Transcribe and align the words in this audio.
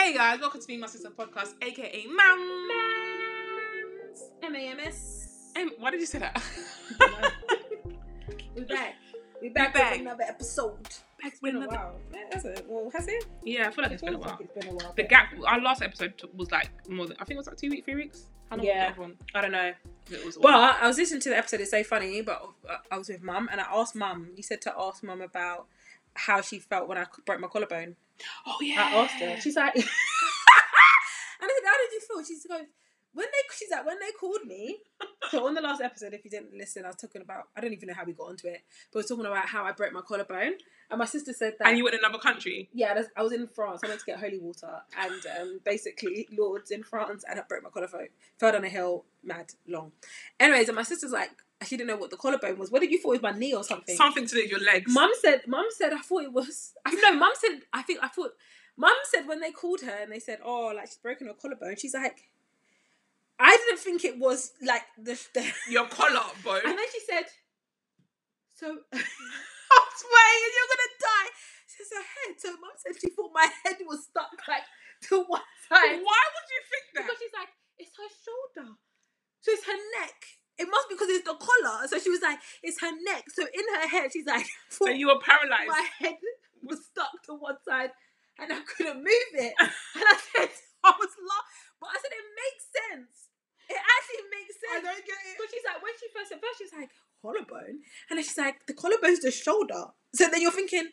Hey 0.00 0.14
guys, 0.14 0.40
welcome 0.40 0.60
to 0.60 0.66
Me 0.68 0.76
My 0.78 0.86
Sister 0.86 1.10
podcast, 1.10 1.54
aka 1.60 2.06
Mam. 2.06 2.68
M 4.42 4.54
A 4.56 4.58
M 4.68 4.80
S. 4.80 5.52
Um, 5.56 5.70
why 5.78 5.90
did 5.90 6.00
you 6.00 6.06
say 6.06 6.18
that? 6.18 6.42
We're 8.56 8.64
back. 8.64 8.94
We're 9.42 9.52
back, 9.52 9.74
back. 9.74 9.92
with 9.92 10.00
another 10.00 10.24
episode. 10.26 10.82
Back 10.82 10.98
It's 11.32 11.40
been 11.40 11.56
a 11.56 11.58
another- 11.60 11.76
while. 11.76 12.00
Yeah, 12.14 12.20
that's 12.30 12.44
it. 12.46 12.66
Well, 12.68 12.90
has 12.94 13.08
it? 13.08 13.26
Yeah, 13.44 13.68
I 13.68 13.70
feel 13.70 13.82
like 13.82 13.92
It 13.92 13.94
it's 13.94 14.02
been 14.02 14.14
a 14.14 14.18
while. 14.18 14.30
like 14.30 14.40
it's 14.40 14.54
been 14.66 14.68
a 14.72 14.76
while. 14.76 14.92
The 14.96 15.02
gap. 15.04 15.28
Our 15.46 15.60
last 15.60 15.82
episode 15.82 16.14
was 16.34 16.50
like 16.50 16.70
more 16.88 17.06
than 17.06 17.16
I 17.20 17.24
think 17.24 17.36
it 17.36 17.38
was 17.38 17.46
like 17.46 17.56
two 17.58 17.68
weeks, 17.70 17.84
three 17.84 17.94
weeks. 17.96 18.24
How 18.48 18.56
long 18.56 18.64
Yeah. 18.66 18.88
was 18.88 18.96
that 18.96 19.00
one? 19.00 19.16
I 19.34 19.40
don't 19.42 19.52
know. 19.52 19.72
It 20.10 20.24
was. 20.24 20.38
Well, 20.38 20.76
I 20.80 20.86
was 20.86 20.96
listening 20.98 21.20
to 21.20 21.28
the 21.28 21.36
episode. 21.36 21.60
It's 21.60 21.70
so 21.70 21.84
funny, 21.84 22.22
but 22.22 22.42
uh, 22.68 22.76
I 22.90 22.96
was 22.98 23.08
with 23.08 23.22
mum 23.22 23.48
and 23.52 23.60
I 23.60 23.64
asked 23.70 23.94
mum. 23.94 24.30
You 24.34 24.42
said 24.42 24.60
to 24.62 24.74
ask 24.78 25.02
mum 25.04 25.20
about 25.20 25.66
how 26.14 26.40
she 26.40 26.58
felt 26.58 26.88
when 26.88 26.98
I 26.98 27.06
broke 27.26 27.40
my 27.40 27.48
collarbone. 27.48 27.96
Oh 28.46 28.56
yeah. 28.62 28.80
I 28.80 28.96
asked 29.02 29.20
her. 29.20 29.40
She's 29.40 29.56
like, 29.56 29.74
and 29.76 29.84
I 29.84 31.46
said, 31.48 31.66
"How 31.66 31.76
did 31.78 31.92
you 31.92 32.00
feel?" 32.00 32.24
She's 32.24 32.46
like, 32.48 32.68
"When 33.12 33.26
they," 33.26 33.54
she's 33.56 33.70
like, 33.70 33.86
"When 33.86 33.98
they 33.98 34.12
called 34.18 34.44
me." 34.46 34.78
So 35.30 35.46
on 35.46 35.54
the 35.54 35.60
last 35.60 35.80
episode, 35.80 36.12
if 36.14 36.24
you 36.24 36.30
didn't 36.30 36.54
listen, 36.56 36.84
I 36.84 36.88
was 36.88 36.96
talking 36.96 37.22
about. 37.22 37.44
I 37.56 37.60
don't 37.60 37.72
even 37.72 37.88
know 37.88 37.94
how 37.94 38.04
we 38.04 38.12
got 38.12 38.28
onto 38.28 38.48
it, 38.48 38.62
but 38.92 38.98
I 38.98 39.00
was 39.00 39.06
talking 39.06 39.26
about 39.26 39.46
how 39.46 39.64
I 39.64 39.72
broke 39.72 39.92
my 39.92 40.00
collarbone, 40.00 40.54
and 40.90 40.98
my 40.98 41.04
sister 41.04 41.32
said 41.32 41.54
that. 41.58 41.68
and 41.68 41.78
you 41.78 41.84
were 41.84 41.90
in 41.90 41.98
another 41.98 42.18
country. 42.18 42.68
yeah, 42.72 43.00
I 43.16 43.22
was 43.22 43.32
in 43.32 43.46
France. 43.48 43.80
I 43.84 43.88
went 43.88 44.00
to 44.00 44.06
get 44.06 44.18
holy 44.18 44.38
water, 44.38 44.80
and 44.98 45.22
um, 45.40 45.60
basically 45.64 46.26
Lourdes 46.36 46.70
in 46.70 46.82
France, 46.82 47.24
and 47.28 47.38
I 47.38 47.42
broke 47.48 47.62
my 47.62 47.70
collarbone. 47.70 48.08
Fell 48.38 48.52
down 48.52 48.64
a 48.64 48.68
hill, 48.68 49.04
mad 49.22 49.52
long. 49.68 49.92
Anyways, 50.38 50.68
and 50.68 50.76
my 50.76 50.82
sister's 50.82 51.12
like, 51.12 51.30
she 51.66 51.76
didn't 51.76 51.88
know 51.88 51.96
what 51.96 52.10
the 52.10 52.16
collarbone 52.16 52.58
was. 52.58 52.70
What 52.70 52.80
did 52.80 52.90
you 52.90 53.00
thought 53.00 53.14
it 53.14 53.22
was 53.22 53.32
my 53.32 53.38
knee 53.38 53.54
or 53.54 53.62
something? 53.64 53.94
Something 53.96 54.26
to 54.26 54.34
do 54.34 54.42
with 54.42 54.50
your 54.50 54.64
legs. 54.64 54.90
Mum 54.92 55.10
said, 55.20 55.42
Mum 55.46 55.66
said, 55.70 55.92
I 55.92 55.98
thought 56.00 56.22
it 56.24 56.32
was. 56.32 56.72
I 56.86 56.92
no, 56.94 57.12
Mum 57.14 57.32
said, 57.34 57.60
I 57.72 57.82
think 57.82 58.00
I 58.02 58.08
thought. 58.08 58.30
Mum 58.76 58.96
said 59.04 59.26
when 59.28 59.40
they 59.40 59.52
called 59.52 59.82
her 59.82 59.98
and 60.02 60.10
they 60.10 60.20
said, 60.20 60.38
oh, 60.42 60.72
like 60.74 60.86
she's 60.86 60.96
broken 60.96 61.26
her 61.26 61.34
collarbone. 61.34 61.76
She's 61.76 61.92
like, 61.92 62.30
I 63.38 63.56
didn't 63.56 63.80
think 63.80 64.04
it 64.04 64.18
was 64.18 64.52
like 64.62 64.82
the. 64.96 65.20
the 65.34 65.44
Your 65.70 65.86
collarbone." 65.86 66.64
and 66.64 66.78
then 66.78 66.86
she 66.92 67.00
said, 67.04 67.24
so 68.54 68.66
I 68.92 69.78
was 69.84 70.02
waiting, 70.04 70.52
you're 70.56 70.72
gonna 70.72 70.94
die. 71.00 71.30
She 71.68 71.84
says 71.84 71.92
her 71.92 72.08
head. 72.08 72.32
So 72.40 72.48
Mum 72.56 72.76
said 72.76 72.92
she 73.00 73.10
thought 73.12 73.32
my 73.34 73.48
head 73.64 73.76
was 73.84 74.04
stuck 74.04 74.32
like 74.48 74.64
to 75.08 75.24
one 75.28 75.44
side. 75.68 76.00
Why 76.00 76.22
would 76.32 76.48
you 76.48 76.60
think 76.68 76.84
that? 76.94 77.04
because 77.04 77.20
she's 77.20 77.36
like, 77.36 77.52
it's 77.76 77.92
her 77.96 78.08
shoulder. 78.08 78.76
So 79.40 79.52
it's 79.52 79.66
her 79.66 79.80
neck. 80.00 80.39
It 80.60 80.68
must 80.68 80.88
be 80.88 80.94
because 80.94 81.08
it's 81.08 81.24
the 81.24 81.34
collar. 81.40 81.88
So 81.88 81.98
she 81.98 82.10
was 82.12 82.20
like, 82.20 82.38
it's 82.62 82.80
her 82.84 82.92
neck. 82.92 83.24
So 83.32 83.42
in 83.48 83.64
her 83.80 83.88
head, 83.88 84.12
she's 84.12 84.26
like, 84.26 84.44
So 84.68 84.88
you 84.92 85.08
were 85.08 85.18
paralyzed. 85.24 85.68
my 85.72 85.86
head 85.98 86.20
was 86.62 86.84
stuck 86.84 87.10
to 87.26 87.34
one 87.34 87.56
side 87.66 87.90
and 88.38 88.52
I 88.52 88.60
couldn't 88.60 88.98
move 89.00 89.30
it. 89.40 89.54
And 89.58 89.70
I 90.04 90.16
said, 90.36 90.52
I 90.84 90.92
was 90.92 91.12
laughing. 91.16 91.72
But 91.80 91.88
I 91.90 91.96
said, 91.96 92.12
it 92.12 92.28
makes 92.36 92.64
sense. 92.76 93.14
It 93.72 93.80
actually 93.80 94.24
makes 94.28 94.54
sense. 94.60 94.72
I 94.76 94.80
don't 94.84 95.04
get 95.06 95.16
it. 95.24 95.32
Because 95.40 95.50
she's 95.50 95.64
like, 95.64 95.80
when 95.80 95.94
she 95.96 96.06
first 96.12 96.28
said 96.28 96.40
first, 96.44 96.58
she's 96.60 96.74
like, 96.76 96.90
collarbone. 97.22 97.80
And 98.10 98.18
then 98.18 98.24
she's 98.24 98.36
like, 98.36 98.66
the 98.66 98.74
collarbone's 98.74 99.20
the 99.20 99.30
shoulder. 99.30 99.96
So 100.14 100.28
then 100.28 100.42
you're 100.42 100.52
thinking, 100.52 100.88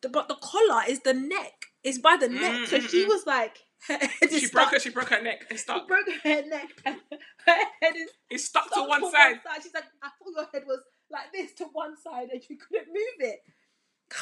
but 0.00 0.28
the 0.28 0.36
collar 0.40 0.82
is 0.88 1.00
the 1.00 1.12
neck. 1.12 1.52
It's 1.84 1.98
by 1.98 2.16
the 2.16 2.28
neck. 2.28 2.68
So 2.68 2.80
she 2.80 3.04
was 3.04 3.26
like, 3.26 3.58
her 3.58 3.60
head 3.60 3.60
is 3.60 3.69
She 3.86 4.40
stuck. 4.46 4.52
broke 4.52 4.72
her. 4.72 4.78
She 4.80 4.90
broke 4.90 5.08
her 5.08 5.22
neck. 5.22 5.42
It's 5.50 5.60
She 5.60 5.64
stuck. 5.64 5.88
broke 5.88 6.06
her 6.24 6.42
neck. 6.46 6.68
Her 6.84 6.96
head 7.80 7.96
is 7.96 8.10
It's 8.30 8.44
stuck 8.44 8.64
to 8.64 8.70
stuck 8.70 8.88
one 8.88 9.10
side. 9.10 9.40
She's 9.62 9.74
like, 9.74 9.84
I 10.02 10.08
thought 10.08 10.32
your 10.36 10.46
head 10.52 10.64
was 10.66 10.80
like 11.10 11.32
this 11.32 11.52
to 11.54 11.64
one 11.72 11.96
side 11.96 12.28
and 12.32 12.42
you 12.48 12.56
couldn't 12.56 12.88
move 12.88 13.20
it. 13.20 13.40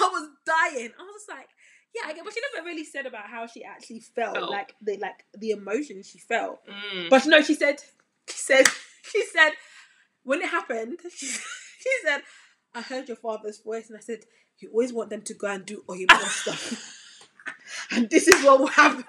I 0.00 0.08
was 0.08 0.28
dying. 0.46 0.90
I 0.98 1.02
was 1.02 1.14
just 1.16 1.28
like, 1.28 1.48
yeah, 1.94 2.02
I 2.06 2.12
get, 2.12 2.24
but 2.24 2.34
she 2.34 2.40
never 2.54 2.66
really 2.66 2.84
said 2.84 3.06
about 3.06 3.26
how 3.26 3.46
she 3.46 3.64
actually 3.64 4.00
felt, 4.00 4.36
Felt. 4.36 4.50
like 4.50 4.74
the 4.82 4.98
like 4.98 5.24
the 5.36 5.50
emotion 5.50 6.02
she 6.02 6.18
felt. 6.18 6.60
Mm. 6.66 7.08
But 7.08 7.26
no, 7.26 7.40
she 7.40 7.54
said, 7.54 7.82
she 8.28 8.36
said, 8.36 8.66
she 9.02 9.24
said, 9.24 9.52
when 10.22 10.42
it 10.42 10.50
happened, 10.50 10.98
she, 11.10 11.26
she 11.26 11.90
said, 12.04 12.20
I 12.74 12.82
heard 12.82 13.08
your 13.08 13.16
father's 13.16 13.58
voice, 13.60 13.88
and 13.88 13.96
I 13.96 14.00
said, 14.02 14.20
you 14.58 14.68
always 14.70 14.92
want 14.92 15.08
them 15.10 15.22
to 15.22 15.34
go 15.34 15.46
and 15.48 15.64
do 15.64 15.82
all 15.88 15.96
your 15.96 16.08
stuff, 16.26 17.00
and 17.90 18.10
this 18.10 18.28
is 18.28 18.44
what 18.44 18.60
will 18.60 18.66
happen. 18.66 19.04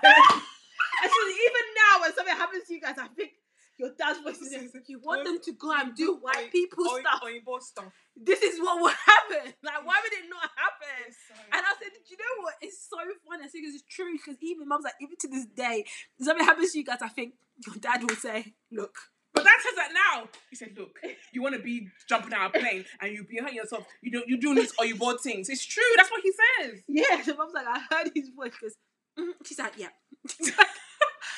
I 1.01 1.07
said, 1.07 1.29
even 1.47 1.65
now, 1.75 2.01
when 2.01 2.13
something 2.13 2.35
happens 2.35 2.63
to 2.67 2.73
you 2.73 2.81
guys, 2.81 2.95
I 2.97 3.07
think 3.15 3.31
your 3.77 3.91
dad's 3.97 4.19
voice 4.19 4.41
is. 4.41 4.75
You 4.87 4.99
want 4.99 5.23
them 5.23 5.39
to 5.39 5.51
go 5.53 5.71
and 5.73 5.95
do 5.95 6.19
white 6.21 6.51
people 6.51 6.83
stuff. 6.99 7.21
Oyibo 7.23 7.61
stuff. 7.61 7.93
This 8.15 8.41
is 8.41 8.59
what 8.59 8.81
will 8.81 8.89
happen. 8.89 9.53
Like, 9.63 9.85
why 9.85 9.99
would 10.03 10.13
it 10.13 10.27
not 10.29 10.49
happen? 10.55 11.13
And 11.53 11.63
I 11.65 11.73
said, 11.79 11.91
you 12.09 12.17
know 12.17 12.43
what? 12.43 12.55
It's 12.61 12.87
so 12.89 12.97
funny. 13.27 13.45
I 13.45 13.47
think 13.47 13.65
it's 13.67 13.83
true 13.89 14.11
because 14.13 14.35
even 14.41 14.67
mum's 14.67 14.83
like, 14.83 14.99
even 15.01 15.15
to 15.21 15.27
this 15.29 15.45
day, 15.45 15.85
if 16.19 16.25
something 16.25 16.45
happens 16.45 16.73
to 16.73 16.79
you 16.79 16.83
guys, 16.85 16.99
I 17.01 17.07
think 17.07 17.35
your 17.66 17.75
dad 17.77 18.01
will 18.01 18.17
say, 18.17 18.53
look, 18.71 18.95
But 19.33 19.43
that 19.45 19.59
says 19.63 19.75
that 19.75 19.91
now. 19.93 20.27
He 20.49 20.55
said, 20.55 20.71
"Look, 20.77 20.99
you 21.31 21.41
want 21.41 21.55
to 21.55 21.61
be 21.61 21.87
jumping 22.09 22.33
out 22.33 22.49
of 22.49 22.55
a 22.55 22.59
plane, 22.59 22.83
and 22.99 23.13
you 23.13 23.23
behind 23.29 23.55
yourself. 23.55 23.85
You 24.01 24.11
don't. 24.11 24.27
You're 24.27 24.39
doing 24.39 24.55
this, 24.55 24.73
or 24.77 24.85
you 24.85 24.95
bought 24.95 25.21
things. 25.21 25.49
It's 25.49 25.63
true. 25.66 25.83
That's 25.95 26.09
what 26.11 26.21
he 26.23 26.31
says. 26.31 26.81
yeah. 26.87 27.21
So 27.23 27.35
mum's 27.35 27.53
like, 27.53 27.67
I 27.67 27.79
heard 27.89 28.11
his 28.13 28.29
voice 28.35 28.51
because 28.59 28.75
mm, 29.17 29.31
she's 29.45 29.59
like, 29.59 29.73
yeah. 29.77 29.89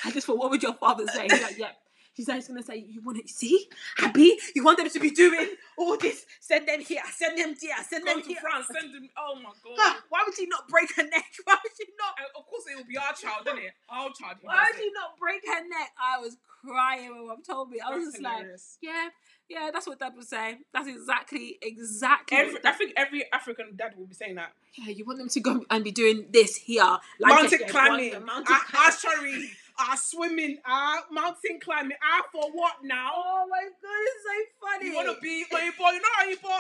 Like, 0.04 0.12
I 0.12 0.12
just 0.12 0.28
thought, 0.28 0.38
what 0.38 0.50
would 0.52 0.64
your 0.64 0.74
father 0.74 1.06
say? 1.08 1.28
He's 1.30 1.42
like, 1.42 1.58
yeah. 1.58 1.70
She's 2.18 2.28
like, 2.28 2.36
he's 2.38 2.48
gonna 2.50 2.62
say, 2.62 2.76
you 2.76 3.02
want 3.02 3.26
to 3.26 3.34
see, 3.34 3.68
happy? 3.96 4.36
You 4.54 4.66
want 4.66 4.78
them 4.78 4.90
to 4.90 5.00
be 5.00 5.12
doing 5.12 5.48
all 5.78 5.96
this? 5.96 6.26
Send 6.42 6.68
them 6.68 6.82
here. 6.82 7.02
Send 7.16 7.38
them 7.38 7.56
here. 7.60 7.74
Send 7.90 8.04
Go 8.06 8.12
them 8.14 8.22
to 8.22 8.28
here. 8.28 8.38
France. 8.42 8.68
Send 8.70 8.94
them. 8.94 9.08
Oh 9.18 9.36
my 9.36 9.44
god. 9.64 9.76
Huh, 9.78 9.96
Why 10.10 10.20
would 10.26 10.36
she 10.36 10.46
not 10.48 10.68
break 10.68 10.94
her 10.98 11.04
neck? 11.04 11.24
Why 11.46 11.56
would 11.64 11.72
she 11.78 11.86
not? 11.98 12.14
And 12.20 12.28
of 12.36 12.46
course, 12.48 12.64
it 12.70 12.76
will 12.76 12.84
be 12.84 12.98
our 12.98 13.14
child, 13.14 13.48
isn't 13.48 13.60
it? 13.60 13.72
Our 13.90 14.10
child. 14.12 14.38
he 14.42 14.46
Why 14.48 14.66
would 14.70 14.82
she 14.82 14.92
not 14.94 15.18
break 15.18 15.42
her 15.48 15.62
neck? 15.70 15.92
I 15.98 16.20
was 16.20 16.36
crying 16.66 17.12
when 17.16 17.28
mom 17.28 17.44
told 17.44 17.70
me. 17.70 17.80
I 17.80 17.96
was 17.96 18.04
That's 18.12 18.18
just 18.18 18.24
like, 18.24 18.46
yeah, 18.82 19.08
yeah, 19.48 19.70
that's 19.72 19.88
what 19.88 19.98
dad 19.98 20.12
would 20.18 20.28
say. 20.28 20.58
That's 20.74 20.90
exactly, 20.90 21.60
exactly. 21.62 22.38
Every, 22.38 22.60
I 22.66 22.72
think 22.74 22.94
every 22.98 23.24
African 23.32 23.76
dad 23.78 23.94
will 23.98 24.06
be 24.08 24.16
saying 24.16 24.36
that. 24.36 24.52
yeah, 24.76 24.90
you 24.92 25.06
want 25.06 25.18
them 25.20 25.30
to 25.30 25.40
go 25.40 25.64
and 25.70 25.82
be 25.82 25.92
doing 25.92 26.26
this 26.30 26.58
here, 26.58 26.98
mountain 27.22 27.60
yes, 27.62 27.72
climbing, 27.72 28.12
mountain 28.26 28.56
climbing. 28.70 28.92
archery, 28.94 29.50
ah, 29.82 29.96
swimming, 29.98 30.58
ah, 30.66 31.02
mountain 31.12 31.60
climbing. 31.60 31.98
Ah, 32.04 32.22
for 32.32 32.46
what 32.54 32.76
now? 32.84 33.10
Oh 33.16 33.46
my 33.50 33.64
god, 33.64 34.02
it's 34.06 34.24
so 34.24 34.36
funny. 34.62 34.86
You 34.90 34.96
want 34.96 35.10
to 35.10 35.22
be 35.22 35.46
Oyibo? 35.52 35.92
You 35.94 36.02
know 36.02 36.16
Oyibo, 36.22 36.58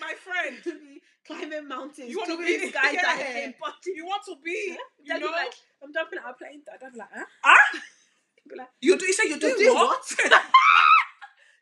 my 0.00 0.14
friend. 0.22 0.56
to 0.64 0.72
be 0.78 1.02
climbing 1.26 1.66
mountains, 1.68 2.10
You 2.10 2.18
wanna 2.18 2.36
be- 2.38 2.70
skydiving, 2.70 2.94
yeah. 3.02 3.50
but 3.60 3.74
You 3.86 4.04
want 4.06 4.22
to 4.26 4.36
be? 4.44 4.76
You 5.04 5.18
know? 5.18 5.26
like, 5.26 5.54
I'm 5.82 5.92
jumping 5.92 6.18
out 6.24 6.30
of 6.30 6.38
plane. 6.38 6.62
Dad 6.64 6.78
be 6.92 6.98
like, 6.98 7.08
huh? 7.12 7.24
Ah? 7.44 7.56
He'd 8.44 8.56
like, 8.56 8.68
You 8.80 8.96
do? 8.98 9.06
You 9.06 9.12
say 9.12 9.28
you're 9.28 9.38
doing 9.38 9.56
doing 9.58 9.74
what? 9.74 9.98
what? 10.02 10.42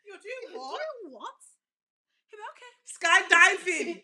you're 0.05 0.17
doing 0.21 0.53
"You 0.53 0.59
what? 0.59 0.79
doing 0.81 1.13
what? 1.13 1.39
Be 2.31 2.37
okay. 2.51 2.71
Skydiving. 2.89 4.01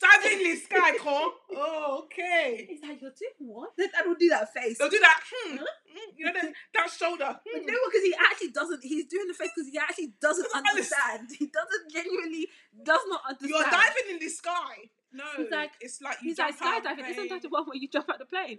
Diving 0.00 0.38
in 0.40 0.44
the 0.52 0.56
sky, 0.56 0.96
come. 0.98 1.32
Oh, 1.56 2.02
okay. 2.04 2.66
He's 2.68 2.82
like, 2.82 3.00
you're 3.00 3.10
doing 3.16 3.48
what? 3.50 3.76
Dad 3.76 3.90
would 4.06 4.18
do 4.18 4.28
that 4.28 4.52
face. 4.52 4.78
They'll 4.78 4.90
do 4.90 4.98
that. 5.00 5.20
Hmm. 5.24 5.56
Huh? 5.56 5.64
hmm, 5.88 6.10
You 6.16 6.26
know 6.26 6.32
that, 6.34 6.52
that 6.74 6.90
shoulder. 6.90 7.40
Hmm. 7.46 7.58
what? 7.64 7.92
Because 7.92 8.04
he 8.04 8.14
actually 8.30 8.50
doesn't. 8.50 8.82
He's 8.82 9.06
doing 9.06 9.26
the 9.28 9.34
face 9.34 9.50
because 9.54 9.68
he 9.70 9.78
actually 9.78 10.12
doesn't 10.20 10.44
Doesn't 10.44 10.66
understand. 10.68 11.28
He 11.38 11.46
doesn't 11.46 11.90
genuinely 11.92 12.48
does 12.84 13.00
not 13.08 13.20
understand. 13.28 13.50
You're 13.50 13.70
diving 13.70 14.06
in 14.10 14.18
the 14.18 14.28
sky. 14.28 14.90
No, 15.12 15.24
He's 15.36 15.50
like- 15.50 15.72
it's 15.80 16.00
like 16.02 16.18
you 16.22 16.28
He's 16.30 16.38
like 16.38 16.58
skydiving. 16.58 17.08
Isn't 17.10 17.28
that 17.28 17.42
the 17.42 17.48
one 17.48 17.64
where 17.64 17.76
you 17.76 17.88
jump 17.88 18.08
out 18.10 18.18
the 18.18 18.26
plane? 18.26 18.58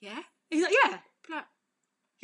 Yeah. 0.00 0.20
He's 0.50 0.62
like, 0.62 0.74
yeah. 0.84 0.98
Like, 1.30 1.44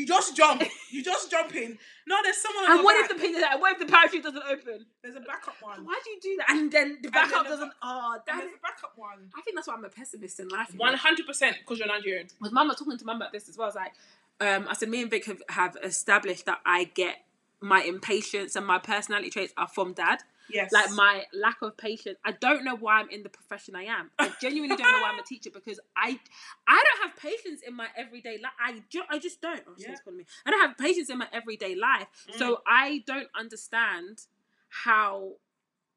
You 0.00 0.06
just 0.06 0.34
jump. 0.34 0.62
You 0.90 1.02
just 1.04 1.30
jump 1.30 1.54
in. 1.54 1.78
No, 2.06 2.16
there's 2.24 2.38
someone. 2.38 2.64
on 2.64 2.76
and 2.78 2.84
what 2.84 2.96
if 2.96 3.08
back. 3.08 3.18
the 3.18 3.22
plane? 3.22 3.40
Like, 3.40 3.60
what 3.60 3.72
if 3.72 3.78
the 3.78 3.86
parachute 3.86 4.22
doesn't 4.22 4.42
open? 4.50 4.86
There's 5.02 5.14
a 5.14 5.20
backup 5.20 5.56
one. 5.60 5.84
Why 5.84 6.00
do 6.02 6.10
you 6.10 6.20
do 6.20 6.36
that? 6.38 6.50
And 6.50 6.72
then 6.72 6.98
the 7.02 7.10
then 7.10 7.12
backup 7.12 7.44
the 7.44 7.50
doesn't. 7.50 7.72
Oh, 7.82 8.12
And 8.14 8.22
that 8.26 8.36
there's 8.40 8.50
is. 8.52 8.58
a 8.58 8.62
backup 8.62 8.92
one. 8.96 9.28
I 9.36 9.40
think 9.42 9.56
that's 9.56 9.68
why 9.68 9.74
I'm 9.74 9.84
a 9.84 9.88
pessimist 9.90 10.40
in 10.40 10.48
life. 10.48 10.72
One 10.76 10.94
hundred 10.94 11.26
percent 11.26 11.56
because 11.60 11.78
you're 11.78 11.88
Nigerian. 11.88 12.28
was 12.40 12.50
mum 12.50 12.68
was 12.68 12.76
talking 12.78 12.96
to 12.98 13.04
mum 13.04 13.16
about 13.16 13.32
this 13.32 13.48
as 13.48 13.58
well. 13.58 13.66
I 13.66 13.68
was 13.68 13.74
like, 13.76 13.92
um, 14.40 14.66
I 14.68 14.72
said, 14.72 14.88
me 14.88 15.02
and 15.02 15.10
Vic 15.10 15.26
have, 15.26 15.42
have 15.50 15.76
established 15.84 16.46
that 16.46 16.60
I 16.64 16.84
get 16.84 17.16
my 17.60 17.82
impatience 17.82 18.56
and 18.56 18.66
my 18.66 18.78
personality 18.78 19.28
traits 19.30 19.52
are 19.58 19.68
from 19.68 19.92
dad. 19.92 20.20
Yes. 20.52 20.72
Like 20.72 20.90
my 20.92 21.24
lack 21.32 21.62
of 21.62 21.76
patience. 21.76 22.18
I 22.24 22.32
don't 22.32 22.64
know 22.64 22.76
why 22.76 23.00
I'm 23.00 23.10
in 23.10 23.22
the 23.22 23.28
profession 23.28 23.74
I 23.76 23.84
am. 23.84 24.10
I 24.18 24.32
genuinely 24.40 24.76
don't 24.76 24.90
know 24.90 25.00
why 25.00 25.10
I'm 25.12 25.18
a 25.18 25.22
teacher 25.24 25.50
because 25.52 25.80
I 25.96 26.18
I 26.66 26.84
don't 26.84 27.08
have 27.08 27.16
patience 27.18 27.60
in 27.66 27.74
my 27.74 27.88
everyday 27.96 28.38
life. 28.42 28.52
I, 28.60 28.82
ju- 28.88 29.02
I 29.08 29.18
just 29.18 29.40
don't. 29.40 29.62
Oh, 29.68 29.72
Yeah. 29.76 29.94
calling 30.04 30.18
me. 30.18 30.24
I 30.46 30.50
don't 30.50 30.60
have 30.60 30.76
patience 30.78 31.10
in 31.10 31.18
my 31.18 31.28
everyday 31.32 31.74
life. 31.74 32.06
Mm. 32.30 32.38
So 32.38 32.62
I 32.66 33.02
don't 33.06 33.28
understand 33.38 34.22
how 34.68 35.32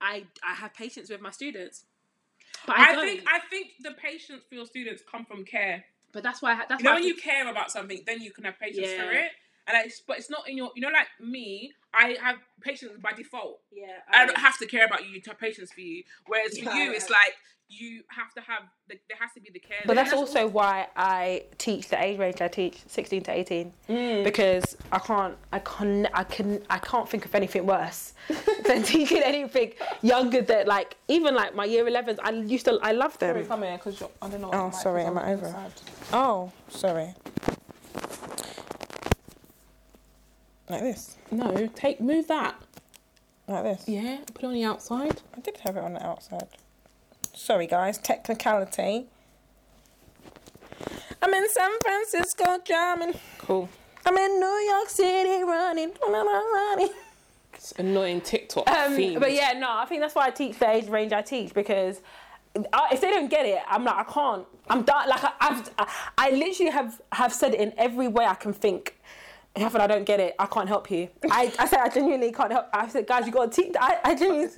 I 0.01 0.25
I 0.47 0.53
have 0.53 0.73
patience 0.73 1.09
with 1.09 1.21
my 1.21 1.31
students. 1.31 1.85
But 2.65 2.77
I, 2.77 2.91
I 2.93 2.95
think 3.05 3.23
I 3.27 3.39
think 3.49 3.67
the 3.81 3.91
patience 3.91 4.43
for 4.47 4.55
your 4.55 4.65
students 4.65 5.03
come 5.09 5.25
from 5.25 5.43
care. 5.45 5.83
but 6.13 6.23
that's 6.23 6.41
why 6.41 6.53
I, 6.53 6.65
that's 6.69 6.81
You 6.81 6.85
know 6.85 6.91
why 6.91 6.97
I 6.97 6.99
when 7.01 7.07
you 7.07 7.15
care 7.15 7.49
about 7.49 7.71
something, 7.71 8.01
then 8.05 8.21
you 8.21 8.31
can 8.31 8.43
have 8.45 8.59
patience 8.59 8.87
Yeah. 8.89 9.03
for 9.05 9.11
it. 9.11 9.31
And 9.67 9.77
it's, 9.85 10.01
but 10.01 10.17
it's 10.17 10.29
not 10.29 10.47
in 10.49 10.57
your, 10.57 10.71
you 10.75 10.81
know, 10.81 10.89
like 10.89 11.07
me, 11.21 11.71
I 11.93 12.17
have 12.21 12.37
patience 12.61 12.93
by 13.01 13.13
default. 13.13 13.59
Yeah. 13.71 13.87
I 14.11 14.25
don't 14.25 14.37
have 14.37 14.57
to 14.59 14.65
care 14.65 14.85
about 14.85 15.07
you 15.07 15.21
to 15.21 15.29
have 15.31 15.39
patience 15.39 15.71
for 15.71 15.81
you. 15.81 16.03
Whereas 16.27 16.57
for 16.57 16.65
Yeah, 16.65 16.75
you, 16.85 16.91
I- 16.91 16.95
it's 16.95 17.09
like 17.09 17.35
you 17.69 18.03
have 18.09 18.31
to 18.35 18.41
have 18.41 18.63
the, 18.87 18.95
there 19.09 19.17
has 19.19 19.31
to 19.33 19.39
be 19.39 19.49
the 19.51 19.59
care. 19.59 19.77
But 19.85 19.95
there. 19.95 20.03
that's 20.03 20.13
also 20.13 20.47
why 20.47 20.87
I 20.95 21.43
teach 21.57 21.87
the 21.89 22.03
age 22.03 22.19
range 22.19 22.39
I 22.39 22.47
teach, 22.47 22.81
16 22.87 23.23
to 23.23 23.31
18, 23.31 23.73
Mm. 23.89 24.23
because 24.23 24.77
I 24.91 24.99
can't, 24.99 25.35
I 25.51 25.59
can, 25.59 26.07
I 26.13 26.23
can, 26.23 26.61
I 26.69 26.77
can't 26.77 27.09
think 27.09 27.25
of 27.25 27.33
anything 27.33 27.65
worse 27.65 28.13
than 28.65 28.83
teaching 28.83 29.23
anything 29.23 29.73
younger 30.03 30.41
than 30.41 30.67
like 30.67 30.97
even 31.07 31.33
like 31.33 31.55
my 31.55 31.65
year 31.65 31.83
11s. 31.85 32.19
I 32.21 32.31
used 32.31 32.65
to, 32.65 32.77
I 32.83 32.91
love 32.91 33.17
them. 33.17 33.33
Sorry, 33.35 33.45
come 33.45 33.63
here 33.63 33.77
because 33.77 34.03
I 34.21 34.29
don't 34.29 34.41
know. 34.41 34.51
Oh, 34.53 34.69
sorry, 34.71 35.03
am 35.03 35.17
I 35.17 35.33
over? 35.33 35.55
Oh, 36.11 36.51
sorry. 36.69 37.15
Like 40.73 40.81
this, 40.81 41.17
No, 41.29 41.67
take 41.75 42.01
move 42.01 42.27
that. 42.29 42.55
like 43.47 43.63
this. 43.63 43.87
Yeah, 43.87 44.17
put 44.33 44.43
it 44.43 44.47
on 44.47 44.53
the 44.53 44.63
outside. 44.63 45.21
I 45.37 45.39
did 45.39 45.57
have 45.57 45.77
it 45.77 45.83
on 45.83 45.93
the 45.93 46.03
outside. 46.03 46.47
Sorry, 47.31 47.67
guys, 47.67 47.99
technicality. 47.99 49.05
I'm 51.21 51.31
in 51.31 51.47
San 51.49 51.69
Francisco 51.83 52.57
jamming. 52.65 53.13
Cool. 53.37 53.69
I'm 54.03 54.17
in 54.17 54.39
New 54.39 54.65
York 54.71 54.89
City 54.89 55.43
running. 55.43 55.91
running. 56.07 56.89
It's 57.53 57.73
annoying 57.73 58.21
TikTok 58.21 58.67
Um, 58.67 58.95
but 59.19 59.31
yeah, 59.31 59.53
no, 59.53 59.69
I 59.69 59.85
think 59.85 60.01
that's 60.01 60.15
why 60.15 60.25
I 60.25 60.31
teach 60.31 60.57
the 60.57 60.69
age 60.71 60.87
range 60.87 61.13
I 61.13 61.21
teach 61.21 61.53
because 61.53 62.01
I, 62.73 62.89
if 62.91 62.99
they 62.99 63.11
don't 63.11 63.29
get 63.29 63.45
it, 63.45 63.59
I'm 63.67 63.83
like 63.85 63.95
I 64.07 64.11
can't. 64.11 64.45
I'm 64.69 64.81
done. 64.81 65.07
Like 65.07 65.23
I, 65.23 65.31
I've, 65.39 65.69
I, 65.77 65.93
I 66.17 66.29
literally 66.31 66.71
have 66.71 66.99
have 67.11 67.31
said 67.31 67.53
it 67.53 67.59
in 67.59 67.73
every 67.77 68.07
way 68.07 68.25
I 68.25 68.33
can 68.33 68.53
think. 68.53 68.99
If 69.55 69.75
I 69.75 69.85
don't 69.85 70.03
get 70.03 70.19
it, 70.19 70.33
I 70.39 70.47
can't 70.47 70.67
help 70.67 70.89
you. 70.89 71.09
I, 71.29 71.53
I 71.59 71.67
said 71.67 71.79
I 71.79 71.87
genuinely 71.89 72.31
can't 72.31 72.51
help. 72.51 72.65
I 72.73 72.87
said, 72.87 73.05
guys, 73.05 73.27
you 73.27 73.31
got 73.31 73.51
to 73.51 73.61
teach. 73.61 73.75
I, 73.79 73.99
I 74.03 74.15
genuinely. 74.15 74.49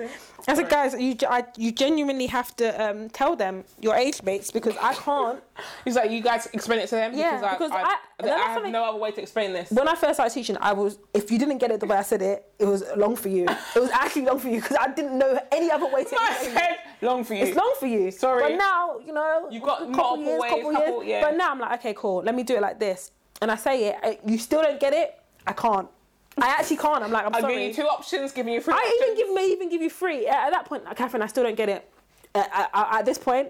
I 0.48 0.54
said, 0.56 0.70
guys, 0.70 0.94
you 0.98 1.18
I, 1.28 1.44
you 1.58 1.74
genuinely 1.74 2.28
have 2.28 2.56
to 2.58 2.82
um, 2.82 3.10
tell 3.10 3.36
them 3.36 3.66
your 3.82 3.94
age 3.96 4.24
mates 4.24 4.52
because 4.52 4.78
I 4.82 4.94
can't. 4.94 5.44
He's 5.86 5.96
like, 5.96 6.12
you 6.12 6.22
guys 6.22 6.48
explain 6.54 6.80
it 6.80 6.88
to 6.90 6.96
them 6.96 7.14
Yeah, 7.14 7.32
because, 7.36 7.44
I, 7.44 7.52
because 7.58 7.72
I, 7.72 7.82
I- 7.84 7.96
I, 8.36 8.54
have 8.54 8.72
no 8.72 8.86
other 8.86 8.98
way 8.98 9.12
to 9.12 9.22
explain 9.22 9.52
this. 9.52 9.70
When 9.70 9.86
I 9.90 9.96
first 9.96 10.14
started 10.14 10.34
teaching, 10.34 10.56
I 10.62 10.72
was 10.72 10.98
if 11.14 11.30
you 11.30 11.38
didn't 11.38 11.58
get 11.58 11.72
it 11.72 11.82
the 11.82 11.86
way 11.88 11.98
I 11.98 12.02
said 12.02 12.22
it, 12.22 12.46
it 12.58 12.64
was 12.66 12.82
long 12.96 13.18
for 13.18 13.28
you. 13.28 13.46
It 13.76 13.80
was 13.80 13.90
actually 13.92 14.22
long 14.24 14.40
for 14.40 14.48
you 14.48 14.62
because 14.62 14.78
I 14.80 14.88
didn't 14.94 15.18
know 15.18 15.38
any 15.52 15.70
other 15.72 15.88
way 15.88 16.06
to 16.06 16.16
explain 16.16 16.58
it. 16.58 16.78
long 17.02 17.26
for 17.26 17.34
you. 17.34 17.44
It's 17.44 17.58
long 17.58 17.76
for 17.78 17.88
you. 17.88 18.12
Sorry. 18.12 18.44
But 18.54 18.58
now, 18.58 19.00
you 19.06 19.12
know, 19.12 19.50
You've 19.52 19.64
got 19.64 19.82
a 19.82 19.88
multiple 19.88 20.24
years, 20.24 20.42
ways, 20.42 20.52
couple 20.52 20.72
couple- 20.72 21.04
years. 21.04 21.08
yeah. 21.10 21.22
But 21.30 21.36
now 21.36 21.52
I'm 21.52 21.60
like, 21.60 21.80
okay, 21.80 21.94
cool. 21.98 22.24
Let 22.24 22.34
me 22.34 22.44
do 22.44 22.56
it 22.56 22.62
like 22.62 22.80
this. 22.80 23.12
And 23.42 23.52
I 23.52 23.56
say 23.56 23.86
it. 23.90 23.96
I- 24.02 24.20
You 24.26 24.38
still 24.38 24.62
don't 24.62 24.80
get 24.80 24.94
it. 24.94 25.20
I 25.46 25.54
can't. 25.54 25.88
I 26.38 26.48
actually 26.50 26.78
can't. 26.78 27.04
I'm 27.04 27.12
like, 27.12 27.26
I'm 27.26 27.34
I'll 27.34 27.42
sorry. 27.42 27.56
give 27.56 27.68
you 27.78 27.84
two 27.84 27.88
options, 27.88 28.32
giving 28.34 28.54
you 28.54 28.60
three 28.62 28.74
I 28.74 28.78
options. 28.78 29.02
even 29.02 29.16
give 29.16 29.36
may 29.36 29.48
even 29.52 29.70
give 29.70 29.82
you 29.82 29.90
three. 29.90 30.28
At 30.28 30.48
at 30.48 30.52
that 30.52 30.66
point, 30.66 30.84
Catherine, 30.96 31.22
I 31.24 31.28
still 31.28 31.44
don't 31.44 31.56
get 31.56 31.70
it. 31.70 31.90
Uh, 32.34 32.44
I, 32.52 32.68
I, 32.74 33.00
at 33.00 33.06
this 33.06 33.18
point, 33.18 33.50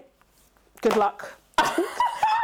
good 0.82 0.94
luck. 0.96 1.34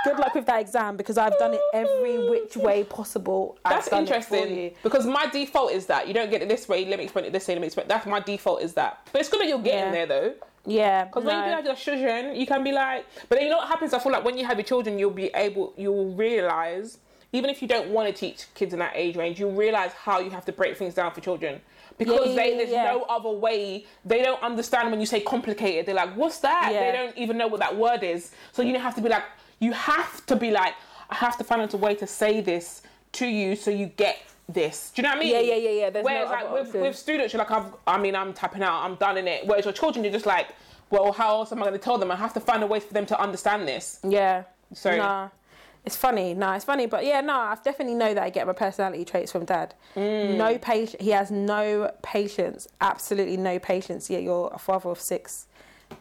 good 0.04 0.18
luck 0.18 0.34
with 0.34 0.46
that 0.46 0.60
exam 0.60 0.96
because 0.96 1.16
I've 1.16 1.38
done 1.38 1.54
it 1.54 1.60
every 1.72 2.28
which 2.28 2.56
way 2.56 2.82
possible. 2.82 3.56
That's 3.64 3.88
done 3.88 4.02
it 4.02 4.08
for 4.08 4.14
interesting 4.34 4.74
because 4.82 5.06
my 5.06 5.26
default 5.26 5.70
is 5.72 5.86
that 5.86 6.08
you 6.08 6.14
don't 6.14 6.30
get 6.30 6.42
it 6.42 6.48
this 6.48 6.68
way. 6.68 6.84
Let 6.86 6.98
me 6.98 7.04
explain 7.04 7.24
it 7.26 7.32
this 7.32 7.46
way. 7.46 7.54
Let 7.54 7.60
me 7.60 7.66
explain. 7.66 7.86
That's 7.86 8.06
my 8.06 8.18
default 8.18 8.62
is 8.62 8.72
that. 8.74 9.06
But 9.12 9.20
it's 9.20 9.28
good 9.30 9.40
that 9.42 9.46
you're 9.48 9.60
getting 9.60 9.92
Yeah. 9.92 9.92
there 9.92 10.06
though. 10.06 10.34
Yeah. 10.66 11.04
Because 11.04 11.22
when 11.24 11.38
you 11.38 11.44
do 11.44 11.50
have 11.50 11.64
your 11.66 11.74
children, 11.76 12.34
you 12.34 12.46
can 12.46 12.64
be 12.64 12.72
like, 12.72 13.06
but 13.28 13.36
then 13.36 13.44
you 13.44 13.50
know 13.50 13.58
what 13.58 13.68
happens? 13.68 13.94
I 13.94 14.00
feel 14.00 14.10
like 14.10 14.24
when 14.24 14.36
you 14.36 14.44
have 14.44 14.56
your 14.58 14.64
children, 14.64 14.98
you'll 14.98 15.10
be 15.10 15.30
able, 15.34 15.72
you'll 15.76 16.14
realize, 16.14 16.98
even 17.32 17.48
if 17.48 17.62
you 17.62 17.68
don't 17.68 17.88
want 17.88 18.08
to 18.08 18.14
teach 18.14 18.46
kids 18.54 18.72
in 18.72 18.78
that 18.78 18.92
age 18.94 19.16
range, 19.16 19.40
you'll 19.40 19.52
realize 19.52 19.92
how 19.92 20.20
you 20.20 20.30
have 20.30 20.44
to 20.44 20.52
break 20.52 20.76
things 20.76 20.94
down 20.94 21.12
for 21.12 21.20
children. 21.20 21.60
Because 21.98 22.30
yeah, 22.30 22.36
they, 22.36 22.56
there's 22.56 22.70
yeah. 22.70 22.84
no 22.84 23.02
other 23.02 23.30
way. 23.30 23.86
They 24.04 24.22
don't 24.22 24.42
understand 24.42 24.90
when 24.90 25.00
you 25.00 25.06
say 25.06 25.20
complicated. 25.20 25.86
They're 25.86 25.94
like, 25.94 26.14
what's 26.14 26.38
that? 26.38 26.70
Yeah. 26.72 26.90
They 26.90 26.96
don't 26.96 27.16
even 27.16 27.38
know 27.38 27.46
what 27.46 27.60
that 27.60 27.76
word 27.76 28.02
is. 28.02 28.32
So 28.52 28.62
you 28.62 28.78
have 28.78 28.94
to 28.96 29.00
be 29.00 29.08
like, 29.08 29.24
you 29.60 29.72
have 29.72 30.24
to 30.26 30.36
be 30.36 30.50
like, 30.50 30.74
I 31.10 31.14
have 31.16 31.36
to 31.38 31.44
find 31.44 31.62
out 31.62 31.72
a 31.74 31.76
way 31.76 31.94
to 31.96 32.06
say 32.06 32.40
this 32.40 32.82
to 33.12 33.26
you 33.26 33.56
so 33.56 33.70
you 33.70 33.86
get 33.86 34.18
this. 34.48 34.90
Do 34.94 35.00
you 35.00 35.08
know 35.08 35.14
what 35.14 35.18
I 35.18 35.20
mean? 35.20 35.34
Yeah, 35.34 35.40
yeah, 35.40 35.54
yeah, 35.54 35.70
yeah. 35.70 35.90
There's 35.90 36.04
no 36.04 36.12
Whereas 36.12 36.30
like 36.30 36.52
with, 36.52 36.66
option. 36.68 36.80
with 36.80 36.96
students, 36.96 37.32
you're 37.32 37.38
like, 37.38 37.50
I've, 37.50 37.72
I 37.86 37.98
mean, 37.98 38.16
I'm 38.16 38.32
tapping 38.32 38.62
out, 38.62 38.82
I'm 38.82 38.96
done 38.96 39.16
in 39.16 39.28
it. 39.28 39.46
Whereas 39.46 39.64
your 39.64 39.74
children, 39.74 40.04
you're 40.04 40.12
just 40.12 40.26
like, 40.26 40.48
well, 40.90 41.12
how 41.12 41.36
else 41.36 41.52
am 41.52 41.58
I 41.58 41.62
going 41.62 41.72
to 41.72 41.78
tell 41.78 41.98
them? 41.98 42.10
I 42.10 42.16
have 42.16 42.34
to 42.34 42.40
find 42.40 42.62
a 42.62 42.66
way 42.66 42.80
for 42.80 42.92
them 42.92 43.06
to 43.06 43.20
understand 43.20 43.68
this. 43.68 44.00
Yeah. 44.02 44.44
So- 44.74 44.96
Nah. 44.96 45.28
It's 45.84 45.96
funny. 45.96 46.32
No, 46.34 46.52
it's 46.52 46.64
funny. 46.64 46.86
But 46.86 47.04
yeah, 47.04 47.20
no, 47.20 47.34
I 47.34 47.56
definitely 47.64 47.94
know 47.96 48.14
that 48.14 48.22
I 48.22 48.30
get 48.30 48.46
my 48.46 48.52
personality 48.52 49.04
traits 49.04 49.32
from 49.32 49.44
dad. 49.44 49.74
Mm. 49.96 50.36
No 50.36 50.56
patience. 50.58 51.02
He 51.02 51.10
has 51.10 51.30
no 51.32 51.90
patience. 52.02 52.68
Absolutely 52.80 53.36
no 53.36 53.58
patience. 53.58 54.08
Yet 54.08 54.22
you're 54.22 54.50
a 54.54 54.58
father 54.58 54.90
of 54.90 55.00
six. 55.00 55.46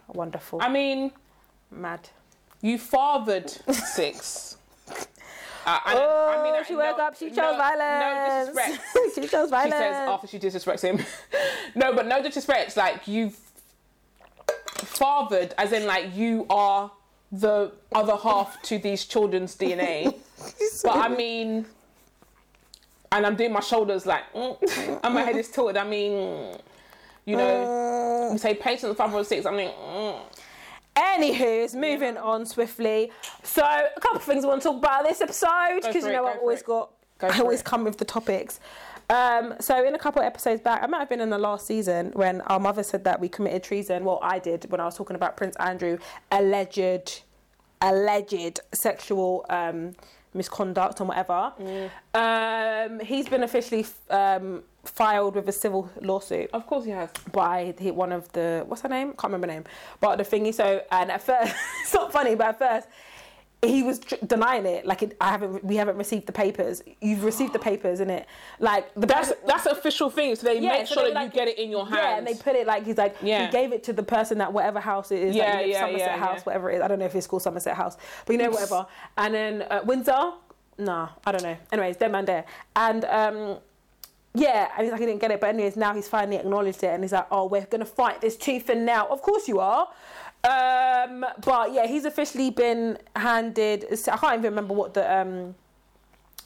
Wonderful. 0.08 0.60
I 0.62 0.70
mean, 0.70 1.12
mad. 1.72 2.10
you 2.62 2.78
fathered 2.78 3.50
six. 3.50 4.58
Uh, 5.64 5.78
I, 5.86 5.94
Oh, 5.96 6.40
I 6.40 6.44
mean, 6.44 6.56
I- 6.56 6.64
she 6.64 6.74
no- 6.74 6.80
woke 6.80 6.98
up. 6.98 7.16
She 7.16 7.28
chose 7.28 7.36
no, 7.38 7.56
violence. 7.56 8.48
No 8.56 8.64
disrespect. 8.64 8.84
she 9.16 9.28
chose 9.28 9.48
She 9.48 9.52
violence. 9.52 9.76
says 9.76 10.10
after 10.10 10.28
she 10.28 10.40
disrespects 10.40 10.82
him. 10.82 11.06
no, 11.76 11.94
but 11.94 12.08
no 12.08 12.24
disrespect. 12.24 12.76
Like 12.76 13.08
you've 13.08 13.38
fathered, 14.78 15.54
as 15.60 15.72
in 15.72 15.86
like 15.86 16.16
you 16.16 16.46
are 16.50 16.92
the 17.32 17.72
other 17.94 18.16
half 18.16 18.62
to 18.64 18.78
these 18.78 19.06
children's 19.06 19.56
DNA. 19.56 20.14
but 20.84 20.98
I 20.98 21.08
mean, 21.08 21.66
and 23.12 23.26
I'm 23.26 23.36
doing 23.36 23.54
my 23.54 23.60
shoulders 23.62 24.06
like, 24.06 24.24
mm, 24.34 25.00
and 25.04 25.14
my 25.14 25.22
head 25.22 25.36
is 25.36 25.50
tilted. 25.50 25.78
I 25.78 25.84
mean, 25.88 26.58
you 27.26 27.36
know, 27.38 28.28
Uh, 28.30 28.34
you 28.34 28.38
say 28.38 28.54
patience, 28.54 28.96
father 28.98 29.20
of 29.20 29.28
six. 29.28 29.46
I 29.46 29.52
mean, 29.52 29.70
mm. 29.72 30.20
Anywho's 30.96 31.74
moving 31.74 32.18
on 32.18 32.46
swiftly. 32.46 33.12
So 33.44 33.64
a 33.64 34.00
couple 34.02 34.18
of 34.18 34.24
things 34.24 34.44
I 34.44 34.48
want 34.50 34.62
to 34.62 34.68
talk 34.70 34.78
about 34.78 35.04
this 35.06 35.22
episode 35.22 35.82
because 35.84 36.04
you 36.06 36.12
know 36.12 36.26
I've 36.28 36.40
always 36.40 36.60
it. 36.60 36.66
got 36.66 36.92
Go 37.18 37.28
I 37.28 37.40
always 37.40 37.62
it. 37.62 37.66
come 37.66 37.86
with 37.86 37.98
the 37.98 38.04
topics. 38.06 38.60
Um, 39.12 39.56
so 39.60 39.86
in 39.86 39.94
a 39.94 40.00
couple 40.00 40.22
of 40.22 40.26
episodes 40.26 40.62
back, 40.62 40.82
I 40.82 40.88
might 40.88 41.00
have 41.00 41.10
been 41.10 41.20
in 41.20 41.30
the 41.30 41.38
last 41.38 41.68
season 41.68 42.12
when 42.14 42.40
our 42.42 42.62
mother 42.62 42.82
said 42.82 43.04
that 43.04 43.20
we 43.20 43.28
committed 43.28 43.62
treason. 43.62 44.06
Well, 44.06 44.20
I 44.22 44.40
did 44.40 44.72
when 44.72 44.80
I 44.80 44.86
was 44.86 44.96
talking 44.96 45.18
about 45.18 45.36
Prince 45.36 45.58
Andrew 45.58 45.98
alleged 46.32 47.24
alleged 47.82 48.62
sexual 48.74 49.46
um, 49.50 49.94
misconduct 50.34 51.02
and 51.02 51.10
whatever. 51.10 51.52
Um, 52.14 53.02
he's 53.02 53.28
been 53.28 53.44
officially 53.44 53.86
um, 54.10 54.64
filed 54.86 55.36
with 55.36 55.50
a 55.50 55.52
civil 55.52 55.92
lawsuit 56.02 56.50
of 56.54 56.66
course 56.66 56.86
he 56.86 56.92
has. 56.92 57.10
by 57.32 57.74
the, 57.78 57.92
one 57.92 58.12
of 58.14 58.32
the 58.32 58.64
what's 58.66 58.82
her 58.84 58.90
name? 58.90 59.10
Can't 59.10 59.26
remember 59.26 59.48
her 59.48 59.54
name. 59.54 59.66
But 60.00 60.18
the 60.18 60.24
thingy. 60.24 60.54
So 60.54 60.84
and 60.90 61.12
at 61.12 61.22
first, 61.22 61.54
it's 61.82 61.94
not 61.94 62.14
funny, 62.14 62.36
but 62.36 62.48
at 62.48 62.60
first 62.60 62.88
he 63.64 63.84
was 63.84 64.00
tr- 64.00 64.16
denying 64.26 64.66
it. 64.66 64.86
Like 64.86 65.04
it, 65.04 65.16
I 65.22 65.30
haven't, 65.30 65.64
we 65.64 65.76
haven't 65.76 65.98
received 65.98 66.26
the 66.26 66.32
papers. 66.32 66.82
You've 67.00 67.24
received 67.24 67.54
the 67.54 67.60
papers, 67.70 68.00
in 68.00 68.10
it. 68.10 68.26
Like 68.60 68.92
the 68.96 69.06
That's 69.06 69.32
that's 69.46 69.66
an 69.68 69.74
official 69.74 70.10
thing. 70.10 70.36
So 70.36 70.48
they 70.48 70.60
Yeah, 70.60 70.70
make 70.70 70.88
so 70.88 70.96
sure 70.96 71.04
that 71.14 71.16
were 71.16 71.26
you 71.26 71.30
get 71.32 71.48
it 71.48 71.60
in 71.60 71.70
your 71.70 71.86
hands. 71.86 71.98
Yeah, 72.02 72.18
and 72.18 72.28
they 72.28 72.34
put 72.34 72.56
it 72.56 72.66
like 72.66 72.86
he's 72.86 72.98
like 72.98 73.16
Yeah. 73.22 73.46
he 73.46 73.52
gave 73.52 73.72
it 73.72 73.84
to 73.84 73.94
the 73.94 74.04
person 74.04 74.42
at 74.42 74.52
whatever 74.52 74.80
house 74.80 75.12
it 75.12 75.20
is. 75.22 75.36
Yeah, 75.36 75.56
like, 75.58 75.68
yeah, 75.68 75.80
Somerset 75.82 76.00
yeah, 76.08 76.18
House, 76.18 76.38
yeah. 76.38 76.44
whatever 76.44 76.72
it 76.72 76.76
is. 76.78 76.82
I 76.82 76.88
don't 76.88 77.00
know 77.00 77.06
if 77.06 77.16
it's 77.16 77.28
called 77.28 77.44
Somerset 77.44 77.76
House, 77.76 77.98
but 78.26 78.34
you 78.34 78.40
know 78.40 78.50
whatever. 78.50 78.88
And 79.18 79.34
then 79.36 79.62
uh, 79.64 79.82
Windsor, 79.86 80.32
nah, 80.80 81.10
I 81.26 81.32
don't 81.32 81.44
know. 81.44 81.58
Anyways, 81.72 81.98
dead 81.98 82.12
man 82.12 82.26
there, 82.26 82.46
and 82.76 83.06
um, 83.06 83.58
yeah, 84.34 84.70
and 84.78 84.84
he's 84.86 84.92
like 84.92 85.02
he 85.02 85.06
didn't 85.06 85.22
get 85.22 85.32
it, 85.32 85.42
but 85.42 85.50
anyways, 85.50 85.76
now 85.76 85.94
he's 85.94 86.08
finally 86.08 86.38
acknowledged 86.38 86.84
it, 86.84 86.88
and 86.88 87.04
he's 87.04 87.12
like, 87.12 87.28
oh, 87.32 87.46
we're 87.46 87.66
gonna 87.66 87.86
fight 87.86 88.22
this 88.22 88.38
tooth 88.38 88.70
and 88.70 88.86
now. 88.86 89.06
Of 89.08 89.22
course 89.22 89.48
you 89.48 89.60
are. 89.60 89.88
Um, 90.44 91.26
but 91.46 91.72
yeah, 91.74 91.86
he's 91.88 92.06
officially 92.06 92.50
been 92.50 92.98
handed. 93.16 93.86
I 93.92 94.18
can't 94.18 94.34
even 94.40 94.44
remember 94.44 94.74
what 94.74 94.94
the 94.94 95.20
um, 95.20 95.56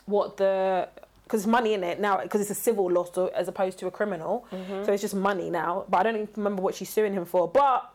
what 0.05 0.37
the 0.37 0.89
because 1.23 1.47
money 1.47 1.73
in 1.73 1.83
it 1.83 1.99
now 1.99 2.21
because 2.21 2.41
it's 2.41 2.49
a 2.51 2.55
civil 2.55 2.91
lawsuit 2.91 3.31
as 3.33 3.47
opposed 3.47 3.79
to 3.79 3.87
a 3.87 3.91
criminal, 3.91 4.45
so 4.51 4.91
it's 4.91 5.01
just 5.01 5.15
money 5.15 5.49
now. 5.49 5.85
But 5.89 5.99
I 5.99 6.03
don't 6.03 6.15
even 6.15 6.29
remember 6.35 6.61
what 6.61 6.75
she's 6.75 6.89
suing 6.89 7.13
him 7.13 7.25
for. 7.25 7.47
But 7.47 7.89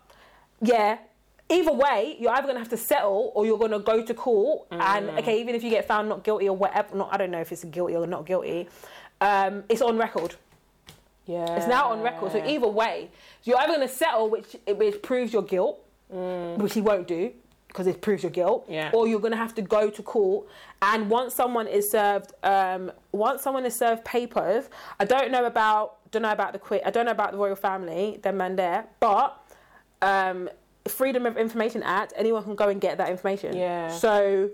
yeah, 0.63 0.99
either 1.51 1.73
way, 1.73 2.17
you're 2.19 2.33
either 2.33 2.47
gonna 2.47 2.59
have 2.59 2.71
to 2.71 2.77
settle 2.79 3.31
or 3.35 3.45
you're 3.47 3.59
gonna 3.59 3.79
go 3.79 4.03
to 4.03 4.15
court. 4.15 4.67
And 4.71 5.11
okay, 5.11 5.39
even 5.41 5.55
if 5.55 5.63
you 5.63 5.71
get 5.71 5.87
found 5.87 6.09
not 6.09 6.25
guilty 6.25 6.49
or 6.49 6.57
whatever, 6.57 6.97
not 6.97 7.11
I 7.13 7.19
don't 7.19 7.31
know 7.31 7.41
if 7.41 7.53
it's 7.53 7.65
guilty 7.65 7.95
or 7.95 8.07
not 8.07 8.25
guilty. 8.27 8.69
Um, 9.21 9.65
it's 9.69 9.83
on 9.83 9.99
record. 9.99 10.35
yeah. 11.27 11.57
It's 11.57 11.67
now 11.67 11.91
on 11.91 12.01
record. 12.01 12.33
So 12.33 12.43
either 12.45 12.67
way, 12.69 13.11
you're 13.45 13.59
either 13.59 13.75
going 13.75 13.87
to 13.87 13.95
settle, 13.95 14.31
which 14.31 14.57
which 14.67 15.03
proves 15.03 15.31
your 15.33 15.43
guilt, 15.43 15.79
which 16.11 16.75
he 16.75 16.81
won't 16.81 17.07
do 17.07 17.33
because 17.69 17.87
it 17.87 18.03
proves 18.03 18.23
your 18.25 18.31
guilt, 18.33 18.65
Yeah. 18.69 18.91
or 18.93 19.07
you're 19.07 19.21
going 19.21 19.31
to 19.31 19.37
have 19.39 19.55
to 19.55 19.63
go 19.63 19.91
to 19.91 20.03
court. 20.03 20.47
And 20.83 21.09
once 21.09 21.35
someone 21.35 21.69
is 21.69 21.89
served, 21.89 22.33
um, 22.43 22.91
once 23.13 23.43
someone 23.43 23.65
is 23.65 23.77
served 23.77 24.05
papers, 24.05 24.69
I 24.99 25.05
don't 25.05 25.31
know 25.31 25.45
about 25.45 25.97
don't 26.11 26.23
know 26.23 26.33
about 26.33 26.53
the 26.53 26.59
quit. 26.59 26.83
I 26.85 26.91
don't 26.91 27.05
know 27.07 27.13
about 27.13 27.31
the 27.31 27.39
royal 27.39 27.55
family, 27.55 28.19
them 28.23 28.39
man 28.39 28.57
there, 28.57 28.87
but 28.99 29.41
um, 30.03 30.49
Freedom 30.89 31.25
of 31.27 31.37
Information 31.37 31.85
Act, 31.85 32.13
anyone 32.17 32.43
can 32.43 32.57
go 32.57 32.69
and 32.69 32.81
get 32.81 32.99
that 32.99 33.09
information. 33.11 33.57
Yeah. 33.57 33.89
So 33.93 34.51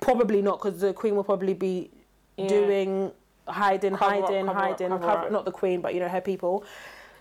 probably 0.00 0.42
not 0.42 0.60
because 0.60 0.80
the 0.80 0.92
Queen 0.92 1.14
will 1.14 1.22
probably 1.22 1.54
be 1.54 1.90
Yeah. 2.36 2.48
doing 2.48 3.12
hiding, 3.46 3.94
Cover 3.94 4.14
up, 4.16 4.20
hiding, 4.24 4.48
up, 4.48 4.54
hiding, 4.56 4.88
cover 4.88 5.04
cover- 5.06 5.26
up. 5.26 5.30
not 5.30 5.44
the 5.44 5.52
queen, 5.52 5.80
but 5.80 5.94
you 5.94 6.00
know 6.00 6.08
her 6.08 6.20
people. 6.20 6.64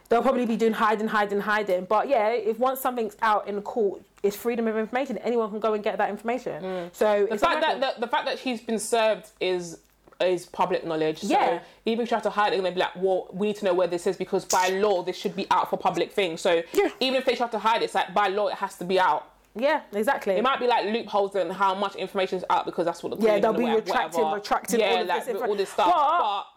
They'll 0.10 0.22
probably 0.22 0.46
be 0.46 0.56
doing 0.56 0.74
hiding, 0.74 1.08
hiding, 1.08 1.40
hiding. 1.40 1.86
But 1.86 2.08
yeah, 2.08 2.30
if 2.30 2.60
once 2.60 2.80
something's 2.80 3.18
out 3.22 3.48
in 3.48 3.62
court, 3.62 4.02
it's 4.24 4.36
freedom 4.36 4.68
of 4.68 4.78
information. 4.78 5.18
Anyone 5.20 5.50
can 5.50 5.60
go 5.60 5.74
and 5.74 5.84
get 5.84 5.98
that 5.98 6.10
information. 6.10 6.90
So 6.94 7.06
Mm. 7.06 7.28
The 7.28 7.34
it's 7.34 7.44
fact 7.44 7.62
that 7.62 7.80
the, 7.96 8.02
the 8.02 8.08
fact 8.08 8.26
that 8.26 8.40
she's 8.40 8.62
been 8.62 8.80
served 8.80 9.28
is 9.40 9.80
is 10.22 10.46
public 10.46 10.86
knowledge. 10.86 11.20
So 11.20 11.28
Yeah. 11.28 11.60
even 11.86 12.04
if 12.04 12.10
you 12.12 12.16
try 12.16 12.22
to 12.22 12.30
hide 12.30 12.54
it, 12.54 12.64
they'll 12.64 12.72
be 12.72 12.80
like, 12.80 12.96
well, 12.96 13.28
we 13.34 13.48
need 13.48 13.58
to 13.58 13.66
know 13.66 13.74
where 13.74 13.88
this 13.88 14.08
is 14.08 14.16
because 14.16 14.46
by 14.46 14.70
law 14.70 15.04
this 15.04 15.18
should 15.18 15.36
be 15.36 15.46
out 15.52 15.70
for 15.70 15.76
public 15.78 16.14
thing. 16.14 16.38
So 16.38 16.62
Yeah. 16.72 16.90
even 17.02 17.16
if 17.16 17.26
they 17.26 17.36
try 17.36 17.48
to 17.50 17.60
hide 17.60 17.82
it, 17.82 17.86
it's 17.86 17.96
like 17.96 18.14
by 18.14 18.30
law 18.30 18.48
it 18.48 18.54
has 18.56 18.78
to 18.78 18.86
be 18.86 18.98
out. 19.00 19.26
yeah, 19.56 19.82
exactly. 19.94 20.34
It 20.36 20.44
might 20.44 20.60
be 20.62 20.68
like 20.68 20.86
loopholes 20.86 21.36
in 21.36 21.50
how 21.50 21.74
much 21.76 21.96
information 21.96 22.38
is 22.38 22.46
out 22.50 22.66
because 22.66 22.86
that's 22.86 23.04
what 23.04 23.20
the 23.20 23.26
Yeah, 23.26 23.40
they'll 23.40 23.52
be 23.54 23.64
whatever- 23.64 23.80
retracting, 23.82 24.22
whatever. 24.22 24.36
retracting 24.38 24.80
yeah, 24.80 24.90
all 24.92 25.02
of 25.02 25.08
like, 25.08 25.20
this 25.26 25.28
info- 25.36 25.48
all 25.48 25.56
this 25.56 25.70
stuff. 25.70 25.88
But- 25.94 26.20
But, 26.20 26.46
He's 26.46 26.55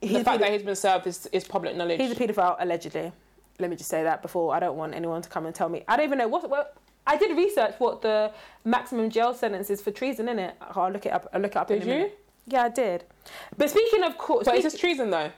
the 0.00 0.24
fact 0.24 0.40
that 0.40 0.52
he's 0.52 0.62
been 0.62 0.76
served 0.76 1.06
is, 1.06 1.26
is 1.32 1.44
public 1.44 1.76
knowledge. 1.76 2.00
He's 2.00 2.12
a 2.12 2.14
paedophile, 2.14 2.56
allegedly. 2.58 3.12
Let 3.58 3.70
me 3.70 3.76
just 3.76 3.90
say 3.90 4.02
that 4.02 4.22
before. 4.22 4.54
I 4.54 4.60
don't 4.60 4.76
want 4.76 4.94
anyone 4.94 5.20
to 5.22 5.28
come 5.28 5.46
and 5.46 5.54
tell 5.54 5.68
me. 5.68 5.84
I 5.86 5.96
don't 5.96 6.06
even 6.06 6.18
know 6.18 6.28
what. 6.28 6.48
what 6.48 6.76
I 7.06 7.16
did 7.16 7.36
research 7.36 7.74
what 7.78 8.02
the 8.02 8.32
maximum 8.64 9.10
jail 9.10 9.34
sentence 9.34 9.68
is 9.70 9.80
for 9.80 9.90
treason, 9.90 10.26
innit? 10.26 10.52
I'll 10.60 10.90
look 10.90 11.06
it 11.06 11.12
up. 11.12 11.28
I'll 11.32 11.40
look 11.40 11.52
it 11.52 11.56
up. 11.56 11.68
Did 11.68 11.82
in 11.82 11.88
a 11.88 11.92
you? 11.92 11.98
minute. 11.98 12.18
Yeah, 12.46 12.64
I 12.64 12.68
did. 12.68 13.04
But 13.56 13.70
speaking 13.70 14.02
of 14.02 14.16
court, 14.16 14.44
but 14.44 14.54
is 14.56 14.64
this 14.64 14.78
treason 14.78 15.10
though? 15.10 15.30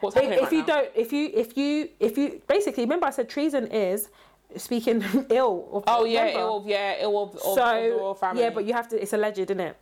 What's 0.00 0.14
happening 0.14 0.34
if 0.38 0.42
right 0.44 0.52
you 0.52 0.58
now? 0.60 0.66
don't, 0.66 0.90
if 0.94 1.12
you, 1.12 1.30
if 1.34 1.56
you, 1.56 1.88
if 1.98 2.18
you, 2.18 2.42
basically, 2.46 2.84
remember 2.84 3.06
I 3.06 3.10
said 3.10 3.28
treason 3.28 3.66
is 3.68 4.08
speaking 4.56 5.02
ill. 5.30 5.68
Of, 5.72 5.84
Oh 5.86 6.04
yeah, 6.04 6.20
remember? 6.20 6.40
ill 6.40 6.56
of 6.58 6.66
yeah, 6.66 6.96
ill 7.00 7.22
of, 7.22 7.38
so 7.40 7.48
of 7.62 7.82
the 7.82 7.90
royal 7.90 8.14
family. 8.14 8.42
yeah, 8.42 8.50
but 8.50 8.64
you 8.64 8.72
have 8.72 8.88
to. 8.88 9.00
It's 9.00 9.12
alleged, 9.12 9.38
isn't 9.38 9.60
it? 9.60 9.76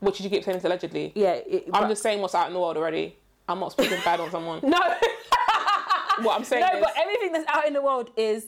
what 0.00 0.14
did 0.14 0.24
you 0.24 0.30
keep 0.30 0.44
saying? 0.44 0.56
It's 0.56 0.64
allegedly. 0.64 1.12
Yeah. 1.14 1.32
It, 1.34 1.68
I'm 1.72 1.88
just 1.88 2.02
saying 2.02 2.20
what's 2.20 2.34
out 2.34 2.48
in 2.48 2.52
the 2.54 2.60
world 2.60 2.76
already. 2.76 3.16
I'm 3.48 3.60
not 3.60 3.72
speaking 3.72 3.98
bad 4.04 4.20
on 4.20 4.30
someone. 4.30 4.60
no. 4.64 4.78
What 6.22 6.36
I'm 6.36 6.44
saying 6.44 6.62
no, 6.62 6.78
is, 6.78 6.84
but 6.84 6.94
everything 6.96 7.32
that's 7.32 7.46
out 7.48 7.66
in 7.66 7.74
the 7.74 7.82
world 7.82 8.10
is 8.16 8.46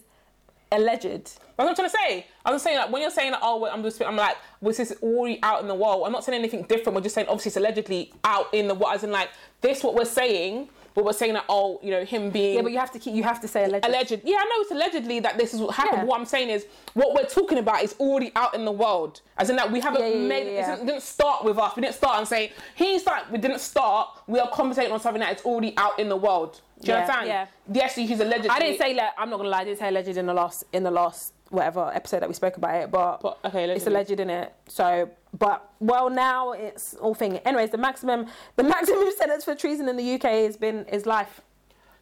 alleged. 0.72 1.02
That's 1.02 1.38
what 1.56 1.68
I'm 1.68 1.74
trying 1.74 1.90
to 1.90 1.96
say. 1.96 2.26
I'm 2.44 2.54
just 2.54 2.64
saying 2.64 2.78
like 2.78 2.90
when 2.90 3.02
you're 3.02 3.10
saying 3.10 3.32
that, 3.32 3.40
oh, 3.42 3.58
well, 3.58 3.72
I'm 3.72 3.82
just, 3.82 4.00
I'm 4.02 4.16
like, 4.16 4.36
well, 4.60 4.70
this 4.70 4.80
is 4.80 4.96
already 5.02 5.38
out 5.42 5.60
in 5.60 5.68
the 5.68 5.74
world. 5.74 6.04
I'm 6.06 6.12
not 6.12 6.24
saying 6.24 6.38
anything 6.38 6.62
different. 6.62 6.96
We're 6.96 7.02
just 7.02 7.14
saying 7.14 7.26
obviously 7.28 7.50
it's 7.50 7.56
allegedly 7.56 8.12
out 8.24 8.52
in 8.54 8.68
the 8.68 8.74
world. 8.74 8.94
As 8.94 9.04
in 9.04 9.10
like 9.10 9.30
this, 9.60 9.82
what 9.82 9.94
we're 9.94 10.04
saying, 10.04 10.68
but 10.94 11.04
we're 11.04 11.12
saying 11.12 11.34
that, 11.34 11.44
oh, 11.48 11.78
you 11.82 11.90
know, 11.90 12.04
him 12.04 12.30
being 12.30 12.56
Yeah, 12.56 12.62
but 12.62 12.72
you 12.72 12.78
have 12.78 12.90
to 12.92 12.98
keep. 12.98 13.14
You 13.14 13.22
have 13.22 13.40
to 13.40 13.48
say 13.48 13.64
alleged. 13.64 13.86
alleged. 13.86 14.20
Yeah, 14.24 14.36
I 14.38 14.44
know 14.44 14.60
it's 14.62 14.70
allegedly 14.70 15.20
that 15.20 15.38
this 15.38 15.54
is 15.54 15.60
what 15.60 15.74
happened. 15.74 15.98
Yeah. 15.98 16.04
What 16.04 16.18
I'm 16.18 16.26
saying 16.26 16.48
is, 16.50 16.66
what 16.94 17.14
we're 17.14 17.26
talking 17.28 17.58
about 17.58 17.82
is 17.82 17.94
already 18.00 18.32
out 18.36 18.54
in 18.54 18.64
the 18.64 18.72
world. 18.72 19.20
As 19.36 19.50
in 19.50 19.56
that 19.56 19.70
we 19.70 19.80
haven't 19.80 20.00
Yeah, 20.02 20.08
yeah, 20.08 20.26
made 20.26 20.46
it 20.46 20.86
didn't 20.86 21.02
start 21.02 21.44
with 21.44 21.58
us. 21.58 21.76
We 21.76 21.82
didn't 21.82 21.94
start 21.94 22.18
and 22.18 22.26
say 22.26 22.52
he 22.74 22.98
started. 22.98 23.30
We 23.30 23.38
didn't 23.38 23.60
start. 23.60 24.08
We 24.26 24.38
are 24.40 24.48
conversating 24.50 24.92
on 24.92 25.00
something 25.00 25.20
that 25.20 25.38
is 25.38 25.44
already 25.44 25.74
out 25.76 25.98
in 25.98 26.08
the 26.08 26.16
world. 26.16 26.60
Do 26.80 26.86
you 26.88 26.94
Yeah, 26.94 27.00
understand? 27.00 27.28
yeah. 27.28 27.46
Yes, 27.72 27.94
he's 27.96 28.20
allegedly. 28.20 28.50
I 28.50 28.58
didn't 28.60 28.78
say 28.78 28.94
like 28.94 29.10
I'm 29.18 29.30
not 29.30 29.36
gonna 29.38 29.48
lie. 29.48 29.60
I 29.60 29.64
didn't 29.64 29.78
say 29.78 29.88
alleged 29.88 30.16
in 30.16 30.26
the 30.26 30.34
last 30.34 30.64
in 30.72 30.82
the 30.84 30.90
last 30.90 31.32
whatever 31.50 31.90
episode 31.94 32.20
that 32.20 32.28
we 32.28 32.34
spoke 32.34 32.56
about 32.56 32.74
it, 32.74 32.90
but, 32.90 33.20
But 33.20 33.38
okay, 33.44 33.64
it's 33.70 33.86
alleged 33.86 34.10
in 34.10 34.30
it. 34.30 34.52
So, 34.68 35.10
but 35.38 35.70
well 35.80 36.10
now 36.10 36.52
it's 36.52 36.94
all 36.94 37.14
thing. 37.14 37.38
Anyways, 37.38 37.70
the 37.70 37.78
maximum 37.78 38.26
the 38.56 38.62
maximum 38.74 39.10
sentence 39.16 39.44
for 39.44 39.54
treason 39.54 39.88
in 39.88 39.96
the 39.96 40.14
UK 40.14 40.22
has 40.22 40.56
been 40.56 40.84
is 40.86 41.06
life. 41.06 41.40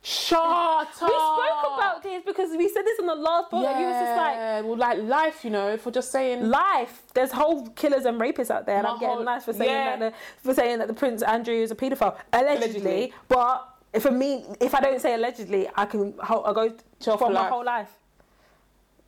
Shut 0.03 0.39
up. 0.39 0.89
We 1.01 1.09
spoke 1.09 1.75
about 1.77 2.03
this 2.03 2.23
because 2.25 2.51
we 2.57 2.69
said 2.69 2.85
this 2.85 2.99
in 3.01 3.07
the 3.07 3.15
last 3.17 3.51
podcast. 3.51 3.67
and 3.67 3.81
You 3.81 3.87
was 3.87 3.95
just 3.95 4.17
like 4.17 4.65
well, 4.65 4.77
like 4.77 4.99
life, 5.03 5.45
you 5.45 5.51
know, 5.51 5.77
for 5.77 5.91
just 5.91 6.13
saying. 6.13 6.49
life. 6.49 7.03
There's 7.13 7.33
whole 7.33 7.67
killers 7.71 8.05
and 8.05 8.21
rapists 8.21 8.51
out 8.51 8.67
there, 8.67 8.77
and 8.77 8.85
My 8.85 8.93
I'm 8.93 9.01
getting 9.01 9.25
nice 9.25 9.45
for 9.45 9.53
saying 9.53 9.69
yeah. 9.71 9.97
that 9.97 10.13
the, 10.13 10.19
for 10.49 10.55
saying 10.55 10.79
that 10.79 10.87
the 10.87 10.95
Prince 10.95 11.23
Andrew 11.23 11.55
is 11.55 11.73
a 11.73 11.75
paedophile 11.75 12.17
allegedly. 12.33 12.67
Allegedly. 12.67 13.13
But 13.27 13.69
for 14.01 14.13
me, 14.13 14.45
if 14.61 14.77
I 14.77 14.81
don't 14.81 15.01
say 15.01 15.15
allegedly, 15.15 15.69
I 15.75 15.87
can 15.87 16.15
I 16.23 16.53
go 16.53 16.73
for 17.01 17.19
for 17.19 17.31
my 17.31 17.41
life. 17.41 17.51
whole 17.51 17.65
life. 17.65 17.91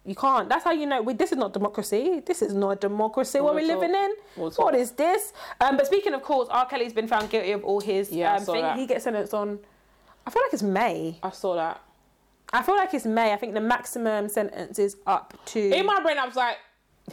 You 0.04 0.14
can't. 0.14 0.48
That's 0.48 0.64
how 0.64 0.72
you 0.72 0.86
know. 0.86 1.02
We, 1.02 1.12
this 1.12 1.32
is 1.32 1.38
not 1.38 1.52
democracy. 1.52 2.22
This 2.24 2.40
is 2.40 2.54
not 2.54 2.70
a 2.70 2.76
democracy. 2.76 3.40
What 3.40 3.54
we're 3.54 3.66
living 3.66 3.94
in. 3.94 4.14
What 4.36 4.74
is 4.74 4.92
this? 4.92 5.32
Um, 5.60 5.76
but 5.76 5.86
speaking 5.86 6.14
of 6.14 6.22
courts, 6.22 6.48
R. 6.50 6.66
Kelly's 6.66 6.92
been 6.94 7.08
found 7.08 7.28
guilty 7.28 7.52
of 7.52 7.62
all 7.64 7.80
his 7.80 8.10
Yeah, 8.10 8.32
I 8.32 8.36
um, 8.36 8.44
saw 8.44 8.52
thing. 8.52 8.62
that. 8.62 8.78
He 8.78 8.86
gets 8.86 9.04
sentenced 9.04 9.34
on. 9.34 9.58
I 10.26 10.30
feel 10.30 10.42
like 10.42 10.52
it's 10.54 10.62
May. 10.62 11.18
I 11.22 11.30
saw 11.30 11.54
that. 11.56 11.82
I 12.52 12.62
feel 12.62 12.76
like 12.76 12.94
it's 12.94 13.04
May. 13.04 13.32
I 13.32 13.36
think 13.36 13.52
the 13.52 13.60
maximum 13.60 14.28
sentence 14.28 14.78
is 14.78 14.96
up 15.06 15.38
to. 15.46 15.60
In 15.60 15.84
my 15.84 16.00
brain, 16.00 16.18
I 16.18 16.24
was 16.26 16.36
like, 16.36 16.56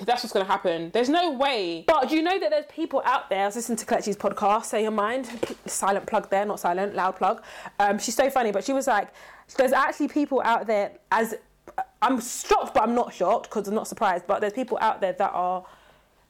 that's 0.04 0.24
what's 0.24 0.34
gonna 0.34 0.46
happen. 0.46 0.92
There's 0.92 1.10
no 1.10 1.32
way. 1.32 1.84
But 1.88 2.10
do 2.10 2.16
you 2.16 2.22
know 2.22 2.38
that 2.40 2.50
there's 2.50 2.66
people 2.68 3.02
out 3.06 3.30
there? 3.30 3.44
I 3.44 3.46
was 3.46 3.56
listening 3.56 3.78
to 3.78 3.86
Kelechi's 3.86 4.18
podcast, 4.18 4.66
Say 4.66 4.84
Your 4.84 4.92
Mind. 4.92 5.30
Silent 5.66 6.06
plug 6.06 6.30
there, 6.30 6.46
not 6.46 6.60
silent, 6.60 6.96
loud 6.96 7.16
plug. 7.16 7.42
Um, 7.80 8.00
she's 8.00 8.16
so 8.16 8.30
funny, 8.30 8.52
but 8.52 8.64
she 8.64 8.74
was 8.74 8.88
like, 8.88 9.10
there's 9.58 9.74
actually 9.74 10.08
people 10.10 10.42
out 10.44 10.68
there, 10.68 10.92
as 11.12 11.36
I'm 12.06 12.22
shocked, 12.22 12.74
but 12.74 12.84
I'm 12.84 12.94
not 12.96 13.14
shocked 13.14 13.50
because 13.50 13.68
I'm 13.68 13.76
not 13.76 13.88
surprised, 13.88 14.28
but 14.28 14.40
there's 14.42 14.54
people 14.54 14.78
out 14.82 15.02
there 15.02 15.14
that 15.14 15.32
are 15.34 15.66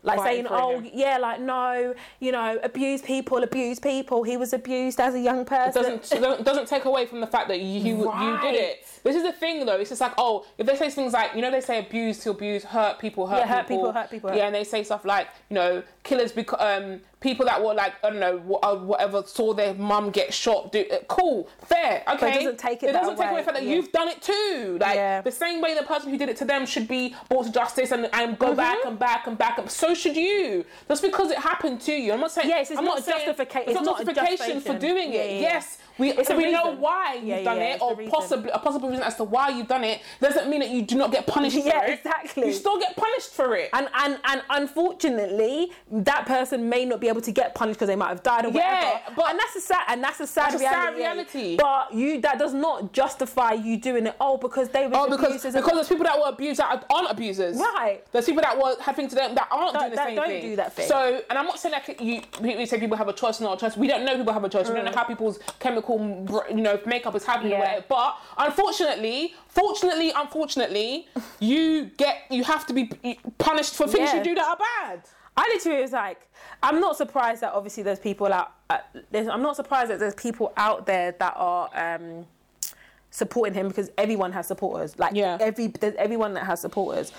like 0.04 0.20
Fighting 0.20 0.46
saying, 0.46 0.62
oh, 0.62 0.80
him. 0.80 0.92
yeah, 0.94 1.18
like, 1.18 1.42
no, 1.42 1.96
you 2.20 2.32
know, 2.32 2.60
abuse 2.62 3.02
people, 3.02 3.40
abuse 3.44 3.80
people. 3.80 4.22
He 4.22 4.38
was 4.38 4.54
abused 4.54 5.00
as 5.00 5.16
a 5.16 5.20
young 5.20 5.46
person. 5.46 5.82
doesn't 5.82 6.22
doesn't- 6.22 6.44
doesn't 6.46 6.68
take 6.68 6.86
away 6.86 7.08
from 7.08 7.22
the 7.22 7.28
fact 7.28 7.48
that 7.48 7.60
you 7.60 7.80
you, 7.80 7.98
you 8.22 8.38
did 8.40 8.54
it. 8.54 8.86
This 9.04 9.16
is 9.16 9.24
the 9.24 9.32
thing 9.34 9.66
though. 9.66 9.78
It's 9.78 9.90
just 9.90 10.02
like 10.02 10.14
oh, 10.20 10.46
if 10.60 10.68
they 10.68 10.76
say 10.76 10.92
things 10.92 11.14
like 11.14 11.34
you 11.36 11.42
know 11.42 11.50
they 11.50 11.60
say 11.62 11.80
abuse 11.80 12.20
to 12.20 12.30
abuse, 12.32 12.64
hurt 12.64 13.00
people, 13.00 13.26
hurt 13.26 13.40
Yeah, 13.40 13.48
hurt 13.48 13.68
people, 13.68 13.86
people, 13.86 13.92
hurt 13.94 14.12
people, 14.12 14.30
hurt- 14.30 14.38
Yeah, 14.38 14.46
and 14.46 14.54
they 14.54 14.64
say 14.64 14.84
stuff 14.84 15.06
like 15.06 15.28
you 15.50 15.56
know 15.56 15.84
killers 16.04 16.32
because 16.32 16.60
um 16.62 17.02
people 17.20 17.46
that 17.46 17.64
were 17.64 17.74
like 17.74 17.94
I 18.04 18.10
don't 18.10 18.20
know 18.20 18.60
uh, 18.62 18.76
whatever 18.76 19.24
saw 19.26 19.54
their 19.54 19.74
mum 19.74 20.12
get 20.12 20.34
shot. 20.34 20.72
Do 20.72 20.86
uh, 20.92 20.98
cool, 21.08 21.48
fair, 21.66 22.04
okay. 22.14 22.32
It 22.32 22.36
doesn't 22.44 22.60
take 22.60 22.84
it 22.84 22.90
It 22.90 22.94
doesn't 22.94 23.18
take 23.18 23.30
away 23.32 23.44
from 23.44 23.54
the 23.56 23.60
fact 23.60 23.60
that 23.60 23.64
yeah. 23.64 23.74
you've 23.76 23.92
done 23.92 24.08
it 24.10 24.22
too. 24.22 24.78
Like 24.80 24.96
Yeah. 24.96 25.22
the 25.22 25.32
same 25.32 25.62
way 25.62 25.74
the 25.76 25.84
person 25.84 26.10
who 26.12 26.18
did 26.18 26.30
it 26.30 26.38
to 26.38 26.46
them 26.46 26.66
should 26.66 26.88
be 26.88 27.16
brought 27.30 27.46
to 27.46 27.52
justice 27.52 27.92
and, 27.92 28.10
and 28.14 28.38
go 28.38 28.54
back 28.54 28.78
Mm-hmm. 28.80 28.90
and 28.90 29.00
back 29.00 29.28
and 29.28 29.38
back. 29.38 29.58
And 29.58 29.70
so 29.72 29.94
should 29.94 30.16
you. 30.16 30.66
Just 30.88 31.02
because 31.02 31.32
it 31.32 31.38
happened 31.40 31.82
to 31.82 31.94
you. 31.94 32.14
I'm 32.14 32.20
not 32.20 32.32
saying. 32.32 32.50
Yes, 32.50 32.70
it's 32.72 32.78
I'm 32.80 32.86
not 32.86 33.04
saying- 33.04 33.28
justifica- 33.28 33.62
It's, 33.62 33.72
it's 33.72 33.76
not 33.82 33.86
not 33.86 34.06
justification 34.06 34.60
for 34.62 34.78
doing 34.78 35.14
it. 35.14 35.42
Yes, 35.42 35.78
we 35.98 36.12
It's 36.12 36.30
we 36.30 36.52
know 36.52 36.72
why 36.76 37.16
you've 37.16 37.26
Yeah, 37.26 37.44
done 37.44 37.58
yeah, 37.58 37.76
it, 37.76 37.82
or 37.82 37.96
possibly 38.10 38.50
a 38.52 38.60
possible 38.60 38.90
reason 38.90 39.04
as 39.04 39.16
to 39.16 39.24
why 39.24 39.50
you've 39.50 39.68
done 39.68 39.84
it. 39.84 40.02
Doesn't 40.22 40.50
mean 40.50 40.60
that 40.62 40.70
you 40.70 40.82
do 40.82 40.96
not 40.96 41.12
get 41.12 41.26
punished 41.28 41.56
Yeah, 41.64 41.80
for 41.82 41.86
it. 41.88 41.94
exactly. 42.00 42.48
You 42.48 42.54
still 42.54 42.80
get 42.80 42.96
punished 42.96 43.30
for 43.32 43.56
it. 43.56 43.70
And, 43.74 43.88
and 43.96 44.20
and 44.26 44.42
unfortunately, 44.50 45.72
that 45.92 46.26
person 46.26 46.70
may 46.70 46.86
not 46.86 47.00
be 47.00 47.08
able 47.08 47.22
to 47.22 47.32
get 47.32 47.56
punished 47.56 47.78
because 47.80 47.88
they 47.88 47.96
might 47.96 48.10
have 48.10 48.24
died 48.24 48.46
or 48.46 48.50
Yeah, 48.52 48.84
whatever. 48.94 49.16
but- 49.16 49.30
and 49.32 49.40
that's 49.40 49.56
a 49.56 49.62
sad 49.62 49.82
and 49.90 50.04
that's 50.04 50.20
a 50.20 50.28
sad 50.28 50.52
That's 50.52 50.56
a 50.56 50.60
sad 50.66 50.96
reality. 50.96 51.40
reality. 51.40 51.58
But 51.58 51.94
you 51.94 52.22
that 52.22 52.40
does 52.40 52.54
not 52.54 52.94
justify 52.94 53.54
you 53.54 53.78
doing 53.78 54.08
it. 54.08 54.16
Oh, 54.20 54.38
because 54.38 54.70
they 54.70 54.88
were 54.88 54.96
Oh, 54.96 55.10
because 55.10 55.44
because 55.44 55.54
there's 55.74 55.88
people 55.88 56.06
that 56.06 56.18
were 56.18 56.28
abused 56.30 56.60
that 56.60 56.86
aren't 56.90 57.12
abusers. 57.12 57.58
Right. 57.58 58.02
There's 58.12 58.26
people 58.26 58.42
that 58.42 58.58
were 58.58 58.76
having 58.82 59.08
to 59.10 59.16
them 59.16 59.36
that 59.36 59.48
aren't 59.52 59.74
That- 59.74 59.80
doing 59.80 59.90
the 59.92 59.96
that 59.98 60.08
same 60.08 60.16
don't 60.16 60.28
thing. 60.28 60.42
do 60.42 60.56
that 60.58 60.74
thing. 60.74 60.88
So, 60.88 61.22
and 61.30 61.38
I'm 61.40 61.46
not 61.46 61.60
saying 61.60 61.74
like 61.74 62.02
you. 62.02 62.22
We 62.42 62.66
say 62.66 62.80
people 62.80 62.98
have 62.98 63.08
a 63.08 63.14
choice, 63.14 63.40
not 63.40 63.58
a 63.58 63.60
choice. 63.60 63.78
We 63.78 63.88
don't 63.88 64.06
know 64.06 64.16
people 64.18 64.34
have 64.34 64.44
a 64.44 64.50
choice. 64.50 64.68
We 64.70 64.76
don't 64.76 64.86
know 64.86 64.92
uh. 64.92 64.96
how 64.98 65.04
people's 65.04 65.40
chemical, 65.60 65.85
br- 65.88 66.50
you 66.50 66.62
know, 66.62 66.80
makeup 66.86 67.16
is 67.16 67.24
happening. 67.26 67.54
or. 67.54 67.60
Yeah. 67.60 67.60
whatever. 67.80 67.86
But 67.90 68.16
unfortunately, 68.38 69.34
fortunately, 69.48 70.12
unfortunately, 70.16 71.08
you 71.40 71.86
get 71.98 72.24
you 72.30 72.44
have 72.44 72.66
to 72.68 72.74
be 72.74 72.86
punished 73.38 73.76
for 73.76 73.88
things 73.88 74.10
Yeah. 74.12 74.18
you 74.18 74.24
do 74.24 74.36
that 74.36 74.48
are 74.48 74.58
bad. 74.58 75.02
I 75.38 75.50
literally 75.54 75.82
was 75.82 75.92
like, 75.92 76.22
I'm 76.64 76.80
not 76.80 76.96
surprised 76.96 77.42
that 77.42 77.54
obviously 77.54 77.84
there's 77.84 78.00
people 78.00 78.32
out. 78.32 78.54
Uh, 78.70 78.78
there's, 79.12 79.28
I'm 79.28 79.42
not 79.42 79.56
surprised 79.58 79.92
that 79.92 80.00
there's 80.00 80.16
people 80.16 80.54
out 80.56 80.86
there 80.86 81.12
that 81.20 81.34
are 81.36 81.70
um, 81.76 82.26
supporting 83.12 83.54
him 83.54 83.68
because 83.68 83.90
everyone 83.98 84.32
has 84.32 84.48
supporters. 84.48 84.98
Like 84.98 85.14
Yeah. 85.14 85.38
every 85.40 85.68
there's 85.68 85.96
everyone 85.96 86.34
that 86.36 86.46
has 86.46 86.62
supporters. 86.62 87.12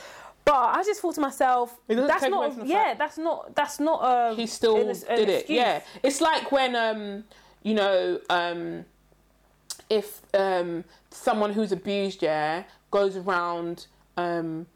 But 0.47 0.55
I 0.55 0.83
just 0.85 1.01
thought 1.01 1.17
to 1.17 1.21
myself, 1.21 1.77
that's 1.89 2.23
not. 2.23 2.65
Yeah, 2.67 2.85
fact- 2.85 2.99
that's 3.01 3.19
not. 3.19 3.55
That's 3.57 3.81
not. 3.81 4.01
A, 4.03 4.35
he 4.37 4.47
still 4.47 4.77
an- 4.77 4.89
an 4.89 5.17
did 5.17 5.29
it. 5.29 5.51
Yeah, 5.51 5.81
it's 6.05 6.21
like 6.21 6.53
when 6.53 6.77
um, 6.77 7.25
you 7.67 7.75
know, 7.75 8.21
um, 8.31 8.85
if 9.91 10.23
um, 10.35 10.85
someone 11.11 11.53
who's 11.53 11.73
abused, 11.73 12.23
yeah, 12.23 12.63
goes 12.93 13.17
around 13.17 13.87
um, 14.17 14.67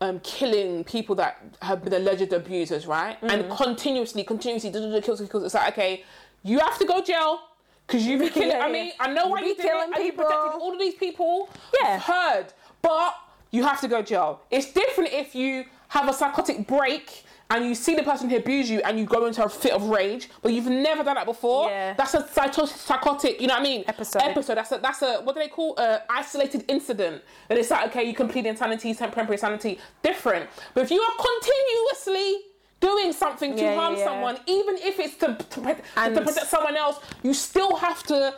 um, 0.00 0.18
killing 0.20 0.82
people 0.84 1.14
that 1.16 1.32
have 1.62 1.84
been 1.84 1.92
alleged 1.92 2.32
abusers, 2.32 2.86
right, 2.86 3.16
and 3.22 3.44
Mm. 3.44 3.56
continuously, 3.56 4.24
continuously, 4.24 4.70
duh, 4.70 5.00
kills, 5.00 5.20
kills. 5.30 5.44
It's 5.44 5.54
like 5.54 5.72
okay, 5.74 6.02
you 6.42 6.58
have 6.58 6.76
to 6.78 6.84
go 6.84 7.00
jail. 7.02 7.38
Because 7.86 8.06
you've 8.06 8.20
been 8.20 8.30
killing, 8.30 8.48
Yeah, 8.56 8.64
I 8.64 8.72
mean, 8.72 8.92
I 8.98 9.12
know 9.12 9.26
why 9.28 9.40
You 9.40 9.54
did 9.54 9.58
it, 9.58 9.62
killing 9.68 9.90
and 9.94 10.04
you 10.04 10.10
people. 10.10 10.24
protected 10.24 10.60
all 10.62 10.72
of 10.72 10.78
these 10.78 10.94
people. 10.94 11.50
Yeah. 11.82 11.98
Heard, 11.98 12.46
but 12.80 13.14
you 13.50 13.62
have 13.62 13.78
to 13.82 13.88
go 13.88 14.00
jail. 14.00 14.40
It's 14.50 14.72
different 14.72 15.12
if 15.12 15.34
you 15.34 15.66
have 15.88 16.08
a 16.08 16.14
psychotic 16.14 16.66
break 16.66 17.24
and 17.54 17.64
you 17.64 17.74
see 17.74 17.94
the 17.94 18.02
person 18.02 18.28
who 18.28 18.36
abused 18.36 18.68
you 18.68 18.80
and 18.84 18.98
you 18.98 19.04
go 19.04 19.26
into 19.26 19.44
a 19.44 19.48
fit 19.48 19.72
of 19.72 19.84
rage, 19.84 20.28
but 20.42 20.52
you've 20.52 20.66
never 20.66 21.04
done 21.04 21.14
that 21.14 21.26
before. 21.26 21.68
Yeah. 21.68 21.94
That's 21.94 22.14
a 22.14 22.26
psycho- 22.26 22.66
psychotic, 22.66 23.40
you 23.40 23.46
know 23.46 23.54
what 23.54 23.60
I 23.60 23.62
mean? 23.62 23.84
Episode. 23.86 24.22
Episode. 24.22 24.56
That's 24.56 24.72
a 24.72 24.78
that's 24.78 25.02
a 25.02 25.20
what 25.22 25.34
do 25.34 25.40
they 25.40 25.48
call 25.48 25.76
a 25.78 26.02
isolated 26.10 26.64
incident? 26.68 27.22
And 27.48 27.58
it's 27.58 27.70
like 27.70 27.88
okay, 27.88 28.04
you 28.04 28.14
complete 28.14 28.46
insanity, 28.46 28.92
temporary 28.94 29.34
insanity, 29.34 29.78
different. 30.02 30.50
But 30.74 30.82
if 30.82 30.90
you 30.90 31.00
are 31.00 31.12
continuously 31.16 32.40
doing 32.80 33.12
something 33.12 33.56
to 33.56 33.62
Yeah, 33.62 33.76
harm 33.76 33.96
yeah. 33.96 34.04
someone, 34.04 34.38
even 34.46 34.76
if 34.78 34.98
it's 34.98 35.16
to, 35.16 35.34
to, 35.36 35.60
to, 35.60 35.60
protect 35.60 36.46
someone 36.48 36.76
else, 36.76 36.98
you 37.22 37.32
still 37.32 37.76
have 37.76 38.02
to. 38.04 38.34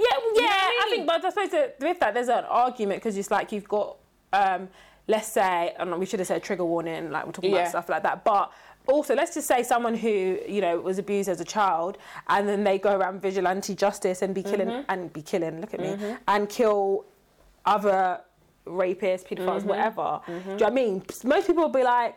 Yeah, 0.00 0.06
yeah. 0.34 0.46
I 0.48 0.80
I, 0.82 0.86
mean? 0.86 0.94
think, 0.94 1.06
but 1.06 1.24
I 1.24 1.28
suppose 1.28 1.50
that 1.50 1.76
with 1.80 2.00
that, 2.00 2.14
there's 2.14 2.28
an 2.28 2.44
argument 2.44 3.02
because 3.02 3.16
it's 3.16 3.30
like 3.30 3.52
you've 3.52 3.68
got, 3.68 3.98
um, 4.32 4.68
let's 5.08 5.28
say, 5.28 5.74
know, 5.78 5.98
we 5.98 6.06
should 6.06 6.20
have 6.20 6.28
said 6.28 6.42
trigger 6.42 6.64
warning, 6.64 7.10
like 7.10 7.26
we're 7.26 7.32
talking 7.32 7.50
Yeah. 7.52 7.58
about 7.60 7.70
stuff 7.70 7.88
like 7.88 8.02
that. 8.04 8.24
But 8.24 8.50
also, 8.86 9.14
let's 9.14 9.34
just 9.34 9.46
say 9.46 9.62
someone 9.62 9.94
who 9.94 10.38
you 10.48 10.60
know 10.60 10.78
was 10.80 10.98
abused 10.98 11.28
as 11.28 11.40
a 11.40 11.44
child, 11.44 11.98
and 12.28 12.48
then 12.48 12.64
they 12.64 12.78
go 12.78 12.96
around 12.96 13.20
vigilante 13.22 13.74
justice 13.74 14.22
and 14.22 14.34
be 14.34 14.42
killing 14.42 14.68
Mm-hmm. 14.68 14.90
and 14.90 15.12
be 15.12 15.22
killing. 15.22 15.60
Look 15.60 15.74
at 15.74 15.80
me 15.80 16.16
and 16.28 16.48
kill 16.48 17.04
other 17.64 18.20
rapists, 18.66 19.24
Mm-hmm. 19.24 19.42
pedophiles, 19.48 19.64
whatever. 19.64 20.20
Do 20.26 20.32
you 20.32 20.38
know 20.40 20.52
what 20.54 20.62
I 20.62 20.70
mean? 20.70 21.02
Most 21.24 21.46
people 21.46 21.62
will 21.64 21.70
be 21.70 21.84
like. 21.84 22.16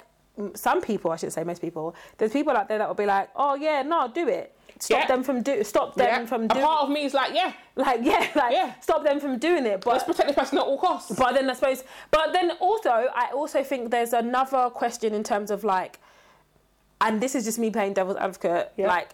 Some 0.54 0.82
people, 0.82 1.12
I 1.12 1.16
should 1.16 1.32
say, 1.34 1.44
most 1.44 1.62
people. 1.62 1.96
There's 2.18 2.32
people 2.34 2.54
out 2.56 2.68
there 2.68 2.78
that 2.78 2.88
will 2.88 2.96
be 2.96 3.06
like, 3.06 3.30
"Oh 3.36 3.56
yeah, 3.56 3.82
no, 3.84 4.08
do 4.14 4.28
it. 4.28 4.54
Stop 4.80 5.00
Yeah. 5.00 5.08
them 5.08 5.24
from 5.24 5.42
do. 5.42 5.64
Stop 5.64 5.96
them 5.96 6.08
Yeah. 6.22 6.26
from 6.26 6.44
a 6.46 6.48
part 6.50 6.84
of 6.84 6.90
me 6.90 7.06
is 7.06 7.14
like, 7.14 7.34
yeah, 7.34 7.54
Like 7.78 8.00
yeah, 8.04 8.28
like 8.36 8.52
Yeah. 8.52 8.74
stop 8.82 9.04
them 9.04 9.20
from 9.22 9.38
doing 9.38 9.66
it. 9.66 9.82
But 9.82 9.92
let's 9.92 10.04
protect 10.04 10.28
this 10.28 10.36
person 10.38 10.58
at 10.58 10.66
all 10.66 10.78
costs. 10.78 11.12
but 11.18 11.34
then 11.34 11.50
I 11.50 11.54
suppose, 11.54 11.84
but 12.12 12.34
then 12.34 12.52
also 12.60 12.90
I 12.90 13.30
also 13.34 13.64
think 13.64 13.92
there's 13.92 14.12
another 14.14 14.70
question 14.70 15.14
in 15.14 15.24
terms 15.24 15.50
of 15.52 15.64
like, 15.64 16.00
and 17.02 17.22
this 17.22 17.36
is 17.36 17.46
just 17.46 17.60
me 17.60 17.70
playing 17.72 17.94
devil's 17.94 18.18
advocate, 18.18 18.72
Yeah. 18.76 18.88
like 18.88 19.10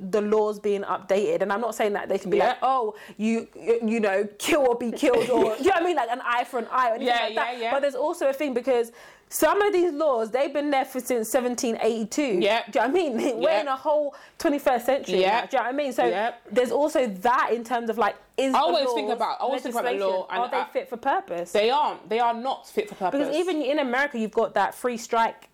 the 0.00 0.20
laws 0.20 0.60
being 0.60 0.82
updated 0.82 1.42
and 1.42 1.52
i'm 1.52 1.60
not 1.60 1.74
saying 1.74 1.92
that 1.94 2.08
they 2.08 2.18
can 2.18 2.30
be 2.30 2.36
Yeah. 2.36 2.48
like 2.50 2.58
oh 2.62 2.94
you 3.16 3.48
you 3.82 3.98
know 3.98 4.28
kill 4.38 4.60
or 4.68 4.76
be 4.76 4.92
killed 4.92 5.28
or 5.28 5.56
you 5.58 5.64
know 5.64 5.70
what 5.70 5.82
i 5.82 5.84
mean 5.84 5.96
like 5.96 6.08
an 6.10 6.20
eye 6.24 6.44
for 6.44 6.58
an 6.60 6.68
eye 6.70 6.90
or 6.90 6.94
anything 6.94 7.08
Yeah, 7.16 7.22
like 7.24 7.34
that 7.34 7.52
yeah, 7.54 7.62
yeah. 7.62 7.70
but 7.72 7.80
there's 7.80 7.96
also 7.96 8.28
a 8.28 8.32
thing 8.32 8.54
because 8.54 8.92
some 9.30 9.60
of 9.62 9.72
these 9.72 9.92
laws 9.92 10.30
they've 10.30 10.52
been 10.52 10.70
there 10.70 10.84
for 10.84 11.00
since 11.00 11.32
1782 11.32 12.22
Yeah. 12.40 12.62
do 12.70 12.78
you 12.78 12.80
know 12.80 12.80
what 12.80 12.88
i 12.88 12.88
mean 12.92 13.16
we're 13.40 13.50
Yeah. 13.50 13.60
in 13.60 13.68
a 13.68 13.76
whole 13.76 14.14
21st 14.38 14.80
century 14.86 15.20
Yeah. 15.20 15.46
do 15.46 15.56
you 15.56 15.58
know 15.62 15.66
what 15.66 15.74
i 15.74 15.76
mean 15.76 15.92
so 15.92 16.04
Yeah. 16.06 16.34
there's 16.50 16.70
also 16.72 17.06
that 17.06 17.50
in 17.52 17.64
terms 17.64 17.90
of 17.90 17.98
like 17.98 18.16
is 18.36 18.54
I 18.54 18.58
the 18.58 18.64
always 18.64 18.92
think 18.92 19.10
about- 19.10 19.40
I 19.40 19.42
always 19.44 19.62
think 19.62 19.74
about 19.74 19.84
the 19.92 19.98
law 20.06 20.26
and 20.30 20.40
are 20.40 20.48
they 20.50 20.56
I- 20.58 20.64
fit 20.66 20.88
for 20.88 20.96
purpose 20.96 21.52
They 21.52 21.70
aren't. 21.70 22.08
They 22.08 22.20
are 22.20 22.34
not 22.34 22.68
fit 22.68 22.88
for 22.88 22.94
purpose. 22.94 23.18
because 23.18 23.36
even 23.36 23.60
in 23.62 23.80
America, 23.80 24.18
you've 24.18 24.30
got 24.30 24.54
that 24.54 24.74
free 24.74 24.96
strike 24.96 25.48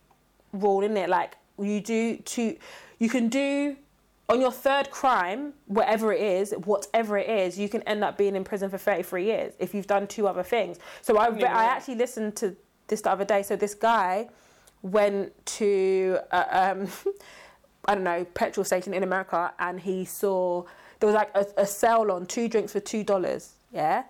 rule 0.53 0.83
in 0.83 0.95
it. 0.97 1.09
Like 1.09 1.37
you 1.59 1.81
do 1.81 2.17
to, 2.19 2.57
you 2.99 3.09
can 3.09 3.29
do 3.29 3.77
on 4.29 4.41
your 4.41 4.53
third 4.53 4.91
crime, 4.91 5.55
whatever 5.67 6.13
it 6.13 6.21
is, 6.21 6.53
whatever 6.65 7.17
it 7.19 7.29
is, 7.29 7.59
you 7.59 7.69
can 7.71 7.83
end 7.83 8.05
up 8.05 8.17
being 8.19 8.37
in 8.37 8.45
prison 8.45 8.69
for 8.71 8.79
33 8.79 9.25
years 9.25 9.55
if 9.59 9.75
you've 9.75 9.87
done 9.87 10.07
two 10.07 10.27
other 10.29 10.43
things. 10.43 10.79
So 11.03 11.17
I, 11.19 11.27
I 11.29 11.65
actually 11.65 11.97
listened 11.97 12.37
to 12.37 12.55
this 12.89 13.01
the 13.01 13.11
other 13.11 13.25
day. 13.25 13.43
So 13.43 13.57
this 13.57 13.75
guy 13.75 14.29
went 14.83 15.33
to, 15.47 16.19
uh, 16.31 16.75
um, 16.77 16.89
I 17.87 17.95
don't 17.95 18.05
know, 18.05 18.25
petrol 18.25 18.65
station 18.65 18.95
in 18.95 19.03
America 19.03 19.53
and 19.59 19.81
he 19.81 20.05
saw 20.05 20.65
there 21.01 21.07
was 21.07 21.15
like 21.15 21.31
a, 21.35 21.47
a 21.59 21.67
sale 21.67 22.11
on 22.11 22.27
two 22.27 22.49
drinks 22.49 22.73
for 22.73 22.81
$2. 22.81 23.49
Yeah 23.73 24.05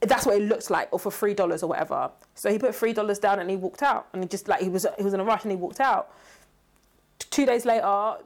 that's 0.00 0.24
what 0.24 0.36
it 0.36 0.42
looks 0.42 0.70
like, 0.70 0.88
or 0.92 0.98
for 0.98 1.10
three 1.10 1.34
dollars 1.34 1.62
or 1.62 1.68
whatever. 1.68 2.10
So 2.34 2.50
he 2.50 2.58
put 2.58 2.74
three 2.74 2.92
dollars 2.92 3.18
down 3.18 3.38
and 3.38 3.50
he 3.50 3.56
walked 3.56 3.82
out, 3.82 4.08
and 4.12 4.22
he 4.22 4.28
just 4.28 4.48
like 4.48 4.62
he 4.62 4.68
was 4.68 4.86
he 4.96 5.04
was 5.04 5.14
in 5.14 5.20
a 5.20 5.24
rush 5.24 5.42
and 5.42 5.50
he 5.50 5.56
walked 5.56 5.80
out. 5.80 6.12
Two 7.30 7.44
days 7.46 7.64
later, 7.64 7.84
uh, 7.84 8.16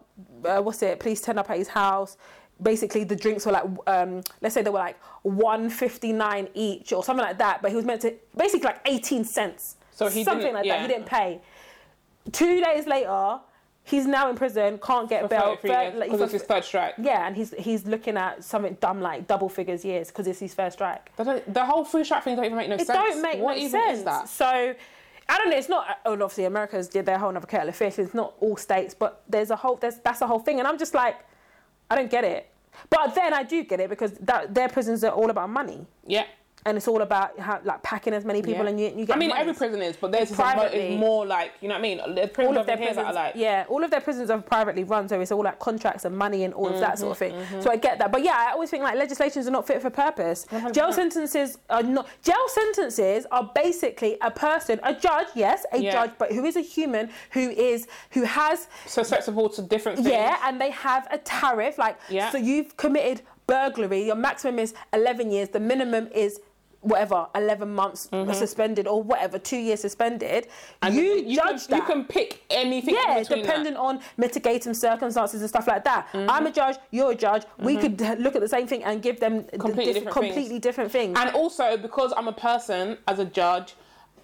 what's 0.63 0.83
it? 0.83 1.01
Police 1.01 1.21
turned 1.21 1.39
up 1.39 1.51
at 1.51 1.59
his 1.59 1.69
house. 1.69 2.17
Basically, 2.63 3.05
the 3.05 3.17
drinks 3.17 3.45
were 3.47 3.53
like, 3.53 3.65
um, 3.87 4.23
let's 4.41 4.55
say 4.55 4.63
they 4.63 4.71
were 4.71 4.79
like 4.79 4.99
one 5.23 5.69
fifty 5.69 6.13
nine 6.13 6.49
each 6.55 6.93
or 6.93 7.03
something 7.03 7.25
like 7.25 7.39
that. 7.39 7.61
But 7.63 7.71
he 7.71 7.77
was 7.77 7.85
meant 7.85 8.01
to 8.03 8.15
basically 8.37 8.67
like 8.67 8.81
eighteen 8.87 9.25
cents. 9.25 9.77
So 9.91 10.09
he 10.09 10.25
something 10.25 10.43
didn't- 10.47 10.55
like 10.55 10.65
yeah. 10.65 10.77
that. 10.79 10.83
He 10.83 10.89
didn't 10.89 11.07
pay. 11.07 11.41
Two 12.33 12.61
days 12.61 12.87
later, 12.87 13.39
he's 13.83 14.07
now 14.07 14.31
in 14.31 14.37
prison. 14.37 14.79
Can't 14.79 15.09
get 15.09 15.23
for 15.23 15.29
bail. 15.29 15.41
33 15.57 15.71
Third- 15.71 15.83
years, 15.83 15.95
like, 15.95 16.11
because 16.11 16.21
it's 16.23 16.33
his 16.33 16.43
third 16.45 16.65
strike. 16.65 16.95
yeah, 16.99 17.27
and 17.27 17.37
he's 17.37 17.53
he's 17.59 17.85
looking 17.87 18.17
at 18.17 18.43
something 18.45 18.77
dumb 18.81 19.01
like 19.01 19.27
double 19.27 19.49
figures 19.49 19.85
years 19.85 20.09
because 20.09 20.27
it's 20.27 20.39
his 20.41 20.55
first 20.55 20.77
strike 20.79 21.11
The 21.17 21.65
whole 21.65 21.85
free 21.85 22.05
strike 22.05 22.25
thing 22.25 22.37
don't 22.37 22.47
even 22.47 22.57
make 22.57 22.69
no 22.71 22.77
sense. 22.79 22.89
it 22.89 22.93
sense. 22.93 23.15
don't 23.15 23.23
make 23.23 23.39
what 23.41 23.59
no 23.59 23.69
sense. 23.69 23.99
is 23.99 24.05
that? 24.05 24.29
So 24.29 24.47
I 24.47 25.39
don't 25.39 25.51
know. 25.51 25.57
It's 25.57 25.69
not. 25.69 25.99
Oh, 26.07 26.13
obviously, 26.13 26.45
America's 26.45 26.89
did 26.89 27.05
their 27.07 27.19
whole 27.19 27.37
other 27.37 27.47
kettle 27.47 27.69
of 27.69 27.77
fish. 27.77 27.99
It's 27.99 28.15
not 28.15 28.35
all 28.41 28.57
states, 28.57 28.95
but 28.95 29.23
there's 29.29 29.51
a 29.51 29.57
whole. 29.57 29.77
There's 29.77 29.99
that's 29.99 30.21
a 30.23 30.27
whole 30.27 30.39
thing, 30.39 30.59
and 30.61 30.67
I'm 30.69 30.79
just 30.79 30.95
like, 30.95 31.17
I 31.91 31.95
don't 31.95 32.11
get 32.11 32.25
it. 32.25 32.51
But 32.91 33.15
then 33.15 33.33
I 33.35 33.43
do 33.43 33.65
get 33.65 33.81
it 33.81 33.91
because 33.91 34.13
that, 34.21 34.55
their 34.55 34.69
prisons 34.69 35.05
are 35.05 35.13
all 35.13 35.31
about 35.31 35.51
money, 35.51 35.87
Yeah. 36.07 36.27
And 36.67 36.77
it's 36.79 36.89
all 36.89 37.03
about 37.03 37.39
how, 37.39 37.61
like 37.65 37.83
packing 37.83 38.15
as 38.15 38.25
many 38.25 38.41
people, 38.41 38.65
Yeah. 38.65 38.71
and 38.71 38.81
you, 38.81 38.87
you 38.97 39.05
get. 39.07 39.17
I 39.17 39.19
mean, 39.19 39.29
money. 39.29 39.41
every 39.43 39.55
prison 39.55 39.83
is, 39.83 39.97
but 39.97 40.13
there's 40.13 40.31
is, 40.31 40.39
a 40.39 40.43
mo- 40.43 40.53
Privately. 40.53 40.79
is 40.95 40.99
more 41.01 41.27
like, 41.27 41.53
you 41.61 41.69
know 41.69 41.75
what 41.75 41.79
I 41.81 41.83
mean? 41.83 42.01
All 42.01 42.09
of 42.09 42.15
their 42.67 42.77
prisons, 42.77 42.97
are 42.99 43.13
like, 43.13 43.35
yeah, 43.37 43.65
all 43.69 43.85
of 43.85 43.91
their 43.91 44.01
prisons 44.01 44.31
are 44.31 44.41
privately 44.41 44.85
run, 44.85 45.09
so 45.09 45.21
it's 45.21 45.31
all 45.33 45.45
like 45.45 45.59
contracts 45.59 46.05
and 46.07 46.17
money 46.17 46.45
and 46.45 46.55
all 46.55 46.69
of 46.69 46.81
that 46.81 46.99
sort 46.99 47.13
of 47.13 47.19
thing. 47.19 47.33
Mm-hmm, 47.35 47.61
So 47.61 47.71
I 47.71 47.77
get 47.77 47.99
that, 47.99 48.11
but 48.11 48.23
yeah, 48.23 48.37
I 48.37 48.53
always 48.53 48.71
think 48.71 48.83
like 48.83 48.97
legislations 48.97 49.47
are 49.47 49.51
not 49.51 49.67
fit 49.67 49.83
for 49.83 49.91
purpose. 49.91 50.47
Jail 50.73 50.93
sentences 50.93 51.59
are 51.69 51.83
not. 51.83 52.09
Jail 52.23 52.47
sentences 52.49 53.27
are 53.31 53.51
basically 53.55 54.17
a 54.23 54.31
person, 54.31 54.81
a 54.85 54.95
judge, 54.95 55.29
yes, 55.35 55.67
a 55.73 55.79
Yeah. 55.79 55.93
judge, 55.93 56.13
but 56.19 56.33
who 56.33 56.45
is 56.45 56.57
a 56.57 56.61
human, 56.63 57.11
who 57.33 57.51
is 57.51 57.87
who 58.13 58.23
has 58.23 58.69
susceptible 58.87 59.49
to 59.51 59.63
different 59.63 59.99
things. 59.99 60.09
yeah, 60.11 60.39
and 60.45 60.61
they 60.61 60.71
have 60.71 61.07
a 61.11 61.19
tariff. 61.19 61.77
Like, 61.79 61.99
Yeah. 62.09 62.31
so 62.31 62.39
you've 62.39 62.77
committed 62.77 63.23
burglary. 63.47 64.03
Your 64.05 64.17
maximum 64.17 64.59
is 64.59 64.73
eleven 64.93 65.31
years. 65.31 65.51
The 65.51 65.61
minimum 65.61 66.09
is 66.15 66.41
whatever, 66.85 67.27
eleven 67.35 67.75
months 67.75 68.09
suspended 68.33 68.87
or 68.87 69.03
whatever, 69.03 69.39
two 69.39 69.57
years 69.57 69.81
suspended. 69.81 70.45
Mm-hmm. 70.45 70.87
And 70.87 70.95
you, 70.95 71.03
you 71.03 71.37
judge 71.37 71.67
can, 71.67 71.71
that. 71.71 71.77
You 71.77 71.83
can 71.95 72.05
pick 72.05 72.43
anything 72.51 72.95
Yeah, 72.95 73.23
depending 73.23 73.75
that. 73.75 73.81
on 73.81 74.01
mitigating 74.17 74.75
circumstances 74.75 75.41
and 75.41 75.49
stuff 75.49 75.67
like 75.67 75.85
that. 75.85 76.09
I'm 76.15 76.47
a 76.47 76.53
judge, 76.53 76.77
you're 76.91 77.13
a 77.13 77.15
judge. 77.17 77.45
We 77.59 77.77
could 77.77 78.01
look 78.21 78.37
at 78.37 78.41
the 78.43 78.49
same 78.49 78.67
thing 78.67 78.85
and 78.85 79.03
give 79.03 79.19
them 79.21 79.45
Completely 79.45 79.95
diff- 79.95 80.05
different 80.05 80.15
things. 80.15 80.35
completely 80.35 80.59
different 80.59 80.93
things. 80.93 81.19
And 81.19 81.31
also, 81.35 81.77
because 81.77 82.13
I'm 82.17 82.29
a 82.29 82.33
person, 82.33 82.99
as 83.09 83.19
a 83.19 83.25
judge, 83.25 83.75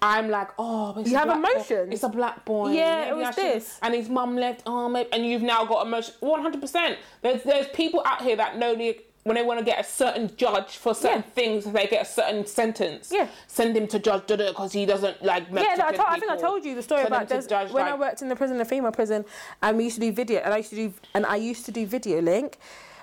I'm 0.03 0.29
like, 0.29 0.49
oh, 0.57 0.93
but 0.93 1.05
You 1.07 1.15
have 1.17 1.27
black 1.27 1.41
boy- 1.43 1.51
emotions. 1.51 1.93
It's 1.93 2.03
a 2.03 2.09
black 2.09 2.43
boy. 2.45 2.71
Yeah, 2.71 3.09
it 3.09 3.15
was 3.15 3.35
this. 3.35 3.77
And 3.83 3.93
his 3.93 4.09
mum 4.09 4.35
left. 4.35 4.63
Oh, 4.65 4.89
maybe, 4.89 5.07
and 5.13 5.23
you've 5.25 5.43
now 5.43 5.63
got 5.65 5.85
emotion. 5.85 6.15
One 6.21 6.41
hundred 6.41 6.59
percent. 6.59 6.97
There's 7.21 7.43
there's 7.43 7.67
people 7.67 8.01
out 8.05 8.21
here 8.23 8.35
that 8.35 8.57
know 8.57 8.75
the 8.75 8.99
when 9.23 9.35
they 9.35 9.43
want 9.43 9.59
to 9.59 9.65
get 9.65 9.79
a 9.79 9.83
certain 9.83 10.35
judge 10.35 10.77
for 10.77 10.95
certain 10.95 11.23
Yeah. 11.27 11.33
things, 11.33 11.65
they 11.65 11.85
get 11.85 12.01
a 12.01 12.09
certain 12.09 12.45
sentence. 12.45 13.11
Yeah. 13.13 13.27
Send 13.47 13.77
him 13.77 13.87
to 13.87 13.99
judge 13.99 14.25
because 14.27 14.73
he 14.73 14.85
doesn't 14.85 15.23
like. 15.23 15.45
yeah, 15.51 15.75
I, 15.79 16.13
I 16.15 16.19
think 16.19 16.31
I 16.31 16.37
told 16.37 16.65
you 16.65 16.73
the 16.73 16.81
story 16.81 17.01
Send 17.03 17.13
about 17.13 17.29
this 17.29 17.45
judge, 17.45 17.71
when 17.71 17.85
I 17.85 17.93
worked 17.95 18.21
in 18.21 18.29
the 18.29 18.35
prison, 18.35 18.57
the 18.57 18.65
female 18.65 18.91
prison, 18.91 19.23
and 19.61 19.77
we 19.77 19.83
used 19.83 19.95
to 19.95 20.01
do 20.01 20.11
video, 20.11 20.39
and 20.39 20.53
I 20.53 20.57
used 20.57 20.71
to 20.71 20.75
do, 20.75 20.93
and 21.13 21.25
I 21.25 21.35
used 21.35 21.65
to 21.65 21.71
do 21.71 21.85
video 21.85 22.19
link. 22.21 22.57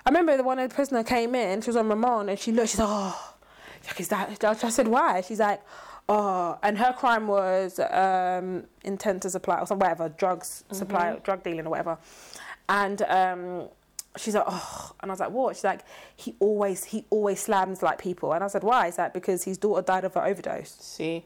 I 0.05 0.11
remember 0.11 0.37
the 0.37 0.43
one 0.43 0.59
the 0.59 0.69
prisoner 0.69 1.05
came 1.05 1.35
in, 1.35 1.61
she 1.61 1.69
was 1.69 1.77
on 1.77 1.89
remand, 1.89 2.31
and 2.31 2.39
she 2.39 2.51
looked, 2.51 2.71
she's 2.71 2.81
like, 2.81 2.89
oh, 2.91 3.35
like, 3.87 4.01
is 4.01 4.09
that? 4.09 4.43
I 4.45 4.71
said, 4.71 4.89
why? 4.89 5.21
She's 5.21 5.39
like, 5.41 5.63
oh, 6.09 6.59
and 6.63 6.79
her 6.79 6.93
crime 6.95 7.29
was 7.29 7.79
um, 7.79 8.65
intent 8.83 9.23
to 9.23 9.31
supply 9.31 9.61
or 9.61 9.67
some 9.67 9.79
whatever 9.79 10.09
drugs 10.09 10.65
supply, 10.73 11.17
drug 11.23 11.45
dealing 11.45 11.67
or 11.67 11.71
whatever, 11.71 11.97
and. 12.69 13.03
Um, 13.03 13.69
She's 14.19 14.35
like, 14.35 14.45
oh, 14.47 14.93
and 15.01 15.11
I 15.11 15.13
was 15.13 15.21
like, 15.21 15.31
what? 15.31 15.57
She's 15.57 15.65
like, 15.65 15.81
he 16.17 16.35
always, 16.41 16.85
he 16.85 17.05
always 17.11 17.41
slams 17.41 17.83
like 17.83 17.99
people, 17.99 18.33
and 18.33 18.43
I 18.45 18.49
said, 18.49 18.63
why? 18.65 18.89
Is 18.89 18.97
that 18.97 19.15
because 19.15 19.45
his 19.45 19.57
daughter 19.59 19.83
died 19.83 20.05
of 20.05 20.17
an 20.17 20.25
overdose? 20.31 20.77
See. 20.81 21.25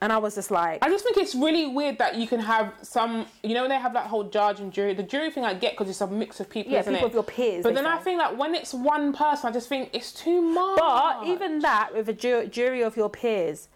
And 0.00 0.12
I 0.12 0.18
was 0.18 0.36
just 0.36 0.52
like, 0.52 0.84
I 0.84 0.88
just 0.90 1.02
think 1.04 1.16
it's 1.16 1.34
really 1.34 1.66
weird 1.66 1.98
that 1.98 2.14
you 2.14 2.28
can 2.28 2.38
have 2.38 2.72
some, 2.82 3.26
you 3.42 3.52
know, 3.52 3.62
when 3.62 3.70
they 3.70 3.78
have 3.78 3.94
that 3.94 4.06
whole 4.06 4.22
judge 4.22 4.60
and 4.60 4.72
jury. 4.72 4.94
The 4.94 5.02
jury 5.02 5.28
thing 5.32 5.44
I 5.44 5.54
get 5.54 5.72
because 5.72 5.88
it's 5.90 6.00
a 6.00 6.06
mix 6.06 6.38
of 6.38 6.48
people, 6.48 6.72
Yeah, 6.72 6.82
people 6.82 6.94
it? 6.98 7.02
of 7.02 7.14
your 7.14 7.24
peers, 7.24 7.64
But 7.64 7.74
then 7.74 7.84
I 7.84 7.98
think 7.98 8.20
that 8.20 8.36
when 8.38 8.54
it's 8.54 8.72
one 8.72 9.12
person, 9.12 9.48
I 9.48 9.52
just 9.52 9.68
think 9.68 9.90
it's 9.92 10.12
too 10.12 10.40
much. 10.40 10.78
But 10.78 11.26
even 11.26 11.58
that, 11.60 11.90
with 11.92 12.08
a 12.08 12.12
ju- 12.12 12.46
jury 12.46 12.82
of 12.82 12.96
your 12.96 13.08
peers, 13.10 13.66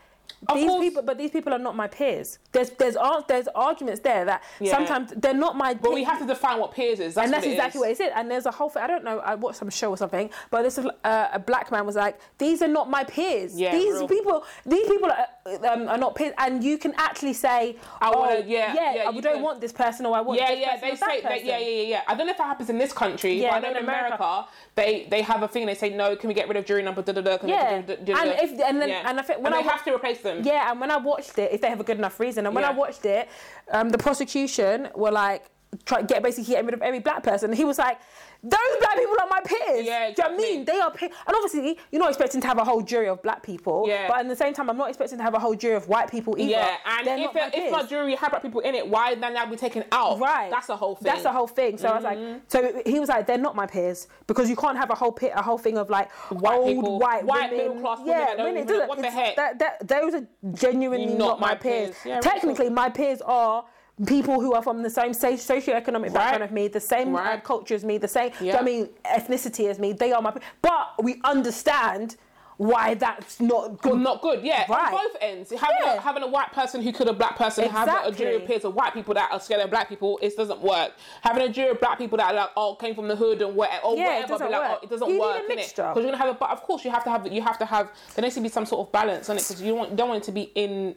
Of 0.48 0.56
these 0.56 0.68
course- 0.68 0.80
people, 0.84 1.02
but 1.02 1.18
these 1.18 1.30
people 1.30 1.52
are 1.54 1.58
not 1.58 1.76
my 1.76 1.86
peers. 1.86 2.40
There's 2.50 2.70
there's 2.70 2.96
there's 3.28 3.46
arguments 3.54 4.00
there 4.00 4.24
that 4.24 4.42
Yeah. 4.58 4.72
sometimes 4.72 5.12
they're 5.16 5.32
not 5.34 5.56
my. 5.56 5.74
But 5.74 5.92
we 5.94 6.02
have 6.02 6.18
to 6.18 6.26
define 6.26 6.58
what 6.58 6.72
peers 6.72 6.98
is. 6.98 7.14
That's 7.14 7.24
and 7.26 7.32
that's 7.32 7.46
what 7.46 7.52
exactly 7.52 7.78
is. 7.78 7.98
what 7.98 8.06
it 8.06 8.10
is. 8.10 8.12
And 8.16 8.28
there's 8.28 8.46
a 8.46 8.50
whole 8.50 8.68
thing. 8.68 8.82
I 8.82 8.88
don't 8.88 9.04
know. 9.04 9.20
I 9.20 9.36
watched 9.36 9.58
some 9.58 9.70
show 9.70 9.90
or 9.90 9.96
something, 9.96 10.30
but 10.50 10.62
this 10.62 10.78
uh, 10.78 11.28
a 11.32 11.38
black 11.38 11.70
man 11.70 11.86
was 11.86 11.94
like, 11.94 12.18
"These 12.38 12.60
are 12.60 12.66
not 12.68 12.90
my 12.90 13.04
peers. 13.04 13.54
Yeah, 13.58 13.70
these 13.70 13.94
real. 13.94 14.08
people, 14.08 14.44
these 14.66 14.88
people 14.88 15.10
are, 15.12 15.28
um, 15.72 15.88
are 15.88 15.96
not 15.98 16.16
peers." 16.16 16.34
And 16.38 16.64
you 16.64 16.76
can 16.76 16.92
actually 16.96 17.34
say, 17.34 17.76
I 18.00 18.10
"Oh, 18.12 18.18
wanna- 18.18 18.40
yeah, 18.44 18.74
yeah, 18.74 18.94
yeah, 18.94 19.08
I 19.08 19.12
don't 19.12 19.34
can. 19.34 19.42
want 19.42 19.60
this 19.60 19.72
person, 19.72 20.06
or 20.06 20.16
I 20.16 20.22
want 20.22 20.40
Yeah, 20.40 20.50
this 20.50 20.58
yeah, 20.60 20.72
person 20.74 20.88
they 20.88 20.96
say 20.96 21.20
that. 21.20 21.30
person." 21.30 21.46
Yeah, 21.46 21.58
yeah, 21.58 21.68
yeah, 21.68 21.82
yeah. 21.94 22.00
I 22.08 22.14
don't 22.16 22.26
know 22.26 22.32
if 22.32 22.38
that 22.38 22.46
happens 22.48 22.68
in 22.68 22.78
this 22.78 22.92
country, 22.92 23.34
Yeah, 23.40 23.50
but 23.50 23.56
I 23.58 23.60
know 23.60 23.78
in 23.78 23.84
America, 23.84 24.16
America- 24.16 24.48
they 24.74 25.06
they 25.08 25.22
have 25.22 25.44
a 25.44 25.48
thing. 25.48 25.66
They 25.66 25.76
say 25.76 25.90
no. 25.90 26.16
Can 26.16 26.26
we 26.26 26.34
get 26.34 26.48
rid 26.48 26.56
of 26.56 26.64
jury 26.64 26.82
number? 26.82 27.00
Da, 27.02 27.12
da, 27.12 27.20
da, 27.20 27.38
Yeah. 27.46 27.80
da, 27.82 27.94
da, 27.94 27.94
da, 27.94 28.14
da, 28.14 28.20
And 28.20 28.30
if- 28.44 28.60
and 28.68 28.82
then- 28.82 28.90
and 28.90 29.20
I 29.20 29.22
think 29.22 29.40
when 29.40 29.52
I 29.54 29.62
they 29.62 29.68
have 29.68 29.84
to 29.84 29.94
replace 29.94 30.11
them. 30.20 30.42
Yeah, 30.42 30.70
and 30.70 30.80
when 30.80 30.90
I 30.90 30.96
watched 30.96 31.38
it, 31.38 31.52
if 31.52 31.60
they 31.60 31.68
have 31.68 31.80
a 31.80 31.84
good 31.84 31.98
enough 31.98 32.18
reason, 32.20 32.46
and 32.46 32.54
when 32.54 32.64
I 32.64 32.70
watched 32.70 33.06
it, 33.06 33.28
um, 33.70 33.90
the 33.90 33.98
prosecution 33.98 34.88
were 34.94 35.10
like, 35.10 35.46
try 35.86 36.02
get 36.02 36.22
basically 36.22 36.52
getting 36.52 36.66
rid 36.66 36.74
of 36.74 36.82
every 36.82 36.98
black 36.98 37.22
person. 37.22 37.50
And 37.50 37.56
he 37.56 37.64
was 37.64 37.78
like, 37.78 37.98
those 38.42 38.76
black 38.80 38.96
people 38.96 39.16
are 39.20 39.28
my 39.28 39.40
peers. 39.44 39.86
Yeah, 39.86 40.10
Do 40.10 40.22
you 40.22 40.28
know 40.28 40.34
what 40.34 40.44
I 40.44 40.50
mean? 40.50 40.64
They 40.64 40.80
are 40.80 40.90
peers. 40.90 41.12
And 41.26 41.36
obviously, 41.36 41.78
you're 41.90 42.00
not 42.00 42.08
expecting 42.08 42.40
to 42.40 42.46
have 42.48 42.58
a 42.58 42.64
whole 42.64 42.82
jury 42.82 43.08
of 43.08 43.22
black 43.22 43.42
people. 43.42 43.84
Yeah. 43.86 44.08
But 44.08 44.20
at 44.20 44.28
the 44.28 44.36
same 44.36 44.52
time, 44.52 44.68
I'm 44.68 44.76
not 44.76 44.88
expecting 44.88 45.18
to 45.18 45.24
have 45.24 45.34
a 45.34 45.38
whole 45.38 45.54
jury 45.54 45.76
of 45.76 45.88
white 45.88 46.10
people 46.10 46.36
either. 46.38 46.50
Yeah, 46.50 46.76
and 46.84 47.06
They're 47.06 47.18
if 47.18 47.24
not 47.26 47.34
my 47.34 47.50
if 47.54 47.72
my 47.72 47.82
jury 47.84 48.14
had 48.16 48.30
black 48.30 48.42
people 48.42 48.60
in 48.60 48.74
it, 48.74 48.86
why 48.88 49.14
then 49.14 49.34
that 49.34 49.50
be 49.50 49.56
taken 49.56 49.84
out? 49.92 50.18
Right. 50.18 50.50
That's 50.50 50.66
the 50.66 50.76
whole 50.76 50.96
thing. 50.96 51.04
That's 51.04 51.22
the 51.22 51.32
whole 51.32 51.46
thing. 51.46 51.78
So 51.78 51.88
I 51.88 51.94
was 51.94 52.04
like, 52.04 52.18
mm-hmm. 52.18 52.38
so 52.48 52.82
he 52.84 52.98
was 52.98 53.08
like, 53.08 53.26
they're 53.26 53.38
not 53.38 53.54
my 53.54 53.66
peers 53.66 54.08
because 54.26 54.50
you 54.50 54.56
can't 54.56 54.76
have 54.76 54.90
a 54.90 54.94
whole 54.94 55.12
pit, 55.12 55.32
a 55.34 55.42
whole 55.42 55.58
thing 55.58 55.78
of 55.78 55.88
like 55.90 56.10
White 56.30 56.58
old 56.58 56.66
people, 56.66 56.98
white, 56.98 57.24
white 57.24 57.50
women, 57.50 57.66
middle 57.68 57.80
class 57.82 57.98
women 57.98 58.14
yeah, 58.14 58.34
women, 58.34 58.50
even 58.50 58.62
it 58.62 58.68
doesn't- 58.68 58.88
what 58.88 58.98
the 58.98 59.10
heck? 59.10 59.36
That, 59.36 59.58
that, 59.60 59.86
those 59.88 60.14
are 60.14 60.26
genuinely 60.52 61.14
Not 61.14 61.18
not, 61.18 61.40
my 61.40 61.48
my 61.48 61.54
peers. 61.54 61.90
peers. 61.90 61.96
Yeah, 62.04 62.20
Technically, 62.20 62.70
my 62.70 62.88
peers 62.88 63.20
are 63.22 63.64
people 64.06 64.40
who 64.40 64.52
are 64.54 64.62
from 64.62 64.82
the 64.82 64.90
same 64.90 65.12
so- 65.12 65.32
socioeconomic 65.34 66.12
background 66.12 66.40
Right. 66.40 66.42
of 66.42 66.52
me, 66.52 66.68
the 66.68 66.80
same 66.80 67.14
uh, 67.14 67.20
Right. 67.20 67.44
culture 67.44 67.74
as 67.74 67.84
me, 67.84 67.98
the 67.98 68.08
same, 68.08 68.30
do 68.38 68.44
you 68.44 68.52
know 68.52 68.58
Yeah. 68.58 68.62
what 68.62 68.62
I 68.62 68.64
mean, 68.64 68.88
ethnicity 69.04 69.68
as 69.68 69.78
me. 69.78 69.92
They 69.92 70.12
are 70.12 70.22
my. 70.22 70.32
But 70.60 71.02
we 71.02 71.20
understand 71.24 72.16
why 72.58 72.94
that's 72.94 73.40
not 73.40 73.80
good. 73.82 73.98
Not 73.98 74.20
good. 74.22 74.42
Yeah, 74.44 74.64
Right. 74.68 74.92
on 74.92 74.92
both 74.92 75.16
ends. 75.20 75.50
Having, 75.50 75.76
Yeah. 75.82 75.94
a, 75.94 76.00
having 76.00 76.22
a 76.22 76.28
white 76.28 76.52
person 76.52 76.80
who 76.82 76.92
could 76.92 77.08
a 77.08 77.12
black 77.12 77.36
person 77.36 77.68
have 77.68 77.88
a 77.88 78.12
jury 78.12 78.36
of 78.36 78.42
Exactly. 78.42 78.46
peers 78.46 78.64
of 78.64 78.74
white 78.74 78.92
people 78.92 79.14
that 79.14 79.32
are 79.32 79.40
scared 79.40 79.62
of 79.62 79.70
black 79.70 79.88
people, 79.88 80.18
it 80.22 80.36
doesn't 80.36 80.60
work. 80.60 80.92
Having 81.22 81.42
a 81.44 81.48
jury 81.48 81.70
of 81.70 81.80
black 81.80 81.98
people 81.98 82.18
that 82.18 82.30
are 82.32 82.34
like, 82.34 82.50
oh, 82.56 82.74
came 82.76 82.94
from 82.94 83.08
the 83.08 83.16
hood 83.16 83.42
and 83.42 83.56
whatever, 83.56 83.84
or 83.86 83.96
Yeah, 83.96 84.20
it 84.20 84.28
doesn't 84.28 84.46
be 84.46 84.52
like, 84.52 84.68
work. 84.70 84.78
oh, 84.80 84.84
it 84.84 84.90
doesn't 84.90 85.08
You 85.08 85.14
need 85.14 85.20
a 85.20 85.26
work, 85.26 85.48
mixture. 85.48 85.82
Because 85.82 85.96
you're 86.04 86.12
gonna 86.12 86.16
have 86.22 86.28
a, 86.28 86.34
but 86.34 86.50
of 86.50 86.62
course 86.62 86.84
you 86.84 86.90
have 86.90 87.02
to 87.04 87.10
have, 87.10 87.26
you 87.32 87.42
have 87.42 87.58
to 87.58 87.64
have. 87.64 87.90
There 88.14 88.22
needs 88.22 88.34
to 88.36 88.40
be 88.40 88.48
some 88.48 88.66
sort 88.66 88.86
of 88.86 88.92
balance 88.92 89.28
on 89.28 89.36
it 89.38 89.40
because 89.48 89.60
you, 89.60 89.76
you 89.80 89.86
don't 89.96 90.08
want 90.10 90.22
it 90.22 90.26
to 90.26 90.32
be 90.32 90.52
in 90.54 90.94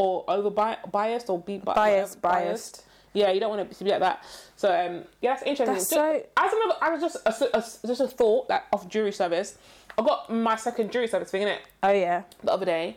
or 0.00 0.24
over 0.28 0.48
bi- 0.48 0.78
biased 0.90 1.28
or 1.28 1.38
be 1.38 1.58
bi- 1.58 1.74
Biased, 1.74 2.22
whatever, 2.22 2.44
biased. 2.46 2.84
Yeah, 3.12 3.30
you 3.32 3.40
don't 3.40 3.50
want 3.50 3.60
it 3.70 3.76
to 3.76 3.84
be 3.84 3.90
like 3.90 4.00
that. 4.00 4.24
So 4.56 4.68
um, 4.72 5.04
yeah, 5.20 5.32
that's 5.34 5.42
interesting. 5.42 5.74
That's 5.74 5.90
Just- 5.90 5.90
so- 5.90 6.22
as 6.36 6.52
another, 6.52 6.74
I 6.80 6.90
was 6.90 7.00
just 7.02 7.16
a, 7.26 7.56
a, 7.58 7.60
just 7.86 8.00
a 8.00 8.08
thought 8.08 8.48
that 8.48 8.66
of 8.72 8.88
jury 8.88 9.12
service. 9.12 9.58
I 9.98 10.02
got 10.02 10.32
my 10.32 10.56
second 10.56 10.90
jury 10.90 11.06
service 11.08 11.30
thing 11.30 11.42
in 11.42 11.48
it 11.48 11.60
Oh 11.82 11.90
yeah. 11.92 12.22
the 12.42 12.52
other 12.52 12.64
day, 12.64 12.96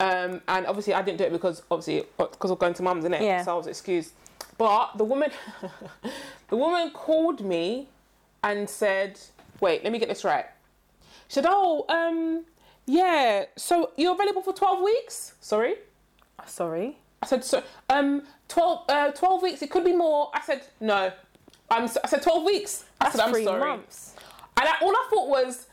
um, 0.00 0.40
and 0.48 0.66
obviously 0.66 0.94
I 0.94 1.02
didn't 1.02 1.18
do 1.18 1.24
it 1.24 1.32
because 1.32 1.62
obviously 1.70 2.04
because 2.16 2.50
of 2.50 2.58
going 2.58 2.74
to 2.74 2.82
mum's 2.82 3.04
in 3.04 3.14
it, 3.14 3.22
Yeah. 3.22 3.44
so 3.44 3.52
I 3.54 3.56
was 3.56 3.68
excused. 3.68 4.12
But 4.58 4.96
the 4.96 5.04
woman, 5.04 5.30
the 6.48 6.56
woman 6.56 6.90
called 6.90 7.40
me 7.44 7.88
and 8.42 8.68
said, 8.68 9.20
"Wait, 9.60 9.84
let 9.84 9.92
me 9.92 9.98
get 10.00 10.08
this 10.08 10.24
right." 10.24 10.46
She 11.28 11.34
said, 11.34 11.46
"Oh, 11.46 11.84
um, 11.88 12.44
yeah. 12.86 13.44
So 13.56 13.90
you're 13.96 14.14
available 14.14 14.42
for 14.42 14.52
twelve 14.54 14.82
weeks? 14.82 15.34
Sorry." 15.40 15.74
Sorry. 16.46 16.98
I 17.22 17.26
said, 17.26 17.44
"So, 17.44 17.62
um, 17.90 18.22
12, 18.48 18.84
uh, 18.88 19.10
12 19.12 19.42
weeks. 19.42 19.62
It 19.62 19.70
could 19.70 19.84
be 19.84 19.92
more." 19.92 20.30
I 20.34 20.40
said, 20.40 20.62
"No." 20.80 21.12
I'm. 21.70 21.84
s- 21.84 21.98
I 22.02 22.06
said, 22.08 22.22
12 22.22 22.44
weeks." 22.44 22.84
I 23.00 23.04
That's 23.04 23.16
said, 23.16 23.24
"I'm 23.24 23.32
three 23.32 23.44
sorry." 23.44 23.60
months. 23.60 24.14
And 24.58 24.68
I, 24.68 24.74
all 24.82 24.90
I 24.94 25.06
thought 25.10 25.28
was, 25.28 25.66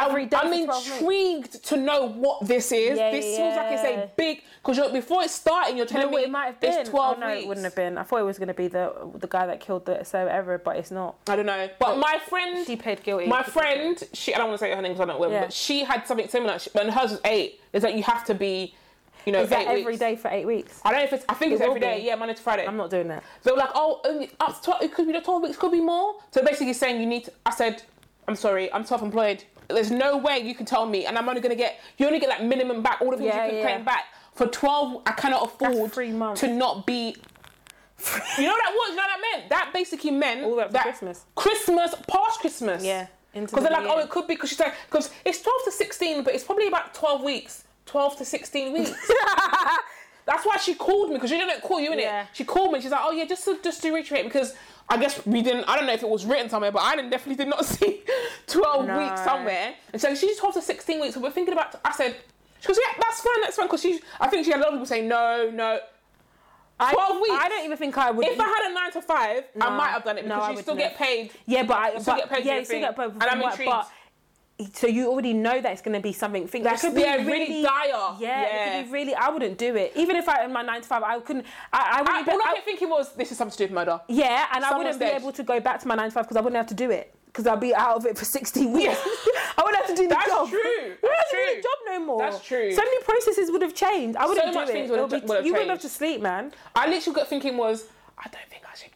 Every 0.00 0.26
day 0.26 0.36
I'm 0.36 0.48
12 0.64 0.68
weeks. 0.84 1.00
intrigued 1.00 1.64
to 1.64 1.76
know 1.76 2.06
what 2.08 2.46
this 2.46 2.70
is. 2.70 2.96
Yeah, 2.98 3.10
this 3.10 3.24
yeah, 3.26 3.36
feels 3.36 3.56
like 3.56 3.72
it's 3.72 3.82
a 3.82 4.10
big 4.16 4.42
because 4.64 4.92
before 4.92 5.24
it's 5.24 5.34
starting, 5.34 5.76
you're 5.76 5.86
you 5.86 5.90
telling 5.90 6.10
know 6.12 6.18
me 6.18 6.22
it 6.24 6.30
might 6.30 6.44
have 6.46 6.60
been? 6.60 6.72
it's 6.72 6.90
12 6.90 7.16
oh, 7.16 7.20
no, 7.20 7.26
weeks. 7.28 7.42
it 7.42 7.48
wouldn't 7.48 7.64
have 7.64 7.74
been. 7.74 7.98
I 7.98 8.04
thought 8.04 8.20
it 8.20 8.24
was 8.24 8.38
going 8.38 8.46
to 8.48 8.54
be 8.54 8.68
the 8.68 8.92
the 9.14 9.26
guy 9.26 9.46
that 9.46 9.58
killed 9.58 9.86
the 9.86 10.04
Sarah 10.04 10.30
Everard, 10.32 10.62
but 10.62 10.76
it's 10.76 10.92
not. 10.92 11.16
I 11.26 11.34
don't 11.34 11.46
know, 11.46 11.68
but 11.80 11.98
my 11.98 12.18
friend, 12.28 12.64
She 12.64 12.76
pled 12.76 13.02
guilty. 13.02 13.26
my 13.26 13.42
friend, 13.42 14.00
she 14.12 14.34
I 14.34 14.38
don't 14.38 14.48
want 14.48 14.60
to 14.60 14.64
say 14.66 14.70
her 14.72 14.80
name 14.82 14.92
because 14.92 15.00
I 15.00 15.06
don't 15.06 15.20
know, 15.20 15.30
Yeah. 15.30 15.40
but 15.40 15.52
she 15.52 15.82
had 15.82 16.06
something 16.06 16.28
similar. 16.28 16.58
She, 16.60 16.70
and 16.78 16.90
hers 16.92 17.10
was 17.12 17.20
eight. 17.24 17.60
Is 17.72 17.82
that 17.82 17.94
you 17.94 18.04
have 18.04 18.24
to 18.26 18.34
be, 18.34 18.76
you 19.26 19.32
know, 19.32 19.42
Is 19.42 19.50
that 19.50 19.66
every 19.66 19.84
weeks. 19.84 19.98
day 19.98 20.16
for 20.16 20.28
eight 20.30 20.46
weeks? 20.46 20.80
I 20.84 20.90
don't 20.90 21.00
know 21.00 21.04
if 21.04 21.12
it's. 21.12 21.24
I 21.28 21.34
think 21.34 21.52
It 21.52 21.56
it's 21.56 21.62
every 21.64 21.80
day. 21.80 21.98
be. 22.00 22.06
Yeah, 22.06 22.14
Monday 22.16 22.34
to 22.34 22.42
Friday. 22.42 22.66
I'm 22.66 22.76
not 22.76 22.90
doing 22.90 23.08
that. 23.08 23.22
They 23.42 23.50
were 23.50 23.58
like, 23.58 23.70
oh, 23.74 24.00
um, 24.08 24.26
up 24.40 24.56
to 24.58 24.64
12, 24.64 24.82
it 24.82 24.94
could 24.94 25.06
be 25.06 25.12
the 25.12 25.20
12 25.20 25.42
weeks, 25.42 25.56
could 25.56 25.72
be 25.72 25.80
more. 25.80 26.14
So 26.30 26.42
basically 26.44 26.72
saying 26.72 27.00
you 27.00 27.06
need 27.06 27.24
to, 27.24 27.32
I 27.46 27.50
said, 27.50 27.82
I'm 28.26 28.36
sorry, 28.36 28.72
I'm 28.72 28.84
self-employed. 28.84 29.44
There's 29.68 29.90
no 29.90 30.16
way 30.16 30.38
you 30.38 30.54
can 30.54 30.64
tell 30.66 30.86
me, 30.86 31.04
and 31.06 31.18
I'm 31.18 31.28
only 31.28 31.40
going 31.42 31.50
to 31.50 31.56
get, 31.56 31.78
you 31.98 32.06
only 32.06 32.20
get 32.20 32.28
like 32.30 32.42
minimum 32.42 32.82
back, 32.82 33.00
all 33.02 33.10
the 33.10 33.16
things 33.18 33.28
Yeah, 33.34 33.44
you 33.44 33.50
can 33.50 33.58
yeah. 33.58 33.64
claim 33.66 33.84
back. 33.84 34.04
For 34.34 34.46
12, 34.46 35.02
I 35.04 35.12
cannot 35.12 35.44
afford 35.44 35.92
to 36.36 36.46
not 36.48 36.86
be, 36.86 37.16
you 38.38 38.44
know 38.44 38.52
what 38.52 38.62
that 38.62 38.72
was, 38.72 38.90
you 38.90 38.96
know 38.96 39.02
what 39.02 39.08
that 39.08 39.20
meant? 39.38 39.50
That 39.50 39.70
basically 39.74 40.12
meant 40.12 40.44
All 40.44 40.50
the 40.52 40.56
way 40.56 40.62
up 40.62 40.68
to 40.70 40.72
that 40.74 40.82
Christmas. 40.84 41.24
Christmas, 41.34 41.94
past 42.08 42.40
Christmas. 42.40 42.84
Yeah, 42.84 43.08
Because 43.34 43.50
the 43.50 43.60
they're 43.60 43.70
like, 43.72 43.80
oh, 43.80 43.96
new 43.96 44.00
oh, 44.00 44.04
it 44.04 44.08
could 44.10 44.26
be, 44.28 44.34
because 44.34 44.50
she's 44.50 44.60
like, 44.60 44.74
because 44.88 45.10
it's 45.24 45.42
12 45.42 45.56
to 45.64 45.72
16, 45.72 46.22
but 46.24 46.34
it's 46.34 46.44
probably 46.44 46.68
about 46.68 46.94
12 46.94 47.22
weeks. 47.22 47.64
12 47.88 48.18
to 48.18 48.24
16 48.24 48.72
weeks. 48.72 48.90
That's 50.26 50.44
why 50.44 50.58
she 50.58 50.74
called 50.74 51.08
me 51.08 51.14
because 51.14 51.30
she 51.30 51.38
didn't 51.38 51.62
call 51.62 51.80
you 51.80 51.92
in 51.92 51.98
Yeah. 51.98 52.22
it. 52.22 52.28
She 52.34 52.44
called 52.44 52.72
me. 52.72 52.80
She's 52.82 52.90
like, 52.90 53.00
"Oh 53.02 53.12
yeah, 53.12 53.24
just 53.24 53.44
to 53.46 53.58
just 53.62 53.80
to 53.82 53.90
reiterate 53.92 54.24
because 54.24 54.54
I 54.90 54.98
guess 54.98 55.24
we 55.26 55.40
didn't. 55.40 55.64
I 55.64 55.74
don't 55.76 55.86
know 55.86 55.94
if 55.94 56.02
it 56.02 56.08
was 56.08 56.26
written 56.26 56.50
somewhere, 56.50 56.70
but 56.70 56.82
I 56.82 56.96
didn't, 56.96 57.10
definitely 57.10 57.42
did 57.42 57.48
not 57.50 57.64
see 57.74 58.02
twelve 58.46 58.86
No. 58.86 58.98
weeks 58.98 59.22
somewhere." 59.24 59.74
And 59.92 60.00
so 60.02 60.14
she's 60.14 60.36
twelve 60.38 60.52
to 60.54 60.60
sixteen 60.62 61.00
weeks. 61.00 61.14
So 61.14 61.20
we're 61.20 61.30
thinking 61.30 61.54
about. 61.54 61.76
I 61.82 61.92
said, 61.92 62.14
"She 62.60 62.68
goes, 62.68 62.76
yeah, 62.78 62.92
that's 63.00 63.20
fine, 63.22 63.40
that's 63.40 63.56
fine." 63.56 63.66
Because 63.68 63.80
she, 63.80 64.00
I 64.20 64.28
think 64.28 64.44
she 64.44 64.50
had 64.50 64.60
a 64.60 64.64
lot 64.64 64.68
of 64.68 64.74
people 64.74 64.86
saying, 64.86 65.08
"No, 65.08 65.50
no." 65.50 65.80
I, 66.80 66.92
12 66.92 67.20
weeks. 67.22 67.34
I 67.34 67.48
don't 67.48 67.64
even 67.64 67.76
think 67.76 67.98
I 67.98 68.12
would. 68.12 68.24
If 68.24 68.38
I 68.38 68.44
had 68.46 68.70
a 68.70 68.74
nine 68.74 68.92
to 68.92 69.02
five, 69.02 69.44
I 69.60 69.76
might 69.76 69.88
have 69.88 70.04
done 70.04 70.16
it 70.18 70.22
because 70.24 70.42
I 70.44 70.50
you 70.52 70.58
still 70.58 70.76
get 70.76 70.96
paid. 70.96 71.32
yeah, 71.46 71.64
but 71.64 71.76
I 71.76 71.98
still 71.98 72.14
but, 72.14 72.16
get 72.18 72.30
paid 72.30 72.44
yeah, 72.44 72.58
you 72.58 72.64
still 72.66 72.78
get 72.80 72.94
paid 72.96 73.10
And 73.10 73.22
I'm 73.24 73.42
intrigued. 73.42 73.68
but 73.70 73.90
so 74.74 74.86
you 74.88 75.08
already 75.08 75.32
know 75.34 75.60
that 75.60 75.72
it's 75.72 75.82
going 75.82 75.94
to 75.94 76.00
be 76.02 76.12
something. 76.12 76.46
Think 76.48 76.64
that 76.64 76.80
could 76.80 76.94
be 76.94 77.02
yeah, 77.02 77.16
really 77.16 77.62
dire. 77.62 78.16
Yeah, 78.18 78.42
it 78.42 78.48
Yeah. 78.52 78.78
could 78.82 78.86
be 78.86 78.92
really. 78.92 79.14
I 79.14 79.28
wouldn't 79.30 79.56
do 79.58 79.76
it, 79.76 79.92
even 79.94 80.16
if 80.16 80.28
I 80.28 80.44
in 80.44 80.52
my 80.52 80.62
nine 80.62 80.80
to 80.82 80.88
five. 80.88 81.02
I 81.02 81.18
couldn't. 81.20 81.46
I, 81.72 81.78
I 81.78 81.98
I, 81.98 82.02
wouldn't. 82.02 82.26
be, 82.26 82.32
all 82.32 82.42
I 82.42 82.50
I- 82.50 82.54
kept 82.54 82.64
thinking 82.64 82.90
was, 82.90 83.12
"This 83.14 83.30
is 83.30 83.38
something 83.38 83.52
to 83.52 83.58
do 83.58 83.64
with 83.64 83.72
murder." 83.72 84.00
yeah, 84.08 84.46
and 84.54 84.64
I 84.64 84.76
wouldn't 84.76 84.98
be 84.98 85.04
dead. 85.06 85.20
able 85.22 85.32
to 85.32 85.42
go 85.42 85.60
back 85.60 85.80
to 85.80 85.88
my 85.88 85.94
nine 85.94 86.08
to 86.08 86.14
five 86.14 86.24
because 86.24 86.36
I 86.36 86.40
wouldn't 86.40 86.56
have 86.56 86.66
to 86.68 86.74
do 86.74 86.90
it 86.90 87.14
because 87.26 87.46
I'll 87.46 87.56
be 87.56 87.74
out 87.74 87.96
of 87.98 88.06
it 88.06 88.18
for 88.18 88.24
sixteen 88.24 88.72
weeks. 88.72 88.98
I 89.56 89.62
wouldn't 89.62 89.76
have 89.76 89.86
to 89.94 89.94
do 89.94 90.08
the 90.08 90.14
That's 90.14 90.26
job. 90.26 90.48
true. 90.48 90.60
I 90.64 90.96
wouldn't 91.02 91.02
That's 91.02 91.30
to 91.30 91.36
do 91.36 91.44
true. 91.44 91.54
the 91.56 91.62
job 91.62 91.78
no 91.86 92.00
more. 92.06 92.18
That's 92.18 92.44
true. 92.44 92.72
So 92.72 92.82
many 92.82 93.02
processes 93.04 93.50
would 93.52 93.62
have 93.62 93.74
changed. 93.74 94.16
I 94.16 94.26
wouldn't 94.26 94.54
much 94.54 94.66
do 94.66 94.72
things 94.72 94.88
it. 94.88 94.92
would 94.92 94.98
It'll 94.98 95.10
have- 95.10 95.22
be- 95.22 95.26
would 95.28 95.36
have 95.36 95.46
you 95.46 95.52
wouldn't 95.52 95.70
have 95.70 95.80
to 95.82 95.88
sleep, 95.88 96.20
man. 96.20 96.52
I 96.74 96.88
literally 96.88 97.14
got 97.14 97.28
thinking 97.28 97.56
was, 97.56 97.84
I 98.18 98.24
don't 98.28 98.48
think 98.50 98.62
I 98.70 98.76
should 98.76 98.92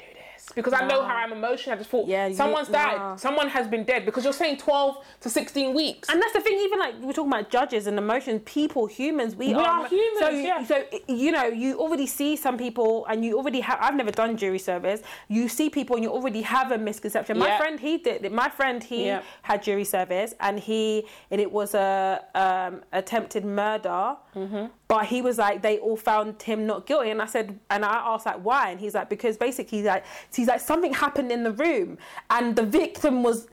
because 0.54 0.72
I 0.72 0.86
know 0.86 1.02
how 1.02 1.16
I'm 1.16 1.32
emotional. 1.32 1.74
I 1.74 1.78
just 1.78 1.90
thought, 1.90 2.06
Yeah, 2.08 2.26
you- 2.26 2.34
someone's 2.34 2.68
died, 2.68 2.96
nah. 2.98 3.16
someone 3.16 3.48
has 3.48 3.66
been 3.68 3.84
dead 3.84 4.04
because 4.04 4.24
you're 4.24 4.32
saying 4.32 4.58
12 4.58 4.96
to 5.20 5.30
16 5.30 5.74
weeks. 5.74 6.08
And 6.08 6.20
that's 6.20 6.32
the 6.32 6.40
thing. 6.40 6.58
Even 6.60 6.78
like 6.78 6.94
we're 7.00 7.12
talking 7.12 7.32
about 7.32 7.50
judges 7.50 7.86
and 7.86 7.98
emotions, 7.98 8.42
people, 8.44 8.86
humans. 8.86 9.34
We, 9.36 9.48
We 9.48 9.54
are 9.54 9.86
humans, 9.86 10.18
So, 10.18 10.28
yeah. 10.30 10.64
so 10.64 10.84
you 11.08 11.32
know, 11.32 11.44
you 11.46 11.78
already 11.78 12.06
see 12.06 12.36
some 12.36 12.56
people, 12.58 13.06
and 13.06 13.24
you 13.24 13.36
already 13.36 13.60
have. 13.60 13.78
I've 13.80 13.94
never 13.94 14.10
done 14.10 14.36
jury 14.36 14.58
service. 14.58 15.02
You 15.28 15.48
see 15.48 15.70
people, 15.70 15.96
and 15.96 16.02
you 16.04 16.10
already 16.10 16.42
have 16.42 16.70
a 16.72 16.78
misconception. 16.78 17.38
My 17.38 17.46
Yeah. 17.48 17.58
friend, 17.58 17.80
he 17.80 17.98
did. 17.98 18.30
My 18.32 18.48
friend, 18.48 18.82
he 18.82 19.06
Yeah. 19.06 19.22
had 19.42 19.62
jury 19.62 19.84
service, 19.84 20.34
and 20.40 20.58
he 20.60 21.06
and 21.30 21.40
it 21.40 21.50
was 21.50 21.74
a 21.74 22.22
um, 22.34 22.82
attempted 22.92 23.44
murder. 23.44 24.16
Mm-hmm. 24.36 24.66
But 24.88 25.06
he 25.06 25.22
was 25.22 25.38
like, 25.38 25.62
they 25.62 25.78
all 25.78 25.96
found 25.96 26.42
him 26.42 26.66
not 26.66 26.86
guilty, 26.86 27.10
and 27.10 27.22
I 27.22 27.26
said, 27.26 27.58
and 27.70 27.84
I 27.84 27.94
asked 28.12 28.26
like 28.26 28.40
why, 28.44 28.70
and 28.70 28.78
he's 28.80 28.94
like, 28.94 29.08
because 29.08 29.36
basically, 29.38 29.78
he's 29.78 29.86
like, 29.86 30.04
he's 30.42 30.48
like 30.48 30.60
something 30.60 30.92
happened 30.92 31.30
in 31.32 31.42
the 31.44 31.52
room, 31.52 31.98
and 32.30 32.56
the 32.56 32.64
victim 32.64 33.22
was 33.22 33.46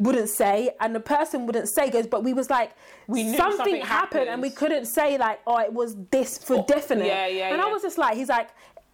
wouldn't 0.00 0.28
say 0.28 0.70
and 0.80 0.94
the 0.94 1.00
person 1.00 1.44
wouldn't 1.44 1.68
say 1.68 1.90
goes 1.90 2.06
but 2.06 2.22
we 2.22 2.32
was 2.32 2.48
like 2.48 2.70
We 3.08 3.24
knew 3.24 3.36
something, 3.36 3.56
something 3.56 3.80
happened 3.82 4.28
and 4.28 4.40
we 4.40 4.50
couldn't 4.50 4.84
say 4.86 5.18
like 5.18 5.40
oh 5.44 5.58
it 5.58 5.72
was 5.72 5.96
this 6.12 6.38
for 6.38 6.64
definite 6.68 7.06
yeah, 7.06 7.26
yeah, 7.26 7.52
and 7.52 7.60
i 7.60 7.66
was 7.66 7.82
just 7.82 7.98
like 7.98 8.16
he's 8.16 8.28
like 8.28 8.50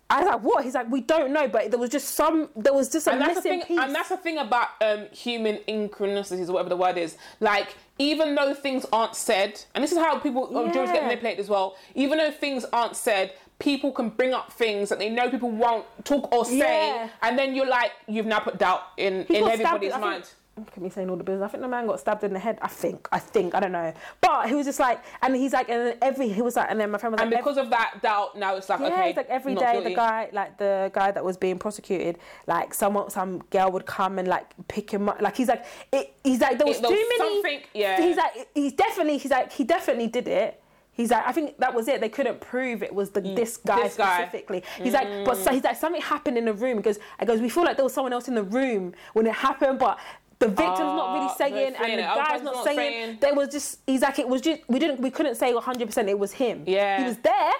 i 0.09 0.21
was 0.21 0.27
like 0.33 0.43
what 0.43 0.65
he's 0.65 0.73
like 0.73 0.91
we 0.91 1.03
don't 1.03 1.31
know 1.31 1.47
but 1.47 1.71
there 1.71 1.79
was 1.79 1.91
just 1.91 2.09
some 2.15 2.49
there 2.57 2.73
was 2.73 2.89
just 2.89 3.07
a 3.07 3.13
and 3.13 3.21
that's 3.21 3.35
the 3.43 3.51
missing 3.51 3.61
thing, 3.61 3.69
piece 3.77 3.81
and 3.85 3.95
that's 3.95 4.09
the 4.09 4.17
thing 4.17 4.39
about 4.39 4.69
um, 4.81 5.07
human 5.13 5.57
synchronicities, 5.69 6.49
or 6.49 6.53
whatever 6.55 6.71
the 6.71 6.77
word 6.77 6.97
is. 6.97 7.19
Like, 7.41 7.77
even 7.99 8.35
though 8.35 8.55
things 8.55 8.87
aren't 8.93 9.15
said, 9.15 9.63
and 9.75 9.85
this 9.85 9.93
is 9.93 9.99
how 9.99 10.19
people 10.19 10.57
um, 10.57 10.73
juries 10.73 10.91
get 10.91 11.03
Yeah. 11.03 11.09
manipulated 11.09 11.41
as 11.41 11.49
well. 11.51 11.77
Even 11.95 12.17
though 12.19 12.31
things 12.31 12.65
aren't 12.73 12.97
said, 12.97 13.33
people 13.65 13.91
can 13.93 14.11
bring 14.11 14.33
up 14.35 14.53
things 14.53 14.91
that 14.91 14.99
they 14.99 15.09
know 15.09 15.29
people 15.31 15.51
won't 15.51 15.87
talk 16.05 16.31
or 16.33 16.45
say, 16.45 16.59
Yeah. 16.59 17.09
and 17.23 17.39
then 17.39 17.55
you're 17.55 17.67
like, 17.67 17.93
you've 18.07 18.27
now 18.27 18.39
put 18.41 18.59
doubt 18.59 18.83
in 18.99 19.25
He 19.27 19.37
in 19.39 19.45
stabbed 19.45 19.61
everybody's 19.61 19.91
I 19.93 19.95
think- 19.95 20.05
mind. 20.05 20.31
Look 20.57 20.69
at 20.77 20.81
me 20.81 20.89
saying 20.89 21.11
all 21.11 21.17
the 21.17 21.25
business. 21.25 21.45
I 21.45 21.49
think 21.51 21.63
the 21.65 21.69
man 21.69 21.85
got 21.89 21.99
stabbed 21.99 22.23
in 22.23 22.33
the 22.33 22.39
head. 22.39 22.61
I 22.63 22.69
think. 22.69 23.09
I 23.11 23.19
think. 23.19 23.57
I 23.57 23.59
don't 23.61 23.73
know. 23.73 23.93
But 24.21 24.49
he 24.49 24.55
was 24.55 24.65
just 24.67 24.79
like, 24.79 25.03
and 25.21 25.35
he's 25.35 25.53
like, 25.53 25.69
and 25.69 25.81
then 25.89 25.99
every 26.01 26.29
he 26.29 26.43
was 26.43 26.55
like, 26.55 26.69
and 26.71 26.79
then 26.79 26.93
my 26.93 26.99
friend 26.99 27.13
was 27.13 27.21
And 27.21 27.29
like, 27.33 27.41
because 27.41 27.57
of 27.59 27.71
that 27.71 27.99
doubt, 28.03 28.39
now 28.39 28.55
it's 28.55 28.69
like, 28.69 28.79
Yeah, 28.79 28.87
okay, 28.87 29.09
it's 29.09 29.17
like 29.17 29.29
every 29.31 29.57
day 29.57 29.73
guilty. 29.73 29.89
the 29.89 29.95
guy, 29.97 30.29
like 30.33 30.57
the 30.59 30.93
guy 30.95 31.11
that 31.11 31.25
was 31.25 31.37
being 31.37 31.59
prosecuted, 31.59 32.19
like 32.47 32.73
someone, 32.73 33.11
some 33.11 33.39
girl 33.51 33.73
would 33.73 33.85
come 33.85 34.17
and 34.21 34.29
like 34.29 34.47
pick 34.69 34.93
him 34.93 35.09
up. 35.09 35.21
Like 35.21 35.37
he's 35.37 35.49
like, 35.49 35.65
it, 35.93 36.15
he's 36.23 36.41
like 36.41 36.57
there 36.59 36.69
was 36.69 36.77
It- 36.77 36.83
there 36.83 36.91
too 36.93 36.97
was 36.99 37.19
many. 37.19 37.35
something- 37.43 37.61
yeah. 37.75 38.01
He's 38.01 38.17
like, 38.17 38.49
he's 38.55 38.73
definitely, 38.75 39.19
he's 39.19 39.33
like, 39.33 39.51
he 39.53 39.65
definitely 39.65 40.07
did 40.07 40.29
it. 40.29 40.61
He's 40.95 41.11
like, 41.11 41.27
I 41.27 41.33
think 41.33 41.59
that 41.59 41.75
was 41.75 41.89
it. 41.89 42.01
They 42.01 42.09
couldn't 42.09 42.41
prove 42.41 42.83
it 42.83 42.95
was 42.95 43.11
the 43.11 43.21
this 43.21 43.57
guy 43.57 43.79
Mm. 43.81 43.83
this 43.85 43.97
guy. 43.97 44.05
Mm. 44.05 44.15
specifically. 44.29 44.63
He's 44.83 44.93
like, 44.93 45.25
but 45.25 45.37
so, 45.37 45.51
he's 45.53 45.65
like, 45.65 45.77
something 45.77 46.01
happened 46.01 46.39
in 46.39 46.45
the 46.45 46.53
room. 46.55 46.77
Because 46.77 46.99
I 47.19 47.25
goes, 47.25 47.41
we 47.41 47.49
feel 47.49 47.65
like 47.65 47.77
there 47.77 47.85
was 47.85 47.93
someone 47.95 48.13
else 48.13 48.29
in 48.29 48.35
the 48.35 48.45
room 48.45 48.95
when 49.13 49.27
it 49.27 49.35
happened, 49.35 49.79
but. 49.79 49.99
The 50.41 50.49
victim's 50.49 50.79
not 50.79 51.15
really 51.15 51.27
Ah, 51.31 51.35
saying, 51.37 51.75
and 51.77 51.99
the. 51.99 52.03
Guy's 52.03 52.43
not, 52.43 52.55
not 52.55 52.65
saying. 52.65 52.77
saying. 52.77 53.19
There 53.21 53.35
was 53.35 53.49
just, 53.49 53.79
he's 53.87 54.03
like, 54.03 54.19
it 54.19 54.29
was 54.29 54.41
just, 54.43 54.61
we 54.69 54.79
didn't, 54.81 55.01
we 55.01 55.09
couldn't 55.09 55.37
say 55.37 55.55
100. 55.55 55.87
percent 55.87 56.09
It 56.09 56.19
was 56.19 56.33
him. 56.33 56.65
Yeah. 56.67 56.99
he 56.99 57.05
was 57.05 57.17
there, 57.19 57.53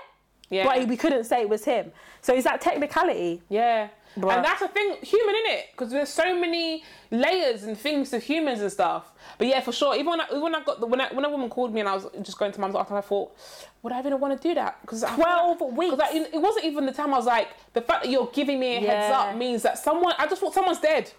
Yeah. 0.51 0.65
but 0.65 0.87
we 0.89 0.97
couldn't 0.97 1.25
say 1.25 1.41
it 1.43 1.49
was 1.49 1.65
him. 1.65 1.93
So 2.21 2.35
is 2.35 2.45
that 2.45 2.61
technicality? 2.61 3.41
Yeah. 3.49 3.89
And 4.17 4.45
that's 4.45 4.61
the 4.61 4.69
thing, 4.69 4.97
human 5.03 5.35
in 5.35 5.47
it, 5.53 5.69
because 5.73 5.91
there's 5.91 6.09
so 6.09 6.39
many 6.39 6.85
layers 7.11 7.65
and 7.65 7.77
things 7.77 8.11
to 8.11 8.19
humans 8.19 8.61
and 8.61 8.71
stuff. 8.71 9.13
But 9.39 9.49
yeah, 9.49 9.61
for 9.61 9.73
sure. 9.73 9.95
Even 9.95 10.07
when 10.11 10.21
I, 10.21 10.27
even 10.31 10.43
when 10.43 10.55
I 10.55 10.63
got 10.63 10.81
the, 10.81 10.87
when 10.87 11.01
I, 11.01 11.13
when 11.13 11.25
a 11.25 11.31
woman 11.31 11.49
called 11.49 11.75
me 11.75 11.81
and 11.81 11.89
I 11.89 11.95
was 11.95 12.07
just 12.23 12.39
going 12.39 12.53
to 12.53 12.61
mum's 12.61 12.75
after, 12.77 12.95
I 12.97 13.01
thought, 13.01 13.37
would 13.83 13.93
I 13.93 13.99
even 13.99 14.19
want 14.21 14.41
to 14.41 14.49
do 14.49 14.55
that? 14.55 14.81
Because 14.83 15.03
12 15.03 15.61
weeks. 15.77 15.95
Because 15.97 16.15
it 16.15 16.41
wasn't 16.41 16.65
even 16.67 16.87
the 16.87 16.93
time 16.93 17.13
I 17.13 17.17
was 17.17 17.27
like, 17.27 17.49
the 17.73 17.81
fact 17.81 18.05
that 18.05 18.11
you're 18.11 18.31
giving 18.33 18.61
me 18.61 18.77
a 18.77 18.81
heads 18.81 19.13
up 19.15 19.37
means 19.37 19.63
that 19.63 19.79
someone. 19.79 20.15
I 20.19 20.27
just 20.27 20.41
thought 20.41 20.55
someone's 20.55 20.81
dead. 20.81 21.11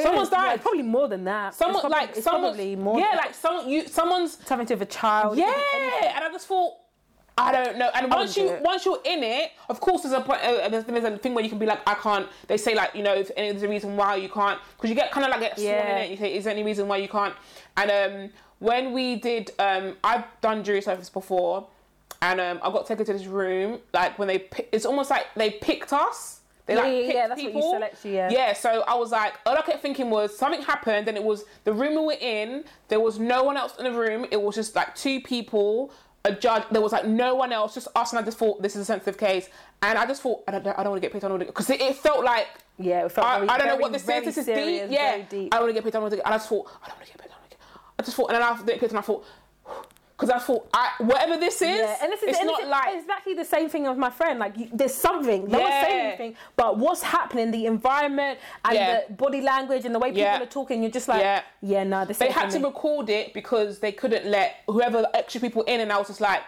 Someone's 0.00 0.30
Yeah, 0.32 0.38
died. 0.42 0.62
probably 0.62 0.82
more 0.82 1.06
than 1.06 1.24
that. 1.24 1.54
Someone 1.54 1.80
probably, 1.82 1.98
like 1.98 2.16
someone's 2.16 2.56
probably 2.56 2.76
more. 2.76 2.98
Yeah, 2.98 3.14
like 3.16 3.34
someone 3.34 3.68
you 3.68 3.86
someone's 3.86 4.38
something 4.46 4.66
to 4.68 4.72
have 4.74 4.80
a 4.82 4.86
child. 4.86 5.36
yeah, 5.36 5.52
and 6.14 6.24
I 6.24 6.28
just 6.32 6.46
thought, 6.46 6.76
I 7.38 7.52
don't 7.52 7.78
know. 7.78 7.90
And 7.94 8.10
once 8.10 8.36
you 8.36 8.48
it. 8.50 8.62
once 8.62 8.84
you're 8.84 9.00
in 9.04 9.22
it, 9.22 9.52
of 9.68 9.80
course, 9.80 10.02
there's 10.02 10.14
a 10.14 10.20
point. 10.20 10.40
Uh, 10.42 10.68
there's, 10.68 10.84
there's 10.84 11.04
a 11.04 11.16
thing 11.18 11.34
where 11.34 11.42
you 11.42 11.48
can 11.50 11.58
be 11.58 11.66
like, 11.66 11.80
I 11.86 11.94
can't. 11.94 12.28
They 12.46 12.56
say 12.56 12.74
like, 12.74 12.94
you 12.94 13.02
know, 13.02 13.14
if 13.14 13.34
there's 13.34 13.62
a 13.62 13.68
reason 13.68 13.96
why 13.96 14.16
you 14.16 14.28
can't, 14.28 14.60
because 14.76 14.90
you 14.90 14.96
get 14.96 15.10
kind 15.10 15.24
of 15.24 15.30
like 15.30 15.40
get 15.40 15.58
sworn 15.58 15.74
in 15.74 15.96
it. 15.98 16.10
You 16.10 16.16
say, 16.16 16.34
is 16.34 16.44
there 16.44 16.52
any 16.52 16.62
reason 16.62 16.88
why 16.88 16.98
you 16.98 17.08
can't? 17.08 17.34
And 17.76 17.90
um, 17.90 18.30
when 18.58 18.92
we 18.92 19.16
did, 19.16 19.50
um, 19.58 19.96
I've 20.04 20.24
done 20.40 20.62
jury 20.62 20.82
service 20.82 21.08
before, 21.08 21.66
and 22.20 22.40
um, 22.40 22.60
I 22.62 22.70
got 22.70 22.86
taken 22.86 23.04
to 23.06 23.12
this 23.12 23.26
room. 23.26 23.78
Like 23.92 24.18
when 24.18 24.28
they, 24.28 24.38
pi- 24.40 24.66
it's 24.70 24.84
almost 24.84 25.10
like 25.10 25.26
they 25.34 25.50
picked 25.50 25.92
us. 25.92 26.40
They 26.66 26.74
Yeah, 26.74 26.80
like 26.82 26.92
yeah, 26.92 27.12
yeah, 27.12 27.26
that's 27.26 27.42
what 27.42 27.54
you 27.54 27.62
select, 27.62 28.04
yeah. 28.04 28.30
Yeah, 28.30 28.52
so 28.52 28.84
I 28.86 28.94
was 28.94 29.10
like, 29.10 29.34
all 29.44 29.56
I 29.56 29.62
kept 29.62 29.82
thinking 29.82 30.10
was 30.10 30.36
something 30.38 30.62
happened, 30.62 31.08
and 31.08 31.16
it 31.16 31.24
was 31.24 31.44
the 31.64 31.72
room 31.72 31.94
we 31.96 32.06
were 32.06 32.16
in. 32.20 32.64
There 32.86 33.00
was 33.00 33.18
no 33.18 33.42
one 33.42 33.56
else 33.56 33.74
in 33.78 33.84
the 33.84 33.92
room. 33.92 34.26
It 34.30 34.40
was 34.40 34.54
just 34.54 34.76
like 34.76 34.94
two 34.94 35.20
people, 35.20 35.90
a 36.24 36.32
judge. 36.32 36.64
There 36.70 36.80
was 36.80 36.92
like 36.92 37.06
no 37.06 37.34
one 37.34 37.52
else, 37.52 37.74
just 37.74 37.88
us. 37.96 38.12
And 38.12 38.20
I 38.20 38.22
just 38.22 38.38
thought 38.38 38.62
this 38.62 38.74
is 38.76 38.82
a 38.82 38.84
sensitive 38.84 39.18
case, 39.18 39.48
and 39.82 39.98
I 39.98 40.06
just 40.06 40.22
thought 40.22 40.42
I 40.46 40.52
don't, 40.52 40.66
I 40.66 40.82
don't 40.82 40.90
want 40.90 41.02
to 41.02 41.06
get 41.06 41.12
picked 41.12 41.24
on 41.24 41.38
because 41.38 41.68
it, 41.70 41.80
it 41.80 41.96
felt 41.96 42.24
like 42.24 42.46
Yeah, 42.78 43.04
it 43.06 43.12
felt 43.12 43.26
I, 43.26 43.36
very- 43.38 43.48
I 43.48 43.58
don't 43.58 43.66
know 43.68 43.76
what 43.76 43.92
this 43.92 44.02
is. 44.02 44.24
This 44.24 44.38
is 44.38 44.46
deep. 44.46 44.84
Yeah, 44.90 45.18
deep. 45.28 45.52
I 45.54 45.56
don't 45.58 45.64
want 45.66 45.70
to 45.70 45.74
get 45.74 45.84
picked 45.84 45.96
on. 45.96 46.02
I 46.04 46.08
don't 46.08 46.10
wanna 46.10 46.16
get- 46.16 46.24
And 46.26 46.34
I 46.34 46.38
just 46.38 46.48
thought 46.48 46.66
I 46.82 46.88
don't 46.88 46.96
want 46.98 47.06
to 47.06 47.12
get 47.12 47.20
picked 47.22 47.32
on. 47.32 47.38
I 47.38 47.40
don't 47.40 47.40
wanna 47.40 47.50
get- 47.50 47.58
I 47.98 48.02
just 48.02 48.16
thought, 48.16 48.30
and 48.30 48.36
then 48.36 48.42
I 48.42 48.78
picked, 48.78 48.82
and 48.92 48.98
I 48.98 49.02
thought. 49.02 49.24
Because 50.22 50.40
I 50.40 50.44
thought, 50.46 50.68
I, 50.72 50.90
whatever 50.98 51.36
this 51.36 51.60
is, 51.62 51.78
Yeah, 51.80 51.96
and 52.00 52.12
this 52.12 52.22
is 52.22 52.28
it's 52.28 52.38
and 52.38 52.46
not 52.46 52.60
it's, 52.60 52.68
like 52.70 52.94
it's 52.94 53.02
exactly 53.02 53.34
the 53.34 53.44
same 53.44 53.68
thing 53.68 53.86
as 53.86 53.96
my 53.98 54.08
friend. 54.08 54.38
Like, 54.38 54.56
you, 54.56 54.68
there's 54.72 54.94
something. 54.94 55.48
No 55.48 55.58
one's 55.58 55.74
saying 55.84 56.06
anything, 56.06 56.36
but 56.54 56.78
what's 56.78 57.02
happening, 57.02 57.50
the 57.50 57.66
environment 57.66 58.38
and 58.64 58.74
Yeah. 58.74 59.00
the 59.08 59.14
body 59.14 59.40
language 59.40 59.84
and 59.84 59.92
the 59.92 59.98
way 59.98 60.10
people 60.10 60.22
Yeah. 60.22 60.40
are 60.40 60.46
talking, 60.46 60.80
you're 60.80 60.92
just 60.92 61.08
like, 61.08 61.22
yeah, 61.22 61.42
Yeah. 61.60 61.82
no, 61.82 62.04
this 62.04 62.18
they 62.18 62.30
had 62.30 62.50
to 62.50 62.60
record 62.60 63.10
it 63.10 63.34
because 63.34 63.80
they 63.80 63.90
couldn't 63.90 64.24
let 64.26 64.58
whoever 64.68 65.04
extra 65.12 65.40
people 65.40 65.62
in, 65.62 65.80
and 65.80 65.92
I 65.92 65.98
was 65.98 66.06
just 66.06 66.20
like, 66.20 66.42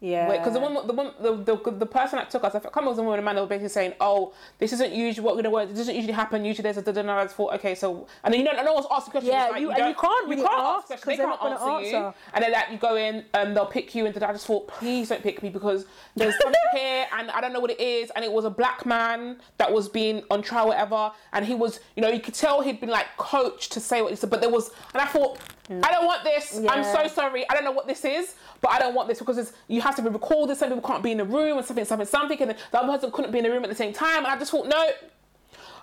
yeah, 0.00 0.30
Because 0.30 0.52
the 0.52 0.60
one, 0.60 0.86
the 0.86 0.92
one, 0.92 1.12
the, 1.20 1.34
the, 1.56 1.70
the 1.72 1.86
person 1.86 2.18
that 2.18 2.30
took 2.30 2.44
us, 2.44 2.54
I 2.54 2.60
can't 2.60 2.76
remember 2.76 2.92
if 2.92 2.98
it 2.98 2.98
was 2.98 2.98
a 2.98 3.02
woman 3.02 3.18
or 3.18 3.22
a 3.22 3.24
man. 3.24 3.36
Were 3.36 3.46
basically 3.46 3.68
saying, 3.70 3.94
"Oh, 4.00 4.32
this 4.58 4.72
isn't 4.72 4.92
usually 4.92 5.24
what 5.24 5.34
we're 5.34 5.42
gonna 5.42 5.52
work. 5.52 5.68
This 5.68 5.78
doesn't 5.78 5.94
usually 5.96 6.12
happen. 6.12 6.44
Usually 6.44 6.62
there's 6.62 6.76
a 6.76 6.82
da 6.82 6.92
da 6.92 7.02
da." 7.02 7.18
I 7.18 7.24
just 7.24 7.34
thought, 7.34 7.54
okay, 7.54 7.74
so 7.74 8.06
and 8.22 8.32
then 8.32 8.40
you 8.40 8.44
know, 8.46 8.52
no 8.62 8.74
one's 8.74 8.86
asking 8.90 9.10
questions. 9.10 9.32
Yeah, 9.32 9.48
like, 9.48 9.60
you- 9.60 9.70
and 9.70 9.88
you 9.88 9.94
can't, 9.94 10.28
we 10.28 10.36
can't 10.36 10.48
ask 10.52 10.88
They 11.04 11.16
can't 11.16 11.40
gonna 11.40 11.54
answer, 11.76 11.90
you. 11.90 12.14
And 12.34 12.44
then 12.44 12.52
that 12.52 12.70
you 12.70 12.78
go 12.78 12.96
in, 12.96 13.24
and 13.34 13.56
they'll 13.56 13.66
pick 13.66 13.94
you. 13.94 14.06
And 14.06 14.16
I 14.22 14.32
just 14.32 14.46
thought, 14.46 14.68
please 14.68 15.08
don't 15.08 15.22
pick 15.22 15.42
me 15.42 15.48
because 15.48 15.86
there's 16.14 16.38
something 16.40 16.60
here, 16.74 17.06
and 17.18 17.30
I 17.32 17.40
don't 17.40 17.52
know 17.52 17.60
what 17.60 17.70
it 17.72 17.80
is. 17.80 18.10
And 18.14 18.24
it 18.24 18.30
was 18.30 18.44
a 18.44 18.50
black 18.50 18.86
man 18.86 19.38
that 19.58 19.72
was 19.72 19.88
being 19.88 20.22
on 20.30 20.42
trial, 20.42 20.68
whatever. 20.68 21.10
And 21.32 21.44
he 21.44 21.54
was, 21.54 21.80
you 21.96 22.02
know, 22.02 22.08
you 22.08 22.20
could 22.20 22.34
tell 22.34 22.60
he'd 22.60 22.80
been 22.80 22.90
like 22.90 23.06
coached 23.16 23.72
to 23.72 23.80
say 23.80 24.00
what 24.02 24.10
he 24.10 24.16
said. 24.16 24.30
But 24.30 24.40
there 24.40 24.50
was, 24.50 24.70
and 24.94 25.02
I 25.02 25.06
thought, 25.06 25.38
I 25.70 25.90
don't 25.92 26.06
want 26.06 26.24
this. 26.24 26.60
I'm 26.68 26.84
so 26.84 27.06
sorry. 27.08 27.48
I 27.50 27.54
don't 27.54 27.64
know 27.64 27.72
what 27.72 27.86
this 27.86 28.04
is, 28.04 28.34
but 28.60 28.70
I 28.70 28.78
don't 28.78 28.94
want 28.94 29.08
this 29.08 29.18
because 29.18 29.38
it's, 29.38 29.52
you 29.68 29.80
have 29.80 29.94
to 29.96 30.02
be 30.02 30.08
recorded. 30.08 30.56
Some 30.56 30.70
people 30.70 30.86
can't 30.88 31.02
be 31.02 31.12
in 31.12 31.18
the 31.18 31.24
room 31.24 31.58
and 31.58 31.66
something, 31.66 31.84
something, 31.84 32.06
something. 32.06 32.40
And 32.40 32.50
then 32.50 32.56
the 32.72 32.78
other 32.78 32.88
person 32.92 33.10
couldn't 33.12 33.30
be 33.32 33.38
in 33.38 33.44
the 33.44 33.50
room 33.50 33.64
at 33.64 33.70
the 33.70 33.76
same 33.76 33.92
time. 33.92 34.18
And 34.18 34.28
I 34.28 34.38
just 34.38 34.50
thought, 34.50 34.66
no, 34.66 34.90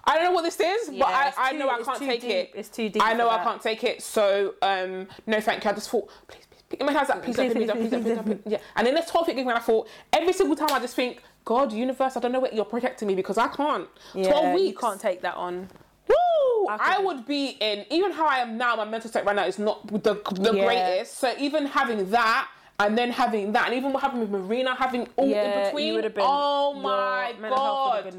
I 0.06 0.16
don't 0.16 0.24
know 0.26 0.32
what 0.32 0.44
this 0.44 0.60
is, 0.60 0.90
but 0.90 1.08
I, 1.08 1.34
I 1.38 1.52
too- 1.52 1.58
know 1.60 1.70
I 1.70 1.82
can't 1.82 2.00
take 2.00 2.22
deep. 2.22 2.32
it. 2.32 2.52
It's 2.56 2.70
too 2.70 2.90
deep 2.90 3.04
I 3.04 3.14
know 3.14 3.30
I 3.30 3.44
can't 3.44 3.62
take 3.62 3.84
it. 3.84 4.02
So, 4.02 4.56
um, 4.62 5.08
no, 5.28 5.40
thank 5.42 5.64
you. 5.64 5.70
I 5.70 5.74
just 5.74 5.90
thought, 5.90 6.10
please, 6.28 6.46
please, 6.50 6.64
pick 6.70 6.82
my 6.84 6.92
hands 6.92 7.10
up, 7.10 7.24
please, 7.24 7.36
don't, 7.36 7.52
Please, 7.52 7.70
please, 7.72 7.72
please, 7.72 7.90
please, 7.90 8.04
don't, 8.16 8.26
please, 8.26 8.34
please, 8.34 8.40
please. 8.44 8.52
Yeah. 8.54 8.60
And 8.76 8.86
then 8.88 8.96
this 8.96 9.10
whole 9.10 9.24
thing, 9.26 9.44
when 9.46 9.56
I 9.56 9.60
thought, 9.60 9.88
every 10.14 10.34
single 10.34 10.56
time 10.56 10.70
I 10.72 10.80
just 10.80 10.96
think, 10.96 11.22
God, 11.44 11.72
universe, 11.72 12.18
I 12.18 12.20
don't 12.20 12.32
know 12.32 12.40
what 12.40 12.54
you're 12.56 12.66
protecting 12.66 13.08
me 13.08 13.14
because 13.16 13.38
I 13.38 13.48
can't. 13.50 13.88
yeah, 14.16 14.30
12 14.32 14.54
weeks. 14.56 14.68
You 14.72 14.78
can't 14.78 15.00
take 15.00 15.22
that 15.22 15.36
on. 15.36 15.70
Woo! 16.08 16.68
I 16.68 16.96
I, 16.98 17.00
would 17.02 17.26
be 17.26 17.58
in 17.60 17.86
even 17.92 18.12
how 18.12 18.28
I 18.28 18.38
am 18.40 18.58
now. 18.58 18.76
My 18.76 18.86
mental 18.86 19.10
state 19.10 19.26
right 19.26 19.36
now 19.36 19.46
is 19.46 19.60
not 19.60 19.86
the 19.88 20.16
the 20.36 20.54
Yeah. 20.54 20.66
greatest. 20.66 21.18
So 21.18 21.34
even 21.38 21.66
having 21.68 22.10
that 22.12 22.50
and 22.80 22.98
then 22.98 23.10
having 23.10 23.54
that, 23.54 23.68
and 23.68 23.76
even 23.76 23.94
what 23.94 24.02
happened 24.04 24.22
with 24.22 24.30
Marina, 24.32 24.76
having 24.76 25.08
all 25.16 25.28
Yeah, 25.28 25.44
in 25.44 25.66
between. 25.66 25.94
been. 26.02 26.26
oh 26.28 26.74
my 26.74 27.34
would 27.40 27.50
god! 27.50 28.12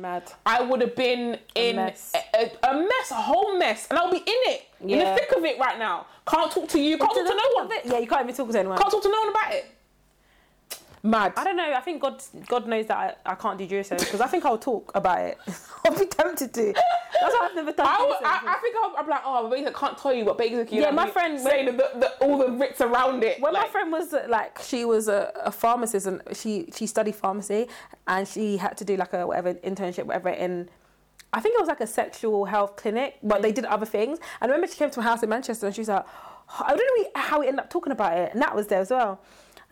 I 0.46 0.62
would 0.62 0.80
have 0.80 0.96
been 0.96 1.38
in 1.54 1.76
mess. 1.76 2.12
A, 2.14 2.44
a- 2.64 2.70
a 2.70 2.74
mess, 2.80 3.10
a 3.10 3.14
whole 3.16 3.58
mess, 3.58 3.86
and 3.90 3.98
I'll 3.98 4.10
be 4.10 4.16
in 4.18 4.24
it, 4.26 4.62
in 4.80 4.98
the 4.98 5.04
thick 5.14 5.32
of 5.36 5.44
it 5.44 5.58
right 5.58 5.78
now. 5.78 6.06
Can't 6.26 6.50
talk 6.50 6.68
to 6.70 6.80
you. 6.80 6.96
Can't 6.96 7.10
talk 7.12 7.26
to 7.26 7.34
no 7.34 7.62
one. 7.62 7.70
Yeah, 7.84 7.98
you 7.98 8.06
can't 8.06 8.22
even 8.22 8.34
talk 8.34 8.50
to 8.50 8.58
anyone. 8.58 8.78
Can't 8.78 8.90
talk 8.90 9.02
to 9.02 9.08
no 9.10 9.18
one 9.20 9.28
about 9.28 9.52
it. 9.52 9.75
Mad. 11.06 11.32
I 11.36 11.44
don't 11.44 11.56
know. 11.56 11.72
I 11.72 11.80
think 11.80 12.02
God, 12.02 12.22
God 12.48 12.66
knows 12.66 12.86
that 12.86 13.18
I, 13.26 13.32
I 13.32 13.34
can't 13.36 13.56
do 13.56 13.66
jury 13.66 13.84
because 13.88 14.20
I 14.20 14.26
think 14.26 14.44
I'll 14.44 14.58
talk 14.58 14.90
about 14.94 15.20
it. 15.20 15.38
I'll 15.86 15.98
be 15.98 16.06
tempted 16.06 16.52
to. 16.54 16.72
That's 16.72 17.34
why 17.34 17.48
I've 17.48 17.54
never 17.54 17.72
done. 17.72 17.86
I, 17.86 18.02
would- 18.02 18.26
I. 18.26 18.56
I 18.56 18.58
think 18.60 18.76
I'll, 18.82 18.94
I'm 18.98 19.08
like, 19.08 19.22
oh, 19.24 19.52
I 19.52 19.72
can't 19.72 19.96
tell 19.96 20.12
you, 20.12 20.24
but 20.24 20.36
basically, 20.36 20.78
Yeah, 20.78 20.86
like, 20.86 20.94
my 20.94 21.10
friend- 21.10 21.40
saying 21.40 21.66
the, 21.66 21.72
the, 21.72 22.12
all 22.20 22.38
the 22.38 22.48
bits 22.48 22.80
around 22.80 23.22
it. 23.22 23.40
when 23.40 23.52
my 23.52 23.68
friend 23.68 23.92
was 23.92 24.14
like 24.28 24.58
she 24.62 24.84
was 24.84 25.08
a, 25.08 25.32
a 25.44 25.52
pharmacist 25.52 26.06
and 26.06 26.22
she 26.32 26.68
she 26.74 26.86
studied 26.86 27.14
pharmacy 27.14 27.68
and 28.06 28.26
she 28.26 28.56
had 28.56 28.76
to 28.76 28.84
do 28.84 28.96
like 28.96 29.12
a 29.12 29.26
whatever 29.26 29.54
internship 29.54 30.04
whatever 30.04 30.30
in 30.30 30.68
I 31.32 31.40
think 31.40 31.54
it 31.54 31.60
was 31.60 31.68
like 31.68 31.80
a 31.80 31.86
sexual 31.86 32.44
health 32.44 32.76
clinic 32.76 33.18
but 33.22 33.42
they 33.42 33.52
mm. 33.52 33.56
did 33.56 33.64
other 33.66 33.86
things 33.86 34.18
and 34.40 34.50
I 34.50 34.54
remember 34.54 34.72
she 34.72 34.78
came 34.78 34.90
to 34.90 35.00
my 35.00 35.04
house 35.04 35.22
in 35.22 35.28
Manchester 35.28 35.66
and 35.66 35.74
she 35.74 35.82
was 35.82 35.88
like 35.88 36.06
I 36.60 36.74
don't 36.76 36.78
know 36.78 37.10
how 37.20 37.40
we 37.40 37.48
ended 37.48 37.60
up 37.60 37.70
talking 37.70 37.92
about 37.92 38.16
it 38.16 38.32
and 38.32 38.42
that 38.42 38.54
was 38.54 38.66
there 38.68 38.80
as 38.80 38.90
well 38.90 39.20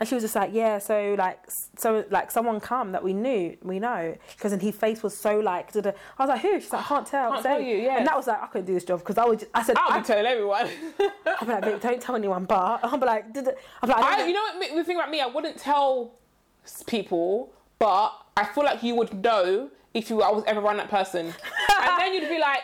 and 0.01 0.09
she 0.09 0.15
was 0.15 0.25
just 0.25 0.35
like 0.35 0.51
yeah 0.53 0.79
so 0.79 1.15
like 1.17 1.39
so 1.77 2.05
like 2.11 2.31
someone 2.31 2.61
come 2.61 2.93
that 2.93 3.03
we 3.03 3.13
knew 3.13 3.57
we 3.63 3.79
know 3.79 4.17
because 4.37 4.53
and 4.53 4.61
his 4.61 4.75
face 4.75 5.03
was 5.03 5.17
so 5.17 5.39
like 5.39 5.73
da-da. 5.73 5.93
I 6.19 6.23
was 6.23 6.29
like 6.29 6.41
who 6.41 6.61
she's 6.61 6.73
like 6.73 6.85
I 6.85 6.89
can't 6.89 7.07
tell 7.07 7.31
Can't 7.31 7.43
say." 7.43 7.49
tell 7.51 7.61
you, 7.61 7.77
yeah. 7.77 7.99
and 7.99 8.07
that 8.07 8.17
was 8.17 8.27
like 8.27 8.43
I 8.43 8.47
couldn't 8.47 8.67
do 8.67 8.75
this 8.75 8.85
job 8.85 9.01
because 9.01 9.19
I 9.19 9.25
would 9.25 9.39
just, 9.41 9.51
I 9.55 9.63
said 9.63 9.77
I'll 9.79 9.93
I, 9.93 10.01
be 10.01 10.05
telling 10.07 10.27
everyone. 10.27 10.69
I'm 11.41 11.49
like 11.49 11.63
"Babe, 11.63 11.81
don't 11.81 12.01
tell 12.01 12.17
anyone 12.17 12.45
but 12.45 12.79
be 13.01 13.07
like 13.07 13.33
"Da-da." 13.33 13.53
I'm 13.83 13.89
like 13.89 13.99
I, 13.99 14.23
I, 14.23 14.27
you 14.27 14.33
know 14.33 14.43
what 14.43 14.75
the 14.77 14.85
thing 14.85 14.97
about 14.97 15.11
me? 15.11 15.21
I 15.21 15.27
wouldn't 15.27 15.59
tell 15.59 16.15
people, 16.87 17.53
but 17.79 18.13
I 18.37 18.45
feel 18.45 18.65
like 18.65 18.83
you 18.83 18.95
would 18.97 19.15
know 19.23 19.71
if 19.93 20.11
you 20.11 20.23
I 20.23 20.31
was 20.31 20.45
ever 20.47 20.61
around 20.61 20.79
that 20.79 20.91
person, 20.91 21.27
and 21.81 22.01
then 22.01 22.15
you'd 22.15 22.29
be 22.29 22.39
like. 22.39 22.61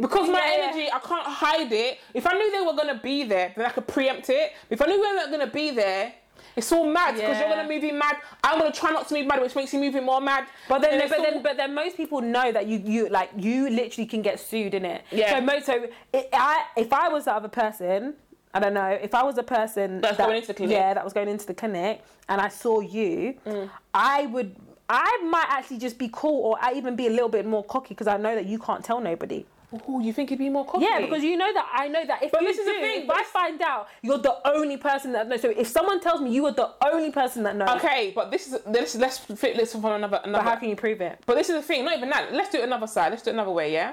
Because 0.00 0.28
my 0.28 0.38
Yeah. 0.38 0.62
energy, 0.64 0.88
I 0.92 0.98
can't 1.00 1.26
hide 1.26 1.72
it. 1.72 1.98
If 2.14 2.26
I 2.26 2.32
knew 2.34 2.50
they 2.52 2.60
were 2.60 2.74
gonna 2.74 3.00
be 3.02 3.24
there, 3.24 3.52
then 3.56 3.66
I 3.66 3.70
could 3.70 3.86
preempt 3.88 4.30
it. 4.30 4.52
If 4.70 4.80
I 4.80 4.86
knew 4.86 4.94
they 4.96 5.00
weren't 5.16 5.30
gonna 5.30 5.46
be 5.48 5.70
there, 5.72 6.12
it's 6.54 6.70
all 6.72 6.84
mad 6.86 7.14
because 7.16 7.38
you're 7.38 7.48
gonna 7.48 7.68
move 7.68 7.82
in 7.84 7.98
mad. 7.98 8.16
I'm 8.44 8.58
gonna 8.58 8.72
try 8.72 8.90
not 8.92 9.08
to 9.08 9.14
move 9.14 9.26
mad, 9.26 9.40
which 9.40 9.54
makes 9.56 9.72
you 9.72 9.80
move 9.80 9.94
in 9.96 10.04
more 10.04 10.20
mad. 10.20 10.46
But 10.68 10.82
then, 10.82 10.98
but 10.98 11.10
it's 11.10 11.16
then, 11.30 11.42
but 11.42 11.56
then, 11.56 11.74
most 11.74 11.96
people 11.96 12.20
know 12.20 12.52
that 12.52 12.66
you, 12.66 12.78
you 12.78 13.08
like, 13.08 13.30
you 13.36 13.68
literally 13.70 14.06
can 14.06 14.22
get 14.22 14.38
sued 14.40 14.74
in 14.74 14.84
it. 14.84 15.02
Yeah. 15.10 15.30
So, 15.38 15.40
mo- 15.40 15.60
so 15.60 15.88
it, 16.12 16.28
I, 16.32 16.64
if 16.76 16.92
I 16.92 17.08
was 17.08 17.24
the 17.26 17.32
other 17.32 17.48
person, 17.48 18.14
I 18.54 18.60
don't 18.60 18.74
know, 18.74 18.86
if 18.88 19.14
I 19.14 19.22
was 19.24 19.36
a 19.38 19.42
person 19.42 20.00
That's 20.00 20.16
that, 20.16 20.24
going 20.26 20.36
into 20.36 20.48
the 20.48 20.54
clinic. 20.54 20.74
yeah, 20.76 20.94
that 20.94 21.04
was 21.04 21.12
going 21.12 21.28
into 21.28 21.46
the 21.46 21.54
clinic, 21.54 22.02
and 22.28 22.40
I 22.40 22.48
saw 22.48 22.80
you, 22.80 23.34
Mm. 23.46 23.68
I 23.94 24.26
would, 24.26 24.54
I 24.88 25.18
might 25.24 25.46
actually 25.48 25.78
just 25.78 25.98
be 25.98 26.08
cool, 26.12 26.40
or 26.44 26.56
I 26.60 26.72
even 26.74 26.96
be 26.96 27.06
a 27.08 27.10
little 27.10 27.28
bit 27.28 27.46
more 27.46 27.62
cocky 27.64 27.90
because 27.90 28.06
I 28.06 28.16
know 28.16 28.34
that 28.34 28.46
you 28.46 28.58
can't 28.58 28.84
tell 28.84 29.00
nobody. 29.00 29.44
Ooh, 29.88 30.00
you 30.00 30.14
think 30.14 30.30
it'd 30.30 30.38
be 30.38 30.48
more 30.48 30.64
cocky? 30.64 30.84
Yeah, 30.84 31.00
because 31.00 31.22
you 31.22 31.36
know 31.36 31.52
that 31.52 31.70
I 31.74 31.88
know 31.88 32.04
that 32.06 32.22
if 32.22 32.32
But 32.32 32.40
you 32.40 32.48
this 32.48 32.58
is 32.58 32.64
the 32.64 32.72
thing, 32.72 33.02
if 33.02 33.10
I 33.10 33.22
find 33.24 33.60
out 33.60 33.88
you're 34.00 34.16
the 34.16 34.36
only 34.48 34.78
person 34.78 35.12
that 35.12 35.28
knows. 35.28 35.42
So 35.42 35.50
if 35.50 35.66
someone 35.66 36.00
tells 36.00 36.22
me 36.22 36.30
you 36.30 36.46
are 36.46 36.52
the 36.52 36.70
only 36.90 37.10
person 37.10 37.42
that 37.42 37.54
knows, 37.54 37.68
Okay, 37.76 38.12
but 38.14 38.30
this 38.30 38.50
is 38.50 38.58
this. 38.66 38.94
Let's 38.94 39.18
fit 39.18 39.56
this 39.56 39.72
from 39.72 39.84
another 39.84 40.20
another. 40.24 40.42
but 40.42 40.48
how 40.50 40.56
can 40.56 40.70
you 40.70 40.76
prove 40.76 41.02
it? 41.02 41.18
But 41.26 41.36
this 41.36 41.50
is 41.50 41.56
the 41.56 41.62
thing, 41.62 41.84
not 41.84 41.96
even 41.96 42.08
that. 42.08 42.32
Let's 42.32 42.48
do 42.50 42.58
it 42.58 42.64
another 42.64 42.86
side. 42.86 43.10
Let's 43.10 43.22
do 43.22 43.30
it 43.30 43.34
another 43.34 43.50
way, 43.50 43.70
yeah? 43.72 43.92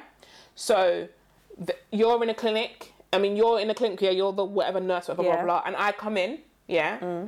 So, 0.56 1.10
th- 1.58 1.78
you're 1.92 2.24
in 2.24 2.30
a 2.30 2.34
clinic. 2.34 2.94
I 3.12 3.18
mean, 3.18 3.36
you're 3.36 3.60
in 3.60 3.70
a 3.70 3.74
clinic, 3.76 4.02
yeah? 4.02 4.12
You're 4.12 4.32
the 4.32 4.46
whatever 4.46 4.80
nurse, 4.80 5.10
whatever, 5.10 5.28
Yeah. 5.28 5.36
blah, 5.44 5.44
blah, 5.44 5.64
And 5.66 5.76
I 5.76 5.92
come 5.92 6.16
in, 6.16 6.40
yeah? 6.68 7.26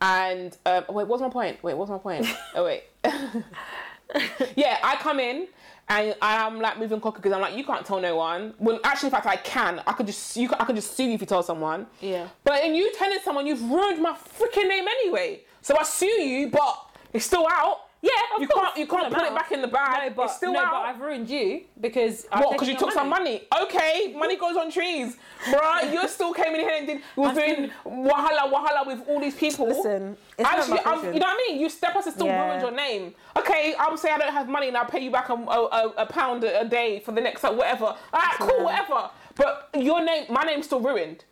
And, 0.00 0.56
um, 0.66 0.84
wait, 0.88 1.06
what's 1.06 1.22
my 1.22 1.28
point? 1.28 1.62
Wait, 1.62 1.74
what's 1.74 1.90
my 1.90 1.98
point? 1.98 2.26
oh, 2.56 2.64
wait. 2.64 2.82
yeah, 4.56 4.78
I 4.82 4.96
come 4.96 5.20
in 5.20 5.46
and 5.88 6.14
I'm 6.22 6.60
like 6.60 6.78
moving 6.78 7.00
cocky 7.00 7.16
because 7.16 7.32
I'm 7.32 7.40
like, 7.40 7.56
you 7.56 7.64
can't 7.64 7.84
tell 7.84 8.00
no 8.00 8.16
one. 8.16 8.54
Well, 8.58 8.80
actually, 8.84 9.08
in 9.08 9.10
fact, 9.12 9.26
I 9.26 9.36
can. 9.36 9.82
I 9.86 9.92
could 9.92 10.06
just, 10.06 10.36
you, 10.36 10.50
I 10.58 10.64
could 10.64 10.76
just 10.76 10.96
sue 10.96 11.04
you 11.04 11.12
if 11.12 11.20
you 11.20 11.26
tell 11.26 11.42
someone. 11.42 11.86
Yeah. 12.00 12.28
But 12.42 12.64
in 12.64 12.74
you 12.74 12.92
telling 12.94 13.18
someone, 13.22 13.46
you've 13.46 13.62
ruined 13.62 14.02
my 14.02 14.12
freaking 14.38 14.68
name 14.68 14.86
anyway. 14.88 15.42
So 15.60 15.76
I 15.78 15.82
sue 15.82 16.06
you, 16.06 16.50
but 16.50 16.90
it's 17.12 17.26
still 17.26 17.46
out. 17.50 17.80
Yeah, 18.04 18.10
of 18.36 18.42
you 18.42 18.48
course. 18.48 18.66
can't 18.66 18.76
you 18.78 18.86
can't 18.86 19.12
put 19.12 19.22
it 19.24 19.34
back 19.34 19.50
in 19.52 19.62
the 19.62 19.68
bag. 19.68 20.10
No, 20.10 20.14
but 20.16 20.24
it's 20.24 20.36
still 20.36 20.52
no, 20.52 20.60
out. 20.60 20.72
but 20.72 20.82
I've 20.82 21.00
ruined 21.00 21.28
you 21.30 21.62
because 21.80 22.26
I've 22.30 22.44
What? 22.44 22.52
Because 22.52 22.68
you 22.68 22.76
took 22.76 22.92
some 22.92 23.08
money. 23.08 23.44
Okay, 23.62 24.14
money 24.16 24.36
goes 24.36 24.56
on 24.56 24.70
trees, 24.70 25.16
bruh. 25.46 25.90
You 25.94 26.06
still 26.08 26.34
came 26.34 26.54
in 26.54 26.60
here 26.60 26.74
and 26.76 26.86
did. 26.86 26.96
You 27.16 27.22
was 27.22 27.34
doing 27.34 27.70
wahala 27.86 28.52
wahala 28.52 28.86
with 28.86 29.00
all 29.08 29.20
these 29.20 29.34
people. 29.34 29.68
Listen, 29.68 30.16
it's 30.38 30.42
not 30.42 30.58
Actually, 30.58 30.80
I'm, 30.84 31.14
you 31.14 31.20
know 31.20 31.26
what 31.26 31.40
I 31.40 31.44
mean. 31.48 31.60
You 31.60 31.68
step 31.70 31.96
us 31.96 32.04
and 32.06 32.14
still 32.14 32.26
Yeah. 32.26 32.44
ruined 32.46 32.62
your 32.62 32.72
name. 32.72 33.14
Okay, 33.38 33.74
I'm 33.78 33.96
saying 33.96 34.16
I 34.16 34.18
don't 34.18 34.32
have 34.34 34.48
money 34.48 34.68
and 34.68 34.76
I'll 34.76 34.84
pay 34.96 35.00
you 35.00 35.10
back 35.10 35.28
a, 35.30 35.34
a, 35.34 35.36
a, 35.80 35.88
a 36.04 36.06
pound 36.06 36.44
a, 36.44 36.60
a 36.60 36.64
day 36.64 37.00
for 37.00 37.12
the 37.12 37.20
next 37.22 37.42
like, 37.42 37.56
whatever. 37.56 37.86
Alright, 38.12 38.38
cool, 38.38 38.64
whatever. 38.64 39.10
But 39.36 39.70
your 39.78 40.04
name, 40.04 40.26
my 40.30 40.42
name's 40.42 40.66
still 40.66 40.80
ruined. 40.80 41.24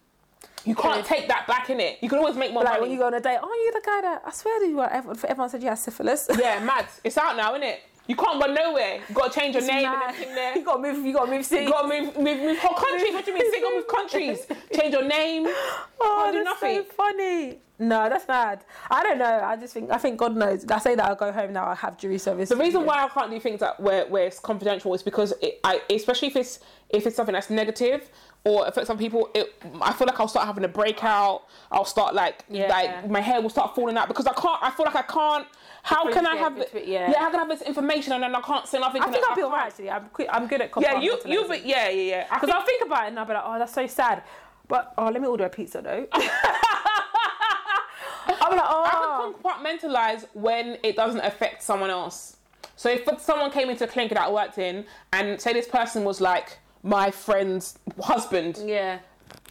You 0.64 0.74
can't 0.74 1.04
take 1.04 1.28
that 1.28 1.46
back 1.46 1.70
in 1.70 1.80
it. 1.80 1.98
You 2.00 2.08
can 2.08 2.18
always 2.18 2.36
make 2.36 2.52
more 2.52 2.62
Like 2.62 2.74
money. 2.74 2.82
when 2.82 2.90
you 2.92 2.98
go 2.98 3.06
on 3.06 3.14
a 3.14 3.20
date, 3.20 3.38
oh, 3.42 3.52
you 3.52 3.72
the 3.72 3.84
guy 3.84 4.00
that 4.02 4.22
I 4.24 4.30
swear 4.30 4.60
to 4.60 4.66
you, 4.66 4.80
everyone, 4.82 5.18
everyone 5.28 5.48
said 5.48 5.62
you 5.62 5.68
had 5.68 5.78
syphilis. 5.78 6.28
yeah, 6.38 6.62
mad. 6.64 6.86
It's 7.02 7.18
out 7.18 7.36
now, 7.36 7.52
isn't 7.54 7.62
it? 7.66 7.80
You 8.08 8.16
can't 8.16 8.40
go 8.40 8.52
nowhere. 8.52 9.00
You 9.08 9.14
got 9.14 9.32
to 9.32 9.38
change 9.40 9.54
your 9.54 9.64
name 9.64 9.86
and 9.86 10.02
everything 10.02 10.34
there. 10.34 10.54
You 10.58 10.64
gotta 10.64 10.80
move. 10.82 11.06
You 11.06 11.12
gotta 11.14 11.30
move. 11.30 11.44
See, 11.46 11.64
You 11.64 11.70
gotta 11.70 11.86
move, 11.88 12.16
move, 12.16 12.40
move 12.40 12.58
whole 12.58 12.74
countries. 12.74 13.12
What 13.12 13.24
do 13.24 13.30
you 13.30 13.38
mean? 13.38 13.52
Single 13.52 13.70
move 13.76 13.86
countries. 13.88 14.46
Change 14.74 14.92
your 14.92 15.04
name. 15.06 15.46
Oh, 16.04 16.30
that's 16.32 16.44
nothing. 16.44 16.78
so 16.78 16.84
funny. 16.96 17.58
No, 17.78 18.08
that's 18.08 18.26
mad. 18.26 18.64
I 18.90 19.04
don't 19.04 19.18
know. 19.18 19.40
I 19.44 19.56
just 19.56 19.72
think 19.72 19.88
I 19.90 19.98
think 19.98 20.18
God 20.18 20.34
knows. 20.36 20.64
I 20.68 20.78
say 20.80 20.96
that 20.96 21.04
I'll 21.04 21.14
go 21.14 21.30
home 21.30 21.52
now. 21.52 21.66
I 21.68 21.76
have 21.76 21.96
jury 21.96 22.18
service. 22.18 22.48
The 22.48 22.56
reason 22.56 22.84
why 22.84 23.04
I 23.04 23.08
can't 23.08 23.30
do 23.30 23.38
things 23.38 23.60
that 23.60 23.78
where, 23.78 24.06
where 24.06 24.26
it's 24.26 24.40
confidential 24.40 24.92
is 24.94 25.02
because 25.04 25.32
it, 25.40 25.60
I, 25.62 25.80
especially 25.90 26.26
if 26.28 26.36
it's 26.36 26.58
if 26.90 27.06
it's 27.06 27.14
something 27.14 27.32
that's 27.34 27.50
negative 27.50 28.10
or 28.44 28.66
affect 28.66 28.88
some 28.88 28.98
people, 28.98 29.30
it, 29.34 29.54
I 29.80 29.92
feel 29.92 30.06
like 30.06 30.18
I'll 30.18 30.26
start 30.26 30.46
having 30.46 30.64
a 30.64 30.68
breakout. 30.68 31.44
I'll 31.70 31.84
start 31.84 32.14
like 32.14 32.44
Yeah. 32.48 32.68
like 32.68 33.08
my 33.08 33.20
hair 33.20 33.40
will 33.40 33.50
start 33.50 33.74
falling 33.74 33.96
out 33.96 34.08
because 34.08 34.26
I 34.26 34.32
can't. 34.32 34.60
I 34.60 34.70
feel 34.70 34.84
like 34.84 34.96
I 34.96 35.02
can't. 35.02 35.46
How 35.84 36.12
can 36.12 36.26
I 36.26 36.36
have 36.36 36.58
it? 36.58 36.86
yeah. 36.86 37.12
How 37.12 37.30
can 37.30 37.36
I 37.36 37.44
have 37.44 37.48
this 37.48 37.62
information 37.62 38.14
and 38.14 38.22
then 38.22 38.34
I 38.34 38.40
can't 38.40 38.66
say 38.66 38.80
nothing? 38.80 39.02
I 39.02 39.10
think 39.10 39.24
I'll 39.28 39.36
be 39.36 39.42
alright 39.42 39.66
actually. 39.66 39.90
I'm 39.90 40.08
qui- 40.08 40.28
I'm 40.28 40.48
good 40.48 40.60
at 40.60 40.70
Yeah, 40.78 41.00
you 41.00 41.18
you 41.24 41.44
but 41.46 41.64
yeah 41.64 41.88
yeah 41.88 42.02
yeah. 42.02 42.34
Because 42.34 42.50
I'll 42.50 42.66
think 42.66 42.84
about 42.84 43.04
it 43.04 43.08
and 43.08 43.18
I'll 43.18 43.26
be 43.26 43.34
like, 43.34 43.44
oh, 43.46 43.58
that's 43.58 43.74
so 43.74 43.86
sad. 43.86 44.24
But 44.66 44.92
oh, 44.98 45.06
let 45.06 45.20
me 45.20 45.28
order 45.28 45.44
a 45.44 45.50
pizza 45.50 45.80
though. 45.80 46.06
I'm 46.12 46.20
be 48.50 48.56
like, 48.56 48.64
I 48.64 48.90
oh, 48.94 49.34
can 49.42 49.80
compartmentalize 49.80 50.26
when 50.34 50.78
it 50.82 50.96
doesn't 50.96 51.20
affect 51.20 51.62
someone 51.62 51.90
else. 51.90 52.38
So 52.76 52.90
if 52.90 53.08
someone 53.20 53.50
came 53.52 53.70
into 53.70 53.84
a 53.84 53.86
clinic 53.86 54.12
that 54.12 54.22
I 54.22 54.30
worked 54.30 54.58
in, 54.58 54.84
and 55.12 55.40
say 55.40 55.52
this 55.52 55.68
person 55.68 56.04
was 56.04 56.20
like 56.20 56.58
my 56.82 57.10
friend's 57.10 57.78
husband, 58.02 58.58
yeah. 58.64 58.98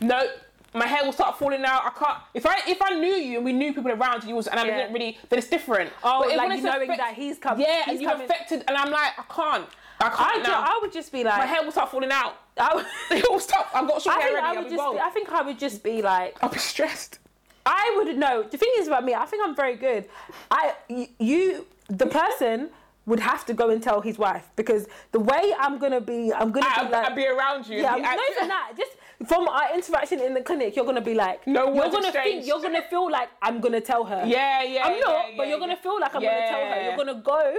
no, 0.02 0.28
my 0.74 0.86
hair 0.88 1.04
will 1.04 1.14
start 1.14 1.38
falling 1.40 1.64
out. 1.64 1.82
I 1.86 1.90
can't. 1.90 2.18
If 2.34 2.46
I 2.46 2.58
if 2.68 2.82
I 2.82 2.92
knew 2.96 3.14
you 3.14 3.38
and 3.38 3.46
we 3.46 3.54
knew 3.54 3.74
people 3.74 3.92
around 3.92 4.24
you 4.24 4.36
was 4.36 4.48
and 4.48 4.60
I 4.60 4.66
Yeah. 4.66 4.78
didn't 4.78 4.94
really, 4.94 5.18
then 5.30 5.40
it's 5.40 5.50
different. 5.50 5.92
Oh, 6.04 6.24
But 6.28 6.36
like 6.38 6.58
you 6.58 6.64
knowing 6.64 6.84
affect- 6.84 6.98
that 7.00 7.14
he's 7.16 7.38
come. 7.38 7.60
yeah, 7.60 7.84
he's 7.86 7.94
and 7.94 8.02
you 8.02 8.08
coming. 8.08 8.26
affected, 8.26 8.64
and 8.68 8.78
I'm 8.78 8.92
like, 8.92 9.12
I 9.18 9.24
can't. 9.34 9.66
I 10.00 10.08
I, 10.08 10.10
can't 10.10 10.46
ju- 10.46 10.52
now. 10.52 10.62
I 10.64 10.80
would 10.82 10.92
just 10.92 11.12
be 11.12 11.24
like, 11.24 11.38
my 11.38 11.46
hair 11.46 11.64
will 11.64 11.72
start 11.72 11.92
falling 11.92 12.12
out. 12.12 12.36
I 12.58 12.74
would, 12.76 12.86
It 13.12 13.30
will 13.30 13.40
stop. 13.40 13.70
I've 13.74 13.88
got 13.88 14.02
short 14.02 14.16
I 14.18 14.20
hair 14.22 14.30
think 14.30 14.40
already. 14.40 14.48
I 14.48 14.60
I'll 14.60 14.64
would 14.64 14.72
just. 14.76 14.94
Be, 14.94 15.00
I 15.00 15.10
think 15.12 15.32
I 15.32 15.42
would 15.44 15.60
just 15.60 15.84
be 15.84 16.02
like, 16.02 16.38
I'll 16.42 16.50
be 16.50 16.58
stressed. 16.60 17.20
I 17.66 17.94
would 17.98 18.18
know. 18.18 18.42
The 18.44 18.58
thing 18.58 18.72
is 18.78 18.88
about 18.88 19.06
me, 19.06 19.14
I 19.14 19.26
think 19.26 19.44
I'm 19.46 19.56
very 19.56 19.76
good. 19.76 20.06
I 20.50 20.74
you 21.20 21.68
the 21.90 22.08
person 22.08 22.70
would 23.06 23.20
have 23.20 23.46
to 23.48 23.54
go 23.54 23.70
and 23.70 23.82
tell 23.82 24.02
his 24.02 24.18
wife 24.20 24.50
because 24.56 24.88
the 25.12 25.20
way 25.20 25.54
I'm 25.60 25.80
gonna 25.80 26.00
be, 26.02 26.32
I'm 26.34 26.52
gonna 26.52 26.68
I'll, 26.70 26.86
be 26.86 26.92
like, 26.92 27.06
I'll 27.10 27.16
be 27.16 27.26
around 27.28 27.68
you. 27.68 27.78
yeah, 27.82 27.96
be 27.96 28.02
not 28.02 28.20
even 28.32 28.48
that. 28.48 28.74
Just 28.78 28.92
from 29.28 29.48
our 29.48 29.74
interaction 29.74 30.20
in 30.20 30.34
the 30.34 30.42
clinic, 30.42 30.76
you're 30.76 30.86
gonna 30.86 31.02
be 31.02 31.14
like, 31.16 31.46
No 31.48 31.74
you're 31.74 31.90
gonna 31.90 32.12
think, 32.12 32.46
you're 32.46 32.62
gonna 32.62 32.84
feel 32.84 33.10
like 33.12 33.30
I'm 33.42 33.60
gonna 33.60 33.82
tell 33.82 34.04
her. 34.06 34.24
Yeah, 34.26 34.62
yeah. 34.64 34.86
I'm 34.86 35.00
not, 35.00 35.30
yeah, 35.32 35.38
but 35.38 35.48
you're 35.48 35.60
gonna 35.60 35.78
feel 35.78 36.00
like 36.00 36.14
I'm 36.16 36.22
gonna 36.22 36.48
tell 36.48 36.66
her. 36.66 36.82
You're 36.84 36.98
gonna 36.98 37.22
go 37.24 37.56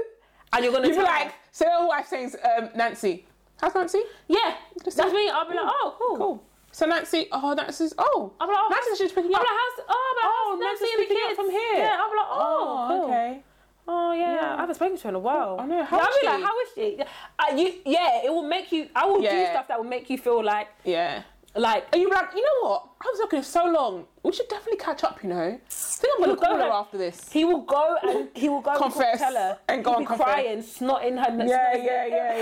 and 0.53 0.65
you're 0.65 0.73
gonna 0.73 0.87
You'd 0.87 0.93
be 0.93 0.97
tell 0.97 1.07
like, 1.07 1.27
her. 1.29 1.33
say 1.51 1.67
her 1.67 1.87
wife 1.89 2.07
says, 2.07 2.37
um, 2.59 2.69
Nancy. 2.77 3.27
How's 3.61 3.75
Nancy? 3.75 4.03
yeah, 4.29 4.55
Just 4.85 4.97
that's 4.97 5.13
me. 5.13 5.29
I'll 5.31 5.49
be 5.49 5.55
like, 5.55 5.67
oh, 5.67 5.95
cool. 5.99 6.17
Cool. 6.17 6.45
So 6.73 6.87
Nancy, 6.87 7.27
oh, 7.33 7.53
Nancy's, 7.55 7.93
oh. 7.99 8.33
I'm 8.41 8.49
like, 8.49 8.59
oh, 8.61 8.69
Nancy's 8.71 8.99
just 8.99 9.15
picking 9.15 9.31
you 9.31 9.37
I'm 9.37 9.43
up. 9.43 9.47
like, 9.49 9.59
how's, 9.61 9.87
oh, 9.89 10.15
but 10.17 10.25
Oh, 10.25 10.51
how's 10.51 10.61
Nancy's 10.61 10.81
Nancy 10.81 10.95
and 10.95 11.11
the 11.11 11.15
up 11.23 11.29
kids 11.29 11.37
from 11.37 11.51
here. 11.51 11.77
Yeah, 11.79 12.01
I'm 12.03 12.17
like, 12.17 12.27
oh, 12.31 12.87
cool. 12.89 13.05
okay. 13.05 13.43
Oh 13.89 14.13
yeah, 14.13 14.35
Yeah. 14.35 14.55
I 14.55 14.61
haven't 14.61 14.77
spoken 14.77 14.97
to 14.97 15.03
her 15.05 15.09
in 15.11 15.15
a 15.17 15.19
while. 15.19 15.57
I 15.61 15.67
know, 15.67 15.83
how 15.85 15.97
yeah, 15.99 16.03
is 16.03 16.09
I'll 16.09 16.13
be 16.13 16.21
she? 16.21 16.27
like, 16.27 16.43
how 16.43 16.61
is 16.61 16.69
she? 16.75 17.03
Uh, 17.39 17.57
you, 17.57 17.75
yeah, 17.85 18.21
it 18.25 18.31
will 18.33 18.43
make 18.49 18.71
you. 18.73 18.89
I 18.95 19.07
will 19.07 19.21
do 19.21 19.29
stuff 19.47 19.69
that 19.69 19.79
will 19.79 19.89
make 19.91 20.09
you 20.09 20.19
feel 20.19 20.43
like, 20.45 20.69
Yeah. 20.85 21.23
like. 21.57 21.87
Are 21.93 21.99
you'd 21.99 22.11
like, 22.13 22.29
you 22.35 22.43
know 22.43 22.69
what? 22.69 22.87
I 23.05 23.05
was 23.11 23.19
looking 23.19 23.43
so 23.43 23.65
long. 23.65 24.05
We 24.23 24.31
should 24.33 24.49
definitely 24.49 24.79
catch 24.79 25.03
up, 25.03 25.23
you 25.25 25.29
know. 25.31 25.41
I 25.59 25.59
think 25.69 26.13
I'm 26.17 26.25
going 26.25 26.37
to 26.37 26.41
Go 26.41 26.47
call 26.47 26.57
her 26.59 26.71
after 26.71 26.99
this. 26.99 27.29
He 27.33 27.45
will 27.45 27.63
go 27.63 27.97
and 28.03 28.29
he 28.35 28.49
will 28.49 28.61
go 28.61 28.77
Confess 28.79 29.13
and 29.15 29.19
tell 29.21 29.35
her 29.35 29.59
and 29.69 29.85
go 29.85 29.95
and 29.97 30.07
confess. 30.07 30.25
crying, 30.25 30.63
snot 30.63 31.05
in 31.05 31.17
her. 31.17 31.27
Yeah, 31.45 31.77
yeah, 31.77 31.77
yeah, 31.77 32.07
yeah, 32.07 32.37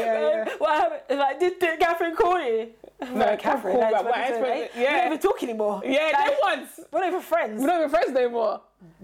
yeah. 0.44 0.49
What 0.59 0.79
happened? 0.79 1.18
Like, 1.18 1.40
did, 1.40 1.59
did 1.59 1.81
Catherine 1.81 2.14
call 2.14 2.38
you? 2.42 2.68
No, 3.14 3.35
Catherine, 3.38 3.79
what 3.79 4.05
funny, 4.05 4.46
eh? 4.51 4.68
yeah. 4.77 4.79
We 4.79 4.85
don't 4.85 5.07
even 5.07 5.18
talk 5.18 5.42
anymore. 5.42 5.81
Yeah, 5.87 6.11
Like, 6.12 6.27
they 6.31 6.37
once. 6.42 6.81
We're 6.92 7.01
not 7.01 7.09
even 7.09 7.20
friends. 7.23 7.61
We're 7.62 7.66
not 7.68 7.79
even 7.79 7.88
friends 7.90 8.11
no 8.12 8.29
more. 8.29 8.61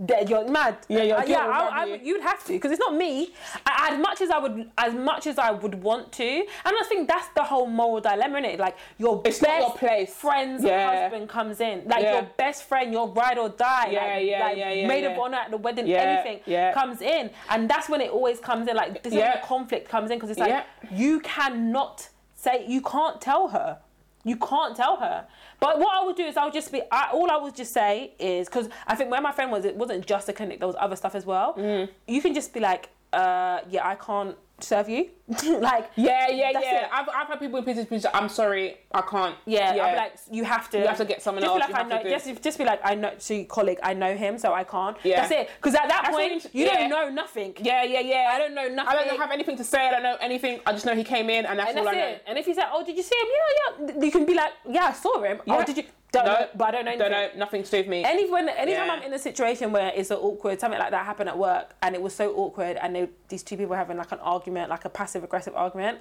Dead, 0.07 0.29
you're 0.31 0.49
mad. 0.51 0.79
Yeah, 0.89 1.03
your 1.03 1.19
Uh, 1.19 1.25
yeah. 1.27 1.47
I, 1.47 1.81
I, 1.81 1.85
you. 1.85 1.91
would- 1.93 2.03
you'd 2.07 2.23
have 2.23 2.43
to 2.45 2.53
because 2.53 2.73
it's 2.73 2.81
not 2.81 2.95
me. 2.95 3.35
I, 3.67 3.91
as 3.93 3.99
much 4.01 4.21
as 4.23 4.31
I 4.31 4.39
would, 4.39 4.71
as 4.79 4.95
much 4.95 5.27
as 5.27 5.39
I 5.39 5.51
would 5.51 5.83
want 5.83 6.13
to, 6.13 6.25
and 6.25 6.47
I 6.65 6.83
think 6.89 7.09
that's 7.09 7.29
the 7.35 7.43
whole 7.43 7.67
moral 7.67 8.01
dilemma, 8.01 8.39
is 8.41 8.55
it? 8.55 8.59
Like 8.61 8.77
your 8.99 9.21
It's 9.27 9.39
best 9.39 9.51
not 9.51 9.61
your 9.61 9.71
place. 9.77 10.15
friend's 10.15 10.65
Yeah. 10.65 11.03
husband 11.03 11.29
comes 11.29 11.46
in, 11.61 11.83
like 11.87 12.03
Yeah. 12.03 12.13
your 12.15 12.23
best 12.37 12.65
friend, 12.65 12.93
your 12.93 13.09
ride 13.09 13.39
or 13.39 13.49
die, 13.49 13.89
Yeah, 13.91 14.05
like, 14.05 14.27
yeah, 14.27 14.45
like 14.47 14.57
yeah, 14.57 14.71
yeah, 14.73 14.87
maid 14.87 15.05
of 15.05 15.19
honor 15.19 15.39
at 15.39 15.51
the 15.51 15.57
wedding, 15.57 15.87
Yeah, 15.87 15.99
anything 15.99 16.41
yeah. 16.47 16.73
comes 16.73 17.01
in, 17.01 17.31
and 17.51 17.69
that's 17.69 17.89
when 17.89 18.01
it 18.01 18.11
always 18.11 18.39
comes 18.41 18.69
in. 18.69 18.77
Like 18.77 19.03
this 19.03 19.13
is 19.13 19.19
when 19.19 19.27
Yeah. 19.29 19.41
the 19.41 19.47
conflict 19.47 19.89
comes 19.89 20.11
in 20.11 20.17
because 20.19 20.31
it's 20.31 20.41
like 20.41 20.51
Yeah. 20.51 20.65
you 20.91 21.21
cannot 21.21 22.09
say 22.35 22.65
you 22.67 22.81
can't 22.83 23.21
tell 23.21 23.49
her. 23.49 23.79
You 24.25 24.37
can't 24.37 24.75
tell 24.77 24.97
her. 24.97 25.27
But 25.61 25.79
what 25.79 25.93
I 25.95 26.05
would 26.05 26.17
do 26.17 26.25
is 26.25 26.37
I 26.37 26.45
would 26.45 26.53
just 26.53 26.73
be. 26.73 26.83
I, 26.91 27.11
all 27.13 27.31
I 27.31 27.37
would 27.37 27.55
just 27.55 27.73
say 27.73 28.13
is 28.19 28.49
because 28.49 28.69
I 28.87 28.97
think 28.97 29.09
where 29.13 29.21
my 29.21 29.31
friend 29.31 29.53
was, 29.53 29.65
it 29.65 29.77
wasn't 29.77 30.05
just 30.05 30.29
a 30.29 30.33
clinic. 30.33 30.59
There 30.59 30.67
was 30.67 30.77
other 30.81 30.97
stuff 30.97 31.15
as 31.15 31.25
well. 31.25 31.55
Mm. 31.55 31.89
You 32.09 32.21
can 32.21 32.35
just 32.35 32.53
be 32.53 32.59
like, 32.59 32.89
uh, 33.13 33.61
yeah, 33.71 33.87
I 33.87 33.95
can't 33.95 34.37
serve 34.61 34.89
you. 34.89 35.11
like, 35.45 35.91
Yeah, 35.97 36.29
yeah, 36.31 36.51
That's 36.53 36.65
yeah. 36.65 36.85
it. 36.85 36.89
I've, 36.93 37.09
I've 37.09 37.27
had 37.27 37.41
people 37.41 37.59
in 37.59 37.65
positions, 37.65 38.07
I'm 38.15 38.29
sorry, 38.29 38.77
I 38.93 39.03
can't. 39.03 39.37
yeah, 39.45 39.71
I'd 39.71 39.91
be 39.93 39.97
like, 39.97 40.13
you 40.31 40.45
have 40.45 40.71
to. 40.71 40.79
You 40.79 40.87
have 40.87 40.97
to 40.99 41.05
get 41.05 41.21
someone 41.21 41.43
just 41.43 41.51
else, 41.53 41.67
Be 41.67 41.73
like, 41.73 41.85
I 41.85 41.89
know, 41.89 42.11
just, 42.11 42.43
just 42.43 42.59
be 42.59 42.65
like, 42.65 42.81
I 42.85 42.95
know, 42.95 43.11
to 43.15 43.35
your 43.35 43.45
colleague, 43.47 43.79
I 43.83 43.93
know 43.95 44.15
him, 44.17 44.39
so 44.39 44.55
I 44.55 44.65
can't. 44.65 44.97
Yeah. 45.03 45.21
That's 45.21 45.33
it. 45.33 45.51
Because 45.57 45.75
at 45.75 45.89
that 45.89 46.03
That's 46.05 46.17
point, 46.17 46.47
you 46.55 46.67
yeah. 46.67 46.79
don't 46.81 46.91
know 46.91 47.09
nothing. 47.11 47.55
Yeah, 47.61 47.83
yeah, 47.83 48.01
yeah. 48.01 48.31
I 48.33 48.39
don't 48.39 48.55
know 48.55 48.69
nothing. 48.69 48.99
I 48.99 49.05
don't 49.05 49.19
have 49.19 49.31
anything 49.33 49.57
to 49.57 49.65
say. 49.65 49.89
I 49.89 49.91
don't 49.91 50.03
know 50.03 50.17
anything. 50.21 50.61
I 50.65 50.73
just 50.73 50.87
know 50.87 50.95
he 50.95 51.05
came 51.05 51.29
in, 51.29 51.45
and 51.45 51.59
that's 51.59 51.71
And 51.71 51.79
all 51.81 51.85
that's 51.85 51.97
I 51.97 52.01
know. 52.01 52.07
it. 52.09 52.23
And 52.27 52.39
if 52.39 52.47
you 52.47 52.55
say, 52.55 52.63
"Oh, 52.73 52.85
did 52.85 52.97
you 52.97 53.03
see 53.03 53.17
him?" 53.17 53.27
Yeah, 53.33 53.87
yeah. 53.97 54.05
You 54.05 54.11
can 54.13 54.25
be 54.27 54.35
like, 54.35 54.53
"Yeah, 54.69 54.87
I 54.87 54.93
saw 54.93 55.21
him." 55.23 55.41
Oh, 55.49 55.65
did 55.65 55.77
you? 55.79 55.85
Don't 56.13 56.25
no, 56.25 56.33
know, 56.35 56.47
but 56.55 56.69
I 56.69 56.71
don't 56.71 56.85
know. 56.85 56.97
Don't 56.97 57.11
know. 57.11 57.29
Nothing 57.37 57.63
to 57.65 57.71
do 57.71 57.77
with 57.79 57.89
me. 57.89 58.05
Any 58.05 58.31
when 58.31 58.49
anytime 58.49 58.87
Yeah. 58.87 58.93
I'm 58.95 59.03
in 59.03 59.13
a 59.13 59.19
situation 59.19 59.73
where 59.73 59.93
it's 59.95 60.11
awkward 60.13 60.61
something 60.61 60.79
like 60.79 60.93
that 60.93 61.05
happened 61.05 61.29
at 61.29 61.37
work 61.37 61.75
and 61.83 61.95
it 61.97 62.01
was 62.01 62.15
so 62.15 62.33
awkward 62.37 62.77
and 62.81 62.95
they, 62.95 63.09
these 63.29 63.43
two 63.43 63.57
people 63.57 63.71
were 63.71 63.77
having 63.77 63.97
like 63.99 64.13
an 64.13 64.21
argument 64.21 64.46
like 64.55 64.85
a 64.85 64.89
passive 64.91 65.25
aggressive 65.25 65.55
argument. 65.55 65.99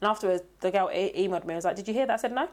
And 0.00 0.08
afterwards 0.10 0.42
the 0.60 0.70
girl 0.70 0.90
e- 0.94 1.12
emailed 1.16 1.44
me 1.44 1.54
and 1.54 1.56
was 1.56 1.64
like 1.64 1.76
did 1.76 1.88
you 1.88 1.94
hear 1.94 2.06
that 2.06 2.14
I 2.14 2.16
said 2.16 2.32
no? 2.32 2.48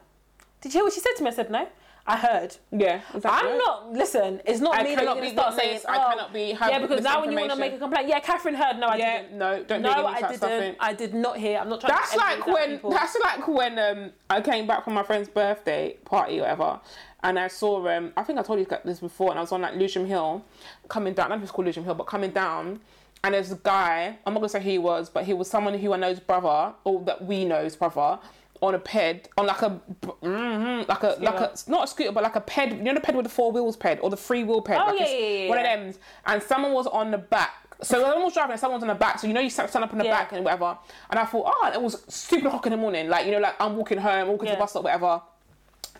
Did 0.62 0.74
you 0.74 0.80
hear 0.80 0.84
what 0.86 0.94
she 0.94 1.00
said 1.00 1.14
to 1.18 1.24
me? 1.24 1.30
I 1.30 1.34
said 1.34 1.50
no. 1.52 1.68
I 2.08 2.18
heard. 2.18 2.56
Yeah, 2.72 3.02
exactly. 3.16 3.50
I'm 3.52 3.58
not 3.58 3.92
listen 3.94 4.40
it's 4.46 4.60
not 4.60 4.76
I 4.76 4.84
me 4.84 4.90
that 4.94 5.00
cannot 5.00 5.16
gonna 5.16 5.22
be 5.28 5.34
start 5.34 5.56
saying 5.56 5.74
witness, 5.74 5.86
I 5.86 5.98
oh, 5.98 6.10
cannot 6.12 6.34
be- 6.34 6.56
yeah 6.60 6.80
because 6.80 7.04
now 7.04 7.20
when 7.22 7.32
you 7.32 7.38
want 7.40 7.52
to 7.52 7.58
make 7.58 7.74
a 7.74 7.80
complaint 7.80 8.08
yeah 8.08 8.20
Catherine 8.20 8.54
heard. 8.54 8.78
No 8.78 8.88
I 8.88 8.96
Yeah, 8.98 9.22
didn't. 9.24 9.38
no, 9.40 9.64
don't 9.64 9.82
no 9.82 9.90
I 10.06 10.22
such 10.22 10.36
stuff 10.36 10.52
in. 10.52 10.60
didn't 10.62 10.78
I 10.80 10.94
did 10.94 11.14
not 11.16 11.38
hear. 11.38 11.58
I'm 11.58 11.68
not 11.70 11.82
trying 11.82 11.94
That's 11.96 12.16
like 12.16 12.46
when 12.46 12.70
people. 12.74 12.92
that's 12.92 13.18
like 13.24 13.48
when 13.48 13.80
um 13.80 14.12
I 14.30 14.42
came 14.42 14.68
back 14.68 14.84
from 14.84 14.94
my 14.94 15.02
friend's 15.02 15.30
birthday 15.30 15.98
party 16.06 16.38
or 16.38 16.42
whatever, 16.42 16.80
and 17.24 17.40
I 17.40 17.48
saw 17.48 17.88
um 17.90 18.14
I 18.16 18.22
think 18.22 18.38
I 18.38 18.44
told 18.44 18.60
you 18.60 18.68
this 18.86 19.00
before, 19.00 19.32
and 19.32 19.40
I 19.40 19.42
was 19.42 19.52
on 19.52 19.62
like 19.62 19.74
Lewisham 19.74 20.06
Hill, 20.06 20.46
coming 20.88 21.16
down. 21.16 21.32
I 21.32 21.38
if 21.38 21.42
it's 21.42 21.52
called 21.52 21.66
Lewisham 21.66 21.86
Hill, 21.86 21.96
but 21.96 22.06
coming 22.06 22.30
down, 22.30 22.82
and 23.26 23.34
there's 23.34 23.52
a 23.52 23.56
guy. 23.56 24.16
I'm 24.24 24.36
not 24.36 24.40
gonna 24.40 24.50
say 24.50 24.62
who 24.62 24.70
he 24.70 24.78
was, 24.78 25.10
but 25.10 25.26
he 25.26 25.34
was 25.34 25.50
someone 25.50 25.74
who 25.74 25.94
I 25.94 25.98
know's 25.98 26.20
brother, 26.20 26.76
or 26.84 27.02
that 27.06 27.26
we 27.26 27.44
know's 27.44 27.76
brother. 27.76 28.20
On 28.62 28.74
a 28.74 28.80
ped, 28.80 29.28
on 29.38 29.48
like 29.48 29.62
a, 29.64 29.82
mm 30.24 30.88
like 30.88 31.04
a, 31.04 31.18
like 31.20 31.40
a, 31.40 31.54
not 31.68 31.84
a 31.84 31.88
scooter, 31.88 32.12
but 32.12 32.24
like 32.24 32.36
a 32.36 32.42
ped. 32.42 32.72
You 32.72 32.84
know 32.84 32.94
the 32.94 33.02
ped 33.02 33.16
with 33.16 33.26
the 33.26 33.30
four 33.32 33.52
wheels 33.52 33.76
ped 33.76 34.00
or 34.02 34.10
the 34.12 34.16
three 34.16 34.44
wheel 34.44 34.62
ped. 34.62 34.80
Oh, 34.80 34.92
like 34.92 35.00
yeah, 35.00 35.08
yeah, 35.08 35.28
yeah, 35.28 35.50
One 35.50 35.58
yeah. 35.60 35.74
of 35.74 35.94
them. 35.94 36.02
And 36.28 36.44
someone 36.44 36.74
was 36.74 36.88
on 36.88 37.10
the 37.12 37.18
back. 37.18 37.54
So 37.82 38.00
someone 38.02 38.24
was 38.24 38.34
driving 38.34 38.52
and 38.52 38.60
someone's 38.60 38.84
on 38.84 38.88
the 38.90 38.96
back. 38.96 39.20
So 39.20 39.28
you 39.28 39.34
know 39.34 39.42
you 39.42 39.50
stand 39.50 39.76
up 39.76 39.92
in 39.92 39.98
the 39.98 40.06
Yeah. 40.06 40.12
back 40.12 40.32
and 40.32 40.46
whatever. 40.46 40.78
And 41.10 41.20
I 41.20 41.26
thought, 41.26 41.46
oh, 41.54 41.72
it 41.74 41.82
was 41.82 42.06
super 42.08 42.48
o'clock 42.48 42.66
in 42.68 42.72
the 42.72 42.78
morning. 42.78 43.10
Like, 43.10 43.26
you 43.26 43.32
know, 43.34 43.40
like 43.40 43.56
I'm 43.60 43.76
walking 43.76 43.98
home, 43.98 44.30
walking 44.30 44.48
to 44.48 44.54
the 44.54 44.60
bus 44.60 44.70
stop, 44.70 44.84
whatever. 44.84 45.22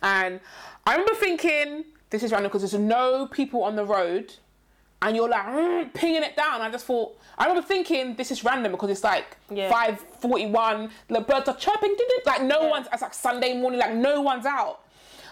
And 0.02 0.40
I 0.86 0.92
remember 0.92 1.14
thinking, 1.14 1.84
this 2.10 2.22
is 2.22 2.32
random 2.32 2.50
because 2.50 2.62
there's 2.62 2.80
no 2.82 3.26
people 3.26 3.62
on 3.64 3.76
the 3.76 3.84
road. 3.84 4.34
And 5.02 5.14
you're 5.14 5.28
like 5.28 5.46
mm, 5.46 5.92
pinging 5.94 6.22
it 6.22 6.36
down. 6.36 6.60
I 6.62 6.70
just 6.70 6.86
thought, 6.86 7.18
I 7.36 7.44
remember 7.46 7.66
thinking 7.66 8.14
this 8.16 8.30
is 8.30 8.42
random 8.44 8.72
because 8.72 8.90
it's 8.90 9.04
like 9.04 9.36
Yeah. 9.50 9.70
5:41. 9.70 10.90
The 11.08 11.20
birds 11.20 11.48
are 11.48 11.56
chirping. 11.56 11.94
Like 12.24 12.42
no 12.42 12.62
Yeah. 12.62 12.70
one's. 12.70 12.86
It's 12.92 13.02
like 13.02 13.14
Sunday 13.14 13.58
morning. 13.60 13.78
Like 13.78 13.94
no 13.94 14.22
one's 14.22 14.46
out. 14.46 14.80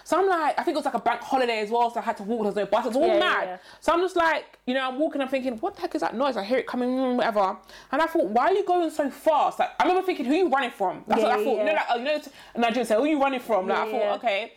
So 0.03 0.19
I'm 0.19 0.27
like, 0.29 0.59
I 0.59 0.61
think 0.61 0.75
it 0.75 0.77
was 0.77 0.85
like 0.85 0.93
a 0.93 0.99
bank 0.99 1.21
holiday 1.21 1.61
as 1.61 1.71
well, 1.71 1.89
so 1.89 1.99
I 1.99 2.03
had 2.03 2.15
to 2.17 2.23
walk. 2.23 2.43
There's 2.43 2.55
no 2.55 2.67
bus. 2.67 2.85
It's 2.85 2.95
all 2.95 3.07
Yeah, 3.07 3.17
mad. 3.17 3.59
So 3.79 3.91
I'm 3.91 4.01
just 4.01 4.15
like, 4.15 4.45
you 4.67 4.75
know, 4.75 4.87
I'm 4.87 4.99
walking. 4.99 5.19
I'm 5.19 5.29
thinking, 5.29 5.57
what 5.57 5.73
the 5.75 5.81
heck 5.81 5.95
is 5.95 6.01
that 6.01 6.13
noise? 6.15 6.37
I 6.37 6.43
hear 6.43 6.59
it 6.59 6.67
coming, 6.67 6.89
mm, 6.89 7.15
whatever. 7.15 7.57
And 7.91 7.99
I 8.03 8.05
thought, 8.05 8.25
why 8.25 8.45
are 8.49 8.53
you 8.53 8.63
going 8.65 8.91
so 8.91 9.09
fast? 9.09 9.57
Like, 9.57 9.71
I 9.79 9.83
remember 9.83 10.05
thinking, 10.05 10.27
who 10.27 10.33
are 10.33 10.37
you 10.37 10.49
running 10.49 10.69
from? 10.69 11.03
That's 11.07 11.23
what 11.23 11.31
I 11.31 11.43
thought. 11.43 11.57
You 11.57 11.63
know, 11.65 11.73
like, 11.73 11.85
oh, 11.89 11.97
you 11.97 12.03
know, 12.03 12.21
and 12.53 12.63
Nigerians 12.63 12.85
say, 12.85 12.95
who 12.95 13.01
are 13.01 13.07
you 13.07 13.19
running 13.19 13.39
from? 13.39 13.67
Like, 13.67 13.79
I 13.79 13.91
thought, 13.91 14.15
okay. 14.17 14.53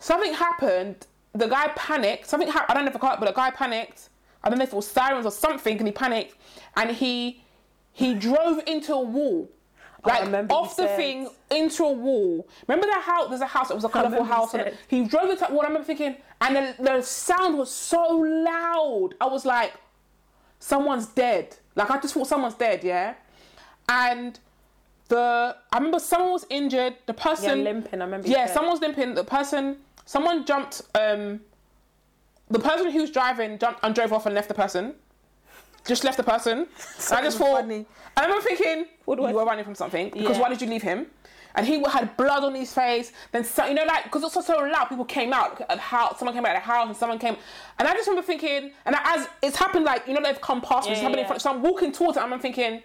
Something 0.00 0.34
happened. 0.34 1.06
The 1.34 1.46
guy 1.46 1.68
panicked. 1.76 2.26
Something 2.26 2.48
happened. 2.50 2.70
I 2.70 2.74
don't 2.74 2.84
know 2.84 2.90
if 2.92 3.04
I 3.04 3.12
it, 3.14 3.20
but 3.20 3.26
the 3.26 3.32
guy 3.32 3.50
panicked. 3.52 4.08
I 4.44 4.50
don't 4.50 4.58
know 4.58 4.64
if 4.64 4.72
it 4.72 4.76
was 4.76 4.86
sirens 4.86 5.26
or 5.26 5.32
something, 5.32 5.78
and 5.78 5.86
he 5.88 5.92
panicked, 5.92 6.34
and 6.76 6.90
he 6.90 7.42
he 7.92 8.14
drove 8.14 8.60
into 8.66 8.92
a 8.94 9.00
wall. 9.00 9.50
Oh, 10.06 10.08
Like 10.10 10.50
off 10.50 10.76
the 10.76 10.86
said. 10.86 10.96
thing 10.96 11.30
into 11.50 11.82
a 11.84 11.92
wall. 11.92 12.46
Remember 12.68 12.86
that 12.86 13.02
house? 13.02 13.28
There's 13.30 13.40
a 13.40 13.46
house. 13.46 13.70
It 13.70 13.74
was 13.74 13.84
a 13.84 13.88
colourful 13.88 14.24
house. 14.24 14.52
And 14.52 14.76
he 14.86 15.04
drove 15.04 15.30
into 15.30 15.40
that 15.40 15.50
wall. 15.52 15.62
I 15.62 15.68
remember 15.68 15.86
thinking, 15.86 16.16
and 16.42 16.54
the, 16.56 16.74
the 16.82 17.00
sound 17.02 17.56
was 17.56 17.70
so 17.70 18.06
loud. 18.18 19.10
I 19.18 19.26
was 19.26 19.46
like, 19.46 19.72
someone's 20.58 21.06
dead. 21.06 21.56
Like 21.74 21.90
I 21.90 21.98
just 22.00 22.12
thought 22.14 22.26
someone's 22.26 22.54
dead. 22.54 22.84
Yeah, 22.84 23.14
and 23.88 24.38
the 25.08 25.56
I 25.72 25.76
remember 25.78 25.98
someone 25.98 26.32
was 26.32 26.46
injured. 26.50 26.96
The 27.06 27.14
Yeah, 27.16 27.22
person 27.22 27.64
limping. 27.64 28.00
I 28.00 28.04
remember. 28.04 28.28
yeah, 28.28 28.46
someone 28.46 28.72
was 28.72 28.80
limping. 28.80 29.14
The 29.14 29.24
person, 29.24 29.78
someone 30.04 30.44
jumped. 30.44 30.82
Um, 30.94 31.40
the 32.54 32.60
person 32.68 32.90
who 32.90 33.00
was 33.00 33.10
driving 33.10 33.58
jumped 33.58 33.80
and 33.82 33.94
drove 33.94 34.12
off 34.12 34.26
and 34.26 34.34
left 34.34 34.48
the 34.48 34.54
person. 34.54 34.94
Just 35.86 36.02
left 36.04 36.16
the 36.16 36.22
person. 36.24 36.66
I 37.12 37.20
just 37.22 37.36
thought. 37.38 37.60
funny. 37.60 37.84
I 38.16 38.22
remember 38.22 38.42
thinking, 38.42 38.86
What 39.04 39.18
you 39.18 39.26
I- 39.26 39.32
were 39.32 39.44
running 39.44 39.64
from 39.64 39.74
something 39.74 40.10
because 40.10 40.36
Yeah. 40.36 40.42
why 40.42 40.48
did 40.48 40.62
you 40.62 40.68
leave 40.68 40.82
him? 40.82 41.06
And 41.56 41.64
he 41.64 41.80
had 41.88 42.16
blood 42.16 42.42
on 42.42 42.54
his 42.54 42.72
face. 42.72 43.12
Then 43.30 43.44
so, 43.44 43.64
you 43.66 43.74
know, 43.74 43.84
like 43.84 44.04
because 44.04 44.22
it 44.24 44.34
was 44.34 44.44
so 44.46 44.58
loud, 44.58 44.86
people 44.86 45.04
came 45.04 45.32
out 45.32 45.60
at 45.60 45.68
the 45.68 45.76
house. 45.78 46.18
Someone 46.18 46.34
came 46.34 46.44
out 46.44 46.56
of 46.56 46.62
the 46.62 46.66
house, 46.66 46.88
and 46.88 46.96
someone 46.96 47.18
came. 47.18 47.36
And 47.78 47.86
I 47.86 47.92
just 47.92 48.08
remember 48.08 48.26
thinking, 48.26 48.72
and 48.86 48.96
as 49.04 49.28
it's 49.40 49.56
happened, 49.56 49.84
like 49.84 50.08
you 50.08 50.14
know, 50.14 50.22
they've 50.22 50.40
come 50.40 50.60
past 50.60 50.86
me. 50.88 50.92
It's 50.92 50.98
Yeah, 51.00 51.04
happening 51.08 51.20
in 51.24 51.26
front. 51.28 51.42
So 51.42 51.50
I'm 51.50 51.62
walking 51.62 51.92
towards 51.92 52.16
it. 52.16 52.22
and 52.24 52.34
I'm 52.34 52.40
thinking, 52.40 52.82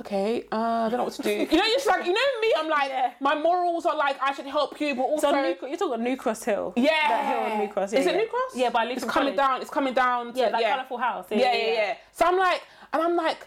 okay, 0.00 0.44
uh, 0.52 0.56
I 0.56 0.88
don't 0.88 0.98
know 0.98 1.04
what 1.04 1.12
to 1.14 1.22
do. 1.22 1.30
You 1.30 1.46
know, 1.58 1.62
it's 1.66 1.86
like 1.86 2.04
you 2.06 2.12
know 2.12 2.40
me. 2.40 2.52
I'm 2.56 2.68
like, 2.68 2.88
Yeah. 2.90 3.12
my 3.20 3.34
morals 3.34 3.86
are 3.86 3.96
like 3.96 4.16
I 4.22 4.32
should 4.32 4.46
help 4.46 4.80
you, 4.80 4.94
but 4.94 5.02
also 5.02 5.30
So 5.30 5.42
New, 5.42 5.56
you're 5.68 5.76
talking 5.76 6.04
New 6.04 6.16
Cross 6.16 6.44
Hill. 6.44 6.72
yeah, 6.76 6.90
That 7.08 7.24
hill 7.26 7.52
on 7.52 7.58
New 7.60 7.68
Cross. 7.72 7.92
Yeah, 7.92 7.98
Is 8.00 8.06
it. 8.06 8.16
New 8.16 8.26
Cross? 8.26 8.52
Yeah, 8.56 8.70
by 8.70 8.84
It's 8.86 9.00
coming 9.04 9.12
College. 9.12 9.36
down. 9.36 9.60
It's 9.62 9.70
coming 9.70 9.94
down. 9.94 10.32
To, 10.32 10.38
Yeah, 10.40 10.50
that 10.50 10.62
colourful 10.62 10.98
house. 10.98 11.26
Yeah, 11.30 11.38
yeah, 11.38 11.72
yeah, 11.72 11.94
So 12.12 12.24
I'm 12.26 12.36
like, 12.38 12.62
and 12.92 13.02
I'm 13.02 13.16
like, 13.16 13.46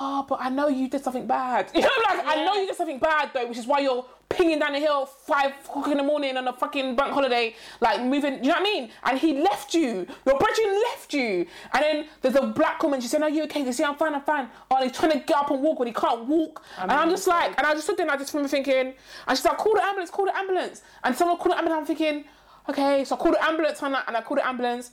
oh, 0.00 0.26
but 0.28 0.38
I 0.40 0.48
know 0.48 0.68
you 0.68 0.88
did 0.88 1.02
something 1.04 1.26
bad. 1.26 1.70
You 1.74 1.82
know, 1.82 1.88
I'm 2.08 2.18
like, 2.18 2.26
I 2.36 2.44
know 2.44 2.54
you 2.54 2.66
did 2.66 2.76
something 2.76 2.98
bad 2.98 3.30
though, 3.32 3.46
which 3.46 3.58
is 3.58 3.66
why 3.66 3.80
you're 3.80 4.04
pinging 4.28 4.58
down 4.58 4.72
the 4.72 4.78
hill 4.78 5.06
five 5.06 5.52
o'clock 5.64 5.88
in 5.88 5.98
the 5.98 6.02
morning 6.02 6.36
on 6.36 6.46
a 6.48 6.52
fucking 6.52 6.96
bank 6.96 7.12
holiday, 7.12 7.54
like 7.80 8.02
moving. 8.02 8.34
You 8.44 8.50
know 8.50 8.54
what 8.54 8.60
I 8.60 8.62
mean? 8.62 8.90
And 9.04 9.18
he 9.18 9.40
left 9.40 9.74
you. 9.74 10.06
Your 10.24 10.38
brethren 10.38 10.82
left 10.90 11.14
you. 11.14 11.46
And 11.72 11.82
then 11.82 12.06
there's 12.22 12.36
a 12.36 12.46
black 12.46 12.82
woman. 12.82 13.00
She 13.00 13.08
said, 13.08 13.22
"Are 13.22 13.30
you 13.30 13.44
okay?" 13.44 13.62
They 13.62 13.72
say, 13.72 13.84
"I'm 13.84 13.96
fine. 13.96 14.14
I'm 14.14 14.22
fine." 14.22 14.48
Oh, 14.70 14.82
he's 14.82 14.92
trying 14.92 15.12
to 15.12 15.18
get 15.18 15.36
up 15.36 15.50
and 15.50 15.62
walk, 15.62 15.78
but 15.78 15.86
he 15.86 15.92
can't 15.92 16.24
walk. 16.26 16.62
and 16.78 16.90
I'm 16.92 17.10
just 17.10 17.26
like, 17.26 17.54
and 17.56 17.66
I 17.66 17.72
just 17.72 17.84
stood 17.84 17.96
there 17.96 18.06
and 18.06 18.12
I 18.12 18.16
just 18.16 18.32
remember 18.34 18.48
thinking, 18.48 18.94
and 19.26 19.38
she's 19.38 19.44
like, 19.44 19.58
"Call 19.58 19.74
the 19.74 19.84
ambulance! 19.84 20.10
Call 20.10 20.26
the 20.26 20.36
ambulance!" 20.36 20.82
And 21.04 21.14
someone 21.14 21.36
called 21.38 21.52
the 21.52 21.58
ambulance. 21.58 21.80
I'm 21.80 21.86
thinking, 21.96 22.24
okay, 22.68 23.04
so 23.04 23.16
I 23.16 23.18
called 23.18 23.34
the 23.34 23.44
ambulance 23.44 23.82
and 23.82 23.96
I, 23.96 24.02
and 24.06 24.16
I 24.16 24.22
called 24.22 24.38
the 24.38 24.46
ambulance. 24.46 24.90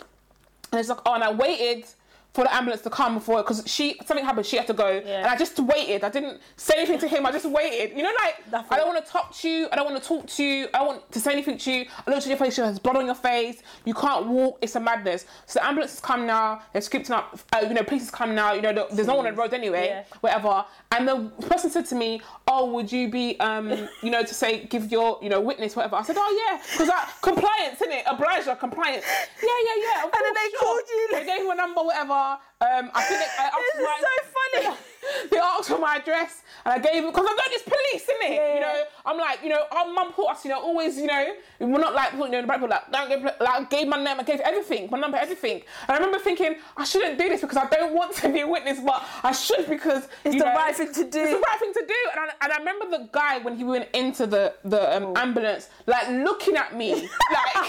And 0.71 0.79
it's 0.79 0.89
like, 0.89 0.99
oh, 1.05 1.13
and 1.13 1.23
I 1.23 1.31
waited 1.31 1.85
for 2.33 2.43
the 2.43 2.53
ambulance 2.55 2.81
to 2.81 2.89
come 2.89 3.13
before 3.15 3.43
because 3.43 3.63
she 3.67 3.95
something 4.05 4.25
happened. 4.25 4.45
She 4.45 4.57
had 4.57 4.65
to 4.67 4.73
go, 4.73 4.87
and 4.87 5.27
I 5.27 5.35
just 5.37 5.59
waited. 5.59 6.03
I 6.03 6.09
didn't 6.09 6.41
say 6.57 6.73
anything 6.77 6.97
to 6.99 7.07
him. 7.07 7.25
I 7.25 7.31
just 7.31 7.45
waited. 7.45 7.95
You 7.95 8.01
know, 8.03 8.11
like 8.23 8.43
That's 8.49 8.71
I 8.71 8.77
don't 8.77 8.87
want 8.87 9.05
to 9.05 9.11
talk 9.11 9.33
to 9.35 9.49
you. 9.49 9.67
I 9.71 9.75
don't 9.75 9.85
want 9.89 10.01
to 10.01 10.07
talk 10.07 10.25
to 10.27 10.43
you. 10.43 10.67
I 10.73 10.79
don't 10.79 10.87
want 10.87 11.11
to 11.11 11.19
say 11.19 11.31
anything 11.31 11.57
to 11.59 11.71
you. 11.71 11.85
I 12.07 12.09
looked 12.09 12.23
at 12.23 12.27
your 12.29 12.37
face. 12.37 12.55
There's 12.55 12.79
blood 12.79 12.97
on 12.97 13.05
your 13.05 13.15
face. 13.15 13.61
You 13.85 13.93
can't 13.93 14.25
walk. 14.27 14.57
It's 14.61 14.75
a 14.75 14.79
madness. 14.79 15.25
So 15.45 15.59
the 15.59 15.65
ambulance 15.67 15.91
has 15.91 15.99
come 16.01 16.25
now. 16.25 16.61
They're 16.73 16.81
scripting 16.81 17.11
up. 17.11 17.37
Uh, 17.53 17.65
you 17.67 17.73
know, 17.75 17.83
police 17.83 18.01
has 18.03 18.11
come 18.11 18.33
now. 18.33 18.53
You 18.53 18.61
know, 18.63 18.73
the- 18.73 18.87
there's 18.95 19.07
no 19.07 19.15
one 19.15 19.27
on 19.27 19.35
the 19.35 19.39
road 19.41 19.53
anyway. 19.53 19.87
Yeah. 19.87 20.03
Whatever. 20.21 20.65
And 20.91 21.07
the 21.07 21.29
person 21.47 21.69
said 21.69 21.85
to 21.87 21.95
me, 21.95 22.21
"Oh, 22.47 22.65
would 22.71 22.91
you 22.91 23.09
be, 23.09 23.39
um, 23.39 23.69
you 24.01 24.09
know, 24.11 24.23
to 24.23 24.33
say 24.33 24.65
give 24.65 24.91
your, 24.91 25.19
you 25.21 25.29
know, 25.29 25.39
witness, 25.39 25.75
whatever." 25.75 25.95
I 25.97 26.01
said, 26.03 26.15
"Oh 26.19 26.47
yeah, 26.49 26.61
because 26.71 26.89
compliance, 27.21 27.75
isn't 27.81 27.91
it? 27.91 28.05
Obligor, 28.05 28.57
compliance. 28.59 29.05
Yeah, 29.43 29.49
yeah, 29.75 29.83
yeah. 29.83 30.03
And 30.03 30.11
then 30.13 30.33
they 30.33 30.49
sure. 30.51 30.59
called 30.59 30.81
you, 30.89 31.07
They 31.11 31.25
gave 31.25 31.41
me 31.43 31.51
a 31.51 31.55
number, 31.55 31.81
whatever. 31.83 32.13
Um, 32.61 32.91
I 32.93 33.03
think 33.03 33.19
they, 33.19 33.29
I 33.39 33.45
asked 33.45 33.57
This 33.73 33.75
is 33.75 33.85
my- 33.85 34.01
so 34.01 34.13
funny. 34.37 34.77
they 35.31 35.37
asked 35.37 35.69
for 35.69 35.79
my 35.79 35.97
address 35.97 36.41
and 36.65 36.73
I 36.75 36.79
gave 36.79 37.03
him, 37.03 37.07
because 37.11 37.25
I 37.29 37.33
know 37.33 37.43
there's 37.49 37.61
police 37.63 38.07
in 38.07 38.31
it. 38.31 38.35
Yeah, 38.35 38.55
You 38.55 38.61
know. 38.61 38.83
I'm 39.05 39.17
like, 39.17 39.43
you 39.43 39.49
know, 39.49 39.63
our 39.69 39.91
mum 39.91 40.13
taught 40.13 40.31
us, 40.35 40.45
you 40.45 40.51
know, 40.51 40.61
always, 40.61 40.95
you 40.97 41.07
know, 41.07 41.33
we're 41.59 41.77
not 41.79 41.93
like, 41.93 42.13
you 42.13 42.29
know, 42.29 42.41
the 42.41 42.47
Bible, 42.47 42.69
like, 42.69 42.89
don't 42.89 43.09
give, 43.09 43.21
like, 43.23 43.37
I 43.41 43.63
gave 43.65 43.87
my 43.87 44.01
name, 44.01 44.17
I 44.19 44.23
gave 44.23 44.39
everything, 44.39 44.87
my 44.89 44.97
number, 44.97 45.17
everything. 45.17 45.61
And 45.87 45.91
I 45.91 45.95
remember 45.95 46.19
thinking, 46.19 46.55
I 46.77 46.85
shouldn't 46.85 47.17
do 47.19 47.27
this 47.27 47.41
because 47.41 47.57
I 47.57 47.67
don't 47.67 47.93
want 47.93 48.15
to 48.15 48.29
be 48.29 48.39
a 48.41 48.47
witness, 48.47 48.79
but 48.79 49.03
I 49.23 49.33
should 49.33 49.67
because 49.67 50.07
It's 50.23 50.37
the 50.37 50.45
know, 50.45 50.53
right 50.55 50.73
thing 50.73 50.93
to 50.93 51.03
do. 51.03 51.19
It's 51.19 51.31
the 51.31 51.43
right 51.49 51.59
thing 51.59 51.73
to 51.73 51.85
do. 51.85 51.95
And 52.11 52.19
I, 52.21 52.33
and 52.45 52.53
I 52.53 52.57
remember 52.59 52.85
the 52.97 53.09
guy 53.11 53.39
when 53.39 53.57
he 53.57 53.65
went 53.65 53.89
into 53.93 54.25
the 54.25 54.53
the 54.63 54.95
um, 54.97 55.17
ambulance, 55.17 55.69
like 55.85 56.07
looking 56.09 56.55
at 56.55 56.77
me, 56.77 56.93
like, 57.31 57.65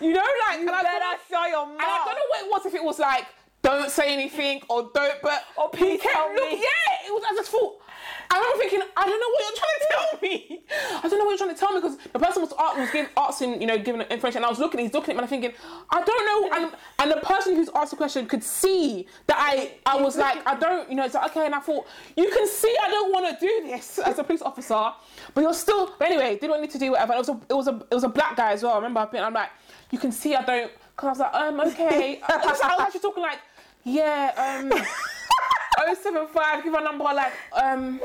you 0.00 0.12
know, 0.14 0.24
like, 0.48 0.60
and 0.60 0.70
I 0.70 0.82
better 0.82 0.98
don't- 0.98 1.20
show 1.30 1.46
your 1.46 1.64
and 1.70 1.78
I 1.80 2.04
don't 2.06 2.14
know 2.14 2.28
what 2.30 2.44
it 2.44 2.50
was. 2.50 2.66
If 2.66 2.74
it 2.74 2.82
was 2.82 2.98
like, 2.98 3.26
don't 3.62 3.90
say 3.90 4.12
anything 4.12 4.62
or 4.68 4.90
don't, 4.94 5.20
but 5.22 5.44
Or 5.56 5.70
he 5.72 5.76
please 5.78 6.00
tell 6.00 6.32
look- 6.34 6.50
me. 6.50 6.56
Yeah, 6.62 7.08
it 7.08 7.12
was. 7.12 7.22
I 7.30 7.34
just 7.34 7.50
thought. 7.50 7.76
I 8.32 8.36
remember 8.38 8.58
thinking, 8.58 8.80
I 8.96 9.06
don't 9.06 9.20
know 9.20 9.28
what 9.28 9.42
you're 9.42 9.58
trying 9.58 9.80
to 9.80 9.88
tell 9.90 10.20
me. 10.22 10.62
I 11.04 11.08
don't 11.08 11.18
know 11.18 11.24
what 11.24 11.30
you're 11.32 11.38
trying 11.38 11.54
to 11.54 11.58
tell 11.60 11.72
me 11.72 11.80
because 11.80 11.96
the 12.12 12.18
person 12.20 12.42
was, 12.42 12.52
was 12.52 12.90
giving, 12.92 13.10
asking, 13.16 13.60
you 13.60 13.66
know, 13.66 13.76
giving 13.76 14.00
information, 14.02 14.38
and 14.38 14.46
I 14.46 14.48
was 14.48 14.60
looking, 14.60 14.78
he's 14.80 14.94
looking 14.94 15.10
at 15.10 15.16
me, 15.16 15.18
and 15.18 15.22
I'm 15.24 15.28
thinking, 15.28 15.52
I 15.90 16.00
don't 16.02 16.26
know, 16.52 16.56
and, 16.56 16.72
and 17.00 17.10
the 17.10 17.26
person 17.26 17.56
who's 17.56 17.68
asked 17.74 17.90
the 17.90 17.96
question 17.96 18.26
could 18.26 18.44
see 18.44 19.06
that 19.26 19.36
I, 19.38 19.72
I 19.84 20.00
was 20.00 20.16
like, 20.16 20.46
I 20.46 20.54
don't, 20.54 20.88
you 20.88 20.94
know, 20.94 21.04
it's 21.04 21.14
like, 21.14 21.30
okay, 21.32 21.44
and 21.46 21.54
I 21.56 21.58
thought, 21.58 21.88
you 22.16 22.30
can 22.30 22.46
see 22.46 22.74
I 22.80 22.88
don't 22.88 23.12
want 23.12 23.36
to 23.38 23.44
do 23.44 23.66
this 23.66 23.98
as 23.98 24.18
a 24.20 24.24
police 24.24 24.42
officer, 24.42 24.92
but 25.34 25.40
you're 25.40 25.52
still, 25.52 25.92
but 25.98 26.06
anyway, 26.08 26.38
did 26.38 26.48
what 26.50 26.58
I 26.58 26.62
need 26.62 26.70
to 26.70 26.78
do, 26.78 26.92
whatever. 26.92 27.14
And 27.14 27.26
it 27.26 27.28
was 27.28 27.36
a, 27.36 27.40
it 27.50 27.54
was 27.54 27.66
a, 27.66 27.86
it 27.90 27.94
was 27.94 28.04
a 28.04 28.08
black 28.08 28.36
guy 28.36 28.52
as 28.52 28.62
well. 28.62 28.72
I 28.74 28.76
remember 28.76 29.00
I've 29.00 29.10
been, 29.10 29.24
I'm 29.24 29.34
like, 29.34 29.50
you 29.90 29.98
can 29.98 30.12
see 30.12 30.36
I 30.36 30.44
don't, 30.44 30.70
because 30.96 31.06
I 31.06 31.10
was 31.10 31.18
like, 31.18 31.34
um, 31.34 31.60
okay. 31.72 32.20
I 32.28 32.36
was, 32.46 32.60
I 32.60 32.68
was 32.76 32.80
actually 32.80 33.00
talking 33.00 33.22
like, 33.24 33.38
yeah, 33.84 34.60
um. 34.70 34.72
075, 36.02 36.64
give 36.64 36.74
a 36.74 36.80
number 36.80 37.04
like 37.04 37.32
um 37.52 38.00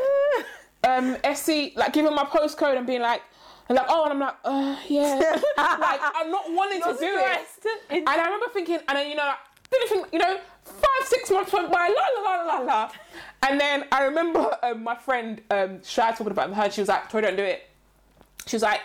um 0.88 1.18
SC, 1.34 1.76
like 1.76 1.94
giving 1.94 2.14
my 2.14 2.24
postcode 2.24 2.78
and 2.78 2.88
being 2.88 3.02
like 3.02 3.22
and 3.68 3.76
like 3.76 3.86
oh 3.90 4.04
and 4.06 4.14
I'm 4.14 4.20
like 4.20 4.36
uh 4.44 4.76
yeah. 4.88 5.20
Like 5.58 6.00
I'm 6.02 6.32
not 6.32 6.52
wanting 6.52 6.82
to 6.82 6.96
do 7.00 7.18
it. 7.18 7.48
and 7.90 8.08
I 8.08 8.24
remember 8.24 8.48
thinking 8.54 8.80
and 8.88 8.98
then 8.98 9.10
you 9.10 9.16
know 9.16 9.26
like, 9.26 9.38
didn't 9.72 9.90
think 9.90 10.08
you 10.14 10.20
know 10.20 10.40
five 10.64 11.08
six 11.08 11.30
months 11.32 11.52
went 11.52 11.72
by 11.72 11.88
la 11.88 12.22
la 12.22 12.36
la 12.36 12.44
la 12.44 12.60
la 12.60 12.92
and 13.48 13.60
then 13.60 13.86
I 13.92 14.04
remember 14.04 14.58
um, 14.64 14.84
my 14.84 14.96
friend 14.96 15.42
um 15.52 15.82
Shy 15.84 16.12
talking 16.12 16.28
about 16.28 16.54
her. 16.54 16.70
She 16.72 16.82
was 16.82 16.88
like 16.88 17.10
Tori 17.10 17.24
don't 17.24 17.36
do 17.36 17.44
it. 17.44 17.70
She 18.46 18.56
was 18.56 18.64
like, 18.64 18.82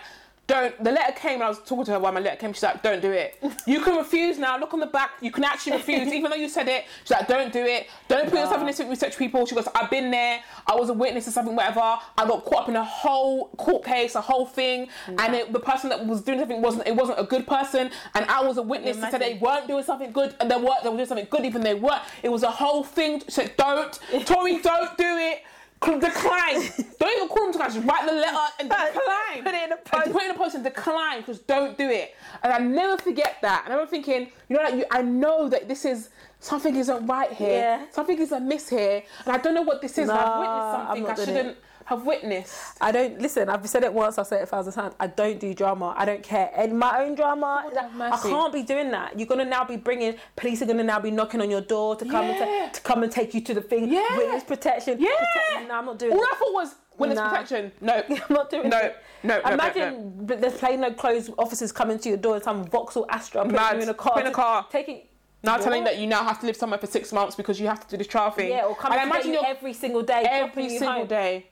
don't. 0.51 0.83
The 0.83 0.91
letter 0.91 1.13
came, 1.13 1.35
and 1.35 1.43
I 1.43 1.49
was 1.49 1.59
talking 1.59 1.85
to 1.85 1.91
her 1.91 1.99
while 1.99 2.11
my 2.11 2.19
letter 2.19 2.35
came. 2.35 2.51
She's 2.53 2.63
like, 2.63 2.83
don't 2.83 3.01
do 3.01 3.11
it. 3.11 3.41
You 3.65 3.81
can 3.81 3.95
refuse 3.95 4.37
now. 4.37 4.57
Look 4.59 4.73
on 4.73 4.79
the 4.81 4.85
back. 4.85 5.11
You 5.21 5.31
can 5.31 5.43
actually 5.43 5.73
refuse, 5.77 6.11
even 6.11 6.29
though 6.29 6.37
you 6.37 6.49
said 6.49 6.67
it. 6.67 6.85
She's 7.03 7.11
like, 7.11 7.27
don't 7.27 7.53
do 7.53 7.63
it. 7.63 7.87
Don't 8.07 8.29
put 8.29 8.39
yourself 8.39 8.59
in 8.59 8.67
this 8.67 8.79
with 8.79 8.99
such 8.99 9.17
people. 9.17 9.45
She 9.45 9.55
goes, 9.55 9.67
I've 9.73 9.89
been 9.89 10.11
there. 10.11 10.41
I 10.67 10.75
was 10.75 10.89
a 10.89 10.93
witness 10.93 11.25
to 11.25 11.31
something, 11.31 11.55
whatever. 11.55 11.79
I 11.79 11.99
got 12.17 12.43
caught 12.43 12.63
up 12.63 12.69
in 12.69 12.75
a 12.75 12.83
whole 12.83 13.47
court 13.57 13.85
case, 13.85 14.15
a 14.15 14.21
whole 14.21 14.45
thing, 14.45 14.89
and 15.07 15.35
it, 15.35 15.53
the 15.53 15.59
person 15.59 15.89
that 15.89 16.05
was 16.05 16.21
doing 16.21 16.39
something 16.39 16.61
wasn't. 16.61 16.87
It 16.87 16.95
wasn't 16.95 17.19
a 17.19 17.23
good 17.23 17.47
person, 17.47 17.89
and 18.13 18.25
I 18.25 18.43
was 18.43 18.57
a 18.57 18.61
witness 18.61 18.97
to 18.97 19.09
say 19.09 19.17
they 19.17 19.39
weren't 19.41 19.67
doing 19.67 19.83
something 19.83 20.11
good, 20.11 20.35
and 20.39 20.51
they 20.51 20.57
were. 20.57 20.75
They 20.83 20.89
were 20.89 20.97
doing 20.97 21.07
something 21.07 21.27
good, 21.29 21.45
even 21.45 21.61
they 21.61 21.75
weren't. 21.75 22.01
It 22.23 22.29
was 22.29 22.43
a 22.43 22.51
whole 22.51 22.83
thing. 22.83 23.21
She 23.21 23.31
said, 23.31 23.55
don't, 23.57 23.97
Tori, 24.25 24.59
don't 24.61 24.97
do 24.97 25.17
it. 25.17 25.43
Cl- 25.83 25.99
Decline. 25.99 26.61
don't 26.99 27.17
even 27.17 27.27
call 27.27 27.51
them 27.51 27.53
to. 27.53 27.59
Just 27.73 27.85
write 27.87 28.05
the 28.05 28.13
letter 28.13 28.37
and 28.59 28.69
decline. 28.69 29.43
Put 29.43 29.53
it 29.55 29.63
in 29.63 29.71
a 29.71 29.75
And 29.75 29.85
post. 29.85 30.11
Put 30.11 30.21
it 30.21 30.25
in 30.25 30.31
a 30.31 30.37
post 30.37 30.55
and 30.55 30.63
decline 30.63 31.17
because 31.19 31.39
don't 31.39 31.77
do 31.77 31.89
it. 31.89 32.15
And 32.43 32.53
I 32.53 32.57
never 32.59 32.97
forget 33.01 33.37
that. 33.41 33.63
And 33.65 33.73
I'm 33.73 33.87
thinking, 33.87 34.29
you 34.49 34.55
know, 34.57 34.63
like 34.63 34.75
you, 34.75 34.85
I 34.91 35.01
know 35.01 35.49
that 35.49 35.67
this 35.67 35.85
is 35.85 36.09
something 36.39 36.75
isn't 36.75 37.05
right 37.07 37.31
here. 37.31 37.59
Yeah. 37.59 37.85
Something 37.91 38.19
is 38.19 38.31
amiss 38.31 38.69
here, 38.69 39.03
and 39.25 39.35
I 39.35 39.37
don't 39.39 39.53
know 39.55 39.61
what 39.63 39.81
this 39.81 39.93
is. 39.97 40.09
and 40.09 40.11
I've 40.11 40.39
witnessed 40.39 41.07
something 41.07 41.07
I 41.07 41.25
shouldn't 41.25 41.57
have 41.91 42.05
witnessed. 42.05 42.55
I 42.81 42.91
don't 42.91 43.19
listen. 43.21 43.49
I've 43.49 43.67
said 43.69 43.83
it 43.83 43.93
once. 43.93 44.17
I've 44.17 44.27
said 44.27 44.39
it 44.39 44.43
a 44.43 44.45
thousand 44.47 44.73
times. 44.73 44.95
I 44.99 45.07
don't 45.07 45.39
do 45.39 45.53
drama. 45.53 45.93
I 45.97 46.05
don't 46.05 46.23
care. 46.23 46.49
And 46.55 46.77
my 46.77 47.03
own 47.03 47.15
drama, 47.15 47.63
oh 47.65 47.75
have 47.79 48.13
I 48.13 48.17
can't 48.29 48.51
be 48.53 48.63
doing 48.63 48.89
that. 48.91 49.17
You're 49.19 49.27
gonna 49.27 49.45
now 49.45 49.63
be 49.63 49.77
bringing 49.77 50.15
police 50.35 50.61
are 50.61 50.65
gonna 50.65 50.83
now 50.83 50.99
be 50.99 51.11
knocking 51.11 51.41
on 51.41 51.49
your 51.49 51.61
door 51.61 51.95
to 51.97 52.05
come 52.05 52.25
Yeah. 52.25 52.31
and 52.43 52.73
ta- 52.73 52.79
to 52.79 52.81
come 52.81 53.03
and 53.03 53.11
take 53.11 53.33
you 53.33 53.41
to 53.41 53.53
the 53.53 53.61
thing. 53.61 53.89
Yeah. 53.91 54.17
Witness 54.17 54.43
protection. 54.43 54.97
Yeah. 54.99 55.09
Protect- 55.17 55.67
no, 55.69 55.75
I'm 55.75 55.85
not 55.85 55.99
doing. 55.99 56.13
All 56.13 56.21
it. 56.23 56.27
I 56.31 56.35
thought 56.35 56.53
was 56.53 56.75
witness 56.97 57.17
Nah. 57.17 57.29
protection. 57.29 57.71
No, 57.81 58.03
I'm 58.09 58.21
not 58.29 58.49
doing 58.49 58.69
No, 58.69 58.77
it. 58.77 58.95
no, 59.23 59.35
no, 59.37 59.41
no, 59.43 59.53
Imagine 59.53 60.25
there's 60.27 60.53
plain 60.57 60.79
no 60.81 60.91
clothes 60.93 61.29
officers 61.37 61.71
coming 61.71 61.99
to 61.99 62.09
your 62.09 62.17
door 62.17 62.35
and 62.35 62.43
some 62.43 62.65
Vauxhall 62.65 63.05
Astra 63.09 63.41
putting 63.41 63.55
Mad. 63.55 63.75
you 63.77 63.83
in 63.83 63.89
a 63.89 63.93
car. 63.93 64.19
In 64.19 64.27
a 64.27 64.31
car. 64.31 64.65
Taking. 64.71 65.01
now 65.43 65.57
telling 65.57 65.83
that 65.83 65.97
you 65.97 66.05
now 66.07 66.23
have 66.23 66.39
to 66.39 66.45
live 66.45 66.55
somewhere 66.55 66.77
for 66.79 66.85
six 66.87 67.11
months 67.11 67.35
because 67.35 67.59
you 67.59 67.67
have 67.67 67.79
to 67.79 67.87
do 67.89 67.97
this 67.97 68.07
trial 68.07 68.29
thing. 68.31 68.49
Yeah, 68.51 68.65
or 68.65 68.75
coming 68.75 68.99
and 68.99 69.09
to 69.09 69.15
I 69.15 69.17
get 69.21 69.25
imagine 69.27 69.43
you 69.43 69.49
every 69.55 69.73
single 69.73 70.03
day. 70.03 70.23
every 70.29 70.69
single 70.69 70.91
home. 70.91 71.07
day. 71.07 71.47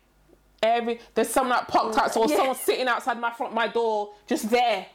Every 0.61 0.99
there's 1.15 1.29
someone 1.29 1.57
like 1.57 1.67
parked 1.67 1.97
outside 1.97 2.19
or 2.19 2.27
Yeah. 2.29 2.35
someone 2.37 2.55
sitting 2.55 2.87
outside 2.87 3.19
my 3.19 3.31
front 3.31 3.53
my 3.53 3.67
door 3.67 4.11
just 4.27 4.49
there. 4.49 4.85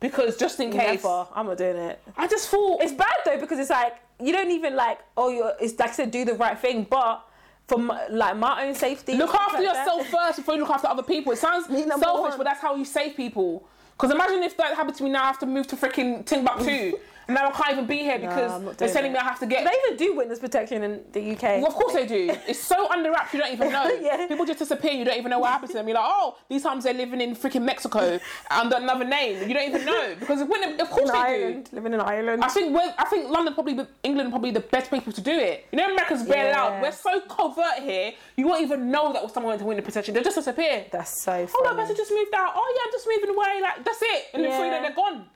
because 0.00 0.36
just 0.36 0.60
in 0.60 0.70
case. 0.70 1.02
Never. 1.02 1.26
I'm 1.34 1.46
not 1.46 1.58
doing 1.58 1.76
it. 1.76 2.00
I 2.16 2.26
just 2.28 2.48
thought 2.48 2.82
It's 2.82 2.92
bad 2.92 3.16
though 3.24 3.38
because 3.38 3.58
it's 3.58 3.70
like 3.70 3.96
you 4.20 4.32
don't 4.32 4.50
even 4.50 4.76
like 4.76 4.98
oh 5.16 5.28
you're 5.30 5.52
it's 5.60 5.78
like 5.78 5.90
I 5.90 5.92
said 5.92 6.10
do 6.10 6.24
the 6.24 6.34
right 6.34 6.58
thing, 6.58 6.86
but 6.88 7.24
for 7.66 7.78
my, 7.78 8.06
like 8.08 8.36
my 8.36 8.64
own 8.66 8.74
safety. 8.74 9.14
look 9.14 9.34
after 9.34 9.58
like 9.62 9.66
that- 9.66 9.86
yourself 9.86 10.06
first 10.08 10.36
before 10.38 10.54
you 10.54 10.60
look 10.60 10.70
after 10.70 10.86
other 10.88 11.02
people. 11.02 11.32
It 11.32 11.36
sounds 11.38 11.66
selfish, 11.66 12.00
one. 12.02 12.36
but 12.38 12.44
that's 12.44 12.60
how 12.60 12.74
you 12.76 12.84
save 12.84 13.16
people. 13.16 13.66
Because 13.92 14.10
imagine 14.12 14.42
if 14.44 14.56
that 14.56 14.74
happened 14.76 14.96
to 14.98 15.02
me 15.02 15.10
now, 15.10 15.24
I 15.24 15.26
have 15.26 15.40
to 15.40 15.46
move 15.46 15.66
to 15.66 15.76
freaking 15.76 16.24
Timbuktu, 16.24 16.92
now 17.28 17.48
I 17.48 17.50
can't 17.50 17.72
even 17.72 17.86
be 17.86 17.98
here 17.98 18.18
because 18.18 18.50
I'm 18.52 18.64
they're 18.76 18.88
telling 18.92 19.10
it. 19.10 19.14
me 19.14 19.18
I 19.18 19.24
have 19.24 19.38
to 19.40 19.46
get. 19.46 19.64
Do 19.64 19.70
They 19.70 19.76
even 19.86 19.96
do 19.98 20.16
witness 20.16 20.38
protection 20.38 20.82
in 20.82 21.00
the 21.12 21.32
UK. 21.32 21.42
Well, 21.60 21.66
of 21.66 21.74
course 21.74 21.92
they 21.92 22.06
do. 22.06 22.34
It's 22.46 22.58
so 22.60 22.90
under 22.90 23.10
wraps 23.10 23.32
you 23.34 23.40
don't 23.40 23.52
even 23.52 23.70
know. 23.72 23.86
Yeah. 24.00 24.26
People 24.26 24.46
just 24.46 24.58
disappear. 24.60 24.92
You 24.92 25.04
don't 25.04 25.18
even 25.18 25.30
know 25.30 25.38
what 25.40 25.50
happened 25.50 25.70
to 25.72 25.76
them. 25.76 25.86
You're 25.88 25.96
like, 25.96 26.06
oh, 26.08 26.38
these 26.48 26.62
times 26.62 26.84
they're 26.84 26.94
living 26.94 27.20
in 27.20 27.34
freaking 27.36 27.62
Mexico 27.62 28.18
under 28.50 28.76
another 28.76 29.04
name. 29.04 29.46
You 29.48 29.54
don't 29.54 29.68
even 29.68 29.84
know 29.84 30.14
because 30.18 30.42
when, 30.48 30.80
of 30.80 30.88
course 30.90 31.08
in 31.10 31.14
they 31.14 31.18
Ireland, 31.18 31.68
living 31.72 31.92
in 31.94 32.00
Ireland. 32.00 32.42
do. 32.42 32.46
I 32.46 32.50
think 32.50 32.74
we're, 32.74 32.94
I 32.98 33.04
think 33.06 33.28
London 33.30 33.54
probably 33.54 33.78
England 34.02 34.30
probably 34.30 34.50
the 34.52 34.60
best 34.60 34.90
people 34.90 35.12
to 35.12 35.20
do 35.20 35.32
it. 35.32 35.66
You 35.72 35.78
know, 35.78 35.92
America's 35.92 36.22
very 36.22 36.48
Yeah. 36.48 36.62
loud. 36.62 36.82
We're 36.82 36.92
so 36.92 37.20
covert 37.22 37.80
here. 37.82 38.12
You 38.36 38.46
won't 38.46 38.62
even 38.62 38.90
know 38.90 39.12
that 39.12 39.30
someone 39.34 39.50
went 39.50 39.60
to 39.60 39.66
win 39.66 39.76
the 39.76 39.82
protection. 39.82 40.14
They'll 40.14 40.22
just 40.24 40.36
disappear. 40.36 40.86
That's 40.90 41.22
so 41.22 41.32
Oh, 41.32 41.46
funny. 41.46 41.68
that 41.68 41.76
person 41.76 41.96
just 41.96 42.10
moved 42.12 42.32
out. 42.34 42.52
Oh 42.54 42.74
yeah, 42.76 42.82
I'm 42.86 42.92
just 42.92 43.06
moving 43.06 43.30
away. 43.36 43.60
Like 43.62 43.84
that's 43.84 44.00
it. 44.02 44.24
And 44.34 44.44
then 44.44 44.50
three 44.52 44.66
Yeah. 44.68 44.80
days 44.80 44.82
they're 44.88 44.96
gone. 44.96 45.26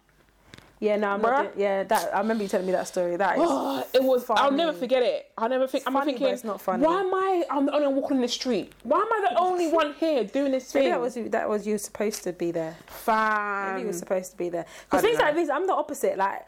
Yeah, 0.82 0.96
no, 0.96 1.10
I'm 1.10 1.20
Bruh. 1.20 1.22
not. 1.22 1.42
Doing, 1.54 1.60
yeah, 1.60 1.84
that 1.84 2.12
I 2.14 2.18
remember 2.18 2.42
you 2.42 2.48
telling 2.48 2.66
me 2.66 2.72
that 2.72 2.88
story. 2.88 3.14
That 3.16 3.38
is. 3.38 3.48
It 3.94 4.02
was. 4.02 4.24
I'll 4.30 4.50
never 4.50 4.72
forget 4.72 5.02
it. 5.02 5.30
I'll 5.38 5.48
never 5.48 5.66
think. 5.68 5.84
I'm 5.86 5.92
funny, 5.92 6.12
thinking. 6.12 6.26
it's 6.28 6.42
not 6.44 6.60
funny. 6.60 6.84
Why 6.84 7.00
am 7.00 7.14
I? 7.14 7.44
I'm 7.50 7.66
the 7.66 7.72
only 7.72 7.86
one 7.86 7.96
walking 7.96 8.16
in 8.16 8.22
the 8.22 8.28
street. 8.28 8.72
Why 8.82 8.98
am 8.98 9.12
I 9.12 9.28
the 9.30 9.38
only 9.38 9.68
one 9.70 9.94
here 9.94 10.24
doing 10.24 10.50
this 10.50 10.72
thing? 10.72 10.82
Maybe 10.82 10.90
that 10.90 11.00
was 11.00 11.16
you- 11.16 11.28
that 11.28 11.48
was 11.48 11.66
you 11.66 11.78
supposed 11.78 12.24
to 12.24 12.32
be 12.32 12.50
there. 12.50 12.76
fam. 12.86 13.74
Maybe 13.74 13.80
you 13.82 13.86
were 13.86 13.92
supposed 13.92 14.32
to 14.32 14.36
be 14.36 14.48
there. 14.48 14.66
Because 14.84 15.02
things 15.02 15.18
like 15.18 15.34
know. 15.34 15.40
these, 15.40 15.50
I'm 15.50 15.66
the 15.68 15.74
opposite. 15.74 16.18
Like, 16.18 16.46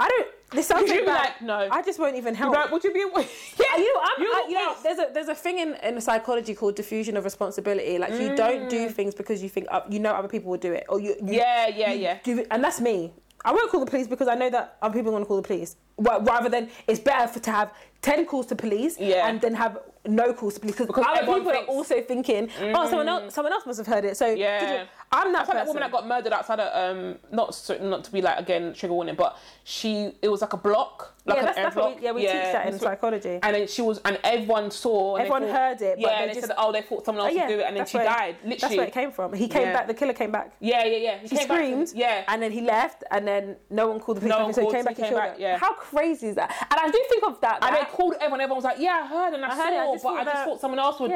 I 0.00 0.08
don't. 0.08 0.28
This 0.52 0.66
sounds 0.70 0.88
like 0.88 1.00
be 1.00 1.06
like, 1.06 1.42
no. 1.42 1.68
I 1.70 1.82
just 1.82 1.98
won't 1.98 2.16
even 2.16 2.34
help. 2.34 2.54
Like, 2.54 2.70
would 2.72 2.84
you 2.84 2.92
be? 2.92 3.00
yeah, 3.14 3.76
you 3.76 3.94
know, 3.94 4.00
I'm, 4.08 4.22
You're 4.22 4.34
I, 4.34 4.46
you 4.48 4.54
know, 4.54 4.74
there's 4.82 4.98
a 4.98 5.06
there's 5.12 5.28
a 5.28 5.34
thing 5.34 5.58
in, 5.58 5.74
in 5.82 6.00
psychology 6.00 6.54
called 6.54 6.74
diffusion 6.76 7.16
of 7.16 7.24
responsibility. 7.24 7.98
Like 7.98 8.12
you 8.20 8.34
don't 8.36 8.68
do 8.70 8.88
things 8.88 9.14
because 9.14 9.42
you 9.42 9.48
think 9.48 9.66
uh, 9.70 9.82
you 9.90 9.98
know 10.00 10.12
other 10.12 10.28
people 10.28 10.50
will 10.50 10.58
do 10.58 10.72
it, 10.72 10.84
or 10.88 11.00
you, 11.00 11.16
you 11.22 11.34
Yeah, 11.34 11.68
yeah, 11.68 11.92
yeah. 11.92 12.18
do 12.22 12.38
it, 12.38 12.46
and 12.50 12.62
that's 12.64 12.80
me. 12.80 13.12
I 13.44 13.52
won't 13.52 13.70
call 13.70 13.80
the 13.80 13.90
police 13.90 14.06
because 14.06 14.26
I 14.28 14.34
know 14.34 14.48
that 14.50 14.78
other 14.80 14.94
people 14.94 15.10
are 15.10 15.12
going 15.12 15.24
to 15.24 15.28
call 15.28 15.36
the 15.36 15.42
police. 15.46 15.76
Well, 15.96 16.20
rather 16.22 16.48
than 16.48 16.70
it's 16.88 16.98
better 17.00 17.28
for 17.28 17.40
to 17.40 17.50
have 17.50 17.72
ten 18.00 18.24
calls 18.26 18.46
to 18.46 18.56
police 18.56 18.96
Yeah. 18.98 19.28
and 19.28 19.40
then 19.40 19.54
have 19.54 19.78
no 20.06 20.32
calls 20.32 20.54
to 20.54 20.60
police 20.60 20.74
because 20.76 20.86
Because 20.86 21.04
other 21.06 21.20
people 21.20 21.52
thinks- 21.52 21.68
are 21.68 21.72
also 21.72 22.00
thinking, 22.00 22.48
oh, 22.74 22.88
someone 22.88 23.08
else, 23.08 23.22
mm. 23.24 23.32
someone 23.32 23.52
else 23.52 23.66
must 23.66 23.78
have 23.78 23.86
heard 23.86 24.04
it. 24.04 24.16
So 24.16 24.26
Yeah. 24.28 24.84
I'm 25.14 25.32
that 25.32 25.46
that 25.46 25.66
woman 25.66 25.80
that 25.82 25.92
got 25.92 26.06
murdered 26.06 26.32
outside 26.32 26.60
of 26.60 26.70
um 26.74 27.18
not 27.30 27.54
so, 27.54 27.78
not 27.78 28.04
to 28.04 28.12
be 28.12 28.20
like 28.20 28.38
again 28.38 28.74
trigger 28.74 28.94
warning, 28.94 29.14
but 29.14 29.38
she 29.62 30.12
it 30.20 30.28
was 30.28 30.40
like 30.42 30.52
a 30.52 30.56
block, 30.56 31.14
like 31.24 31.36
yeah, 31.36 31.40
an 31.40 31.44
that's, 31.46 31.58
air 31.58 31.64
that's 31.64 31.74
block. 31.76 31.86
what 31.90 31.96
we, 31.98 32.04
yeah, 32.04 32.12
we 32.12 32.20
teach 32.22 32.30
that 32.32 32.66
in 32.66 32.78
psychology. 32.78 33.38
And 33.42 33.54
then 33.54 33.66
she 33.68 33.80
was, 33.82 34.00
and 34.04 34.18
everyone 34.24 34.70
saw. 34.70 35.16
And 35.16 35.22
Everyone 35.26 35.42
thought- 35.42 35.56
heard 35.56 35.82
it, 35.82 35.96
but 35.96 36.00
Yeah, 36.00 36.08
they 36.08 36.14
and 36.22 36.30
they 36.30 36.34
just- 36.34 36.46
said, 36.48 36.56
oh, 36.58 36.72
they 36.72 36.82
thought 36.82 37.04
someone 37.04 37.24
else 37.26 37.32
Oh, 37.32 37.36
yeah, 37.36 37.46
would 37.46 37.54
do 37.54 37.60
it, 37.60 37.66
and 37.66 37.76
then 37.76 37.86
she 37.86 37.96
where- 37.96 38.06
died. 38.06 38.36
That's 38.44 38.62
where 38.76 38.86
it 38.86 38.92
came 38.92 39.10
from. 39.12 39.32
He 39.32 39.48
came 39.48 39.62
Yeah. 39.62 39.72
back. 39.72 39.86
The 39.86 39.94
killer 39.94 40.12
came 40.12 40.32
back. 40.32 40.52
Yeah, 40.60 40.84
yeah, 40.84 40.96
yeah. 40.96 41.18
He 41.18 41.28
came 41.28 41.38
back 41.38 41.46
to- 41.48 41.54
screamed, 41.54 41.92
yeah. 41.94 42.24
and 42.28 42.42
then 42.42 42.50
he 42.52 42.60
left, 42.60 43.04
and 43.10 43.26
then 43.26 43.56
no 43.70 43.88
one 43.88 44.00
called 44.00 44.16
the 44.18 44.22
police. 44.22 44.36
No 44.38 44.52
so 44.52 44.60
he 44.66 44.72
came 44.74 44.84
back 44.84 44.96
he 44.96 45.02
and 45.02 45.10
killed 45.10 45.22
her. 45.22 45.34
yeah. 45.38 45.58
How 45.58 45.72
crazy 45.74 46.26
is 46.28 46.34
that? 46.34 46.50
And 46.70 46.80
I 46.80 46.90
do 46.90 47.04
think 47.08 47.24
of 47.24 47.40
that. 47.40 47.58
And 47.62 47.74
they 47.76 47.84
called 47.90 48.14
everyone. 48.20 48.40
Everyone 48.40 48.56
was 48.56 48.64
like, 48.64 48.78
"Yeah, 48.80 49.02
I 49.04 49.06
heard," 49.06 49.34
and 49.34 49.44
I, 49.44 49.48
I 49.50 49.54
heard 49.56 49.94
it, 49.94 50.00
saw, 50.00 50.14
but 50.14 50.20
I 50.20 50.24
just 50.32 50.44
thought 50.44 50.60
someone 50.60 50.80
else 50.80 50.98
would. 51.00 51.10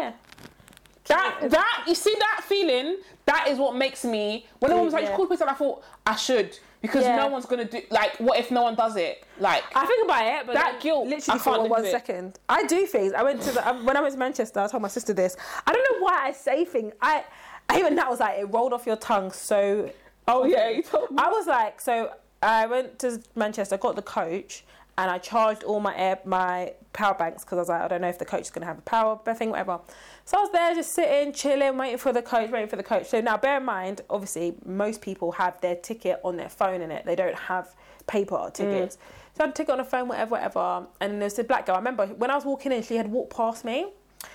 Yeah. 1.11 1.35
That 1.41 1.51
that 1.51 1.85
you 1.87 1.95
see 1.95 2.15
that 2.19 2.45
feeling. 2.45 2.99
That 3.27 3.49
is 3.49 3.59
what 3.59 3.75
makes 3.77 4.05
me. 4.05 4.47
When 4.61 4.73
a 4.73 4.77
woman's 4.77 4.95
like, 4.95 5.05
Yeah. 5.05 5.11
"You 5.11 5.17
called 5.17 5.29
police," 5.29 5.41
and 5.41 5.51
I 5.51 5.55
thought 5.55 5.83
I 6.07 6.17
should 6.17 6.59
because 6.81 7.05
Yeah. 7.05 7.17
no 7.17 7.27
one's 7.29 7.47
gonna 7.47 7.65
do. 7.65 7.83
Like, 7.91 8.17
what 8.19 8.39
if 8.39 8.51
no 8.51 8.63
one 8.63 8.75
does 8.75 8.97
it? 8.97 9.25
Like, 9.39 9.65
I 9.75 9.85
think 9.87 10.05
about 10.05 10.25
it, 10.27 10.47
but 10.47 10.55
That 10.55 10.81
guilt, 10.81 11.07
I 11.07 11.11
literally 11.11 11.41
can't 11.41 11.43
for 11.43 11.69
one 11.69 11.85
it. 11.85 11.91
second. 11.91 12.39
I 12.49 12.65
do 12.65 12.87
things. 12.87 13.13
I 13.13 13.23
went 13.23 13.43
to 13.43 13.53
the 13.53 13.63
when 13.85 13.97
I 13.97 14.01
was 14.01 14.15
to 14.15 14.19
Manchester. 14.19 14.61
I 14.61 14.67
told 14.69 14.83
my 14.83 14.89
sister 14.89 15.13
this. 15.13 15.37
I 15.67 15.73
don't 15.73 15.87
know 15.93 16.05
why 16.05 16.21
I 16.23 16.33
say 16.33 16.65
things. 16.65 16.93
I, 17.03 17.25
I 17.69 17.79
even 17.79 17.95
that 17.97 18.09
was 18.09 18.21
like 18.21 18.39
it 18.39 18.45
rolled 18.53 18.73
off 18.73 18.87
your 18.87 18.97
tongue 18.97 19.31
so. 19.33 19.91
oh 20.27 20.45
yeah, 20.45 20.69
you 20.71 20.83
told 20.83 21.11
me. 21.11 21.17
I 21.19 21.29
was 21.29 21.47
like, 21.47 21.81
so 21.81 22.13
I 22.43 22.67
went 22.67 22.99
to 23.01 23.21
Manchester, 23.35 23.77
got 23.77 23.97
the 23.97 24.03
coach, 24.03 24.65
and 24.97 25.11
I 25.11 25.19
charged 25.19 25.65
all 25.65 25.81
my 25.81 25.97
air, 25.97 26.19
my 26.25 26.73
power 26.93 27.15
banks 27.15 27.45
because 27.45 27.59
I 27.59 27.61
was 27.61 27.69
like, 27.69 27.81
I 27.83 27.89
don't 27.89 28.01
know 28.01 28.09
if 28.09 28.19
the 28.19 28.25
coach 28.25 28.43
is 28.43 28.51
gonna 28.51 28.67
have 28.67 28.79
a 28.79 28.83
power 28.83 29.19
thing, 29.35 29.51
whatever. 29.51 29.81
So 30.29 30.37
I 30.37 30.41
was 30.43 30.51
there 30.51 30.74
just 30.74 30.93
sitting, 30.93 31.33
chilling, 31.33 31.79
waiting 31.79 31.97
for 31.97 32.12
the 32.12 32.20
coach, 32.20 32.51
waiting 32.51 32.68
for 32.68 32.76
the 32.76 32.83
coach. 32.83 33.07
So 33.07 33.18
now, 33.22 33.39
bear 33.39 33.57
in 33.57 33.64
mind, 33.64 34.03
obviously, 34.11 34.57
most 34.66 35.01
people 35.01 35.33
have 35.33 35.59
their 35.62 35.74
ticket 35.74 36.20
on 36.22 36.37
their 36.37 36.51
phone 36.51 36.83
in 36.83 36.91
it. 36.91 37.07
They 37.07 37.16
don't 37.16 37.35
have 37.35 37.74
paper 38.07 38.51
tickets. 38.53 38.99
So 39.33 39.45
I 39.45 39.47
had 39.47 39.55
a 39.55 39.57
ticket 39.57 39.72
on 39.72 39.79
the 39.79 39.85
phone, 39.85 40.07
whatever, 40.07 40.33
whatever. 40.33 40.87
And 41.01 41.22
there's 41.22 41.39
a 41.39 41.45
black 41.45 41.64
girl. 41.64 41.76
I 41.76 41.79
remember 41.79 42.09
when 42.09 42.31
I 42.31 42.35
was 42.35 42.45
walking 42.45 42.72
in, 42.72 42.83
she 42.83 42.97
had 42.97 43.11
walked 43.11 43.35
past 43.35 43.64
me, 43.64 43.87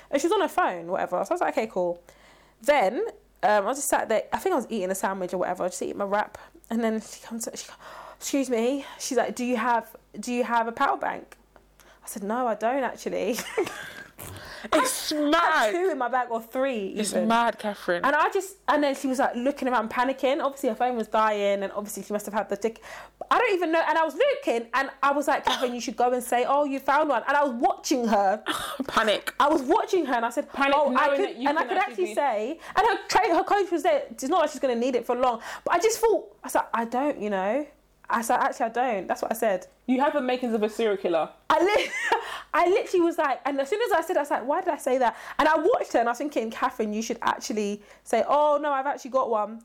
and 0.09 0.19
she 0.19 0.25
was 0.25 0.31
on 0.31 0.41
her 0.41 0.47
phone, 0.47 0.87
whatever. 0.87 1.23
So 1.25 1.29
I 1.29 1.33
was 1.35 1.41
like, 1.41 1.55
okay, 1.55 1.67
cool. 1.67 2.01
Then 2.63 3.05
um, 3.43 3.51
I 3.51 3.59
was 3.59 3.77
just 3.77 3.89
sat 3.89 4.09
there. 4.09 4.23
I 4.33 4.39
think 4.39 4.53
I 4.53 4.55
was 4.55 4.67
eating 4.71 4.89
a 4.89 4.95
sandwich 4.95 5.31
or 5.31 5.37
whatever. 5.37 5.63
I 5.63 5.67
just 5.67 5.83
eating 5.83 5.99
my 5.99 6.05
wrap, 6.05 6.39
and 6.71 6.83
then 6.83 7.01
she 7.01 7.21
comes. 7.21 7.43
She, 7.53 7.67
goes, 7.67 7.77
excuse 8.17 8.49
me. 8.49 8.83
She's 8.97 9.19
like, 9.19 9.35
do 9.35 9.45
you 9.45 9.57
have 9.57 9.95
do 10.19 10.33
you 10.33 10.43
have 10.43 10.67
a 10.67 10.71
power 10.71 10.97
bank? 10.97 11.37
I 12.03 12.07
said, 12.07 12.23
no, 12.23 12.47
I 12.47 12.55
don't 12.55 12.83
actually. 12.83 13.37
It's 14.73 15.11
I 15.11 15.15
had 15.15 15.29
mad. 15.31 15.71
two 15.71 15.89
in 15.91 15.97
my 15.97 16.07
bag 16.07 16.27
or 16.31 16.41
three. 16.41 16.87
It's 16.95 17.11
even. 17.11 17.27
mad, 17.27 17.59
Catherine. 17.59 18.03
And 18.03 18.15
I 18.15 18.29
just, 18.29 18.57
and 18.67 18.83
then 18.83 18.95
she 18.95 19.07
was 19.07 19.19
like 19.19 19.35
looking 19.35 19.67
around, 19.67 19.89
panicking. 19.89 20.41
Obviously, 20.41 20.69
her 20.69 20.75
phone 20.75 20.95
was 20.95 21.07
dying, 21.07 21.63
and 21.63 21.71
obviously, 21.73 22.03
she 22.03 22.13
must 22.13 22.25
have 22.25 22.33
had 22.33 22.49
the 22.49 22.57
tick. 22.57 22.81
I 23.29 23.37
don't 23.37 23.53
even 23.53 23.71
know. 23.71 23.83
And 23.87 23.97
I 23.97 24.03
was 24.03 24.15
looking, 24.15 24.67
and 24.73 24.89
I 25.01 25.11
was 25.11 25.27
like, 25.27 25.45
Catherine, 25.45 25.73
you 25.73 25.81
should 25.81 25.95
go 25.97 26.11
and 26.11 26.23
say, 26.23 26.45
oh, 26.47 26.63
you 26.63 26.79
found 26.79 27.09
one. 27.09 27.23
And 27.27 27.35
I 27.35 27.43
was 27.43 27.53
watching 27.53 28.07
her. 28.07 28.41
Panic. 28.87 29.33
I 29.39 29.47
was 29.49 29.61
watching 29.61 30.05
her, 30.05 30.13
and 30.13 30.25
I 30.25 30.29
said, 30.29 30.51
Panic 30.51 30.75
oh, 30.77 30.95
I 30.95 31.15
could, 31.17 31.29
and 31.35 31.59
I 31.59 31.63
could 31.65 31.77
actually 31.77 32.05
be- 32.05 32.15
say, 32.15 32.59
and 32.75 32.87
her 32.87 32.97
tra- 33.07 33.35
her 33.35 33.43
coach 33.43 33.71
was 33.71 33.83
there. 33.83 34.03
It's 34.11 34.23
not 34.23 34.41
like 34.41 34.51
she's 34.51 34.59
going 34.59 34.73
to 34.73 34.79
need 34.79 34.95
it 34.95 35.05
for 35.05 35.15
long, 35.15 35.41
but 35.65 35.73
I 35.73 35.79
just 35.79 35.99
thought, 35.99 36.35
I 36.43 36.47
said, 36.47 36.63
I 36.73 36.85
don't, 36.85 37.19
you 37.21 37.29
know. 37.29 37.65
I 38.09 38.21
said, 38.21 38.37
actually, 38.39 38.65
I 38.67 38.69
don't. 38.69 39.07
That's 39.07 39.21
what 39.21 39.31
I 39.31 39.35
said. 39.35 39.67
You 39.87 39.99
have 40.01 40.13
the 40.13 40.21
makings 40.21 40.53
of 40.53 40.61
a 40.61 40.69
serial 40.69 40.97
killer. 40.97 41.29
I, 41.49 41.63
li- 41.63 41.89
I 42.53 42.67
literally 42.67 43.05
was 43.05 43.17
like, 43.17 43.39
and 43.45 43.59
as 43.59 43.69
soon 43.69 43.81
as 43.81 43.91
I 43.91 44.01
said, 44.01 44.17
I 44.17 44.21
was 44.21 44.29
like, 44.31 44.45
why 44.45 44.61
did 44.61 44.69
I 44.73 44.77
say 44.77 44.97
that? 44.99 45.15
And 45.39 45.47
I 45.47 45.55
watched 45.57 45.93
her 45.93 45.99
and 45.99 46.07
I 46.09 46.11
was 46.11 46.17
thinking, 46.17 46.51
Catherine, 46.51 46.93
you 46.93 47.01
should 47.01 47.17
actually 47.21 47.81
say, 48.03 48.23
oh 48.27 48.59
no, 48.61 48.71
I've 48.71 48.85
actually 48.85 49.11
got 49.11 49.29
one. 49.29 49.61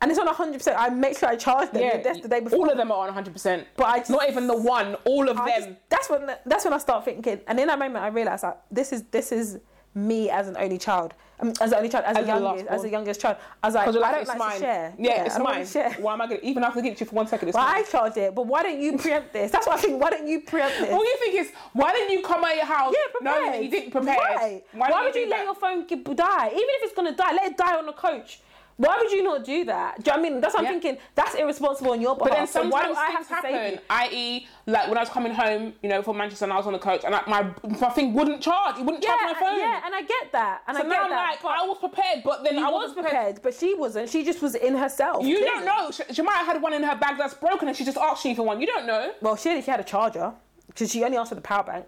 And 0.00 0.10
it's 0.10 0.18
on 0.18 0.26
100%. 0.26 0.74
I 0.76 0.88
make 0.88 1.16
sure 1.18 1.28
I 1.28 1.36
charge 1.36 1.70
them 1.70 1.82
yeah, 1.82 1.98
the 2.12 2.28
day 2.28 2.40
before. 2.40 2.58
all 2.60 2.70
of 2.70 2.76
them 2.76 2.90
are 2.90 2.98
on 2.98 3.06
100. 3.06 3.32
percent 3.32 3.66
But 3.76 3.84
I 3.86 3.98
just- 3.98 4.10
not 4.10 4.28
even 4.28 4.46
the 4.46 4.56
one. 4.56 4.94
All 5.04 5.28
of 5.28 5.38
I 5.38 5.46
them. 5.60 5.68
just- 5.70 5.80
that's 5.90 6.10
when 6.10 6.30
that's 6.46 6.64
when 6.64 6.72
I 6.74 6.78
start 6.78 7.04
thinking, 7.04 7.40
and 7.46 7.60
in 7.60 7.68
that 7.68 7.78
moment 7.78 8.04
I 8.04 8.08
realized 8.08 8.42
like 8.42 8.56
this 8.70 8.92
is 8.92 9.04
this 9.12 9.30
is 9.30 9.58
me 9.94 10.28
as 10.30 10.48
an 10.48 10.56
only 10.58 10.78
child, 10.78 11.14
um, 11.42 11.52
as 11.60 11.72
an 11.72 11.74
only 11.78 11.88
child, 11.88 12.04
as, 12.06 12.16
As 12.16 12.24
a 12.24 12.26
youngest, 12.26 12.66
as 12.66 12.84
a 12.84 12.88
youngest 12.88 13.20
child. 13.20 13.36
I 13.62 13.66
was 13.68 13.74
like, 13.74 13.88
I 13.88 13.92
don't 13.92 14.00
like, 14.28 14.38
mine. 14.38 14.52
to 14.54 14.58
share. 14.60 14.94
Yeah, 14.98 15.24
it's 15.24 15.34
I 15.34 15.38
don't 15.38 15.46
mine. 15.46 15.66
share. 15.66 15.92
Why 15.94 16.12
am 16.14 16.20
I 16.22 16.26
gonna 16.28 16.40
even 16.42 16.62
to 16.62 16.70
give 16.82 16.92
it 16.92 16.96
to 16.98 17.04
you 17.04 17.08
for 17.08 17.16
one 17.16 17.26
second? 17.26 17.48
It's 17.48 17.56
But 17.56 17.64
mine. 17.64 17.74
I 17.76 17.82
charge 17.82 18.16
it. 18.16 18.34
But 18.34 18.46
why 18.46 18.62
don't 18.62 18.80
you 18.80 18.96
preempt 18.96 19.32
this? 19.32 19.50
That's 19.50 19.66
what 19.66 19.78
I 19.78 19.82
think. 19.82 20.00
Why 20.00 20.10
don't 20.10 20.26
you 20.26 20.40
preempt 20.40 20.78
this? 20.78 20.90
All 20.90 21.04
you 21.04 21.16
think 21.18 21.34
is, 21.34 21.52
why 21.72 21.92
didn't 21.92 22.12
you 22.12 22.22
come 22.22 22.44
out 22.44 22.50
of 22.52 22.56
your 22.56 22.66
house 22.66 22.94
Yeah, 22.96 23.12
prepared. 23.12 23.44
knowing 23.46 23.62
you 23.64 23.70
didn't 23.70 23.90
prepare? 23.90 24.16
Right. 24.16 24.64
Why, 24.72 24.88
didn't 24.88 25.04
would 25.04 25.14
you 25.14 25.24
do 25.24 25.30
let 25.30 25.36
that? 25.38 25.44
your 25.44 25.54
phone 25.54 25.86
die? 26.14 26.48
Even 26.48 26.60
if 26.78 26.82
it's 26.84 26.94
gonna 26.94 27.14
die, 27.16 27.32
let 27.32 27.50
it 27.52 27.56
die 27.56 27.76
on 27.76 27.86
the 27.86 27.92
coach. 27.92 28.40
Why 28.76 28.98
would 28.98 29.10
you 29.12 29.22
not 29.22 29.44
do 29.44 29.64
that? 29.66 30.02
Do 30.02 30.10
you 30.10 30.16
know 30.16 30.20
what 30.22 30.26
I 30.26 30.30
mean? 30.30 30.40
That's 30.40 30.54
what 30.54 30.64
I'm 30.64 30.70
thinking. 30.80 30.98
That's 31.14 31.34
irresponsible 31.34 31.92
on 31.92 32.00
your 32.00 32.16
behalf. 32.16 32.30
But 32.30 32.36
then 32.38 32.46
so 32.46 32.68
why 32.68 32.82
sometimes 32.82 32.96
do 32.96 33.00
I 33.00 33.10
have 33.10 33.28
to 33.28 33.34
happen. 33.34 33.80
I.e., 33.90 34.46
like 34.66 34.88
when 34.88 34.96
I 34.96 35.00
was 35.02 35.08
coming 35.10 35.32
home, 35.34 35.74
you 35.82 35.88
know, 35.88 36.02
from 36.02 36.16
Manchester, 36.16 36.44
and 36.46 36.52
I 36.52 36.56
was 36.56 36.66
on 36.66 36.72
the 36.72 36.78
coach, 36.78 37.04
and 37.04 37.14
I, 37.14 37.22
my 37.26 37.42
my 37.68 37.90
thing 37.90 38.14
wouldn't 38.14 38.42
charge. 38.42 38.78
It 38.78 38.84
wouldn't 38.84 39.02
Yeah, 39.04 39.16
charge 39.16 39.34
my 39.34 39.40
phone. 39.40 39.58
yeah, 39.58 39.82
and 39.84 39.94
I 39.94 40.02
get 40.02 40.32
that, 40.32 40.62
and 40.66 40.76
so 40.76 40.82
I 40.82 40.86
now 40.86 40.90
get 40.94 41.02
I'm 41.04 41.10
that. 41.10 41.38
like, 41.42 41.44
I 41.44 41.66
was 41.66 41.78
prepared, 41.78 42.22
but 42.24 42.44
then 42.44 42.58
I 42.58 42.62
was 42.70 42.88
wasn't 42.88 43.06
prepared, 43.06 43.40
but 43.42 43.54
she 43.54 43.74
wasn't. 43.74 44.08
She 44.08 44.24
just 44.24 44.40
was 44.42 44.54
in 44.54 44.74
herself. 44.76 45.24
You 45.26 45.38
clearly. 45.38 45.50
don't 45.50 45.64
know. 45.66 45.90
She, 45.90 46.02
she 46.14 46.22
might 46.22 46.36
have 46.36 46.46
had 46.46 46.62
one 46.62 46.72
in 46.72 46.82
her 46.82 46.96
bag 46.96 47.18
that's 47.18 47.34
broken, 47.34 47.68
and 47.68 47.76
she 47.76 47.84
just 47.84 47.98
asked 47.98 48.24
you 48.24 48.34
for 48.34 48.42
one. 48.44 48.60
You 48.60 48.66
don't 48.66 48.86
know. 48.86 49.12
Well, 49.20 49.36
surely 49.36 49.62
she 49.62 49.70
had 49.70 49.80
a 49.80 49.84
charger 49.84 50.32
because 50.68 50.90
she 50.90 51.04
only 51.04 51.16
asked 51.18 51.28
for 51.28 51.34
the 51.34 51.40
power 51.40 51.62
bank. 51.64 51.86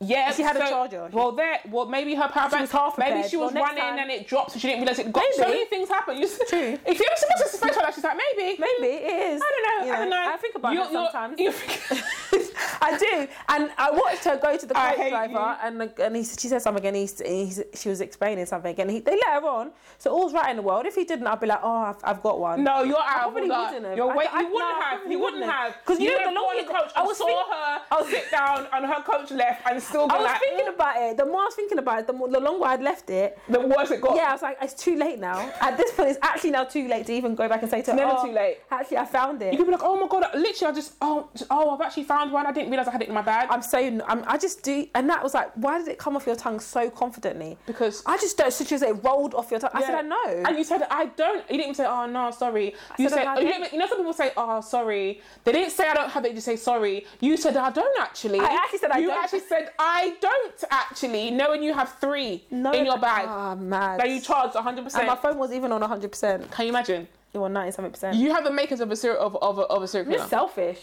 Yeah, 0.00 0.30
She 0.30 0.42
had 0.42 0.54
a 0.56 0.60
so- 0.60 0.68
charger. 0.68 1.08
Well, 1.12 1.32
there. 1.32 1.58
Well, 1.68 1.86
maybe 1.86 2.14
her 2.14 2.28
power 2.28 2.48
bank. 2.48 2.60
was 2.60 2.70
half 2.70 2.96
maybe 2.98 3.28
she 3.28 3.36
was 3.36 3.52
Well, 3.52 3.64
running 3.64 3.82
time- 3.82 3.98
and 3.98 4.10
it 4.12 4.28
dropped, 4.28 4.52
so 4.52 4.58
she 4.60 4.68
didn't 4.68 4.82
realize 4.82 5.00
it 5.00 5.12
got. 5.12 5.24
So 5.34 5.40
Maybe. 5.42 5.52
many 5.54 5.64
things 5.66 5.88
happen. 5.88 6.16
You 6.18 6.28
True. 6.48 6.78
If 6.86 7.00
you 7.00 7.06
ever 7.06 7.16
see 7.16 7.26
sister's 7.38 7.60
face 7.60 7.74
like 7.76 7.84
that, 7.86 7.94
she's 7.94 8.04
like, 8.04 8.16
maybe. 8.16 8.56
Maybe 8.60 8.94
it 8.94 9.32
is. 9.32 9.42
I 9.44 9.50
don't 9.50 9.64
know. 9.66 9.86
You 9.86 9.92
I 9.92 9.98
don't 9.98 10.10
know. 10.10 10.32
I 10.34 10.36
think 10.36 10.54
about 10.54 10.72
You- 10.74 10.82
it 10.82 10.92
you're- 10.92 11.08
sometimes. 11.10 11.40
you- 11.40 11.52
I 12.80 12.96
do, 12.96 13.26
and 13.48 13.70
I 13.76 13.90
watched 13.90 14.24
her 14.24 14.36
go 14.36 14.56
to 14.56 14.66
the 14.66 14.76
I 14.78 14.94
coach 14.94 15.08
driver, 15.10 15.32
you. 15.32 15.38
and 15.66 15.92
and 15.98 16.16
he, 16.16 16.22
she 16.24 16.46
said 16.48 16.62
something, 16.62 16.84
and 16.86 16.94
he, 16.96 17.06
he 17.24 17.52
she 17.74 17.88
was 17.88 18.00
explaining 18.00 18.46
something, 18.46 18.78
and 18.80 18.90
he, 18.90 19.00
they 19.00 19.12
let 19.16 19.42
her 19.42 19.48
on. 19.48 19.72
So 19.98 20.10
all's 20.12 20.32
right 20.32 20.50
in 20.50 20.56
the 20.56 20.62
world. 20.62 20.86
If 20.86 20.94
he 20.94 21.04
didn't, 21.04 21.26
I'd 21.26 21.40
be 21.40 21.46
like, 21.48 21.60
oh, 21.62 21.76
I've, 21.76 21.96
I've 22.04 22.22
got 22.22 22.38
one. 22.38 22.62
No, 22.62 22.82
you're 22.84 22.96
out 22.98 23.26
of 23.26 23.32
probably 23.32 23.42
wouldn't 23.48 23.84
have. 23.84 23.96
You're 23.96 24.12
I- 24.12 24.16
wait, 24.16 24.28
I- 24.32 24.40
you 24.42 24.52
wouldn't 24.52 24.78
no, 24.78 24.80
have. 24.82 25.10
You 25.12 25.18
wouldn't 25.18 25.44
have. 25.44 25.74
Because 25.84 25.98
you 26.00 26.10
know 26.16 26.24
the 26.32 26.40
longer- 26.40 26.64
coach 26.64 26.92
I 26.94 27.00
and 27.04 27.16
saw 27.16 27.80
her 27.98 28.04
sit 28.10 28.30
down 28.30 28.66
and 28.72 28.86
her 28.86 29.02
coach 29.02 29.30
left 29.32 29.66
and 29.68 29.82
still 29.88 30.02
I 30.10 30.16
was 30.16 30.24
like, 30.24 30.40
thinking 30.40 30.66
"Mm." 30.66 30.74
about 30.74 30.96
it. 31.02 31.16
The 31.16 31.24
more 31.26 31.42
I 31.42 31.44
was 31.44 31.54
thinking 31.54 31.78
about 31.78 32.00
it, 32.00 32.06
the, 32.06 32.12
more, 32.12 32.28
the 32.28 32.40
longer 32.40 32.64
I'd 32.66 32.82
left 32.82 33.10
it. 33.10 33.38
the 33.48 33.60
worse 33.60 33.90
it 33.90 34.00
got. 34.00 34.16
Yeah, 34.16 34.28
I 34.28 34.32
was 34.32 34.42
like, 34.42 34.58
it's 34.62 34.74
too 34.74 34.96
late 34.96 35.18
now. 35.18 35.38
At 35.60 35.76
this 35.76 35.92
point, 35.92 36.10
it's 36.10 36.18
actually 36.22 36.50
now 36.52 36.64
too 36.64 36.86
late 36.88 37.06
to 37.06 37.12
even 37.12 37.34
go 37.34 37.48
back 37.48 37.62
and 37.62 37.70
say 37.70 37.82
to 37.82 37.90
her, 37.92 37.96
never 37.96 38.14
"Oh, 38.18 38.26
too 38.26 38.32
late." 38.32 38.58
Actually, 38.70 38.98
I 38.98 39.04
found 39.06 39.42
it. 39.42 39.52
You 39.52 39.58
could 39.58 39.66
be 39.66 39.72
like, 39.72 39.82
oh 39.82 39.98
my 40.00 40.06
god, 40.08 40.24
literally, 40.34 40.72
I 40.72 40.74
just, 40.74 40.94
oh, 41.00 41.28
just- 41.34 41.50
oh, 41.50 41.70
I've 41.70 41.80
actually 41.80 42.04
found 42.04 42.32
one. 42.32 42.46
I 42.46 42.52
didn't 42.52 42.70
realize 42.70 42.88
I 42.88 42.92
had 42.92 43.02
it 43.02 43.08
in 43.08 43.14
my 43.14 43.22
bag. 43.22 43.48
I'm 43.50 43.62
so 43.62 43.78
I'm, 43.78 44.24
I 44.26 44.36
just 44.38 44.62
do, 44.62 44.86
and 44.94 45.08
that 45.10 45.22
was 45.22 45.34
like, 45.34 45.50
why 45.54 45.78
did 45.78 45.88
it 45.88 45.98
come 45.98 46.16
off 46.16 46.26
your 46.26 46.36
tongue 46.36 46.60
so 46.60 46.90
confidently? 46.90 47.56
because 47.66 48.02
I 48.06 48.16
just 48.18 48.36
don't. 48.36 48.52
Such 48.52 48.72
as 48.72 48.82
it 48.82 48.94
rolled 49.04 49.34
off 49.34 49.50
your 49.50 49.60
tongue. 49.60 49.70
I 49.74 49.82
said, 49.82 49.94
I 49.94 50.02
know. 50.02 50.42
And 50.46 50.56
you 50.58 50.64
said, 50.64 50.82
I 50.90 51.06
don't. 51.06 51.38
You 51.50 51.56
didn't 51.58 51.62
even 51.62 51.74
say, 51.74 51.86
oh 51.86 52.06
no, 52.06 52.30
sorry. 52.30 52.74
You 52.98 53.08
said, 53.08 53.18
said, 53.18 53.26
oh, 53.26 53.40
you, 53.40 53.48
don't." 53.50 53.72
you 53.72 53.78
know, 53.78 53.86
some 53.86 53.98
people 53.98 54.12
say, 54.12 54.32
oh, 54.36 54.60
sorry. 54.60 55.20
They 55.44 55.52
didn't 55.52 55.70
say, 55.70 55.88
I 55.88 55.94
don't 55.94 56.10
have 56.10 56.24
it. 56.24 56.34
You 56.34 56.40
say, 56.40 56.56
sorry. 56.56 57.06
You 57.20 57.36
said, 57.36 57.56
I 57.56 57.70
don't 57.70 58.00
actually. 58.00 58.40
I 58.40 58.46
actually 58.62 58.78
said, 58.80 58.90
I 58.90 58.98
you 58.98 59.08
don't. 59.08 59.22
actually 59.22 59.40
said, 59.40 59.70
I 59.78 60.16
don't 60.20 60.64
actually, 60.70 61.30
knowing 61.30 61.62
you 61.62 61.72
have 61.72 61.94
three 62.00 62.44
no, 62.50 62.72
in 62.72 62.84
your 62.84 62.98
bag 62.98 63.26
Ah, 63.28 63.54
mad. 63.54 64.00
that 64.00 64.08
you 64.10 64.20
charged 64.20 64.54
100%. 64.54 64.94
and 64.98 65.06
my 65.06 65.14
phone 65.14 65.38
was 65.38 65.52
even 65.52 65.70
on 65.72 65.80
100. 65.80 66.10
percent 66.10 66.50
Can 66.50 66.66
you 66.66 66.70
imagine? 66.70 67.06
You 67.32 67.40
were 67.40 67.48
97 67.48 67.90
percent. 67.92 68.16
You 68.16 68.32
have 68.34 68.42
the 68.44 68.50
makers 68.50 68.80
of 68.80 68.90
a 68.90 68.96
serial 68.96 69.20
of, 69.20 69.36
of, 69.36 69.58
a, 69.58 69.62
of 69.62 69.82
a 69.82 69.88
serial 69.88 70.10
You're 70.12 70.26
selfish. 70.26 70.80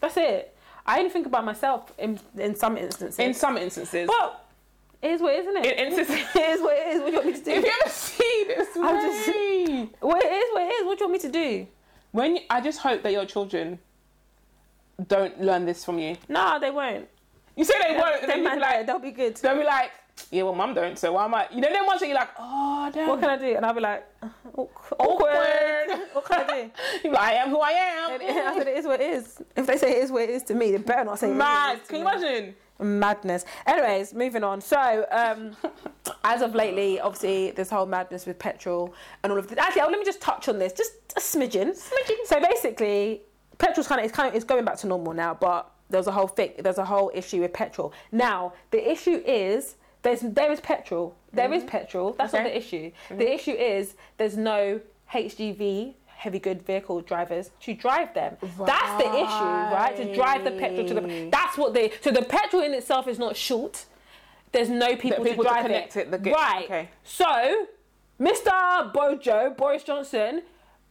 That's 0.00 0.16
it. 0.16 0.56
I 0.84 0.98
only 0.98 1.10
think 1.10 1.26
about 1.26 1.44
myself 1.44 1.92
in 1.98 2.18
in 2.36 2.56
some 2.56 2.76
instances. 2.76 3.18
In 3.20 3.34
some 3.34 3.56
instances. 3.56 4.08
but 4.08 4.44
it 5.00 5.10
is 5.12 5.20
what 5.20 5.34
it 5.34 5.40
is, 5.40 5.46
isn't 5.46 5.64
it? 5.64 5.78
In 5.78 5.86
instances. 5.92 6.26
it 6.34 6.48
is 6.50 6.60
what 6.60 6.76
it 6.76 6.86
is. 6.88 7.00
What 7.00 7.06
do 7.06 7.12
you 7.12 7.18
want 7.18 7.26
me 7.26 7.32
to 7.34 7.44
do? 7.44 7.50
if 7.52 7.64
you 7.64 7.72
ever 7.82 7.90
see 7.90 8.44
this 8.48 8.68
I'm 8.76 9.00
just- 9.00 9.28
way, 9.28 9.88
Well, 10.00 10.16
it 10.16 10.32
is 10.32 10.52
what 10.52 10.62
it 10.62 10.72
is. 10.74 10.86
What 10.86 10.98
do 10.98 11.04
you 11.04 11.10
want 11.10 11.12
me 11.22 11.28
to 11.30 11.32
do? 11.32 11.66
when 12.10 12.36
you, 12.36 12.42
I 12.50 12.60
just 12.60 12.80
hope 12.80 13.02
that 13.04 13.12
your 13.12 13.24
children 13.24 13.78
don't 15.06 15.40
learn 15.40 15.64
this 15.64 15.84
from 15.84 15.98
you. 15.98 16.16
No, 16.28 16.58
they 16.60 16.70
won't. 16.70 17.08
You 17.56 17.64
say 17.64 17.74
they 17.80 17.96
won't, 17.98 18.22
and 18.22 18.30
then 18.30 18.42
you'll 18.42 18.54
be 18.54 18.60
like, 18.60 18.86
they'll 18.86 18.98
be 18.98 19.10
good. 19.10 19.36
they'll 19.36 19.58
be 19.58 19.64
like, 19.64 19.92
yeah, 20.30 20.42
well, 20.42 20.54
mum 20.54 20.74
don't, 20.74 20.98
so 20.98 21.12
why 21.12 21.24
am 21.24 21.34
I? 21.34 21.46
You 21.50 21.60
know, 21.60 21.68
then 21.70 21.84
once 21.86 22.00
you're 22.00 22.14
like, 22.14 22.30
oh, 22.38 22.90
damn. 22.92 23.08
What 23.08 23.20
can 23.20 23.30
I 23.30 23.36
do? 23.36 23.54
And 23.56 23.66
I'll 23.66 23.74
be 23.74 23.80
like, 23.80 24.06
awkward. 24.56 24.98
Awkward. 24.98 26.00
what 26.12 26.24
can 26.24 26.40
I 26.40 26.62
do? 26.62 26.70
You're 27.04 27.12
like, 27.12 27.22
I 27.22 27.32
am 27.34 27.50
who 27.50 27.58
I 27.60 27.70
am. 27.70 28.20
And 28.20 28.48
I 28.48 28.56
said 28.56 28.68
it 28.68 28.76
is 28.76 28.86
what 28.86 29.00
it 29.00 29.10
is. 29.10 29.42
If 29.56 29.66
they 29.66 29.76
say 29.76 29.98
it 29.98 30.04
is 30.04 30.10
what 30.10 30.22
it 30.22 30.30
is 30.30 30.42
to 30.44 30.54
me, 30.54 30.70
they 30.72 30.78
better 30.78 31.04
not 31.04 31.18
say 31.18 31.28
it 31.28 31.30
is 31.30 31.36
it 31.36 31.38
Mad. 31.38 31.80
is 31.82 31.88
Can 31.88 31.96
you 31.96 32.08
imagine? 32.08 32.54
Madness. 32.78 33.44
Anyways, 33.66 34.14
moving 34.14 34.44
on. 34.44 34.60
So, 34.60 35.06
um, 35.10 35.56
as 36.24 36.42
of 36.42 36.54
lately, 36.54 37.00
obviously, 37.00 37.50
this 37.52 37.70
whole 37.70 37.86
madness 37.86 38.26
with 38.26 38.38
petrol 38.38 38.94
and 39.22 39.32
all 39.32 39.38
of 39.38 39.48
this. 39.48 39.58
Actually, 39.58 39.82
oh, 39.82 39.88
let 39.88 39.98
me 39.98 40.04
just 40.04 40.20
touch 40.20 40.48
on 40.48 40.58
this, 40.58 40.72
just 40.72 40.92
a 41.16 41.20
smidgen. 41.20 41.70
Smidgen. 41.70 42.26
So 42.26 42.40
basically, 42.40 43.22
petrol's 43.58 43.86
kind 43.86 44.00
of 44.00 44.04
it's 44.06 44.14
kind 44.14 44.28
of 44.28 44.34
it's 44.34 44.44
going 44.44 44.64
back 44.64 44.76
to 44.78 44.86
normal 44.86 45.12
now, 45.12 45.34
but 45.34 45.71
there's 45.92 46.08
a 46.08 46.12
whole 46.12 46.28
thing. 46.28 46.54
There's 46.58 46.78
a 46.78 46.84
whole 46.84 47.10
issue 47.14 47.40
with 47.42 47.52
petrol. 47.52 47.92
Now, 48.10 48.54
the 48.70 48.90
issue 48.90 49.22
is. 49.26 49.76
There's, 50.02 50.20
there 50.20 50.50
is 50.50 50.58
petrol. 50.58 51.14
There 51.32 51.52
is 51.52 51.62
mm-hmm. 51.62 51.70
petrol. 51.70 52.12
That's 52.14 52.32
not 52.32 52.42
the 52.42 52.56
issue. 52.56 52.90
Mm-hmm. 52.90 53.18
The 53.18 53.32
issue 53.32 53.52
is 53.52 53.94
there's 54.16 54.36
no 54.36 54.80
HGV, 55.12 55.94
heavy 56.06 56.38
good 56.40 56.66
vehicle 56.66 57.02
drivers, 57.02 57.52
to 57.60 57.74
drive 57.74 58.12
them. 58.12 58.36
That's 58.40 59.02
the 59.02 59.10
issue, 59.10 59.74
right? 59.78 59.94
To 59.96 60.12
drive 60.12 60.42
the 60.42 60.50
petrol 60.52 60.88
to 60.88 60.94
the. 60.94 61.28
That's 61.30 61.56
what 61.56 61.72
they. 61.72 61.92
So 62.00 62.10
the 62.10 62.22
petrol 62.22 62.62
in 62.62 62.74
itself 62.74 63.06
is 63.06 63.20
not 63.20 63.36
short. 63.36 63.86
There's 64.52 64.68
no 64.68 64.96
people, 64.96 65.24
people 65.24 65.44
to 65.44 65.48
to 65.48 65.54
drive 65.54 65.62
connect 65.62 65.96
it, 65.96 66.10
the 66.10 66.18
ge- 66.18 66.26
right. 66.26 66.64
okay. 66.64 66.88
So, 67.04 67.66
Mr. 68.20 68.92
Bojo, 68.92 69.54
Boris 69.56 69.82
Johnson, 69.82 70.42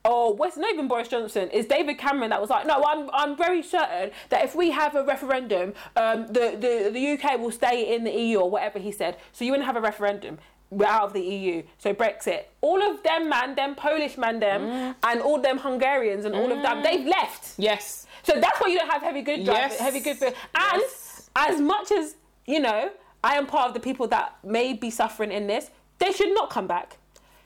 or 0.03 0.33
what's 0.33 0.57
not 0.57 0.71
even 0.73 0.87
Boris 0.87 1.07
Johnson, 1.07 1.49
is 1.51 1.65
David 1.67 1.97
Cameron 1.97 2.29
that 2.31 2.41
was 2.41 2.49
like, 2.49 2.65
no, 2.65 2.83
I'm, 2.83 3.09
I'm 3.13 3.37
very 3.37 3.61
certain 3.61 4.11
that 4.29 4.43
if 4.43 4.55
we 4.55 4.71
have 4.71 4.95
a 4.95 5.03
referendum, 5.03 5.73
um, 5.95 6.27
the, 6.27 6.57
the, 6.59 6.89
the 6.91 7.11
UK 7.13 7.39
will 7.39 7.51
stay 7.51 7.93
in 7.95 8.03
the 8.03 8.11
EU 8.11 8.39
or 8.39 8.49
whatever 8.49 8.79
he 8.79 8.91
said. 8.91 9.17
So 9.31 9.45
you 9.45 9.51
wouldn't 9.51 9.67
have 9.67 9.75
a 9.75 9.81
referendum. 9.81 10.39
We're 10.71 10.85
out 10.87 11.03
of 11.03 11.13
the 11.13 11.21
EU. 11.21 11.63
So 11.77 11.93
Brexit. 11.93 12.45
All 12.61 12.81
of 12.81 13.03
them, 13.03 13.27
man, 13.29 13.55
them 13.55 13.75
Polish 13.75 14.17
man, 14.17 14.39
them, 14.39 14.61
Mm. 14.61 14.95
and 15.03 15.21
all 15.21 15.39
them 15.39 15.57
Hungarians 15.59 16.23
and 16.25 16.33
all 16.33 16.51
of 16.51 16.61
them, 16.61 16.81
they've 16.81 17.05
left. 17.05 17.53
Yes. 17.57 18.07
So 18.23 18.39
that's 18.39 18.59
why 18.61 18.69
you 18.69 18.79
don't 18.79 18.89
have 18.89 19.01
heavy 19.01 19.21
good 19.21 19.43
drivers, 19.45 19.71
Yes. 19.73 19.79
heavy 19.79 19.99
good. 19.99 20.17
food. 20.17 20.33
And 20.55 20.81
Yes. 20.81 21.29
as 21.35 21.59
much 21.59 21.91
as 21.91 22.15
you 22.45 22.59
know, 22.59 22.89
I 23.23 23.35
am 23.35 23.45
part 23.45 23.67
of 23.67 23.73
the 23.73 23.79
people 23.79 24.07
that 24.07 24.35
may 24.43 24.73
be 24.73 24.89
suffering 24.89 25.31
in 25.31 25.45
this. 25.47 25.69
They 25.99 26.11
should 26.11 26.33
not 26.33 26.49
come 26.49 26.65
back. 26.67 26.97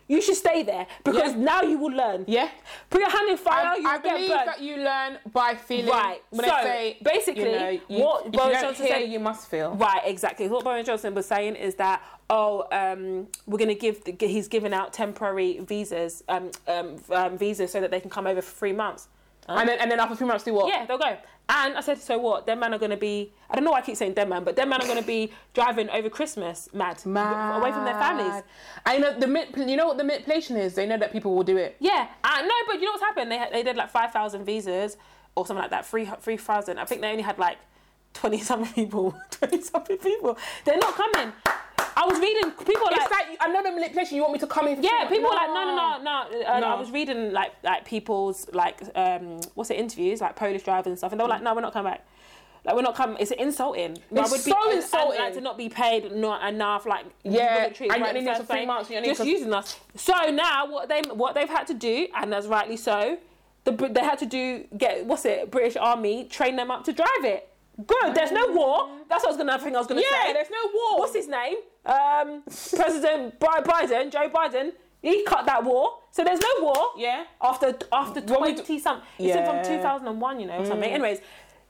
You 0.07 0.21
should 0.21 0.35
stay 0.35 0.61
there 0.61 0.85
because 1.03 1.33
Yeah. 1.33 1.39
now 1.51 1.61
you 1.63 1.79
will 1.79 1.91
learn. 1.91 2.25
Yeah. 2.27 2.49
Put 2.89 3.01
your 3.01 3.09
hand 3.09 3.29
in 3.29 3.37
fire. 3.37 3.65
I, 3.65 3.75
you 3.77 3.87
I 3.87 3.97
believe 3.97 4.29
burnt. 4.29 4.45
that 4.45 4.61
you 4.61 4.77
learn 4.77 5.17
by 5.33 5.55
feeling. 5.55 5.87
Right. 5.87 6.21
When 6.29 6.45
So, 6.45 6.51
I 6.51 6.63
say 6.63 6.97
basically, 7.03 7.43
you 7.51 7.59
know, 7.59 7.69
you, 7.69 8.03
what 8.03 8.31
Boris 8.31 8.61
Johnson 8.61 8.85
hear, 8.85 8.95
said- 8.99 9.09
you 9.09 9.19
must 9.19 9.49
feel. 9.49 9.73
Right, 9.73 10.01
exactly. 10.05 10.47
What 10.47 10.63
Boris 10.63 10.85
Johnson 10.85 11.15
was 11.15 11.25
saying 11.25 11.55
is 11.55 11.75
that 11.75 12.03
oh, 12.29 12.65
um, 12.71 13.27
we're 13.45 13.57
going 13.59 13.67
to 13.67 13.75
give 13.75 14.03
the, 14.03 14.15
he's 14.27 14.47
giving 14.47 14.73
out 14.73 14.91
temporary 14.93 15.59
visas, 15.59 16.23
um, 16.27 16.49
um, 16.67 16.95
um, 17.11 17.37
visas 17.37 17.71
so 17.71 17.79
that 17.79 17.91
they 17.91 17.99
can 17.99 18.09
come 18.09 18.25
over 18.25 18.41
for 18.41 18.51
three 18.55 18.73
months. 18.73 19.07
And 19.47 19.69
then 19.69 19.79
and 19.79 19.91
then 19.91 19.99
after 19.99 20.15
three 20.15 20.27
months, 20.27 20.43
do 20.43 20.53
what? 20.53 20.67
Yeah, 20.67 20.85
they'll 20.85 20.97
go. 20.97 21.17
And 21.47 21.77
I 21.77 21.81
said, 21.81 21.99
so 21.99 22.17
what? 22.17 22.47
Them 22.47 22.59
man 22.59 22.73
are 22.73 22.79
going 22.79 22.89
to 22.89 22.97
be, 22.97 23.31
I 23.51 23.55
don't 23.55 23.63
know 23.63 23.71
why 23.71 23.77
I 23.77 23.81
keep 23.81 23.95
saying 23.95 24.15
them 24.15 24.29
man, 24.29 24.43
but 24.43 24.55
them 24.55 24.69
man 24.69 24.81
are 24.81 24.87
going 24.87 24.99
to 24.99 25.05
be 25.05 25.31
driving 25.53 25.89
over 25.91 26.09
Christmas 26.09 26.69
mad, 26.73 27.05
mad. 27.05 27.59
away 27.59 27.71
from 27.71 27.85
their 27.85 27.93
families. 27.93 28.41
I 28.83 28.97
know 28.97 29.19
the 29.19 29.27
you 29.67 29.77
know 29.77 29.85
what 29.85 29.97
the 29.97 30.03
manipulation 30.03 30.57
is. 30.57 30.73
They 30.73 30.87
know 30.87 30.97
that 30.97 31.11
people 31.11 31.35
will 31.35 31.43
do 31.43 31.57
it. 31.57 31.75
Yeah, 31.79 32.07
uh, 32.23 32.41
no, 32.41 32.55
but 32.65 32.79
you 32.79 32.85
know 32.85 32.91
what's 32.91 33.03
happened? 33.03 33.31
They, 33.31 33.45
they 33.51 33.63
did 33.63 33.75
like 33.75 33.91
5,000 33.91 34.43
visas 34.43 34.97
or 35.35 35.45
something 35.45 35.61
like 35.61 35.71
that, 35.71 35.85
3 35.85 36.09
3,000. 36.19 36.79
I 36.79 36.85
think 36.85 37.01
they 37.01 37.11
only 37.11 37.23
had 37.23 37.37
like 37.37 37.57
20 38.15 38.39
something 38.39 38.73
people, 38.73 39.15
20 39.31 39.61
something 39.61 39.97
people. 39.97 40.37
They're 40.63 40.77
not 40.77 40.95
coming. 40.95 41.33
I 41.97 42.05
was 42.05 42.19
reading, 42.19 42.51
people 42.51 42.87
are 42.87 42.91
It's 42.91 43.09
like, 43.11 43.29
like 43.29 43.37
I 43.39 43.47
know 43.47 43.63
the 43.63 43.71
manipulation. 43.71 44.15
You 44.17 44.21
want 44.23 44.33
me 44.33 44.39
to 44.39 44.47
come 44.47 44.67
in? 44.67 44.83
yeah, 44.83 45.07
free? 45.07 45.17
people 45.17 45.31
are 45.31 45.35
like, 45.35 45.49
no, 45.49 45.63
no, 45.65 46.03
no, 46.03 46.39
no. 46.41 46.45
Uh, 46.47 46.59
No. 46.59 46.67
I 46.67 46.75
was 46.79 46.91
reading 46.91 47.31
like 47.31 47.53
like 47.63 47.85
people's 47.85 48.47
like 48.53 48.81
um 48.95 49.39
what's 49.55 49.69
it 49.71 49.77
interviews 49.77 50.19
like 50.21 50.35
Polish 50.35 50.63
drivers 50.63 50.87
and 50.91 50.97
stuff, 50.97 51.11
and 51.13 51.19
they 51.19 51.23
were 51.23 51.29
like, 51.29 51.41
no, 51.41 51.53
we're 51.55 51.61
not 51.61 51.73
coming 51.73 51.91
back. 51.93 52.05
Like 52.65 52.75
we're 52.75 52.81
not 52.81 52.95
coming. 52.95 53.17
It's 53.19 53.31
insulting. 53.31 53.97
Why 54.09 54.23
It's 54.23 54.31
would 54.31 54.41
so 54.41 54.55
and- 54.63 54.71
and, 54.73 54.77
insulting. 54.81 55.19
like 55.19 55.33
to 55.35 55.41
not 55.41 55.57
be 55.57 55.69
paid 55.69 56.11
not 56.11 56.45
enough. 56.51 56.85
Like 56.85 57.05
Yeah, 57.23 57.59
military 57.61 57.89
and 57.89 57.97
you 57.99 58.03
right 58.03 58.09
only 58.09 58.19
in 58.21 58.25
need 58.25 58.37
for 58.37 58.43
three 58.43 58.55
place, 58.55 58.67
months, 58.67 58.89
you 58.89 58.97
only 58.97 59.09
just 59.09 59.21
for- 59.21 59.25
using 59.27 59.53
us. 59.53 59.79
So 59.95 60.13
now 60.31 60.65
what 60.69 60.89
they 60.89 61.01
what 61.13 61.35
they've 61.35 61.47
had 61.47 61.67
to 61.67 61.73
do, 61.75 62.07
and 62.15 62.33
as 62.33 62.47
rightly 62.47 62.75
so, 62.77 63.17
the 63.65 63.71
they 63.71 64.01
had 64.01 64.17
to 64.19 64.25
do 64.25 64.65
get 64.77 65.05
what's 65.05 65.25
it 65.25 65.49
British 65.51 65.75
Army 65.77 66.25
train 66.25 66.55
them 66.55 66.71
up 66.71 66.83
to 66.85 66.91
drive 66.93 67.23
it. 67.23 67.47
Good. 67.85 68.15
There's 68.15 68.31
no 68.31 68.47
war. 68.53 68.89
That's 69.09 69.23
what 69.23 69.33
I 69.33 69.35
was 69.35 69.37
gonna 69.37 69.59
think 69.59 69.75
I 69.75 69.79
was 69.79 69.87
gonna 69.87 70.01
Yeah, 70.01 70.23
say. 70.27 70.33
there's 70.33 70.49
no 70.49 70.69
war. 70.73 70.99
What's 70.99 71.15
his 71.15 71.27
name? 71.27 71.57
Um, 71.85 72.43
President 72.75 73.39
Biden, 73.39 74.11
Joe 74.11 74.29
Biden. 74.29 74.71
He 75.01 75.23
cut 75.23 75.45
that 75.45 75.63
war, 75.63 75.99
so 76.09 76.23
there's 76.23 76.39
no 76.39 76.63
war. 76.63 76.87
Yeah. 76.97 77.25
After 77.41 77.77
after 77.91 78.21
twenty 78.21 78.79
something, 78.79 79.05
it's 79.19 79.27
Yeah. 79.27 79.45
from 79.45 79.63
two 79.63 79.81
thousand 79.81 80.07
and 80.07 80.19
one, 80.21 80.39
you 80.39 80.47
know, 80.47 80.57
or 80.59 80.65
something. 80.65 80.89
Anyways. 80.89 81.19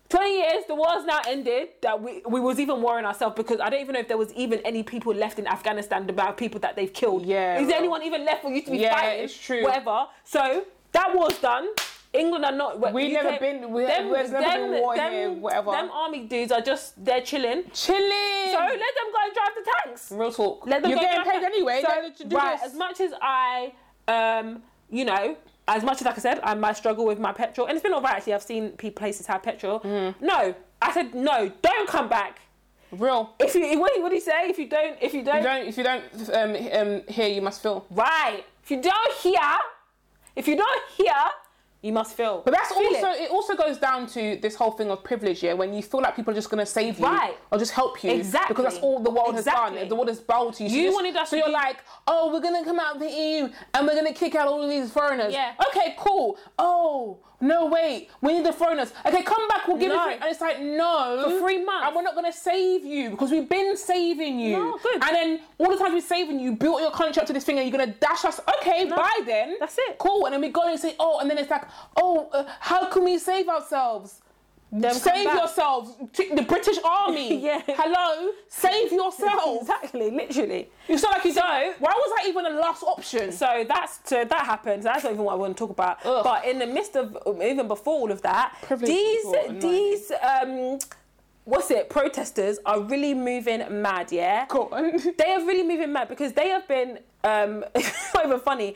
20 0.07 0.37
years, 0.37 0.63
the 0.67 0.75
war's 0.75 1.03
now 1.03 1.19
ended. 1.27 1.69
That 1.81 1.99
we, 1.99 2.21
we 2.29 2.39
was 2.39 2.59
even 2.59 2.79
worrying 2.83 3.07
ourselves 3.07 3.35
because 3.35 3.59
I 3.59 3.71
don't 3.71 3.81
even 3.81 3.93
know 3.93 3.99
if 4.01 4.07
there 4.07 4.19
was 4.19 4.31
even 4.33 4.59
any 4.59 4.83
people 4.83 5.11
left 5.15 5.39
in 5.39 5.47
Afghanistan 5.47 6.07
about 6.07 6.37
people 6.37 6.59
that 6.59 6.75
they've 6.75 6.93
killed. 6.93 7.25
Yeah, 7.25 7.57
Is 7.59 7.67
there 7.67 7.79
anyone 7.79 8.03
even 8.03 8.23
left 8.23 8.43
for 8.43 8.51
you 8.51 8.61
to 8.61 8.69
be 8.69 8.77
Yeah, 8.77 8.93
fighting? 8.93 9.23
it's 9.25 9.35
true. 9.35 9.63
Whatever. 9.63 10.05
So 10.23 10.63
that 10.91 11.15
war's 11.15 11.39
done. 11.39 11.69
England 12.17 12.45
are 12.45 12.51
not. 12.51 12.93
We 12.93 13.11
never 13.13 13.37
been- 13.39 13.71
we- 13.71 13.85
there's 13.85 14.31
never 14.31 14.43
been 14.71 14.81
war 14.81 14.93
here, 14.95 15.31
whatever. 15.31 15.71
Them 15.71 15.89
army 15.91 16.25
dudes 16.25 16.51
are 16.51 16.61
just 16.61 17.03
they're 17.03 17.21
chilling. 17.21 17.63
Chilling. 17.73 18.51
So 18.51 18.59
let 18.59 18.79
them 18.79 19.11
go 19.11 19.19
and 19.23 19.33
drive 19.33 19.53
the 19.55 19.71
tanks. 19.83 20.11
Real 20.11 20.31
talk. 20.31 20.65
Let 20.67 20.81
them 20.81 20.91
You're 20.91 20.99
go 20.99 21.05
getting 21.05 21.31
paid 21.31 21.41
the- 21.41 21.47
anyway. 21.47 21.83
So, 21.85 22.23
do 22.27 22.35
right, 22.37 22.57
this. 22.59 22.71
as 22.71 22.75
much 22.77 22.99
as 23.01 23.13
I, 23.21 23.73
um, 24.07 24.63
you 24.89 25.05
know, 25.05 25.35
as 25.67 25.83
much 25.83 25.97
as 26.01 26.05
like 26.05 26.17
I 26.17 26.21
said, 26.21 26.39
I 26.43 26.53
might 26.53 26.77
struggle 26.77 27.05
with 27.05 27.19
my 27.19 27.31
petrol, 27.31 27.67
and 27.67 27.75
it's 27.75 27.83
been 27.83 27.93
alright 27.93 28.15
actually. 28.17 28.33
I've 28.33 28.43
seen 28.43 28.69
pe- 28.71 28.91
places 28.91 29.25
have 29.27 29.41
petrol. 29.43 29.79
Mm-hmm. 29.81 30.25
No, 30.25 30.53
I 30.81 30.91
said 30.93 31.13
no. 31.15 31.51
Don't 31.61 31.87
come 31.87 32.07
back. 32.09 32.39
Real. 32.91 33.33
If 33.39 33.55
you 33.55 33.79
what 33.79 33.91
what 34.01 34.09
did 34.09 34.15
he 34.15 34.21
say? 34.21 34.47
If 34.49 34.59
you 34.59 34.67
don't, 34.69 34.95
if 35.01 35.13
you 35.13 35.23
don't, 35.23 35.37
You 35.37 35.43
don't, 35.43 35.67
if 35.67 35.77
you 35.77 35.83
don't 35.83 36.03
um, 36.33 36.55
um, 36.79 37.01
hear, 37.07 37.27
you 37.27 37.41
must 37.41 37.61
feel. 37.63 37.85
right. 37.89 38.43
If 38.63 38.71
you 38.71 38.81
don't 38.81 39.13
hear, 39.21 39.41
if 40.35 40.47
you 40.47 40.55
don't 40.55 40.81
hear, 40.95 41.13
you 41.85 41.93
must 41.93 42.17
feel. 42.17 42.41
But 42.43 42.55
that's 42.55 42.69
Feel 42.69 42.79
also 42.87 43.09
it. 43.11 43.21
it. 43.25 43.29
also 43.31 43.55
goes 43.55 43.77
down 43.77 44.07
to 44.07 44.37
this 44.41 44.55
whole 44.55 44.71
thing 44.71 44.89
of 44.89 45.03
privilege, 45.03 45.43
yeah. 45.43 45.53
When 45.53 45.71
you 45.71 45.83
feel 45.83 46.01
like 46.01 46.15
people 46.15 46.31
are 46.31 46.35
just 46.35 46.49
gonna 46.49 46.65
save 46.65 46.97
you 46.99 47.05
Right. 47.05 47.37
or 47.51 47.59
just 47.59 47.73
help 47.73 48.03
you, 48.03 48.09
Exactly. 48.09 48.55
because 48.55 48.73
that's 48.73 48.83
all 48.83 48.99
the 48.99 49.11
world 49.11 49.35
has 49.35 49.45
done. 49.45 49.87
The 49.87 49.93
world 49.95 50.07
has 50.07 50.19
bowed 50.19 50.55
to 50.55 50.63
you. 50.63 50.69
So 50.69 50.75
You 50.75 50.83
just- 50.85 50.95
wanted 50.95 51.15
us 51.15 51.29
so 51.29 51.35
to 51.35 51.39
you're 51.41 51.47
be- 51.47 51.53
like, 51.53 51.77
oh, 52.07 52.31
we're 52.33 52.39
gonna 52.39 52.63
come 52.65 52.79
out 52.79 52.95
of 52.95 53.01
the 53.01 53.07
EU 53.09 53.49
and 53.75 53.87
we're 53.87 53.93
gonna 53.95 54.13
kick 54.13 54.33
out 54.33 54.47
all 54.47 54.63
of 54.63 54.69
these 54.69 54.89
foreigners. 54.91 55.31
Yeah. 55.31 55.51
Okay, 55.67 55.93
cool. 55.99 56.37
Oh, 56.57 57.19
no, 57.41 57.65
wait, 57.67 58.09
we 58.21 58.33
need 58.33 58.45
the 58.45 58.53
foreigners. 58.53 58.93
Okay, 59.05 59.23
come 59.23 59.47
back, 59.47 59.67
we'll 59.67 59.77
give 59.77 59.89
No. 59.89 59.95
you 59.95 60.03
free. 60.03 60.13
And 60.15 60.23
it's 60.25 60.41
like, 60.41 60.59
no. 60.61 61.23
For 61.29 61.39
three 61.39 61.63
months. 61.63 61.87
And 61.87 61.95
we're 61.95 62.01
not 62.01 62.15
going 62.15 62.31
to 62.31 62.37
save 62.37 62.85
you 62.85 63.09
because 63.11 63.31
we've 63.31 63.49
been 63.49 63.75
saving 63.77 64.39
you. 64.39 64.53
No, 64.57 64.77
good. 64.81 65.03
And 65.03 65.15
then 65.15 65.39
all 65.57 65.69
the 65.69 65.77
times 65.77 65.93
we're 65.93 66.01
saving 66.01 66.39
you, 66.39 66.55
built 66.55 66.81
your 66.81 66.91
country 66.91 67.19
up 67.21 67.27
to 67.27 67.33
this 67.33 67.43
thing 67.43 67.57
and 67.59 67.67
you're 67.67 67.77
going 67.77 67.91
to 67.93 67.99
dash 67.99 68.25
us. 68.25 68.39
Okay, 68.61 68.85
bye 68.85 69.19
then. 69.25 69.57
that's 69.59 69.77
it. 69.77 69.97
Cool. 69.97 70.25
And 70.25 70.33
then 70.33 70.41
we 70.41 70.49
go 70.49 70.67
and 70.67 70.79
say, 70.79 70.95
oh, 70.99 71.19
and 71.19 71.29
then 71.29 71.37
it's 71.37 71.49
like, 71.51 71.63
oh, 71.97 72.29
uh, 72.33 72.45
how 72.59 72.85
can 72.89 73.03
we 73.03 73.17
save 73.17 73.47
ourselves? 73.49 74.21
Them 74.81 74.93
Save 74.93 75.23
yourselves. 75.23 75.91
The 76.13 76.41
British 76.47 76.77
Army. 76.83 77.35
Yeah. 77.45 77.61
Hello? 77.67 78.31
Save 78.49 78.91
yourself. 78.91 79.61
Exactly, 79.61 80.09
literally. 80.11 80.69
You 80.87 80.95
not 80.95 81.11
like 81.13 81.25
you 81.25 81.33
So- 81.33 81.41
said, 81.41 81.75
why 81.79 81.93
was 81.93 82.13
that 82.17 82.27
even 82.29 82.45
a 82.45 82.49
last 82.49 82.83
option? 82.83 83.31
So 83.31 83.63
that's 83.67 83.99
so 84.03 84.25
that 84.25 84.45
happened. 84.45 84.83
That's 84.83 85.03
not 85.03 85.13
even 85.13 85.23
what 85.25 85.33
I 85.33 85.35
want 85.35 85.55
to 85.55 85.59
talk 85.59 85.69
about. 85.69 85.97
Ugh. 86.05 86.23
But 86.23 86.45
in 86.45 86.59
the 86.59 86.67
midst 86.67 86.95
of 86.95 87.15
even 87.41 87.67
before 87.67 87.93
all 88.01 88.11
of 88.11 88.21
that, 88.23 88.55
Privileged 88.63 88.91
these 88.91 89.21
people 89.23 89.33
annoy 89.49 89.53
me. 89.53 89.59
these 89.59 90.11
um, 90.21 90.79
what's 91.45 91.69
it? 91.71 91.89
Protesters 91.89 92.59
are 92.65 92.81
really 92.81 93.13
moving 93.13 93.63
mad. 93.81 94.11
Yeah, 94.11 94.45
they 95.17 95.31
are 95.31 95.45
really 95.45 95.63
moving 95.63 95.93
mad 95.93 96.09
because 96.09 96.33
they 96.33 96.49
have 96.49 96.67
been 96.67 96.99
um, 97.23 97.63
it's 97.75 98.13
not 98.13 98.25
even 98.25 98.39
funny. 98.39 98.75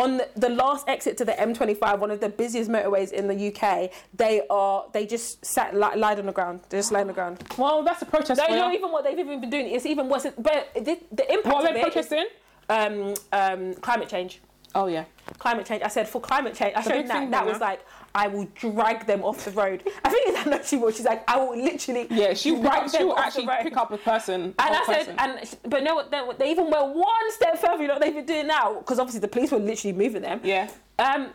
On 0.00 0.16
the, 0.16 0.28
the 0.36 0.48
last 0.48 0.88
exit 0.88 1.16
to 1.18 1.24
the 1.24 1.32
M25, 1.32 1.98
one 1.98 2.10
of 2.10 2.20
the 2.20 2.28
busiest 2.28 2.70
motorways 2.70 3.12
in 3.12 3.28
the 3.28 3.38
UK, 3.54 3.90
they 4.14 4.42
are 4.48 4.86
they 4.92 5.04
just 5.06 5.44
sat 5.44 5.74
li- 5.74 5.96
lied 5.96 6.18
on 6.18 6.26
the 6.26 6.32
ground. 6.32 6.60
They 6.70 6.78
just 6.78 6.90
lied 6.92 7.02
on 7.02 7.06
the 7.08 7.12
ground. 7.12 7.42
Well, 7.58 7.82
that's 7.82 8.00
a 8.02 8.06
protest. 8.06 8.38
No, 8.40 8.46
for 8.46 8.56
not 8.56 8.74
even 8.74 8.90
what 8.90 9.04
they've 9.04 9.18
even 9.18 9.40
been 9.40 9.50
doing. 9.50 9.66
It's 9.68 9.86
even 9.86 10.08
worse. 10.08 10.26
But 10.38 10.72
the, 10.74 10.98
the 11.12 11.30
impact 11.32 11.54
What 11.54 11.64
are 11.64 11.68
of 11.68 11.74
they 11.74 11.80
it 11.82 11.86
is, 11.88 12.06
protesting? 12.06 12.26
um, 12.68 13.14
um, 13.32 13.74
climate 13.74 14.08
change. 14.08 14.40
Oh, 14.74 14.86
yeah. 14.86 15.04
Climate 15.38 15.66
change. 15.66 15.82
I 15.82 15.88
said 15.88 16.08
for 16.08 16.20
climate 16.20 16.54
change. 16.54 16.74
I 16.76 16.82
showed 16.82 17.06
that. 17.08 17.30
That 17.30 17.44
was 17.44 17.58
like 17.60 17.80
I 18.14 18.26
will 18.26 18.46
drag 18.54 19.06
them 19.06 19.22
off 19.22 19.44
the 19.44 19.52
road. 19.52 19.84
I 20.04 20.10
think 20.10 20.46
I 20.46 20.50
know 20.50 20.60
she 20.62 20.76
will. 20.76 20.90
She's 20.90 21.06
like 21.06 21.28
I 21.30 21.36
will 21.36 21.56
literally. 21.56 22.06
Yeah, 22.10 22.34
she 22.34 22.52
will, 22.52 22.62
drag 22.62 22.90
she 22.90 22.98
them 22.98 23.08
will 23.08 23.12
off 23.14 23.34
the 23.34 23.42
actually 23.42 23.70
pick 23.70 23.76
up 23.76 23.92
a 23.92 23.98
person. 23.98 24.42
And 24.42 24.54
I 24.58 24.84
said, 24.86 25.16
person. 25.16 25.16
and 25.18 25.56
but 25.70 25.84
no, 25.84 26.02
they, 26.08 26.22
they 26.38 26.50
even 26.50 26.70
went 26.70 26.94
one 26.94 27.30
step 27.30 27.58
further. 27.58 27.82
You 27.82 27.88
know 27.88 27.94
what 27.94 28.02
they've 28.02 28.14
been 28.14 28.26
doing 28.26 28.46
now? 28.46 28.78
Because 28.78 28.98
obviously 28.98 29.20
the 29.20 29.28
police 29.28 29.50
were 29.50 29.58
literally 29.58 29.96
moving 29.96 30.22
them. 30.22 30.40
yeah. 30.42 30.70
Um, 30.98 31.30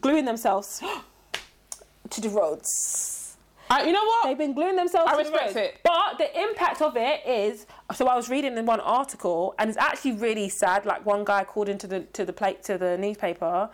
gluing 0.00 0.24
themselves 0.24 0.82
to 2.10 2.20
the 2.20 2.28
roads. 2.28 3.36
Uh, 3.68 3.82
you 3.84 3.92
know 3.92 4.04
what? 4.04 4.26
They've 4.26 4.38
been 4.38 4.54
gluing 4.54 4.76
themselves 4.76 5.10
I 5.12 5.16
to 5.16 5.28
the 5.28 5.36
respect 5.36 5.56
it. 5.56 5.80
But 5.82 6.18
the 6.18 6.40
impact 6.40 6.80
of 6.82 6.96
it 6.96 7.26
is 7.26 7.66
so 7.94 8.06
I 8.06 8.14
was 8.14 8.28
reading 8.28 8.56
in 8.56 8.64
one 8.64 8.80
article 8.80 9.54
and 9.58 9.68
it's 9.68 9.78
actually 9.78 10.12
really 10.12 10.48
sad. 10.48 10.86
Like 10.86 11.04
one 11.04 11.24
guy 11.24 11.44
called 11.44 11.68
into 11.68 11.86
the 11.86 12.00
to 12.00 12.24
the 12.24 12.32
plate 12.32 12.62
to 12.64 12.78
the 12.78 12.96
newspaper, 12.96 13.68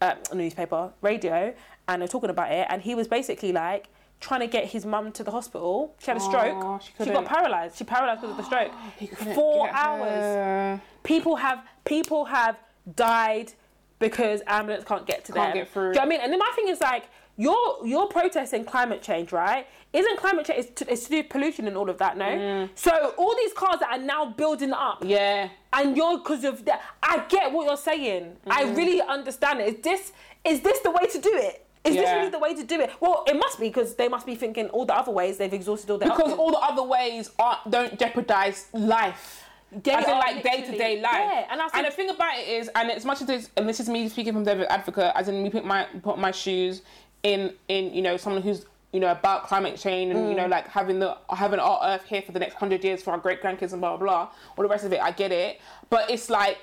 uh, 0.00 0.14
newspaper, 0.34 0.92
radio, 1.00 1.54
and 1.88 2.00
they're 2.02 2.08
talking 2.08 2.30
about 2.30 2.50
it 2.52 2.66
and 2.70 2.82
he 2.82 2.94
was 2.94 3.06
basically 3.08 3.52
like 3.52 3.88
trying 4.20 4.40
to 4.40 4.46
get 4.46 4.64
his 4.66 4.86
mum 4.86 5.12
to 5.12 5.22
the 5.22 5.30
hospital. 5.30 5.94
She 5.98 6.06
had 6.10 6.16
a 6.16 6.20
stroke. 6.20 6.80
She 6.82 7.04
she 7.04 7.10
got 7.10 7.26
paralysed. 7.26 7.76
She 7.78 7.84
paralysed 7.84 8.22
because 8.22 8.30
of 8.30 8.36
the 8.38 8.44
stroke. 8.50 9.34
Four 9.34 9.68
hours. 9.70 10.08
her. 10.10 10.80
People 11.04 11.36
have 11.36 11.58
people 11.84 12.24
have 12.24 12.56
died 12.96 13.52
because 13.98 14.42
ambulance 14.46 14.84
can't 14.84 15.06
get 15.06 15.24
to 15.26 15.32
Can't 15.32 15.54
them. 15.54 15.64
get 15.64 15.70
through. 15.72 15.92
Do 15.92 16.00
you 16.00 16.00
know 16.00 16.00
what 16.00 16.06
I 16.06 16.08
mean? 16.08 16.20
And 16.22 16.32
then 16.32 16.38
my 16.38 16.52
thing 16.54 16.68
is 16.68 16.80
like, 16.80 17.04
you're 17.38 17.86
you're 17.86 18.06
protesting 18.08 18.64
climate 18.64 19.02
change, 19.02 19.32
right? 19.32 19.66
Isn't 19.92 20.18
climate 20.18 20.46
change 20.46 20.60
it's 20.66 20.80
to, 20.82 20.92
it's 20.92 21.04
to 21.04 21.10
do 21.10 21.22
pollution 21.24 21.66
and 21.66 21.76
all 21.76 21.88
of 21.88 21.98
that? 21.98 22.16
No. 22.16 22.24
Mm. 22.24 22.70
So 22.74 23.14
all 23.18 23.34
these 23.36 23.52
cars 23.52 23.80
that 23.80 23.90
are 23.92 24.02
now 24.02 24.26
building 24.26 24.72
up, 24.72 25.02
Yeah. 25.04 25.48
and 25.74 25.96
you're 25.96 26.18
because 26.18 26.44
of 26.44 26.64
that. 26.64 26.82
I 27.02 27.24
get 27.28 27.52
what 27.52 27.66
you're 27.66 27.76
saying. 27.76 28.36
I 28.46 28.64
Mm-hmm. 28.64 28.74
really 28.74 29.02
understand 29.02 29.60
it. 29.60 29.68
Is 29.76 29.80
this 29.82 30.12
is 30.44 30.60
this 30.62 30.78
the 30.80 30.90
way 30.90 31.06
to 31.10 31.18
do 31.20 31.30
it? 31.34 31.65
Is 31.86 31.94
this 31.96 32.10
really 32.10 32.30
the 32.30 32.38
way 32.38 32.54
to 32.54 32.64
do 32.64 32.80
it? 32.80 32.90
Well, 33.00 33.24
it 33.26 33.36
must 33.36 33.58
be 33.60 33.68
because 33.68 33.94
they 33.94 34.08
must 34.08 34.26
be 34.26 34.34
thinking 34.34 34.68
all 34.70 34.84
the 34.84 34.94
other 34.96 35.12
ways 35.12 35.38
they've 35.38 35.52
exhausted 35.52 35.90
all 35.90 35.98
their 35.98 36.08
Because 36.08 36.32
options. 36.32 36.38
all 36.40 36.50
the 36.50 36.58
other 36.58 36.82
ways 36.82 37.30
aren't, 37.38 37.70
don't 37.70 37.98
jeopardize 37.98 38.66
life. 38.72 39.44
They 39.72 39.90
As 39.92 40.04
in, 40.06 40.10
like 40.12 40.42
day 40.42 40.62
to 40.62 40.72
day 40.78 41.00
life. 41.00 41.12
Yeah, 41.12 41.46
and 41.50 41.60
I 41.60 41.68
and 41.74 41.86
the 41.86 41.90
thing 41.90 42.08
about 42.10 42.38
it 42.38 42.48
is, 42.48 42.70
and 42.74 42.90
as 42.90 43.04
much 43.04 43.20
as 43.20 43.26
this, 43.26 43.50
and 43.56 43.68
this 43.68 43.80
is 43.80 43.88
me 43.88 44.08
speaking 44.08 44.32
from 44.32 44.44
the 44.44 44.70
advocate, 44.72 45.12
as 45.14 45.28
in 45.28 45.42
me 45.42 45.50
put 45.50 45.64
my 45.64 45.84
put 46.02 46.18
my 46.18 46.30
shoes 46.30 46.82
in 47.24 47.52
in 47.68 47.92
you 47.92 48.00
know 48.00 48.16
someone 48.16 48.42
who's 48.42 48.64
you 48.92 49.00
know 49.00 49.10
about 49.10 49.44
climate 49.48 49.76
change 49.76 50.14
and 50.14 50.28
you 50.28 50.34
Mm. 50.34 50.42
know 50.42 50.46
like 50.46 50.68
having 50.68 51.00
the 51.00 51.16
having 51.30 51.58
our 51.58 51.80
earth 51.84 52.04
here 52.04 52.22
for 52.22 52.30
the 52.32 52.38
next 52.38 52.54
hundred 52.54 52.84
years 52.84 53.02
for 53.02 53.10
our 53.10 53.18
great 53.18 53.42
grandkids 53.42 53.72
and 53.72 53.80
blah 53.80 53.96
blah 53.96 54.06
blah. 54.06 54.28
All 54.56 54.62
the 54.62 54.68
rest 54.68 54.84
of 54.84 54.92
it, 54.92 55.00
I 55.02 55.10
get 55.10 55.32
it, 55.32 55.60
but 55.90 56.10
it's 56.10 56.30
like. 56.30 56.58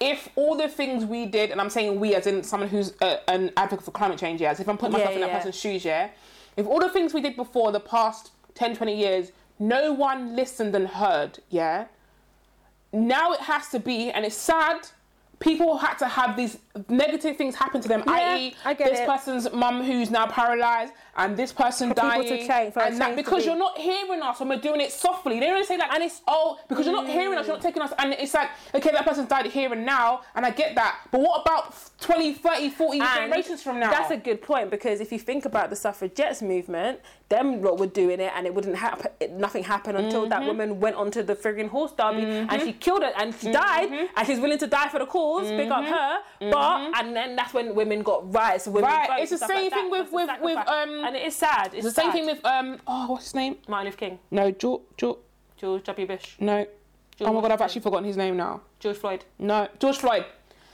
If 0.00 0.28
all 0.36 0.56
the 0.56 0.68
things 0.68 1.04
we 1.04 1.26
did, 1.26 1.50
and 1.50 1.60
I'm 1.60 1.70
saying 1.70 1.98
we 1.98 2.14
as 2.14 2.26
in 2.26 2.42
someone 2.44 2.68
who's 2.68 2.94
a, 3.00 3.28
an 3.30 3.50
advocate 3.56 3.84
for 3.84 3.90
climate 3.90 4.18
change, 4.18 4.40
yeah, 4.40 4.52
if 4.52 4.68
I'm 4.68 4.78
putting 4.78 4.92
myself 4.92 5.10
Yeah, 5.10 5.14
in 5.16 5.20
that 5.22 5.30
yeah. 5.30 5.36
person's 5.36 5.58
shoes, 5.58 5.84
yeah, 5.84 6.10
if 6.56 6.66
all 6.66 6.80
the 6.80 6.88
things 6.88 7.12
we 7.14 7.20
did 7.20 7.36
before 7.36 7.72
the 7.72 7.80
past 7.80 8.30
10, 8.54 8.76
20 8.76 8.96
years, 8.96 9.32
no 9.58 9.92
one 9.92 10.36
listened 10.36 10.74
and 10.74 10.86
heard, 10.86 11.40
yeah, 11.50 11.86
now 12.92 13.32
it 13.32 13.40
has 13.40 13.68
to 13.70 13.80
be, 13.80 14.10
and 14.10 14.24
it's 14.24 14.36
sad. 14.36 14.88
People 15.40 15.78
had 15.78 15.94
to 15.98 16.06
have 16.08 16.36
these 16.36 16.58
negative 16.88 17.36
things 17.36 17.54
happen 17.54 17.80
to 17.80 17.88
them, 17.88 18.02
Yeah, 18.06 18.12
i.e., 18.12 18.54
I 18.64 18.74
get 18.74 18.90
this 18.90 19.00
it. 19.00 19.06
person's 19.06 19.50
mum 19.52 19.82
who's 19.82 20.10
now 20.10 20.26
paralyzed, 20.26 20.92
and 21.16 21.36
this 21.36 21.52
person 21.52 21.88
people 21.90 22.08
dying, 22.08 22.28
change- 22.46 22.72
for 22.74 22.80
and 22.82 22.98
that 23.00 23.16
because 23.16 23.42
be- 23.42 23.48
you're 23.48 23.58
not 23.58 23.76
hearing 23.78 24.22
us 24.22 24.40
and 24.40 24.48
we're 24.50 24.56
doing 24.60 24.80
it 24.80 24.92
softly. 24.92 25.40
They 25.40 25.46
don't 25.46 25.66
say 25.66 25.76
like, 25.76 25.92
And 25.92 26.02
it's- 26.04 26.20
oh, 26.28 26.58
because 26.68 26.86
you're 26.86 26.94
not 26.94 27.08
hearing 27.08 27.36
us, 27.38 27.46
you're 27.46 27.56
not 27.56 27.62
taking 27.62 27.82
us, 27.82 27.92
and 27.98 28.12
it's 28.14 28.34
like, 28.34 28.50
okay, 28.74 28.90
that 28.92 29.04
person's 29.04 29.28
died 29.28 29.46
here 29.46 29.72
and 29.72 29.84
now, 29.84 30.20
and 30.34 30.44
I 30.46 30.50
get 30.50 30.74
that, 30.76 30.96
but 31.10 31.20
what 31.20 31.42
about 31.42 31.74
20, 32.00 32.34
30, 32.34 32.70
40 32.70 33.00
And 33.00 33.08
generations 33.14 33.62
from 33.62 33.80
now? 33.80 33.90
That's 33.90 34.10
a 34.10 34.16
good 34.16 34.42
point 34.42 34.70
because 34.70 35.00
if 35.00 35.10
you 35.12 35.18
think 35.18 35.44
about 35.44 35.70
the 35.70 35.76
suffragettes 35.76 36.42
movement, 36.42 37.00
them 37.28 37.60
lot 37.62 37.78
were 37.78 37.86
doing 37.86 38.20
it 38.20 38.32
and 38.34 38.46
it 38.46 38.54
wouldn't 38.54 38.76
happen. 38.76 39.10
Nothing 39.38 39.62
happened 39.64 39.98
until 39.98 40.26
that 40.28 40.38
Mm-hmm. 40.38 40.46
woman 40.46 40.80
went 40.80 40.96
onto 40.96 41.22
the 41.22 41.34
frigging 41.34 41.68
horse 41.68 41.92
derby 41.92 42.22
and 42.22 42.62
she 42.62 42.72
killed 42.72 43.02
it 43.02 43.12
and 43.18 43.34
she 43.34 43.50
died 43.52 43.88
Mm-hmm. 43.90 44.06
and 44.16 44.26
she's 44.26 44.38
willing 44.40 44.58
to 44.58 44.66
die 44.66 44.88
for 44.88 44.98
the 44.98 45.06
cause. 45.06 45.48
Big 45.50 45.70
up 45.70 45.84
her. 45.84 46.18
But 46.40 46.54
and 46.68 47.14
then 47.16 47.36
that's 47.36 47.52
when 47.54 47.74
women 47.74 48.02
got 48.02 48.32
rights. 48.34 48.66
Women 48.66 48.90
Right, 48.90 49.08
votes 49.08 49.32
it's 49.32 49.40
the 49.40 49.46
same 49.46 49.64
like 49.64 49.72
thing 49.72 49.90
that. 49.90 50.10
with- 50.12 50.26
That's 50.26 50.42
with- 50.42 50.56
with, 50.56 50.68
um, 50.68 51.04
and 51.04 51.16
it 51.16 51.22
is 51.26 51.36
sad. 51.36 51.72
It's 51.74 51.84
the 51.84 51.90
same 51.90 52.12
thing 52.12 52.26
with 52.26 52.44
um 52.44 52.78
oh 52.86 53.12
what's 53.12 53.24
his 53.26 53.34
name? 53.34 53.56
Martin 53.68 53.86
Luther 53.86 53.96
King, 53.98 54.18
No, 54.30 54.50
George, 54.50 54.82
George, 54.96 55.18
George 55.56 55.84
W. 55.84 56.06
Bush, 56.06 56.36
no. 56.40 56.66
George 57.16 57.30
oh 57.30 57.32
my 57.32 57.40
god, 57.40 57.52
I've 57.52 57.60
actually 57.60 57.80
forgotten 57.80 58.04
his 58.04 58.16
name 58.16 58.36
now. 58.36 58.60
George 58.78 58.96
Floyd. 58.96 59.24
No, 59.38 59.68
George 59.80 59.96
Floyd. 59.98 60.24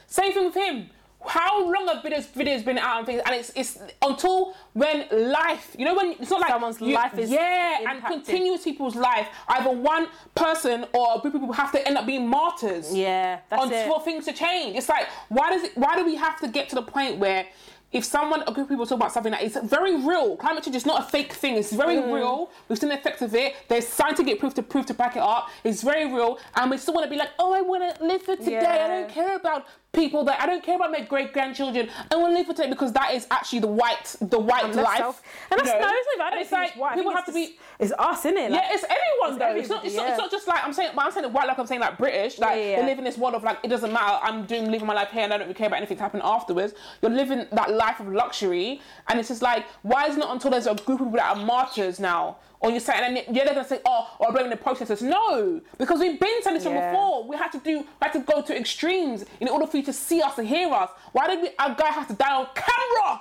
Same 0.07 0.33
thing 0.33 0.45
with 0.47 0.55
him. 0.55 0.91
How 1.27 1.65
long 1.71 1.89
have 1.89 2.03
videos 2.03 2.27
videos 2.29 2.65
been 2.65 2.79
out 2.79 2.99
and 2.99 3.07
things? 3.07 3.23
And 3.25 3.35
it's 3.35 3.51
it's 3.57 3.79
until 4.03 4.55
when 4.73 5.07
life, 5.13 5.75
you 5.79 5.85
know, 5.85 5.95
when 5.95 6.13
it's 6.21 6.31
not 6.31 6.41
like 6.41 6.51
Someone's 6.51 6.81
you- 6.81 6.95
life 6.95 7.19
is 7.19 7.31
yeah, 7.31 7.79
and 7.81 7.97
impacted. 7.97 8.25
continuous 8.25 8.65
people's 8.65 8.97
life. 8.97 9.29
Either 9.49 9.71
one 9.71 10.09
person 10.35 10.85
or 10.93 11.17
a 11.17 11.21
group 11.21 11.35
of 11.35 11.41
people 11.41 11.55
have 11.55 11.73
to 11.73 11.87
end 11.87 11.97
up 11.99 12.07
being 12.07 12.29
martyrs. 12.29 12.95
Yeah, 12.95 13.41
that's 13.49 13.63
on 13.63 13.73
it. 13.73 14.05
things 14.05 14.25
to 14.27 14.33
change. 14.33 14.77
It's 14.77 14.89
like 14.89 15.07
why 15.29 15.51
does 15.51 15.63
it? 15.65 15.77
Why 15.77 15.97
do 15.97 16.05
we 16.05 16.17
have 16.17 16.39
to 16.41 16.49
get 16.49 16.69
to 16.71 16.75
the 16.75 16.83
point 16.83 17.19
where? 17.19 17.47
If 17.93 18.05
someone, 18.05 18.43
a 18.43 18.47
group 18.47 18.65
of 18.65 18.71
people 18.71 18.87
talk 18.87 18.97
about 18.97 19.13
something 19.13 19.31
that 19.31 19.43
is 19.43 19.57
very 19.63 19.95
real, 19.95 20.37
climate 20.37 20.65
change 20.65 20.75
is 20.75 20.85
not 20.85 21.03
a 21.03 21.05
fake 21.05 21.33
thing. 21.33 21.55
It's 21.57 21.73
very 21.73 21.95
Mm. 21.95 22.13
real. 22.13 22.51
We've 22.69 22.77
seen 22.77 22.89
the 22.89 22.97
effects 22.97 23.23
of 23.23 23.33
it. 23.37 23.55
There's 23.69 23.87
scientific 23.87 24.41
proof 24.41 24.53
to 24.55 24.65
proof 24.65 24.87
to 24.87 24.95
back 24.95 25.15
it 25.15 25.23
up. 25.23 25.49
It's 25.63 25.81
very 25.81 26.05
real, 26.13 26.41
and 26.57 26.73
we 26.73 26.77
still 26.79 26.93
want 26.95 27.05
to 27.05 27.11
be 27.11 27.15
like, 27.17 27.31
oh, 27.39 27.53
I 27.55 27.61
want 27.61 27.97
to 27.97 28.05
live 28.05 28.23
for 28.23 28.35
today. 28.35 28.59
I 28.67 28.89
don't 28.89 29.09
care 29.09 29.37
about 29.37 29.67
people 29.95 30.25
that 30.25 30.41
I 30.41 30.47
don't 30.47 30.63
care 30.63 30.77
about 30.77 30.91
my 30.93 31.01
great 31.01 31.33
grandchildren. 31.33 31.89
I 32.11 32.17
want 32.17 32.33
to 32.33 32.39
live 32.39 32.47
for 32.47 32.53
today 32.55 32.69
because 32.69 32.93
that 32.93 33.15
is 33.15 33.27
actually 33.31 33.61
the 33.61 33.67
white, 33.69 34.17
the 34.21 34.39
white 34.39 34.65
And 34.65 34.75
life. 34.77 34.99
self- 34.99 35.23
and 35.51 35.59
that's 35.61 35.69
you 35.69 35.75
know? 35.75 35.81
no, 35.81 35.87
not 35.87 35.95
even- 35.95 36.21
I 36.27 36.31
don't 36.31 36.41
it's 36.41 36.53
like 36.53 36.69
it's 36.71 36.77
white. 36.79 36.95
People 36.97 37.13
have 37.13 37.25
to 37.27 37.33
be. 37.33 37.59
It's 37.79 37.93
us, 37.99 38.25
innit? 38.25 38.51
Like, 38.51 38.63
Yeah, 38.63 38.69
it's 38.75 38.85
everyone 38.85 39.31
It's 39.31 39.39
though. 39.39 39.55
It's 39.57 39.69
not. 39.69 39.85
It's, 39.85 39.95
not, 39.97 40.09
it's 40.09 40.19
not 40.19 40.31
just 40.31 40.47
like 40.49 40.65
I'm 40.65 40.73
saying. 40.73 40.91
I'm 40.97 41.11
saying 41.13 41.33
white 41.33 41.47
like 41.47 41.59
I'm 41.59 41.67
saying 41.67 41.81
like 41.81 41.99
British. 41.99 42.39
Like 42.39 42.51
Yeah, 42.51 42.57
yeah, 42.57 42.77
they 42.77 42.83
yeah. 42.83 42.87
live 42.87 42.99
in 42.99 43.05
this 43.05 43.19
world 43.19 43.35
of 43.35 43.43
like 43.45 43.59
it 43.63 43.69
doesn't 43.69 43.93
matter. 43.93 44.19
I'm 44.23 44.45
doing 44.47 44.71
living 44.71 44.87
my 44.87 44.95
life 44.95 45.11
here 45.11 45.23
and 45.23 45.33
I 45.33 45.37
don't 45.39 45.47
really 45.47 45.55
care 45.59 45.67
about 45.69 45.79
anything 45.79 45.97
to 45.97 46.03
happen 46.03 46.21
afterwards. 46.23 46.75
You're 47.03 47.11
living 47.11 47.47
that 47.53 47.71
life 47.73 48.01
of 48.01 48.09
luxury, 48.09 48.81
and 49.09 49.19
it's 49.19 49.29
just 49.29 49.43
like 49.43 49.65
why 49.83 50.07
is 50.07 50.17
it 50.17 50.21
not 50.21 50.31
until 50.33 50.51
there's 50.51 50.67
a 50.67 50.75
group 50.75 51.01
of 51.01 51.07
people 51.07 51.13
that 51.19 51.37
are 51.37 51.45
martyrs 51.45 51.99
now? 52.01 52.37
Or 52.65 52.71
you're 52.71 52.81
saying, 52.81 53.19
and 53.27 53.37
yeah, 53.37 53.45
they're 53.45 53.53
gonna 53.55 53.69
say, 53.69 53.81
oh, 53.85 54.17
or 54.19 54.33
blaming 54.33 54.49
the 54.49 54.57
protesters. 54.57 55.03
No, 55.03 55.61
because 55.77 56.01
we've 56.01 56.19
been 56.19 56.43
saying 56.43 56.55
this 56.57 56.65
Yeah. 56.65 56.91
before. 56.91 57.25
We 57.29 57.37
had 57.37 57.53
to 57.53 57.59
do, 57.59 57.81
we 57.81 57.87
had 58.01 58.15
to 58.15 58.21
go 58.21 58.41
to 58.41 58.57
extremes 58.59 59.27
in 59.39 59.49
order 59.49 59.67
for 59.67 59.77
you 59.77 59.83
to 59.83 59.93
see 59.93 60.23
us 60.23 60.39
and 60.39 60.49
hear 60.49 60.73
us. 60.73 60.89
Why 61.13 61.27
did 61.27 61.43
we, 61.43 61.51
our 61.59 61.75
guy 61.75 61.89
have 61.89 62.09
to 62.09 62.15
die 62.15 62.35
on 62.35 62.47
camera? 62.55 63.21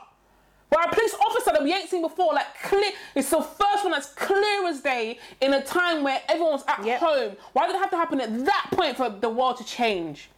Where 0.70 0.86
a 0.86 0.90
police 0.96 1.14
officer 1.28 1.52
that 1.52 1.62
we 1.62 1.74
ain't 1.74 1.90
seen 1.90 2.02
before, 2.02 2.34
like 2.34 2.48
clear, 2.64 2.92
it's 3.16 3.30
the 3.32 3.42
first 3.42 3.84
one 3.84 3.92
that's 3.92 4.14
clear 4.14 4.66
as 4.68 4.80
day 4.80 5.20
in 5.42 5.54
a 5.54 5.62
time 5.62 6.04
where 6.04 6.22
everyone's 6.30 6.64
at 6.70 6.84
Yep. 6.86 7.00
home. 7.02 7.36
Why 7.52 7.68
did 7.68 7.76
it 7.76 7.80
have 7.80 7.92
to 7.92 7.98
happen 7.98 8.22
at 8.22 8.46
that 8.46 8.68
point 8.72 8.96
for 8.96 9.10
the 9.10 9.30
world 9.30 9.58
to 9.58 9.66
change? 9.66 10.30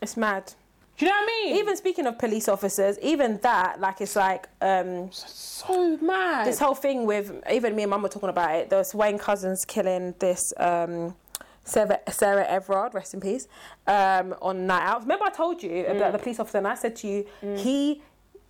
it's 0.00 0.16
mad. 0.16 0.54
Do 0.96 1.04
you 1.06 1.10
know 1.10 1.16
what 1.18 1.24
I 1.24 1.44
mean? 1.46 1.56
Even 1.56 1.76
speaking 1.76 2.06
of 2.06 2.18
police 2.18 2.48
officers, 2.48 2.98
even 3.02 3.38
that, 3.42 3.80
like, 3.80 4.00
it's 4.00 4.14
like 4.14 4.48
um, 4.60 5.10
so 5.12 5.96
mad. 6.00 6.46
this 6.46 6.58
whole 6.60 6.74
thing 6.76 7.04
with 7.04 7.32
even 7.50 7.74
me 7.74 7.82
and 7.82 7.90
mum 7.90 8.02
were 8.02 8.08
talking 8.08 8.28
about 8.28 8.54
it. 8.54 8.70
There 8.70 8.78
was 8.78 8.94
Wayne 8.94 9.18
Couzens 9.18 9.66
killing 9.66 10.14
this 10.20 10.52
um, 10.56 11.16
Sarah, 11.64 11.98
Sarah 12.10 12.46
Everard, 12.46 12.94
rest 12.94 13.12
in 13.14 13.20
peace, 13.20 13.48
um, 13.88 14.36
on 14.40 14.66
night 14.68 14.82
out. 14.86 15.00
Remember 15.02 15.24
I 15.24 15.30
told 15.30 15.62
you 15.64 15.84
about 15.86 16.12
the 16.12 16.18
police 16.18 16.38
officer, 16.38 16.58
and 16.58 16.68
I 16.68 16.74
said 16.76 16.94
to 16.96 17.08
you, 17.08 17.26
he 17.56 18.00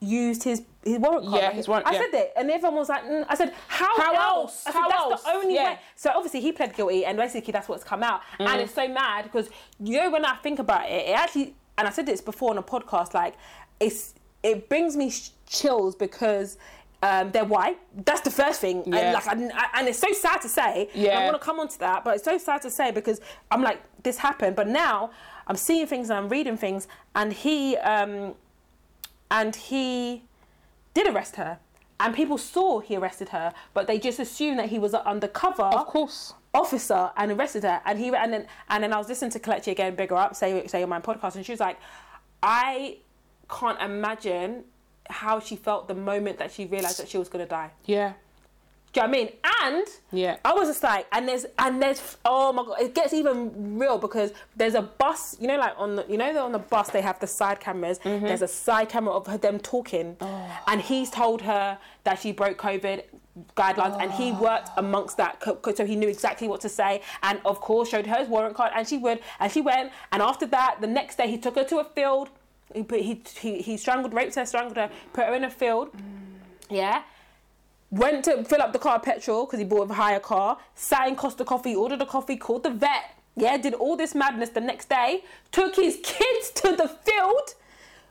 used 0.01 0.43
his 0.43 0.63
his 0.85 0.99
warrant 0.99 1.25
card. 1.27 1.41
Yeah, 1.41 1.47
Like, 1.47 1.57
his 1.57 1.67
warrant- 1.69 1.87
I 1.87 1.93
yeah. 1.93 1.99
said 2.01 2.13
that, 2.13 2.33
and 2.39 2.51
everyone 2.51 2.77
was 2.77 2.91
like, 2.91 3.05
mm. 3.05 3.25
I 3.27 3.35
said, 3.37 3.55
how, 3.69 3.97
How 3.97 4.13
else? 4.15 4.67
else? 4.67 4.67
I 4.67 4.71
said, 4.73 4.79
How 4.81 4.89
that's 4.91 5.01
else? 5.13 5.23
the 5.23 5.31
only 5.31 5.55
Yeah. 5.55 5.65
way. 5.65 5.79
So 5.97 6.11
obviously 6.15 6.41
he 6.43 6.53
pled 6.53 6.77
guilty, 6.77 7.07
and 7.07 7.17
basically 7.17 7.53
that's 7.53 7.69
what's 7.71 7.85
come 7.85 8.03
out, 8.03 8.21
Mm. 8.39 8.49
and 8.49 8.61
it's 8.61 8.75
so 8.75 8.87
mad 8.87 9.23
because 9.25 9.49
you 9.81 9.99
know 9.99 10.11
when 10.11 10.27
I 10.27 10.35
think 10.43 10.59
about 10.59 10.91
it, 10.91 11.09
it 11.09 11.13
actually, 11.17 11.55
and 11.79 11.87
I 11.89 11.91
said 11.91 12.07
this 12.07 12.21
before 12.21 12.51
on 12.51 12.59
a 12.59 12.63
podcast, 12.63 13.15
like 13.15 13.35
it's 13.81 14.15
it 14.43 14.69
brings 14.69 14.97
me 14.97 15.11
sh- 15.11 15.31
chills 15.47 15.95
because. 15.95 16.59
Um, 17.03 17.33
they're 17.33 17.45
white. 17.45 17.79
That's 18.07 18.23
the 18.23 18.31
first 18.31 18.63
thing, 18.63 18.83
Yeah. 18.87 18.97
and 18.99 19.13
like, 19.13 19.27
I, 19.29 19.67
and 19.79 19.89
it's 19.89 19.99
so 19.99 20.11
sad 20.15 20.41
to 20.41 20.49
say. 20.49 20.89
and 20.95 21.03
I 21.03 21.07
Yeah. 21.07 21.25
want 21.27 21.35
to 21.39 21.45
come 21.45 21.61
on 21.61 21.69
to 21.69 21.79
that, 21.81 22.03
but 22.03 22.15
it's 22.15 22.25
so 22.25 22.39
sad 22.39 22.63
to 22.63 22.71
say 22.71 22.93
because 22.93 23.21
I'm 23.51 23.61
like, 23.63 23.79
this 24.03 24.17
happened, 24.17 24.57
but 24.57 24.69
now 24.69 25.11
I'm 25.47 25.57
seeing 25.57 25.87
things 25.87 26.09
and 26.09 26.17
I'm 26.19 26.31
reading 26.31 26.57
things, 26.57 26.89
and 27.15 27.31
he, 27.35 27.77
um, 27.77 28.35
and 29.31 29.55
he 29.55 30.23
did 30.95 31.07
arrest 31.15 31.37
her, 31.37 31.59
and 32.01 32.15
people 32.15 32.39
saw 32.39 32.81
he 32.81 32.97
arrested 32.97 33.29
her, 33.31 33.53
but 33.75 33.87
they 33.87 33.99
just 33.99 34.19
assumed 34.19 34.59
that 34.59 34.71
he 34.71 34.79
was 34.79 34.95
undercover 34.95 35.65
Of 35.65 35.87
course. 35.87 36.33
Officer 36.55 37.11
and 37.17 37.33
arrested 37.33 37.65
her. 37.65 37.83
And 37.85 37.99
he 37.99 38.09
and 38.15 38.33
then 38.33 38.47
and 38.69 38.83
then 38.85 38.93
I 38.93 38.99
was 38.99 39.09
listening 39.09 39.33
to 39.33 39.39
Kalechi 39.41 39.73
again, 39.73 39.95
bigger 39.95 40.15
up, 40.17 40.35
say 40.37 40.67
say 40.67 40.83
on 40.83 40.89
my 40.89 41.01
podcast, 41.01 41.35
and 41.37 41.45
she 41.45 41.53
was 41.53 41.61
like, 41.61 41.79
I 42.43 42.99
can't 43.51 43.81
imagine 43.81 44.65
how 45.11 45.39
she 45.41 45.57
felt 45.57 45.89
the 45.89 45.95
moment 45.95 46.39
that 46.39 46.51
she 46.53 46.65
realized 46.67 46.99
that 46.99 47.09
she 47.09 47.19
was 47.19 47.29
gonna 47.29 47.47
die. 47.47 47.71
Yeah. 47.85 48.15
Do 48.93 49.01
you 49.01 49.07
know 49.09 49.11
what 49.11 49.17
I 49.19 49.25
mean? 49.25 49.33
And 49.65 49.87
Yeah. 50.13 50.37
I 50.45 50.53
was 50.55 50.69
just 50.69 50.83
like, 50.85 51.07
and 51.11 51.27
there's 51.29 51.45
and 51.59 51.83
there's 51.83 52.17
oh 52.25 52.53
my 52.53 52.65
god, 52.65 52.81
it 52.81 52.95
gets 52.95 53.13
even 53.13 53.77
real 53.79 53.99
because 53.99 54.33
there's 54.57 54.75
a 54.77 54.83
bus, 54.83 55.37
you 55.41 55.49
know, 55.49 55.57
like 55.59 55.75
on 55.77 55.97
the 55.97 56.07
you 56.09 56.17
know 56.17 56.45
on 56.45 56.53
the 56.53 56.61
bus 56.61 56.91
they 56.91 57.03
have 57.03 57.19
the 57.19 57.27
side 57.27 57.59
cameras. 57.59 57.99
Mm-hmm. 57.99 58.25
There's 58.27 58.43
a 58.43 58.49
side 58.49 58.89
camera 58.89 59.13
of 59.15 59.27
her, 59.27 59.37
them 59.37 59.59
talking, 59.59 60.17
Oh. 60.21 60.61
and 60.69 60.81
he's 60.81 61.11
told 61.11 61.43
her 61.43 61.79
that 62.05 62.21
she 62.21 62.31
broke 62.31 62.57
COVID 62.57 63.03
guidelines, 63.57 64.01
and 64.01 64.13
he 64.13 64.31
ah. 64.33 64.41
worked 64.41 64.71
amongst 64.77 65.17
that, 65.17 65.43
so 65.75 65.85
he 65.85 65.97
knew 65.97 66.09
exactly 66.09 66.49
what 66.49 66.61
to 66.63 66.69
say, 66.69 67.03
and 67.23 67.41
of 67.45 67.61
course 67.61 67.89
showed 67.89 68.07
her 68.07 68.19
his 68.19 68.29
warrant 68.29 68.55
card, 68.55 68.73
and 68.75 68.87
she 68.87 68.99
would, 68.99 69.21
and 69.41 69.51
she 69.51 69.61
went, 69.61 69.93
and 70.13 70.23
after 70.23 70.47
that, 70.47 70.79
the 70.81 70.87
next 70.87 71.17
day 71.17 71.29
he 71.29 71.39
took 71.39 71.57
her 71.57 71.65
to 71.65 71.79
a 71.79 71.85
field. 71.85 72.31
He 72.75 72.83
put, 72.83 73.01
he, 73.01 73.23
he 73.39 73.63
he 73.63 73.77
strangled, 73.77 74.15
raped 74.15 74.35
her, 74.35 74.47
strangled 74.47 74.77
her, 74.77 74.91
put 75.13 75.27
her 75.27 75.35
in 75.35 75.45
a 75.45 75.51
field. 75.51 75.93
Mm. 75.93 76.01
Yeah 76.71 77.03
went 77.95 78.25
to 78.25 78.45
fill 78.45 78.61
up 78.61 78.73
the 78.73 78.79
car 78.79 78.99
petrol 78.99 79.47
because 79.47 79.61
he 79.61 79.65
bought 79.65 79.89
a 79.89 79.95
hire 79.95 80.19
car, 80.19 80.59
sat 80.75 81.07
in 81.07 81.15
Costa 81.15 81.45
Coffee, 81.45 81.77
ordered 81.77 82.03
a 82.03 82.07
coffee, 82.07 82.37
called 82.37 82.65
the 82.65 82.71
vet, 82.71 83.17
yeah, 83.37 83.57
did 83.57 83.75
all 83.75 83.97
this 83.97 84.15
madness 84.15 84.51
the 84.51 84.61
next 84.61 84.89
day, 84.89 85.25
took 85.53 85.77
his 85.77 86.01
kids 86.03 86.51
to 86.57 86.75
the 86.75 86.89
field 86.89 87.55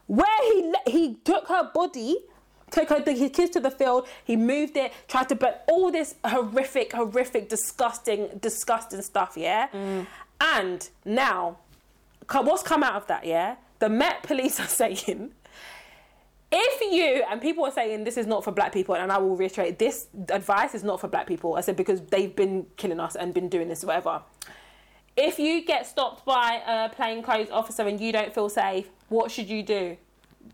where 0.07 0.25
he 0.43 0.73
he 0.87 1.15
took 1.23 1.47
her 1.47 1.69
body, 1.73 2.17
took 2.73 2.89
her 2.89 3.03
his 3.11 3.31
kids 3.31 3.51
to 3.51 3.59
the 3.59 3.71
field, 3.71 4.07
he 4.23 4.35
moved 4.35 4.75
it, 4.75 4.91
tried 5.07 5.29
to 5.29 5.35
burn 5.35 5.53
all 5.67 5.91
this 5.91 6.15
horrific, 6.25 6.93
horrific, 6.93 7.47
disgusting, 7.49 8.29
disgusting 8.41 9.01
stuff, 9.01 9.33
yeah? 9.37 9.67
Mm. 9.69 10.07
And 10.41 10.89
now, 11.05 11.57
what's 12.31 12.63
come 12.63 12.83
out 12.83 12.95
of 12.95 13.07
that, 13.07 13.25
yeah? 13.25 13.55
The 13.79 13.89
Met 13.89 14.23
police 14.23 14.59
are 14.63 14.67
saying 14.67 15.31
if 16.55 16.81
you 16.81 17.23
and 17.29 17.41
people 17.41 17.65
are 17.65 17.71
saying 17.71 18.03
this 18.03 18.15
is 18.15 18.27
not 18.27 18.43
for 18.43 18.51
black 18.51 18.71
people 18.71 18.93
and 18.93 19.11
i 19.11 19.17
will 19.17 19.35
reiterate 19.35 19.79
this 19.79 20.07
advice 20.29 20.75
is 20.75 20.83
not 20.83 21.01
for 21.01 21.07
black 21.07 21.25
people. 21.25 21.55
I 21.55 21.61
said 21.61 21.75
because 21.75 21.99
they've 22.01 22.35
been 22.35 22.67
killing 22.77 22.99
us 22.99 23.15
and 23.15 23.33
been 23.33 23.49
doing 23.49 23.67
this 23.67 23.83
whatever. 23.83 24.21
If 25.17 25.39
you 25.39 25.65
get 25.65 25.87
stopped 25.87 26.25
by 26.25 26.61
a 26.67 26.89
plainclothes 26.89 27.49
officer 27.49 27.87
and 27.87 27.99
you 27.99 28.11
don't 28.11 28.33
feel 28.33 28.49
safe 28.49 28.87
what 29.09 29.31
should 29.31 29.49
you 29.49 29.63
do 29.63 29.97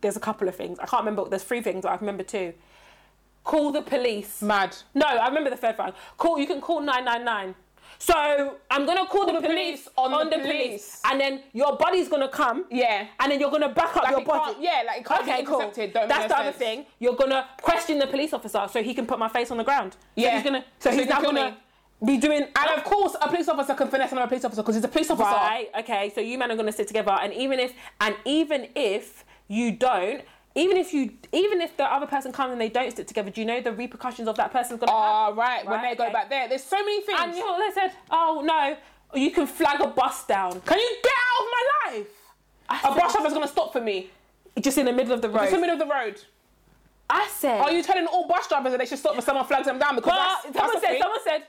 there's 0.01 0.15
a 0.17 0.19
couple 0.19 0.47
of 0.47 0.55
things 0.55 0.77
i 0.79 0.85
can't 0.85 1.01
remember 1.03 1.27
there's 1.29 1.43
three 1.43 1.61
things 1.61 1.85
i 1.85 1.95
remember 1.95 2.23
two 2.23 2.53
call 3.43 3.71
the 3.71 3.81
police 3.81 4.41
Mad. 4.41 4.75
no 4.93 5.05
i 5.05 5.27
remember 5.27 5.49
the 5.49 5.57
third 5.57 5.77
one 5.77 5.93
call 6.17 6.37
you 6.39 6.47
can 6.47 6.61
call 6.61 6.79
999 6.81 7.55
so 7.97 8.13
i'm 8.69 8.85
gonna 8.85 9.05
call, 9.07 9.25
the, 9.25 9.33
the 9.33 9.41
police, 9.41 9.83
police 9.83 9.89
on 9.97 10.13
on, 10.13 10.29
the 10.29 10.37
police. 10.37 10.45
police. 10.45 11.01
and 11.09 11.19
then 11.19 11.41
your 11.53 11.75
body's 11.75 12.07
gonna 12.07 12.29
come 12.29 12.65
Yeah. 12.69 13.07
and 13.19 13.31
then 13.31 13.39
you're 13.39 13.51
gonna 13.51 13.69
back 13.69 13.95
up 13.97 14.03
Like 14.03 14.11
your 14.11 14.25
body 14.25 14.57
yeah, 14.61 14.83
like 14.85 15.01
it 15.01 15.05
can't 15.05 15.25
be 15.25 15.31
okay, 15.31 15.43
cool. 15.43 15.71
That's 16.07 16.27
the 16.27 16.37
other 16.37 16.51
thing. 16.51 16.85
You're 16.99 17.15
gonna 17.15 17.47
question 17.61 17.97
the 17.99 18.07
police 18.07 18.31
officer 18.33 18.67
so 18.71 18.81
he 18.83 18.93
can 18.93 19.05
put 19.05 19.17
my 19.19 19.27
face 19.27 19.49
on 19.51 19.57
the 19.57 19.63
ground. 19.63 19.97
Yeah, 20.15 20.29
So 20.29 20.35
he's 20.35 20.43
gonna. 20.43 20.65
So, 20.79 20.89
So 20.89 20.91
he's 20.91 20.99
he 21.01 21.05
can 21.07 21.15
now 21.15 21.21
kill 21.21 21.33
gonna 21.33 21.57
me. 22.01 22.07
be 22.13 22.17
doing. 22.17 22.41
And 22.43 22.69
of 22.77 22.83
course, 22.83 23.15
a 23.21 23.27
police 23.27 23.49
officer 23.49 23.73
can 23.73 23.87
finesse 23.89 24.11
another 24.11 24.27
police 24.27 24.45
officer 24.45 24.61
because 24.61 24.75
he's 24.75 24.83
a 24.83 24.87
police 24.87 25.09
officer. 25.09 25.29
Right. 25.29 25.67
Okay. 25.79 26.11
So 26.13 26.21
you 26.21 26.37
men 26.37 26.51
are 26.51 26.55
gonna 26.55 26.71
sit 26.71 26.87
together, 26.87 27.11
and 27.11 27.33
even 27.33 27.59
if 27.59 27.73
and 27.99 28.15
even 28.25 28.67
if 28.75 29.25
you 29.49 29.73
don't. 29.73 30.23
Even 30.55 30.77
if 30.77 30.93
you, 30.93 31.11
even 31.31 31.61
if 31.61 31.75
the 31.77 31.83
other 31.83 32.05
person 32.05 32.31
comes 32.31 32.51
and 32.53 32.61
they 32.61 32.69
don't 32.69 32.89
stick 32.91 33.07
together, 33.07 33.29
do 33.29 33.41
you 33.41 33.47
know 33.47 33.61
the 33.61 33.71
repercussions 33.71 34.27
of 34.27 34.35
that 34.37 34.51
person's 34.51 34.79
gonna 34.79 34.91
ah, 34.91 35.25
Oh, 35.25 35.29
have? 35.29 35.37
right. 35.37 35.65
When 35.65 35.81
they 35.81 35.95
go 35.95 36.11
back 36.11 36.29
there, 36.29 36.47
there's 36.47 36.63
so 36.63 36.77
many 36.77 37.01
things. 37.01 37.19
And 37.21 37.35
you 37.35 37.45
know 37.45 37.59
they 37.59 37.73
said? 37.73 37.91
Oh 38.09 38.41
no, 38.43 38.77
you 39.19 39.31
can 39.31 39.45
flag 39.45 39.81
a 39.81 39.87
bus 39.87 40.25
down. 40.25 40.59
Can 40.61 40.79
you 40.79 40.97
get 41.03 41.13
out 41.13 41.43
of 41.43 41.47
my 41.51 41.97
life? 41.97 42.07
I 42.69 42.91
A 42.91 42.95
bus 42.95 43.13
driver's 43.13 43.33
gonna 43.33 43.47
stop 43.47 43.73
for 43.73 43.81
me. 43.81 44.09
just 44.59 44.77
in 44.77 44.85
the 44.85 44.93
middle 44.93 45.13
of 45.13 45.21
the 45.21 45.29
road. 45.29 45.43
It's 45.43 45.53
in 45.53 45.61
the 45.61 45.67
middle 45.67 45.81
of 45.81 45.87
the 45.87 45.93
road. 45.93 46.21
I 47.09 47.27
said. 47.27 47.61
Are 47.61 47.71
you 47.71 47.81
telling 47.81 48.05
all 48.05 48.27
bus 48.27 48.47
drivers 48.47 48.71
that 48.71 48.77
they 48.79 48.85
should 48.85 48.99
stop 48.99 49.13
when 49.13 49.21
someone 49.23 49.45
flags 49.45 49.65
them 49.65 49.79
down? 49.79 49.95
Because 49.95 50.13
that's, 50.13 50.43
that's 50.45 50.57
someone 50.57 50.75
the 50.75 50.81
said, 50.81 50.99
someone 50.99 51.19
said, 51.23 51.43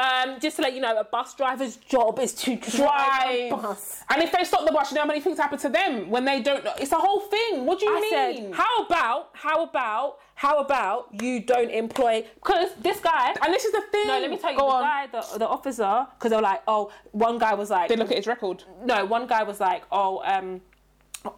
um, 0.00 0.40
just 0.40 0.56
to 0.56 0.62
let 0.62 0.72
you 0.74 0.80
know, 0.80 0.98
a 0.98 1.04
bus 1.04 1.34
driver's 1.34 1.76
job 1.76 2.18
is 2.18 2.32
to 2.34 2.56
drive 2.56 3.50
bus. 3.50 4.02
And 4.08 4.22
if 4.22 4.32
they 4.32 4.44
stop 4.44 4.66
the 4.66 4.72
bus, 4.72 4.90
you 4.90 4.94
know 4.96 5.02
how 5.02 5.06
many 5.06 5.20
things 5.20 5.38
happen 5.38 5.58
to 5.58 5.68
them 5.68 6.08
when 6.10 6.24
they 6.24 6.40
don't. 6.42 6.66
It's 6.78 6.92
a 6.92 6.96
whole 6.96 7.20
thing. 7.20 7.66
What 7.66 7.78
do 7.80 7.86
you 7.86 7.96
I 7.96 8.00
mean? 8.00 8.10
said, 8.10 8.54
how 8.54 8.84
about, 8.86 9.30
how 9.34 9.62
about, 9.64 10.18
how 10.34 10.58
about 10.58 11.08
you 11.22 11.40
don't 11.40 11.70
employ? 11.70 12.24
Because 12.36 12.70
this 12.80 12.98
guy. 13.00 13.34
and 13.44 13.52
this 13.52 13.64
is 13.64 13.72
the 13.72 13.82
thing. 13.92 14.06
no, 14.06 14.18
let 14.20 14.30
me 14.30 14.38
tell 14.38 14.52
you, 14.52 14.58
Go 14.58 14.68
the 14.68 14.74
on. 14.76 14.82
guy, 14.82 15.06
the, 15.12 15.38
the 15.38 15.48
officer, 15.48 16.06
because 16.18 16.30
they 16.30 16.36
were 16.36 16.42
like, 16.42 16.62
oh, 16.66 16.90
one 17.12 17.38
guy 17.38 17.54
was 17.54 17.70
like, 17.70 17.88
They 17.88 17.96
look 17.96 18.10
at 18.10 18.16
his 18.16 18.26
record. 18.26 18.64
no, 18.84 19.04
one 19.04 19.26
guy 19.26 19.42
was 19.42 19.60
like, 19.60 19.82
oh, 19.92 20.22
um, 20.24 20.60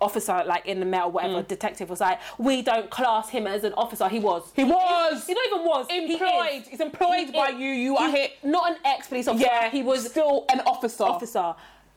officer, 0.00 0.42
like 0.46 0.66
in 0.66 0.80
the 0.80 0.86
mail 0.86 1.10
whatever, 1.10 1.42
detective 1.42 1.90
was 1.90 2.00
like, 2.00 2.20
we 2.38 2.62
don't 2.62 2.90
class 2.90 3.28
him 3.28 3.46
as 3.46 3.64
an 3.64 3.72
officer. 3.74 4.08
He 4.08 4.18
was. 4.18 4.42
Mm. 4.52 4.56
He 4.56 4.64
was. 4.64 5.26
He, 5.26 5.34
not 5.34 5.46
even 5.46 5.64
was. 5.64 5.86
Employed. 5.90 6.62
is. 6.62 6.68
He's 6.68 6.80
employed 6.80 7.26
He 7.26 7.32
by 7.32 7.50
is. 7.50 7.60
you. 7.60 7.68
You 7.68 7.96
are 7.96 8.10
here. 8.10 8.28
Not 8.42 8.70
an 8.70 8.76
ex 8.84 9.08
police 9.08 9.28
officer. 9.28 9.44
Yeah, 9.44 9.70
he 9.70 9.82
was 9.82 10.08
still 10.08 10.44
an 10.52 10.60
officer. 10.60 11.04
officer. 11.04 11.54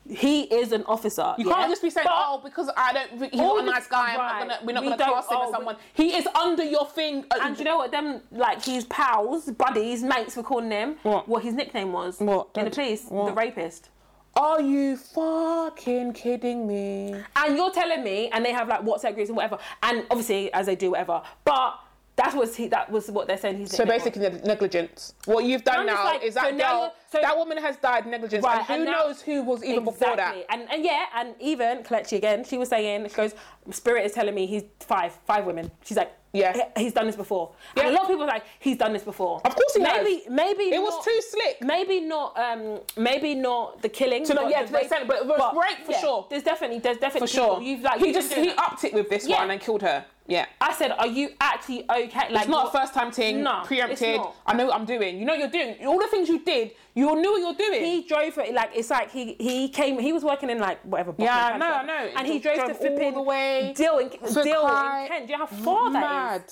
He 0.07 0.41
is 0.43 0.71
an 0.71 0.83
officer. 0.83 1.33
You 1.39 1.45
can't 1.45 1.67
just 1.67 1.81
be 1.81 1.89
saying, 1.89 2.05
"Oh, 2.07 2.39
because 2.43 2.69
I 2.77 2.93
don't. 2.93 3.31
He's 3.31 3.39
not 3.41 3.63
a 3.63 3.65
nice 3.65 3.87
guy. 3.87 4.13
I'm 4.13 4.19
right. 4.19 4.47
not 4.47 4.49
gonna, 4.49 4.59
we're 4.65 4.73
not 4.73 4.83
We 4.83 4.87
going 4.89 4.99
to 4.99 5.03
class 5.03 5.23
him 5.23 5.37
oh, 5.39 5.45
as 5.45 5.51
someone. 5.51 5.77
He 5.95 6.15
is 6.15 6.27
under 6.27 6.63
your 6.63 6.85
thing. 6.85 7.25
Uh, 7.31 7.39
And 7.41 7.57
you 7.57 7.65
know 7.65 7.77
what 7.77 7.91
them 7.91 8.21
like 8.31 8.63
his 8.63 8.85
pals, 8.85 9.49
buddies, 9.49 10.03
mates 10.03 10.37
were 10.37 10.43
calling 10.43 10.69
him? 10.69 10.97
What? 11.01 11.41
his 11.41 11.55
nickname 11.55 11.91
was? 11.91 12.19
What? 12.19 12.49
In 12.55 12.65
the 12.65 12.71
police, 12.71 13.05
what? 13.09 13.25
the 13.27 13.33
rapist. 13.33 13.89
Are 14.35 14.59
you 14.59 14.97
fucking 14.97 16.11
kidding 16.11 16.67
me? 16.67 17.15
And 17.37 17.55
you're 17.55 17.71
telling 17.71 18.03
me, 18.03 18.29
and 18.33 18.43
they 18.43 18.51
have 18.51 18.67
like 18.67 18.81
WhatsApp 18.81 19.15
groups 19.15 19.29
and 19.29 19.37
whatever, 19.37 19.57
and 19.81 20.05
obviously 20.11 20.51
as 20.53 20.65
they 20.65 20.75
do 20.75 20.91
whatever, 20.91 21.21
but 21.45 21.79
that 22.17 22.33
was 22.35 22.55
he, 22.55 22.67
that 22.67 22.89
was 22.91 23.09
what 23.09 23.27
they're 23.27 23.37
saying. 23.37 23.59
His 23.59 23.71
So 23.71 23.85
basically, 23.85 24.21
neg- 24.21 24.45
negligence. 24.45 25.13
What 25.25 25.45
you've 25.45 25.63
done 25.63 25.85
now 25.85 26.03
like, 26.03 26.23
is 26.23 26.33
so 26.33 26.41
that 26.41 26.55
now 26.55 26.79
girl, 26.79 26.93
so- 27.15 27.21
that 27.21 27.37
woman 27.37 27.57
has 27.57 27.77
died 27.77 28.05
negligence, 28.05 28.43
Right, 28.43 28.57
and 28.57 28.65
who 28.67 28.73
and 28.73 28.85
now- 28.85 28.91
knows 28.91 29.21
who 29.21 29.43
was 29.43 29.63
even 29.63 29.83
before 29.83 30.15
that. 30.15 30.35
Exactly. 30.35 30.45
And, 30.49 30.71
and 30.71 30.83
yeah, 30.83 31.05
and 31.15 31.35
even 31.39 31.83
Kalechi 31.83 32.17
again, 32.17 32.43
she 32.43 32.57
was 32.57 32.69
saying, 32.69 33.07
she 33.09 33.15
goes, 33.15 33.33
Spirit 33.71 34.05
is 34.05 34.11
telling 34.11 34.35
me 34.35 34.45
he's 34.45 34.63
five, 34.79 35.13
five 35.25 35.45
women. 35.45 35.71
She's 35.83 35.97
like, 35.97 36.11
Yeah. 36.33 36.67
He's 36.77 36.91
done 36.91 37.05
this 37.07 37.15
before. 37.15 37.53
And 37.77 37.85
Yeah. 37.85 37.91
a 37.91 37.93
lot 37.93 38.01
of 38.03 38.07
people 38.09 38.23
are 38.23 38.27
like, 38.27 38.43
he's 38.59 38.77
done 38.77 38.91
this 38.91 39.03
before. 39.03 39.39
Of 39.45 39.55
course 39.55 39.73
he 39.73 39.81
has. 39.81 40.03
maybe, 40.03 40.23
Maybe 40.29 40.63
It 40.75 40.81
was 40.81 41.03
too 41.05 41.19
slick. 41.31 41.61
Maybe 41.61 42.01
not. 42.01 42.37
Um, 42.37 42.81
maybe 42.97 43.33
not 43.35 43.81
the 43.81 43.87
killing. 43.89 44.25
To 44.25 44.33
not- 44.33 44.49
yeah, 44.49 44.63
to 44.65 44.71
the 44.71 44.81
extent, 44.81 45.07
but 45.07 45.17
it 45.21 45.25
was 45.27 45.39
rape 45.55 45.85
for 45.85 45.93
sure. 45.93 46.27
There's 46.29 46.43
definitely, 46.43 46.79
there's 46.79 46.97
definitely 46.97 47.27
For 47.27 47.33
sure. 47.33 47.61
You've 47.61 47.81
like, 47.83 47.99
he 47.99 48.07
you've 48.07 48.15
just 48.15 48.33
he 48.33 48.47
that. 48.47 48.59
upped 48.59 48.83
it 48.83 48.93
with 48.93 49.09
this 49.09 49.25
Yeah. 49.25 49.39
one 49.39 49.51
and 49.51 49.61
killed 49.61 49.81
her. 49.83 50.03
Yeah. 50.27 50.45
I 50.59 50.73
said, 50.73 50.91
are 50.91 51.07
you 51.07 51.29
actually 51.39 51.85
okay? 51.89 52.27
Like, 52.31 52.41
It's 52.43 52.47
not 52.49 52.67
a 52.67 52.71
first 52.79 52.93
time 52.93 53.11
thing, 53.11 53.41
No, 53.41 53.61
preempted. 53.63 54.17
not. 54.17 54.35
I 54.45 54.53
know 54.55 54.65
what 54.65 54.75
I'm 54.75 54.85
doing. 54.85 55.17
You 55.19 55.23
know 55.25 55.33
what 55.33 55.39
you're 55.39 55.47
doing. 55.49 55.87
All 55.87 55.99
the 55.99 56.07
things 56.07 56.27
you 56.27 56.39
did, 56.39 56.71
you 56.97 57.13
knew 57.21 57.31
what 57.33 57.41
you're 57.41 57.67
doing. 57.67 57.83
He 57.83 58.07
drove 58.07 58.37
it 58.37 58.53
like 58.53 58.71
it's 58.73 58.89
like 58.89 59.11
he 59.11 59.35
he 59.39 59.67
came. 59.69 59.99
He 59.99 60.13
was 60.13 60.23
working 60.23 60.49
in 60.49 60.59
like 60.59 60.81
whatever. 60.83 61.13
Yeah, 61.17 61.35
I 61.35 61.57
Buckingham 61.57 61.59
know, 61.59 61.65
Palace, 61.75 61.83
I 61.83 62.05
know. 62.05 62.11
And 62.17 62.27
he 62.27 62.33
He 62.33 62.39
drove, 62.39 62.55
drove 62.55 62.67
to 62.67 62.73
all 62.73 62.79
flipping 62.79 63.13
the 63.13 63.21
way 63.21 63.73
Deal 63.75 63.97
in 63.99 64.09
to 64.09 64.43
Deal 64.43 64.61
Clyde. 64.61 65.01
in 65.03 65.07
Kent. 65.09 65.27
Do 65.27 65.33
you 65.33 65.37
know 65.39 65.45
how 65.45 65.55
far 65.57 65.91
that 65.91 65.99
is? 65.99 66.01
Mad. 66.09 66.43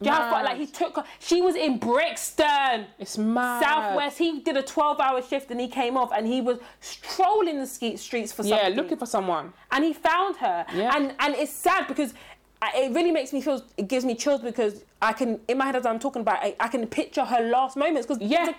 Do 0.00 0.04
you 0.04 0.10
know 0.12 0.16
how 0.22 0.30
far? 0.30 0.44
Like 0.44 0.56
he 0.58 0.66
took. 0.66 1.04
She 1.18 1.42
was 1.42 1.56
in 1.56 1.78
Brixton. 1.78 2.86
It's 3.00 3.18
mad. 3.18 3.62
Southwest. 3.64 4.18
He 4.18 4.38
did 4.40 4.56
a 4.56 4.62
12-hour 4.62 5.22
shift 5.22 5.50
and 5.50 5.60
he 5.60 5.66
came 5.66 5.96
off 5.96 6.12
and 6.16 6.24
he 6.26 6.40
was 6.40 6.58
strolling 6.80 7.58
the 7.58 7.66
ske- 7.66 7.98
streets 7.98 8.32
for 8.32 8.44
Yeah, 8.44 8.68
looking 8.68 8.96
for 8.96 9.06
someone. 9.06 9.52
and 9.72 9.84
he 9.84 9.92
found 9.92 10.36
her. 10.36 10.64
Yeah. 10.74 10.92
And 10.94 11.14
and 11.18 11.34
it's 11.34 11.52
sad 11.52 11.88
because 11.88 12.14
I, 12.60 12.72
it 12.76 12.92
really 12.92 13.12
makes 13.12 13.32
me 13.32 13.40
feel. 13.40 13.62
It 13.76 13.86
gives 13.86 14.04
me 14.04 14.16
chills 14.16 14.40
because 14.40 14.82
I 15.00 15.12
can, 15.12 15.38
in 15.46 15.58
my 15.58 15.66
head 15.66 15.76
as 15.76 15.86
I'm 15.86 16.00
talking 16.00 16.22
about, 16.22 16.44
it, 16.44 16.56
I 16.58 16.66
can 16.66 16.84
picture 16.88 17.24
her 17.24 17.40
last 17.40 17.76
moments 17.76 18.04
because 18.06 18.20
Yeah. 18.20 18.46
and 18.48 18.56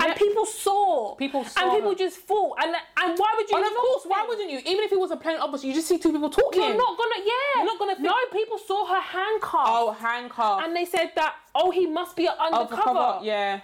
Yeah. 0.00 0.14
people 0.14 0.44
saw, 0.46 1.14
People 1.14 1.44
saw 1.44 1.60
and 1.62 1.70
people 1.70 1.90
her. 1.90 1.96
just 1.96 2.16
thought, 2.18 2.56
and 2.60 2.74
and 2.74 3.16
why 3.16 3.34
would 3.36 3.48
you? 3.48 3.56
And 3.56 3.64
of 3.64 3.72
course, 3.76 4.02
why 4.06 4.24
wouldn't 4.28 4.50
you? 4.50 4.58
Even 4.58 4.82
if 4.84 4.90
it 4.90 4.98
was 4.98 5.12
a 5.12 5.16
plain 5.16 5.36
officer, 5.36 5.66
you 5.68 5.74
just 5.74 5.86
see 5.86 5.96
two 5.98 6.10
people 6.10 6.28
talking. 6.28 6.60
You're 6.60 6.76
not 6.76 6.98
gonna, 6.98 7.14
yeah. 7.24 7.32
You're 7.56 7.64
not 7.66 7.78
gonna 7.78 7.94
think- 7.94 8.04
No, 8.08 8.14
people 8.32 8.58
saw 8.58 8.84
her 8.86 9.00
handcuff. 9.00 9.66
Oh, 9.66 9.92
handcuff. 9.92 10.62
And 10.64 10.74
they 10.74 10.84
said 10.84 11.12
that, 11.14 11.36
oh, 11.54 11.70
he 11.70 11.86
must 11.86 12.16
be 12.16 12.28
undercover. 12.28 13.20
Yeah. 13.22 13.60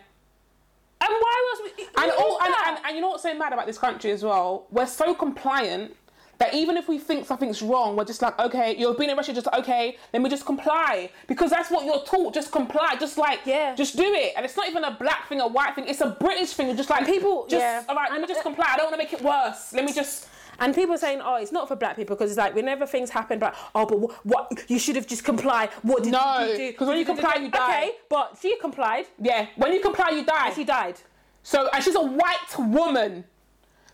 And 1.01 1.11
why 1.11 1.55
was 1.61 1.73
we, 1.77 1.85
And, 2.01 2.13
all, 2.13 2.39
and, 2.41 2.55
and, 2.69 2.79
and 2.85 2.95
you 2.95 3.01
know 3.03 3.09
what's 3.09 3.25
so 3.25 3.35
mad 3.35 3.53
about 3.53 3.67
this 3.67 3.79
country 3.79 4.13
as 4.13 4.23
well? 4.23 4.67
We're 4.71 4.87
so 4.87 5.13
compliant 5.15 5.97
that 6.43 6.55
even 6.55 6.77
if 6.77 6.89
we 6.89 6.99
think 6.99 7.25
something's 7.25 7.63
wrong, 7.63 7.95
we're 7.97 8.05
just 8.05 8.21
like, 8.21 8.37
okay, 8.41 8.75
you're 8.77 8.95
being 8.95 9.11
arrested, 9.11 9.37
just 9.37 9.47
okay, 9.55 9.97
let 10.13 10.21
me 10.21 10.29
just 10.29 10.45
comply. 10.45 11.09
Because 11.29 11.51
that's 11.51 11.71
what 11.71 11.85
you're 11.85 12.03
taught, 12.05 12.35
just 12.35 12.51
comply. 12.51 12.97
Just 12.99 13.17
like, 13.17 13.39
Yeah. 13.47 13.77
just 13.77 13.97
do 13.97 14.03
it. 14.13 14.33
And 14.37 14.45
it's 14.45 14.57
not 14.57 14.69
even 14.69 14.83
a 14.83 14.91
black 14.91 15.29
thing, 15.29 15.41
a 15.41 15.47
white 15.47 15.77
thing, 15.77 15.87
it's 15.87 16.01
a 16.01 16.09
British 16.19 16.51
thing. 16.55 16.77
Just 16.77 16.91
like, 16.91 17.07
people- 17.07 17.47
just, 17.47 17.61
yeah. 17.61 17.85
all 17.89 17.95
right, 17.95 18.11
let 18.11 18.21
me 18.21 18.27
just 18.27 18.41
uh, 18.41 18.43
comply. 18.43 18.67
I 18.71 18.77
don't 18.77 18.87
want 18.87 18.95
to 18.95 18.99
make 19.05 19.13
it 19.13 19.23
worse. 19.23 19.73
Let 19.73 19.85
me 19.85 19.93
just. 19.93 20.27
And 20.59 20.75
people 20.75 20.95
are 20.97 20.99
saying, 20.99 21.21
oh, 21.23 21.37
it's 21.37 21.53
not 21.53 21.69
for 21.69 21.77
black 21.77 21.95
people 21.95 22.17
because 22.17 22.31
it's 22.33 22.39
like 22.39 22.57
whenever 22.57 22.87
things 22.87 23.09
happen, 23.11 23.39
but 23.39 23.55
oh, 23.77 23.87
but 23.87 23.99
wh- 23.99 24.27
what 24.27 24.65
you 24.69 24.81
should 24.81 24.97
have 24.97 25.07
just 25.07 25.25
complied. 25.25 25.71
What 25.83 26.03
did 26.03 26.13
you 26.13 26.19
do? 26.19 26.19
No, 26.19 26.55
you 26.55 26.75
when 26.89 26.99
you 26.99 27.05
comply, 27.05 27.35
you 27.37 27.51
die. 27.53 27.69
Okay, 27.85 27.91
but 28.11 28.37
she 28.43 28.59
complied. 28.59 29.07
Yeah, 29.21 29.47
when 29.57 29.73
you 29.73 29.81
comply, 29.81 30.11
you 30.11 30.25
die. 30.25 30.53
She 30.53 30.65
died. 30.65 30.97
So, 31.45 31.69
and 31.73 31.83
she's 31.83 31.95
a 31.97 32.03
white 32.03 32.53
woman. 32.59 33.25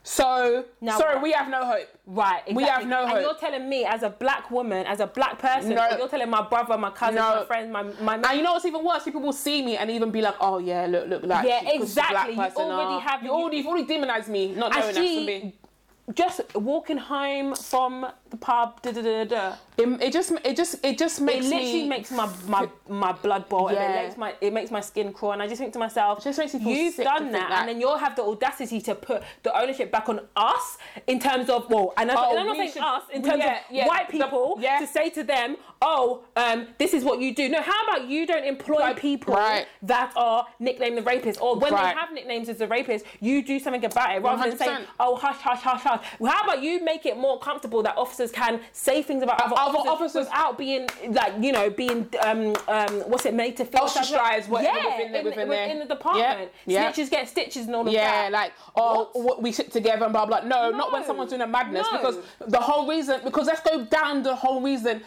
So, 0.09 0.65
Now 0.81 0.97
sorry, 0.99 1.15
what? 1.17 1.23
we 1.23 1.33
have 1.33 1.51
no 1.51 1.67
hope. 1.67 1.87
Right, 2.07 2.39
exactly. 2.47 2.55
We 2.55 2.63
have 2.65 2.87
no 2.87 3.03
And 3.03 3.11
hope. 3.11 3.21
you're 3.21 3.35
telling 3.35 3.69
me, 3.69 3.85
as 3.85 4.03
a 4.03 4.09
black 4.09 4.51
woman, 4.51 4.87
as 4.87 5.01
a 5.01 5.07
black 5.07 5.39
person, 5.39 5.75
No. 5.75 5.87
you're 5.99 6.09
telling 6.09 6.31
my 6.31 6.41
brother, 6.49 6.79
my 6.79 6.89
cousin, 6.91 7.17
No. 7.17 7.37
my 7.41 7.45
friends, 7.45 7.71
my 7.71 7.83
my. 8.01 8.15
And 8.15 8.39
you 8.39 8.43
know 8.43 8.55
what's 8.55 8.65
even 8.65 8.83
worse? 8.83 9.05
People 9.05 9.21
will 9.21 9.35
see 9.35 9.61
me 9.63 9.77
and 9.77 9.91
even 9.91 10.11
be 10.11 10.23
like, 10.23 10.37
"Oh 10.41 10.57
yeah, 10.59 10.87
look, 10.89 11.09
look, 11.09 11.23
like 11.25 11.47
Yeah, 11.47 11.61
because 11.61 11.89
she's 11.89 11.99
a 11.99 12.01
black 12.09 12.29
exactly. 12.31 12.65
You 12.65 12.71
already 12.71 12.95
uh, 12.95 12.99
have- 13.01 13.23
you 13.23 13.31
already, 13.31 13.57
you've 13.59 13.67
already 13.67 13.85
demonized 13.87 14.31
me, 14.31 14.55
not 14.55 14.73
knowing 14.73 14.85
and 14.87 14.97
to 14.97 15.03
she 15.03 15.27
me. 15.27 15.55
just 16.15 16.41
walking 16.55 16.97
home 16.97 17.55
from 17.55 18.07
the 18.31 18.37
pub. 18.37 18.83
Da, 18.83 18.93
da, 18.93 19.03
da, 19.03 19.25
da. 19.25 19.55
It, 19.77 20.03
it 20.03 20.13
just, 20.13 20.33
it 20.45 20.57
just, 20.57 20.85
it 20.85 20.99
just 20.99 21.21
It 21.21 21.25
makes 21.25 21.47
literally 21.47 21.73
me. 21.85 21.89
makes 21.89 22.11
my, 22.11 22.29
my 22.47 22.69
my 22.89 23.13
blood 23.13 23.49
boil. 23.49 23.69
and 23.69 23.77
Yeah. 23.77 24.01
It 24.01 24.05
makes 24.07 24.17
my 24.17 24.35
it 24.41 24.53
makes 24.53 24.71
my 24.71 24.81
skin 24.81 25.13
crawl, 25.13 25.33
and 25.33 25.43
I 25.43 25.47
just 25.47 25.61
think 25.61 25.73
to 25.75 25.79
myself, 25.79 26.23
just 26.25 26.39
makes 26.39 26.53
feel 26.53 26.61
you've 26.63 26.97
done 26.97 27.31
that, 27.33 27.49
that. 27.51 27.59
and 27.61 27.69
then 27.69 27.81
you'll 27.81 27.97
have 27.97 28.17
the 28.17 28.23
audacity 28.23 28.81
to 28.83 28.95
put 28.95 29.23
the 29.45 29.57
ownership 29.57 29.93
back 29.93 30.09
on 30.09 30.21
us 30.37 30.79
in 31.07 31.21
terms 31.21 31.49
of 31.49 31.71
well, 31.71 31.95
and, 31.97 32.11
that's- 32.11 32.25
Oh, 32.27 32.31
and 32.33 32.41
I'm 32.41 32.47
not 32.47 32.57
saying 32.57 32.73
should- 32.73 32.83
us 32.83 33.03
in 33.13 33.23
terms 33.23 33.39
yeah, 33.45 33.53
of 33.59 33.63
yeah, 33.71 33.87
white 33.87 34.09
the- 34.09 34.19
people 34.19 34.57
yeah. 34.61 34.81
to 34.81 34.87
say 34.87 35.11
to 35.11 35.23
them, 35.23 35.57
oh, 35.81 36.25
um, 36.35 36.67
this 36.79 36.93
is 36.93 37.05
what 37.05 37.21
you 37.21 37.33
do. 37.33 37.49
No, 37.49 37.63
how 37.63 37.85
about 37.87 38.09
you 38.09 38.27
don't 38.27 38.45
employ 38.45 38.81
Right, 38.81 38.97
people 38.97 39.35
right. 39.35 39.67
that 39.83 40.13
are 40.17 40.45
nicknamed 40.59 40.99
the 40.99 41.03
rapist, 41.03 41.41
or 41.41 41.57
when 41.57 41.73
Right. 41.73 41.95
they 41.95 42.01
have 42.01 42.13
nicknames 42.13 42.49
as 42.49 42.59
the 42.59 42.67
rapist, 42.67 43.05
you 43.21 43.43
do 43.45 43.61
something 43.61 43.85
about 43.85 44.17
it 44.17 44.23
rather 44.23 44.49
than 44.49 44.59
saying, 44.59 44.87
oh, 44.99 45.15
hush, 45.15 45.37
hush, 45.37 45.61
hush, 45.61 45.83
hush. 45.83 46.05
Well, 46.19 46.33
how 46.33 46.43
about 46.43 46.63
you 46.65 46.83
make 46.85 47.07
it 47.07 47.17
more 47.17 47.39
comfortable 47.39 47.81
that 47.85 47.97
officers 47.97 48.18
can 48.27 48.61
say 48.73 49.03
things 49.03 49.23
about 49.23 49.41
other, 49.41 49.55
Other 49.57 49.79
officers, 49.79 49.89
officers- 49.89 50.27
without 50.27 50.59
being 50.59 50.89
like 51.11 51.33
you 51.41 51.53
know 51.53 51.71
being 51.71 52.09
um 52.21 52.55
um 52.69 52.95
what's 53.11 53.25
it 53.27 53.35
made 53.35 53.57
to 53.59 53.65
feel 53.65 53.83
Ostracised, 53.83 54.49
whatever, 54.51 54.77
yeah, 54.79 54.97
within 54.99 55.13
the- 55.13 55.19
in, 55.19 55.25
within 55.25 55.49
within 55.49 55.79
the 55.79 55.85
department. 55.85 56.51
Yeah, 56.67 56.83
yeah. 56.83 56.93
Snitches 56.93 57.11
get 57.11 57.29
stitches 57.29 57.67
and 57.67 57.75
all 57.77 57.87
of 57.87 57.93
Yeah, 57.93 58.23
that. 58.23 58.33
like 58.33 58.53
oh, 58.77 59.11
What? 59.15 59.43
we 59.43 59.53
sit 59.53 59.71
together 59.73 60.05
and 60.05 60.13
blah 60.13 60.27
blah. 60.27 60.41
No, 60.41 60.71
not 60.71 60.93
when 60.93 61.05
someone's 61.05 61.31
doing 61.31 61.43
a 61.43 61.47
madness 61.47 61.87
No. 61.93 61.99
because 61.99 62.17
the 62.47 62.61
whole 62.61 62.87
reason. 62.89 63.21
Because 63.25 63.47
let's 63.47 63.61
go 63.61 63.85
down 63.85 64.23
the 64.23 64.35
whole 64.35 64.61
reason. 64.61 65.03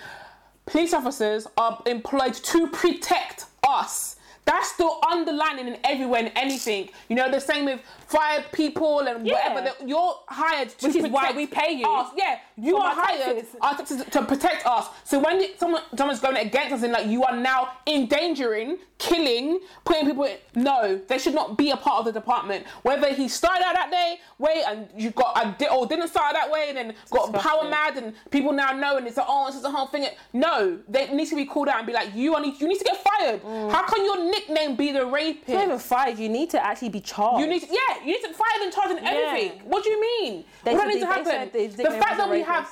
Police 0.65 0.93
officers 0.93 1.47
are 1.57 1.81
employed 1.85 2.33
to 2.35 2.67
protect 2.67 3.45
us. 3.67 4.15
That's 4.45 4.73
the 4.73 4.89
underlining 5.11 5.67
in 5.67 5.77
everywhere 5.83 6.19
and 6.21 6.31
anything. 6.35 6.89
You 7.09 7.15
know, 7.15 7.29
the 7.29 7.39
same 7.39 7.65
with 7.65 7.79
fire 8.11 8.43
people 8.51 8.99
and 8.99 9.25
Yeah. 9.25 9.33
whatever. 9.33 9.61
that 9.61 9.87
You're 9.87 10.15
hired 10.27 10.69
to 10.69 10.87
Which 10.87 10.95
is 10.97 11.07
why 11.07 11.31
we 11.31 11.47
pay 11.47 11.71
you 11.71 11.87
Us. 11.87 12.09
Yeah, 12.15 12.37
you 12.57 12.77
are 12.77 12.93
hired 12.93 13.47
taxes. 13.77 14.05
to 14.11 14.21
protect 14.23 14.65
us. 14.65 14.87
So 15.03 15.19
when 15.19 15.43
someone 15.57 15.81
someone's 15.97 16.19
going 16.19 16.37
against 16.37 16.73
us 16.75 16.83
and 16.83 16.93
like 16.93 17.07
you 17.07 17.23
are 17.23 17.35
now 17.35 17.69
endangering, 17.87 18.77
killing, 18.97 19.59
putting 19.85 20.05
people 20.05 20.25
in, 20.25 20.37
no, 20.55 20.99
they 21.07 21.17
should 21.17 21.33
not 21.33 21.57
be 21.57 21.71
a 21.71 21.77
part 21.77 21.99
of 21.99 22.05
the 22.05 22.11
department. 22.11 22.65
Whether 22.83 23.13
he 23.13 23.27
started 23.27 23.65
out 23.65 23.73
that 23.75 23.89
day, 23.91 24.19
way 24.37 24.63
and 24.67 24.87
you 24.95 25.11
got 25.11 25.31
a 25.43 25.55
di- 25.57 25.67
or 25.69 25.85
didn't 25.87 26.07
start 26.09 26.33
that 26.33 26.49
way 26.51 26.65
and 26.69 26.77
then 26.77 26.87
got 27.09 27.31
Disgusting. 27.31 27.41
power 27.51 27.69
mad 27.69 27.97
and 27.97 28.13
people 28.31 28.51
now 28.51 28.71
know 28.71 28.97
and 28.97 29.07
it's 29.07 29.17
like 29.17 29.25
oh 29.29 29.47
this 29.47 29.55
is 29.55 29.63
a 29.63 29.71
whole 29.71 29.87
thing. 29.87 30.07
No, 30.33 30.79
they 30.87 31.07
need 31.13 31.27
to 31.27 31.35
be 31.35 31.45
called 31.45 31.69
out 31.69 31.77
and 31.77 31.87
be 31.87 31.93
like 31.93 32.13
you 32.15 32.35
are 32.35 32.41
need 32.41 32.59
you 32.59 32.67
need 32.67 32.79
to 32.79 32.83
get 32.83 32.97
fired. 32.97 33.41
Mm. 33.43 33.71
How 33.71 33.83
can 33.83 34.03
your 34.05 34.23
nickname 34.31 34.75
be 34.75 34.91
the 34.91 35.05
rapist? 35.05 35.47
You're 35.47 35.57
not 35.59 35.65
even 35.65 35.79
fired. 35.79 36.17
You 36.19 36.29
need 36.29 36.49
to 36.51 36.63
actually 36.65 36.89
be 36.89 36.99
charged. 37.01 37.41
You 37.41 37.47
need 37.47 37.61
to, 37.61 37.67
yeah, 37.71 38.00
you 38.05 38.13
need 38.13 38.21
to 38.27 38.33
fire 38.33 38.59
them, 38.59 38.71
charge 38.71 38.91
and 38.91 38.99
everything. 39.05 39.57
Yeah. 39.57 39.63
What 39.65 39.83
do 39.83 39.89
you 39.89 40.01
mean? 40.01 40.45
They 40.63 40.73
what 40.73 40.81
said 40.81 40.87
needs 40.87 40.99
to 41.01 41.05
they 41.23 41.31
happen? 41.31 41.49
they- 41.53 41.67
the 41.67 41.91
fact 41.91 42.17
that 42.17 42.29
we 42.29 42.41
have 42.41 42.69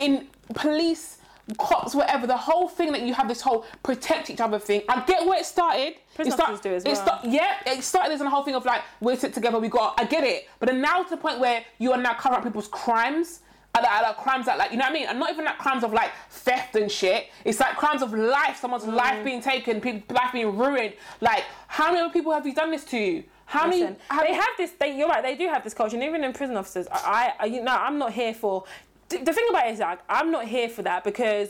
in 0.00 0.26
police, 0.54 1.18
cops, 1.58 1.94
whatever, 1.94 2.26
the 2.26 2.36
whole 2.36 2.68
thing 2.68 2.92
that 2.92 3.02
you 3.02 3.14
have 3.14 3.26
this 3.28 3.40
whole 3.40 3.64
protect 3.82 4.28
each 4.30 4.40
other 4.40 4.58
thing. 4.58 4.82
I 4.88 5.00
get 5.06 5.24
where 5.26 5.38
it 5.40 5.46
started. 5.46 5.94
Prison 6.14 6.32
it 6.32 6.36
start- 6.36 6.62
do 6.62 6.74
as 6.74 6.84
it 6.84 6.88
well. 6.88 6.96
start- 6.96 7.24
yeah, 7.24 7.54
it 7.66 7.82
started 7.82 8.12
as 8.12 8.20
a 8.20 8.28
whole 8.28 8.42
thing 8.42 8.54
of 8.54 8.64
like 8.64 8.82
we're 9.00 9.16
sit 9.16 9.32
together, 9.32 9.58
we 9.58 9.68
got. 9.68 9.94
I 9.98 10.04
get 10.04 10.24
it, 10.24 10.48
but 10.58 10.68
then 10.68 10.80
now 10.80 11.02
to 11.02 11.10
the 11.10 11.16
point 11.16 11.38
where 11.38 11.64
you 11.78 11.92
are 11.92 11.98
now 11.98 12.14
covering 12.14 12.38
up 12.40 12.44
people's 12.44 12.68
crimes. 12.68 13.40
At 13.74 14.16
crimes 14.16 14.46
that 14.46 14.58
like 14.58 14.72
you 14.72 14.76
know 14.76 14.82
what 14.86 14.90
I 14.90 14.94
mean, 14.94 15.06
and 15.06 15.20
not 15.20 15.30
even 15.30 15.44
like 15.44 15.56
crimes 15.58 15.84
of 15.84 15.92
like 15.92 16.10
theft 16.30 16.74
and 16.74 16.90
shit. 16.90 17.28
It's 17.44 17.60
like 17.60 17.76
crimes 17.76 18.02
of 18.02 18.12
life, 18.12 18.58
someone's 18.60 18.82
Mm. 18.82 18.94
life 18.94 19.22
being 19.22 19.40
taken, 19.40 19.80
people's 19.80 20.16
life 20.18 20.32
being 20.32 20.56
ruined. 20.58 20.94
Like 21.20 21.44
how 21.68 21.92
many 21.92 22.10
people 22.10 22.32
have 22.32 22.44
you 22.44 22.54
done 22.54 22.72
this 22.72 22.84
to? 22.86 23.22
How 23.48 23.66
many? 23.66 23.80
They 23.80 24.34
have 24.34 24.50
this. 24.58 24.72
They, 24.72 24.96
you're 24.96 25.08
right. 25.08 25.22
They 25.22 25.34
do 25.34 25.48
have 25.48 25.64
this 25.64 25.72
culture, 25.72 25.96
and 25.96 26.04
even 26.04 26.22
in 26.22 26.34
prison 26.34 26.56
officers, 26.56 26.86
I, 26.92 27.32
I 27.40 27.46
you 27.46 27.62
know, 27.62 27.72
I'm 27.74 27.98
not 27.98 28.12
here 28.12 28.34
for. 28.34 28.64
The 29.08 29.18
the 29.18 29.32
thing 29.32 29.46
about 29.48 29.66
it 29.68 29.72
is 29.72 29.78
that 29.78 30.04
I'm 30.08 30.30
not 30.30 30.44
here 30.46 30.68
for 30.68 30.82
that 30.82 31.02
because, 31.02 31.48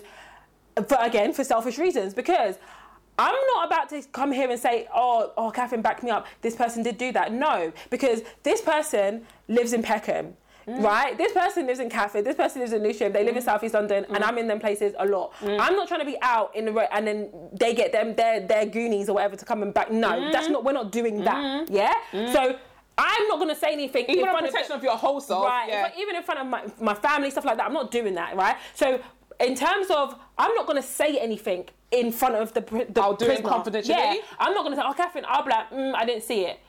but 0.77 1.05
again, 1.05 1.33
for 1.33 1.43
selfish 1.43 1.77
reasons. 1.77 2.15
Because 2.15 2.57
I'm 3.19 3.35
not 3.55 3.67
about 3.67 3.89
to 3.91 4.03
come 4.13 4.31
here 4.31 4.49
and 4.49 4.61
say, 4.61 4.87
"Oh, 4.95 5.33
oh, 5.37 5.51
Catherine, 5.51 5.83
back 5.83 6.05
me 6.05 6.11
up. 6.11 6.29
This 6.41 6.55
person 6.55 6.85
did 6.85 6.99
do 6.99 7.11
that." 7.13 7.33
No, 7.33 7.73
because 7.91 8.23
this 8.45 8.61
person 8.61 9.27
lives 9.49 9.73
in 9.73 9.83
Peckham. 9.83 10.37
Mm. 10.69 10.83
Right, 10.83 11.17
this 11.17 11.33
person 11.33 11.67
lives 11.67 11.81
in 11.81 11.89
Catford. 11.89 12.25
This 12.25 12.37
person 12.37 12.61
lives 12.61 12.75
in 12.75 12.83
Lewisham. 12.83 13.13
They 13.13 13.25
live 13.25 13.37
in 13.37 13.43
mm. 13.43 13.47
Southeast 13.47 13.73
London, 13.73 14.05
and 14.09 14.19
mm. 14.19 14.29
I'm 14.29 14.37
in 14.37 14.47
them 14.47 14.61
places 14.61 14.95
a 14.99 15.07
lot. 15.07 15.33
I'm 15.43 15.75
not 15.75 15.89
trying 15.89 16.01
to 16.01 16.07
be 16.07 16.19
out 16.21 16.55
in 16.55 16.67
the 16.67 16.73
road, 16.73 16.89
and 16.93 17.07
then 17.07 17.31
they 17.53 17.75
get 17.75 17.91
them 17.93 18.15
their 18.15 18.41
their 18.41 18.67
goonies 18.67 19.09
or 19.09 19.15
whatever 19.15 19.37
to 19.37 19.45
come 19.45 19.63
and 19.63 19.73
back. 19.73 19.91
No, 19.91 20.31
that's 20.31 20.49
not. 20.49 20.65
We're 20.65 20.73
not 20.73 20.93
doing 20.93 21.25
that. 21.25 21.71
Yeah. 21.71 21.95
So 22.13 22.59
I'm 22.99 23.29
not 23.29 23.39
gonna 23.39 23.55
say 23.55 23.73
anything 23.73 24.05
even 24.09 24.19
in 24.19 24.25
front 24.25 24.45
protection 24.45 24.73
of, 24.73 24.79
of 24.79 24.85
your 24.85 24.97
whole 24.97 25.21
self. 25.21 25.47
right. 25.47 25.69
Yeah. 25.69 25.91
even 25.97 26.17
in 26.17 26.23
front 26.23 26.41
of 26.41 26.47
my 26.47 26.65
my 26.81 26.95
family 26.95 27.31
stuff 27.31 27.45
like 27.45 27.57
that. 27.57 27.67
I'm 27.67 27.73
not 27.73 27.91
doing 27.91 28.15
that. 28.17 28.37
Right. 28.37 28.57
So 28.75 29.01
in 29.41 29.55
terms 29.55 29.89
of, 29.91 30.19
I'm 30.37 30.55
not 30.55 30.67
gonna 30.67 30.83
say 30.83 31.19
anything 31.19 31.67
in 31.91 32.13
front 32.13 32.35
of 32.35 32.53
the 32.53 32.61
the 32.91 33.01
I'll 33.01 33.15
do 33.15 33.27
it 33.27 33.45
confidentially. 33.45 33.97
Yeah. 33.97 34.17
I'm 34.39 34.53
not 34.53 34.65
gonna 34.65 34.77
say, 34.77 34.83
oh, 34.85 34.93
Catherine, 34.93 35.25
I'll 35.29 35.45
be 35.45 35.51
like, 35.51 35.71
mm, 35.71 35.95
I 35.95 36.05
didn't 36.05 36.25
see 36.25 36.45
it. 36.45 36.61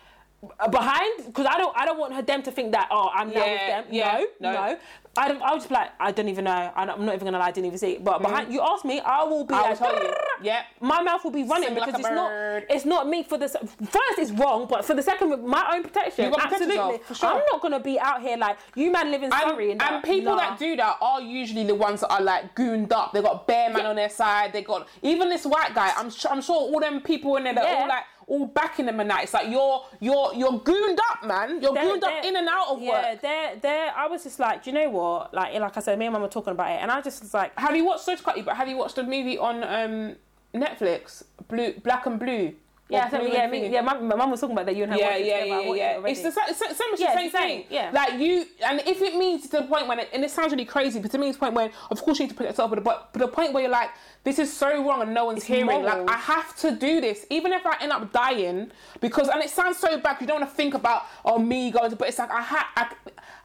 Behind, 0.72 1.26
because 1.26 1.46
I 1.46 1.58
don't, 1.58 1.76
I 1.76 1.86
don't 1.86 2.00
want 2.00 2.14
her 2.14 2.22
them 2.22 2.42
to 2.44 2.52
think 2.52 2.72
that. 2.72 2.88
Oh, 2.92 3.10
I'm 3.14 3.28
now 3.34 3.46
with 3.46 3.60
them. 3.60 3.86
yeah, 3.92 4.24
no, 4.40 4.52
no. 4.54 4.68
no. 4.72 4.78
I 5.18 5.28
don't, 5.28 5.42
I'll 5.42 5.56
just 5.58 5.68
be 5.68 5.76
like, 5.76 5.90
I 6.00 6.12
don't 6.14 6.30
even 6.30 6.46
know. 6.46 6.72
I 6.76 6.86
don't, 6.86 7.00
I'm 7.00 7.06
not 7.06 7.16
even 7.16 7.26
gonna 7.26 7.40
lie, 7.40 7.48
I 7.48 7.52
didn't 7.52 7.66
even 7.68 7.78
see 7.78 7.94
it. 7.94 8.04
But 8.06 8.22
behind, 8.22 8.54
you 8.54 8.62
ask 8.62 8.86
me, 8.86 9.02
I 9.02 9.24
will 9.24 9.44
be. 9.44 9.54
Mm. 9.54 9.58
I 9.58 9.62
will 9.64 9.70
like, 9.70 9.80
tell 9.80 10.04
you. 10.04 10.14
Yep. 10.44 10.66
My 10.80 11.02
mouth 11.02 11.24
will 11.26 11.32
be 11.32 11.44
running 11.44 11.70
Sing 11.70 11.78
like 11.78 11.88
because 11.92 12.06
a 12.06 12.08
it's 12.08 12.16
not, 12.16 12.64
it's 12.70 12.86
not 12.86 13.10
me 13.10 13.24
for 13.24 13.38
the. 13.38 13.46
s- 13.46 13.56
First, 13.80 14.20
it's 14.20 14.32
wrong, 14.32 14.66
but 14.70 14.86
for 14.86 14.94
the 14.94 15.02
second, 15.02 15.30
with 15.32 15.42
my 15.42 15.72
own 15.74 15.84
protection, 15.84 16.26
You 16.26 16.32
protect 16.32 16.54
absolutely. 16.54 16.76
yourself, 16.76 17.04
for 17.06 17.16
sure. 17.16 17.30
I'm 17.32 17.42
not 17.52 17.62
gonna 17.62 17.80
be 17.82 18.00
out 18.00 18.22
here 18.22 18.38
like 18.38 18.60
you, 18.76 18.92
man, 18.92 19.12
live 19.12 19.24
in 19.24 19.34
And, 19.34 19.42
Surrey, 19.50 19.72
and, 19.72 19.82
and 19.82 20.04
people 20.04 20.38
that 20.38 20.58
do 20.58 20.78
that 20.78 20.98
are 21.02 21.20
usually 21.22 21.66
the 21.66 21.76
ones 21.76 22.00
that 22.00 22.12
are 22.14 22.22
like 22.22 22.56
gooned 22.56 22.94
up. 22.94 23.12
They 23.12 23.22
got 23.22 23.46
bear 23.46 23.72
man 23.74 23.86
on 23.88 23.98
their 23.98 24.10
side. 24.10 24.54
They 24.54 24.62
got 24.62 24.88
even 25.02 25.28
this 25.30 25.46
white 25.46 25.74
guy. 25.76 25.92
I'm 25.98 26.10
sure, 26.12 26.32
I'm 26.32 26.42
sure 26.42 26.56
all 26.56 26.80
them 26.80 27.02
people 27.02 27.36
in 27.36 27.44
there 27.44 27.56
that 27.56 27.64
Yeah. 27.66 27.82
all 27.82 27.88
like 27.90 28.04
all 28.30 28.46
backing 28.46 28.86
them 28.86 29.00
and 29.00 29.10
that. 29.10 29.24
It's 29.24 29.34
like 29.34 29.50
you're 29.50 29.84
you're 30.00 30.34
you're 30.36 30.60
gooned 30.60 31.00
up, 31.10 31.26
man. 31.26 31.62
You're 31.62 31.74
They're- 31.74 31.84
gooned 31.84 32.04
up 32.04 32.24
in 32.24 32.36
and 32.36 32.48
out 32.48 32.68
of 32.70 32.82
Yeah, 32.82 33.12
work. 33.12 33.22
they're, 33.22 33.56
they're, 33.62 33.92
I 33.96 34.08
was 34.08 34.24
just 34.24 34.40
like, 34.40 34.64
do 34.64 34.70
you 34.70 34.76
know 34.76 34.90
what? 34.90 35.34
Like, 35.34 35.54
like 35.60 35.76
I 35.76 35.80
said, 35.82 36.00
me 36.00 36.06
and 36.06 36.14
mum 36.14 36.22
were 36.22 36.28
talking 36.30 36.52
about 36.52 36.72
it, 36.72 36.80
and 36.82 36.90
I 36.92 37.02
just 37.02 37.22
was 37.22 37.34
like, 37.34 37.58
Have 37.60 37.76
you 37.76 37.84
watched? 37.86 38.04
Sorry 38.06 38.18
to 38.18 38.24
cut 38.24 38.38
you, 38.38 38.44
but 38.44 38.56
have 38.56 38.68
you 38.70 38.78
watched 38.78 38.96
the 38.96 39.04
movie 39.04 39.38
on 39.38 39.64
um, 39.64 40.16
Netflix, 40.54 41.24
Blue, 41.48 41.74
Black 41.84 42.06
and 42.06 42.20
Blue? 42.20 42.54
Yeah, 42.90 43.10
so, 43.10 43.22
yeah, 43.22 43.46
me, 43.48 43.70
yeah, 43.70 43.82
my, 43.82 44.00
my 44.00 44.16
mum 44.16 44.32
was 44.32 44.42
talking 44.42 44.56
about 44.56 44.66
that. 44.66 44.76
You 44.76 44.84
and 44.84 44.94
her 44.94 44.98
Yeah, 44.98 45.16
yeah, 45.18 45.44
yeah, 45.44 45.60
it 45.60 45.78
yeah. 45.78 46.02
It's 46.08 46.22
the, 46.24 46.32
sa- 46.32 46.42
it's, 46.48 46.60
it's 46.60 46.78
so 46.78 46.90
much 46.90 47.00
Yeah, 47.00 47.14
the 47.14 47.20
same 47.20 47.30
same, 47.32 47.58
thing. 47.62 47.66
yeah. 47.70 47.92
Like 47.94 48.20
you, 48.20 48.46
and 48.66 48.82
if 48.88 49.02
it 49.02 49.16
means 49.16 49.44
to 49.44 49.58
the 49.58 49.64
point 49.64 49.88
when, 49.88 50.00
it, 50.00 50.10
and 50.12 50.24
it 50.26 50.32
sounds 50.32 50.52
really 50.52 50.66
crazy, 50.66 51.00
but 51.00 51.12
to 51.12 51.18
me 51.20 51.28
it's 51.30 51.38
the 51.38 51.42
point 51.42 51.54
when, 51.54 51.72
of 51.92 52.02
course, 52.02 52.18
you 52.18 52.26
need 52.26 52.30
to 52.32 52.36
protect 52.36 52.54
yourself, 52.54 52.72
but 52.72 52.76
the, 52.78 52.82
but 52.82 53.14
the 53.14 53.28
point 53.28 53.54
where 53.54 53.62
you're 53.62 53.72
like, 53.72 53.92
this 54.24 54.40
is 54.40 54.52
so 54.52 54.84
wrong 54.88 55.04
and 55.04 55.14
no 55.14 55.26
one's 55.26 55.38
It's 55.38 55.46
hearing. 55.46 55.68
moral. 55.68 55.84
Like 55.84 56.10
I 56.10 56.18
have 56.18 56.56
to 56.58 56.72
do 56.72 57.00
this, 57.00 57.26
even 57.30 57.54
if 57.54 57.66
I 57.66 57.78
end 57.80 57.92
up 57.92 58.12
dying, 58.12 58.72
because 59.02 59.30
and 59.30 59.42
it 59.44 59.50
sounds 59.52 59.78
so 59.78 60.00
bad. 60.00 60.18
You 60.20 60.26
don't 60.28 60.40
want 60.42 60.50
to 60.50 60.56
think 60.56 60.74
about 60.74 61.04
oh 61.24 61.38
me 61.38 61.70
going 61.72 61.92
to, 61.92 61.96
but 61.96 62.08
it's 62.10 62.18
like 62.20 62.32
I 62.32 62.42
have. 62.42 62.66
I, 62.76 62.92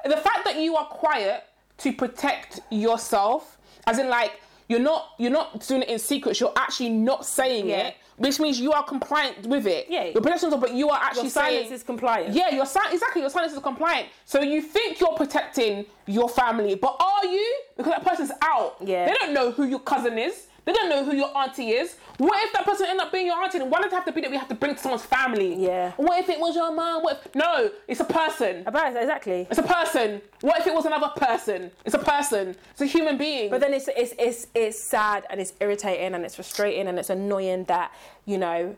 the 0.08 0.16
fact 0.16 0.44
that 0.46 0.56
you 0.56 0.74
are 0.76 0.86
quiet 0.86 1.44
to 1.78 1.92
protect 1.92 2.60
yourself, 2.70 3.58
as 3.86 3.98
in 3.98 4.08
like 4.08 4.40
you're 4.68 4.80
not 4.80 5.10
you're 5.18 5.30
not 5.30 5.66
doing 5.66 5.82
it 5.82 5.88
in 5.88 5.98
secrets. 5.98 6.40
You're 6.40 6.52
actually 6.56 6.90
not 6.90 7.26
saying 7.26 7.68
Yeah. 7.68 7.88
it, 7.88 7.96
which 8.16 8.38
means 8.38 8.60
you 8.60 8.72
are 8.72 8.84
compliant 8.84 9.46
with 9.46 9.66
it. 9.66 9.86
Yeah. 9.88 10.04
Your 10.04 10.22
protections 10.22 10.52
are, 10.52 10.60
but 10.60 10.72
you 10.72 10.88
are 10.90 11.00
actually 11.02 11.24
Your 11.24 11.30
saying 11.30 11.54
silence 11.64 11.70
is 11.72 11.82
compliant. 11.82 12.34
Yeah, 12.34 12.50
your 12.50 12.66
si- 12.66 12.78
exactly. 12.92 13.20
Your 13.22 13.30
silence 13.30 13.52
is 13.52 13.58
compliant. 13.58 14.08
So 14.24 14.40
you 14.40 14.62
think 14.62 15.00
you're 15.00 15.14
protecting 15.14 15.86
your 16.06 16.28
family, 16.28 16.74
but 16.74 16.96
are 17.00 17.26
you? 17.26 17.60
Because 17.76 17.92
that 17.92 18.04
person's 18.04 18.30
out. 18.42 18.76
Yeah. 18.80 19.06
They 19.06 19.14
don't 19.14 19.34
know 19.34 19.50
who 19.50 19.64
your 19.64 19.80
cousin 19.80 20.18
is. 20.18 20.46
They 20.64 20.72
don't 20.72 20.88
know 20.88 21.04
who 21.04 21.14
your 21.14 21.36
auntie 21.36 21.70
is. 21.70 21.96
What 22.18 22.42
if 22.44 22.52
that 22.52 22.64
person 22.64 22.86
end 22.88 23.00
up 23.00 23.12
being 23.12 23.26
your 23.26 23.36
auntie? 23.36 23.58
Why 23.58 23.82
does 23.82 23.92
it 23.92 23.94
have 23.94 24.04
to 24.06 24.12
be 24.12 24.20
that 24.22 24.30
we 24.30 24.36
have 24.36 24.48
to 24.48 24.54
bring 24.54 24.74
to 24.74 24.80
someone's 24.80 25.04
family? 25.04 25.54
Yeah. 25.54 25.92
What 25.96 26.18
if 26.20 26.28
it 26.28 26.38
was 26.38 26.54
your 26.54 26.72
mom? 26.72 27.02
What 27.02 27.22
if 27.24 27.34
no? 27.34 27.70
It's 27.88 28.00
a 28.00 28.04
person. 28.04 28.62
About 28.66 28.96
exactly. 28.96 29.46
It's 29.50 29.58
a 29.58 29.62
person. 29.62 30.22
What 30.40 30.60
if 30.60 30.66
it 30.66 30.74
was 30.74 30.86
another 30.86 31.08
person? 31.16 31.70
It's 31.84 31.94
a 31.94 31.98
person. 31.98 32.56
It's 32.70 32.80
a 32.80 32.86
human 32.86 33.18
being. 33.18 33.50
But 33.50 33.60
then 33.60 33.74
it's 33.74 33.88
it's 33.96 34.14
it's 34.18 34.46
it's 34.54 34.82
sad 34.82 35.26
and 35.30 35.40
it's 35.40 35.52
irritating 35.60 36.14
and 36.14 36.24
it's 36.24 36.36
frustrating 36.36 36.86
and 36.86 36.98
it's 36.98 37.10
annoying 37.10 37.64
that 37.64 37.92
you 38.24 38.38
know 38.38 38.76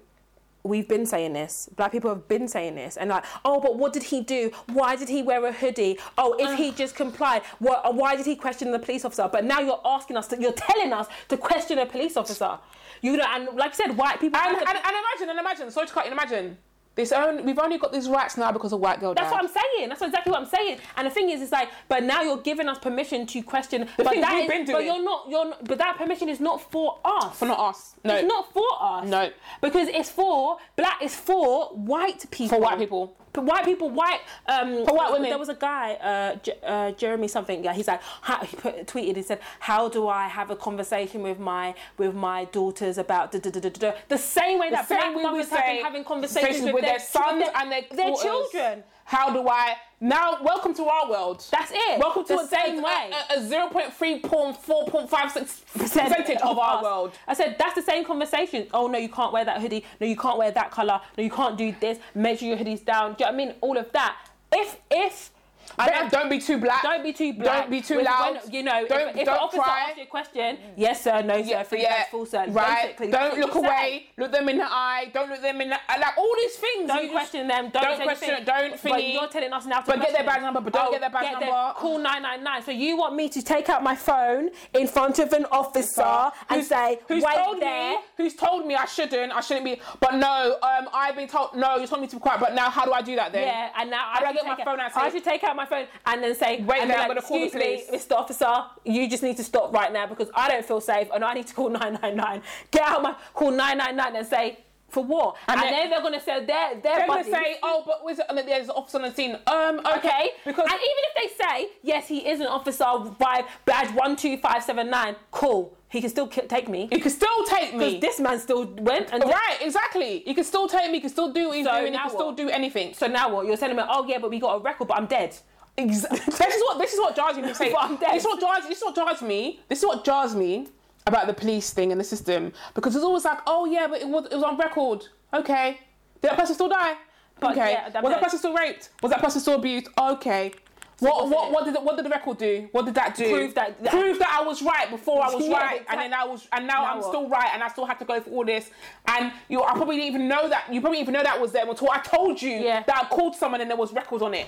we've 0.67 0.89
been 0.89 1.07
saying 1.07 1.33
this. 1.33 1.69
Black 1.77 1.93
people 1.93 2.11
have 2.11 2.29
been 2.29 2.49
saying 2.49 2.75
this 2.75 2.97
and 2.97 3.11
like, 3.11 3.25
oh, 3.45 3.61
but 3.61 3.77
what 3.77 3.93
did 3.93 4.03
he 4.03 4.21
do? 4.21 4.51
Why 4.73 4.97
did 4.97 5.09
he 5.09 5.23
wear 5.23 5.45
a 5.47 5.53
hoodie? 5.53 5.99
Oh, 6.19 6.35
if 6.39 6.59
he 6.59 6.73
just 6.73 6.95
complied, 6.95 7.43
what? 7.59 7.85
Uh, 7.85 7.93
why 7.93 8.17
did 8.17 8.27
he 8.27 8.37
question 8.37 8.71
the 8.73 8.79
police 8.79 9.05
officer? 9.05 9.29
But 9.31 9.45
now 9.45 9.61
you're 9.61 9.81
asking 9.85 10.17
us, 10.17 10.29
to, 10.29 10.41
you're 10.41 10.53
telling 10.53 10.93
us 10.93 11.07
to 11.29 11.37
question 11.37 11.79
a 11.79 11.87
police 11.87 12.17
officer. 12.17 12.59
You 13.03 13.17
know, 13.17 13.27
and 13.29 13.49
like 13.57 13.73
I 13.73 13.75
said, 13.75 13.97
white 13.97 14.21
people. 14.21 14.41
and, 14.41 14.57
and, 14.57 14.69
and 14.69 14.77
imagine, 14.77 15.31
and 15.31 15.39
imagine. 15.39 15.71
Sorry 15.71 15.87
to 15.87 15.93
cut 15.93 16.07
you. 16.07 16.13
Imagine. 16.13 16.59
This 16.97 17.13
only, 17.13 17.43
we've 17.43 17.59
only 17.59 17.77
got 17.77 17.93
these 17.93 18.09
rights 18.09 18.39
now 18.39 18.51
because 18.51 18.73
of 18.73 18.81
white 18.81 19.01
girl. 19.01 19.13
That's 19.15 19.31
dad. 19.31 19.37
what 19.37 19.45
I'm 19.45 19.51
saying. 19.77 19.89
That's 19.91 20.01
exactly 20.01 20.33
what 20.33 20.41
I'm 20.41 20.49
saying. 20.49 20.79
And 20.97 21.07
the 21.07 21.11
thing 21.11 21.29
is, 21.29 21.43
it's 21.43 21.53
like, 21.53 21.69
but 21.89 22.03
now 22.03 22.23
you're 22.23 22.39
giving 22.39 22.69
us 22.69 22.79
permission 22.79 23.27
to 23.27 23.43
question. 23.43 23.87
but 23.99 24.09
thing 24.09 24.23
that 24.23 24.51
is- 24.51 24.71
But 24.71 24.85
you're 24.85 25.03
not. 25.03 25.27
You're. 25.29 25.45
Not, 25.51 25.65
but 25.67 25.77
that 25.79 25.99
permission 25.99 26.31
is 26.31 26.41
not 26.41 26.61
for 26.73 26.99
us. 27.05 27.39
For 27.39 27.45
not 27.47 27.61
us. 27.61 27.95
No. 28.03 28.15
It's 28.15 28.27
not 28.27 28.51
for 28.53 28.67
us. 28.81 29.07
No. 29.09 29.31
Because 29.61 29.89
it's 29.89 30.11
for 30.11 30.57
black. 30.77 30.97
It's 31.03 31.15
for 31.15 31.67
white 31.75 32.25
people. 32.31 32.57
For 32.57 32.63
white 32.63 32.79
people. 32.79 33.15
White 33.43 33.65
people, 33.65 33.91
white. 33.91 34.21
Um, 34.47 34.85
For 34.87 34.95
white 34.95 35.13
women. 35.13 35.29
There 35.31 35.39
was 35.39 35.49
a 35.49 35.55
guy, 35.55 35.95
uh, 35.95 36.37
J- 36.37 36.59
uh, 36.65 36.91
Jeremy 36.93 37.29
something. 37.29 37.63
Yeah, 37.65 37.73
he's 37.75 37.89
like, 37.89 38.01
how, 38.23 38.39
he 38.45 38.57
put, 38.57 38.87
tweeted. 38.87 39.17
He 39.17 39.23
said, 39.23 39.41
"How 39.61 39.89
do 39.89 40.09
I 40.09 40.29
have 40.29 40.51
a 40.51 40.57
conversation 40.57 41.23
with 41.23 41.39
my 41.39 41.75
with 41.99 42.15
my 42.15 42.45
daughters 42.47 42.99
about 42.99 43.33
da, 43.33 43.39
da, 43.39 43.51
da, 43.51 43.61
da, 43.61 43.69
da, 43.69 43.91
da." 43.91 43.97
the 44.09 44.19
same 44.19 44.59
way 44.59 44.71
that 44.71 44.89
same 44.89 45.13
black 45.15 45.23
mothers 45.23 45.51
have 45.51 45.67
been 45.67 45.83
having 45.85 46.05
conversations 46.05 46.65
with, 46.65 46.75
with 46.75 46.85
their 46.85 46.99
sons 46.99 47.45
and 47.55 47.73
their, 47.73 47.83
their 47.93 48.07
daughters. 48.09 48.23
children. 48.23 48.85
How 49.07 49.33
do 49.33 49.49
I 49.49 49.77
now? 50.01 50.39
Welcome 50.43 50.75
to 50.75 50.85
our 50.87 51.09
world. 51.09 51.45
That's 51.53 51.71
it. 51.73 52.01
Welcome 52.01 52.25
to 52.25 52.35
the 52.35 52.41
a, 52.41 52.47
same 52.49 52.81
a, 52.81 52.83
way. 52.83 53.13
A, 53.31 53.35
a 53.35 53.37
0.3.4.56 53.39 55.65
percentage 55.79 56.39
of 56.39 56.59
our 56.59 56.79
us. 56.79 56.83
world. 56.83 57.13
I 57.29 57.35
said 57.35 57.55
that's 57.57 57.77
the 57.77 57.83
same 57.83 58.05
conversation. 58.05 58.67
Oh 58.75 58.89
no, 58.89 58.99
you 58.99 59.09
can't 59.09 59.33
wear 59.33 59.45
that 59.45 59.61
hoodie. 59.61 59.85
No, 60.01 60.09
you 60.09 60.17
can't 60.17 60.39
wear 60.39 60.51
that 60.51 60.73
color. 60.73 61.01
No, 61.17 61.23
you 61.23 61.31
can't 61.31 61.57
do 61.57 61.73
this. 61.81 62.01
Make 62.17 62.41
sure 62.41 62.49
your 62.49 62.57
hoodie's 62.57 62.81
down. 62.81 63.15
Do 63.15 63.23
you 63.25 63.31
know 63.31 63.37
what 63.37 63.43
I 63.43 63.47
mean? 63.47 63.55
All 63.61 63.79
of 63.79 63.93
that. 63.93 64.17
If 64.53 64.77
if 64.91 65.31
I 65.79 65.89
Don't, 65.91 66.11
don't 66.11 66.31
be 66.31 66.39
too 66.39 66.59
black. 66.59 66.83
don't 66.83 67.03
be 67.03 67.13
too 67.13 67.33
black. 67.35 67.63
Don't 67.63 67.71
be 67.71 67.81
too 67.83 68.01
loud. 68.03 68.41
when, 68.45 68.53
you 68.53 68.63
know, 68.63 68.87
Don't- 68.87 69.09
if, 69.11 69.17
if 69.17 69.25
don't 69.27 69.35
an 69.35 69.41
officer 69.41 69.63
cry. 69.63 69.85
asks 69.89 69.97
you 69.99 70.03
a 70.05 70.07
question, 70.07 70.59
yes 70.77 71.03
sir, 71.03 71.23
no 71.23 71.35
sir, 71.43 71.49
Yeah, 71.49 71.63
three 71.65 71.83
yeah, 71.83 71.97
times, 71.97 72.09
full 72.11 72.27
sir. 72.27 72.45
right. 72.49 72.83
Basically, 72.99 73.11
Don't 73.11 73.39
look 73.39 73.55
you 73.55 73.61
say. 73.63 73.67
away. 73.67 74.07
Look 74.17 74.33
them 74.33 74.49
in 74.49 74.59
the 74.59 74.65
eye. 74.69 75.11
Don't 75.13 75.29
look 75.31 75.43
them 75.43 75.61
in 75.61 75.69
the 75.71 75.79
like 75.89 76.17
all 76.19 76.35
these 76.37 76.57
things. 76.57 76.89
Don't 76.89 76.97
you 77.03 77.11
just- 77.11 77.13
question 77.13 77.49
them. 77.49 77.69
Don't, 77.71 77.83
don't 77.83 78.03
question 78.03 78.31
anything. 78.31 78.45
don't 78.47 78.83
But 78.83 79.05
you're 79.07 79.29
telling 79.29 79.53
us 79.53 79.67
now 79.67 79.81
to 79.81 79.87
But 79.87 79.97
get 80.01 80.13
their 80.13 80.23
question 80.23 80.27
badge 80.27 80.43
number, 80.43 80.61
but 80.61 80.73
don't 80.73 80.91
get 80.93 81.01
their 81.01 81.11
badge 81.11 81.31
get 81.31 81.41
number. 81.41 81.73
call 81.77 81.99
nine 81.99 82.23
nine 82.23 82.43
nine. 82.43 82.63
So 82.63 82.71
you 82.71 82.97
want 82.97 83.15
me 83.15 83.29
to 83.29 83.43
take 83.43 83.69
out 83.69 83.83
my 83.83 83.95
phone 83.97 84.51
in 84.75 84.87
front 84.87 85.19
of 85.19 85.33
an 85.33 85.45
officer 85.53 86.03
and 86.03 86.33
Who's- 86.61 86.69
say, 86.69 86.99
who's 87.09 87.23
wait 87.23 87.37
told 87.37 87.61
there. 87.61 87.91
me 87.93 87.99
who's 88.17 88.35
told 88.35 88.67
me 88.67 88.75
I 88.75 88.87
shouldn't 88.87 89.33
I 89.33 89.41
shouldn't 89.41 89.65
be 89.65 89.81
but 90.01 90.15
no 90.15 90.57
um 90.63 90.89
I've 90.93 91.17
been 91.17 91.29
told 91.29 91.55
no 91.55 91.77
you 91.77 91.87
told 91.87 92.01
me 92.01 92.07
to 92.09 92.17
be 92.17 92.21
quiet 92.21 92.41
but 92.41 92.55
now 92.55 92.71
how 92.71 92.85
do 92.85 92.93
I 92.93 93.03
do 93.03 93.15
that 93.17 93.33
then 93.33 93.47
Yeah, 93.47 93.71
and 93.79 93.91
now 93.91 94.11
I, 94.13 94.25
I 94.25 94.33
get 94.33 94.45
my 94.47 94.57
phone 94.65 94.81
out, 94.81 94.97
I 94.97 95.11
should 95.11 95.25
take 95.25 95.45
out 95.45 95.55
my 95.57 95.66
phone 95.67 95.87
and 96.07 96.23
then 96.23 96.35
say, 96.35 96.63
Wait 96.63 96.81
and 96.81 96.89
be 96.89 96.95
I'm 96.95 97.01
like, 97.01 97.09
gonna 97.09 97.23
call 97.23 97.39
the 97.39 97.45
excuse 97.47 97.55
me, 97.55 97.85
police." 97.87 98.05
Mr. 98.07 98.13
Officer, 98.17 98.55
you 98.85 99.09
just 99.09 99.23
need 99.23 99.37
to 99.37 99.45
stop 99.45 99.73
right 99.73 99.93
now 99.93 100.07
because 100.07 100.29
I 100.35 100.49
don't 100.49 100.65
feel 100.65 100.81
safe 100.81 101.09
and 101.15 101.25
I 101.25 101.35
need 101.35 101.47
to 101.49 101.55
call 101.55 101.69
999. 101.71 102.43
Get 102.71 102.83
out 102.83 103.03
my 103.03 103.15
call 103.35 103.51
999 103.51 104.17
and 104.17 104.27
say, 104.27 104.59
for 104.89 105.03
what? 105.03 105.37
And, 105.49 105.61
And 105.61 105.69
then, 105.75 105.91
they're 105.91 106.01
gonna 106.01 106.21
say 106.21 106.45
their 106.47 106.81
they're 106.81 107.07
gonna 107.09 107.25
say 107.25 107.57
oh 107.61 107.83
but 107.85 108.05
was 108.05 108.21
it, 108.21 108.27
there's 108.47 108.67
an 108.67 108.71
officer 108.71 108.99
on 108.99 109.03
the 109.03 109.13
scene 109.13 109.37
um 109.49 109.81
okay, 109.81 109.97
Okay, 109.99 110.31
because 110.45 110.65
and 110.65 110.75
even 110.75 111.03
if 111.11 111.15
they 111.39 111.45
say 111.45 111.69
yes, 111.83 112.07
he 112.07 112.19
is 112.27 112.39
an 112.41 112.47
officer 112.47 112.85
by 113.19 113.45
badge 113.65 113.93
one 113.97 114.15
two 114.15 114.39
five 114.39 114.63
seven 114.63 114.89
nine. 114.89 115.17
Cool, 115.33 115.77
he 115.89 116.01
can 116.01 116.09
still 116.09 116.29
ki- 116.29 116.43
take 116.43 116.69
me 116.69 116.87
He 116.93 117.01
can 117.01 117.11
still 117.11 117.45
take 117.47 117.73
me 117.75 117.79
because 117.97 118.01
this 118.01 118.21
man 118.21 118.39
still 118.39 118.65
went 118.79 119.13
and 119.13 119.25
right 119.25 119.59
exactly 119.61 120.21
He 120.21 120.35
can 120.35 120.45
still 120.45 120.69
take 120.69 120.87
me 120.91 120.99
He 120.99 121.01
can 121.01 121.11
still 121.11 121.33
do 121.33 121.49
what 121.49 121.57
he's 121.57 121.67
So 121.67 121.73
doing 121.73 121.87
He 121.87 121.91
now 121.99 122.03
can 122.07 122.11
still 122.11 122.33
do 122.33 122.49
anything 122.49 122.95
So 122.95 123.09
now 123.09 123.29
what? 123.35 123.47
You're 123.47 123.57
telling 123.57 123.77
me, 123.77 123.83
oh 123.89 124.07
yeah, 124.07 124.19
but 124.19 124.31
we 124.31 124.39
got 124.39 124.55
a 124.55 124.61
record, 124.61 124.87
but 124.87 124.97
I'm 124.99 125.07
dead. 125.07 125.37
Exactly. 125.79 126.19
this 126.27 126.55
is 126.55 126.63
what 126.63 126.79
this 126.79 126.93
is 126.95 127.01
what 127.01 127.15
jars 127.17 127.37
me. 127.37 127.53
Say, 127.55 127.73
But 127.73 127.83
I'm 127.83 127.97
dead. 127.97 128.15
this 128.15 128.23
is 128.23 128.27
what 128.27 128.41
jars. 128.41 128.65
This 128.69 128.79
is 128.79 128.85
what 128.85 128.95
jars 128.95 129.23
me. 129.23 129.61
This 129.69 129.79
is 129.81 129.85
what 129.87 130.05
jars 130.05 130.35
me 130.35 130.69
about 131.07 131.27
the 131.27 131.35
police 131.35 131.73
thing 131.73 131.93
and 131.93 132.01
the 132.01 132.05
system 132.05 132.53
because 132.75 132.97
it's 132.97 133.05
always 133.05 133.25
like, 133.25 133.39
oh 133.47 133.65
yeah, 133.67 133.87
but 133.87 134.01
it 134.01 134.09
was 134.09 134.27
it 134.27 134.35
was 134.35 134.43
on 134.45 134.57
record. 134.57 135.05
Okay, 135.35 135.79
did 136.23 136.31
that 136.31 136.39
person 136.39 136.55
still 136.55 136.69
die? 136.69 136.95
But 137.39 137.53
okay, 137.53 137.73
yeah, 137.73 138.01
was 138.01 138.11
that 138.13 138.23
person 138.23 138.39
still 138.39 138.55
raped? 138.55 138.89
Was 139.03 139.11
that 139.13 139.21
person 139.21 139.41
still 139.41 139.55
abused? 139.57 139.89
Okay. 139.99 140.53
What, 141.01 141.29
what, 141.29 141.53
what 141.53 141.67
did 141.67 141.75
the, 141.75 141.81
what 141.83 141.97
did 141.97 142.07
the 142.07 142.09
record 142.11 142.39
do? 142.39 142.71
What 142.73 142.87
did 142.87 142.95
that 142.95 143.15
do? 143.15 143.29
Prove 143.31 143.55
that- 143.55 143.83
that- 143.85 143.93
prove 143.93 144.19
that 144.19 144.39
I 144.41 144.43
was 144.47 144.63
right 144.63 144.89
before 144.89 145.23
I 145.23 145.29
was 145.31 145.47
Yeah, 145.47 145.59
right, 145.59 145.85
and 145.91 146.01
then 146.01 146.15
I 146.15 146.25
was 146.25 146.49
and 146.53 146.67
now, 146.67 146.81
Now 146.85 146.93
I'm 146.93 146.99
what? 147.01 147.09
still 147.09 147.29
right, 147.29 147.51
and 147.53 147.63
I 147.63 147.69
still 147.69 147.85
had 147.85 147.99
to 147.99 148.07
go 148.07 148.19
through 148.19 148.33
all 148.33 148.45
this. 148.47 148.71
And 149.07 149.31
you, 149.51 149.63
I 149.63 149.73
probably 149.75 149.97
didn't 149.97 150.09
even 150.15 150.27
know 150.27 150.49
that. 150.49 150.73
You 150.73 150.81
probably 150.81 151.01
didn't 151.01 151.11
even 151.11 151.15
know 151.21 151.23
that 151.25 151.39
was 151.39 151.53
there 151.53 151.69
until 151.69 151.91
I 151.91 151.99
told 151.99 152.41
you 152.41 152.53
Yeah. 152.53 152.83
that 152.87 152.97
I 152.97 153.15
called 153.15 153.37
someone 153.37 153.61
and 153.61 153.69
there 153.69 153.77
was 153.77 153.93
records 153.93 154.23
on 154.23 154.33
it. 154.33 154.47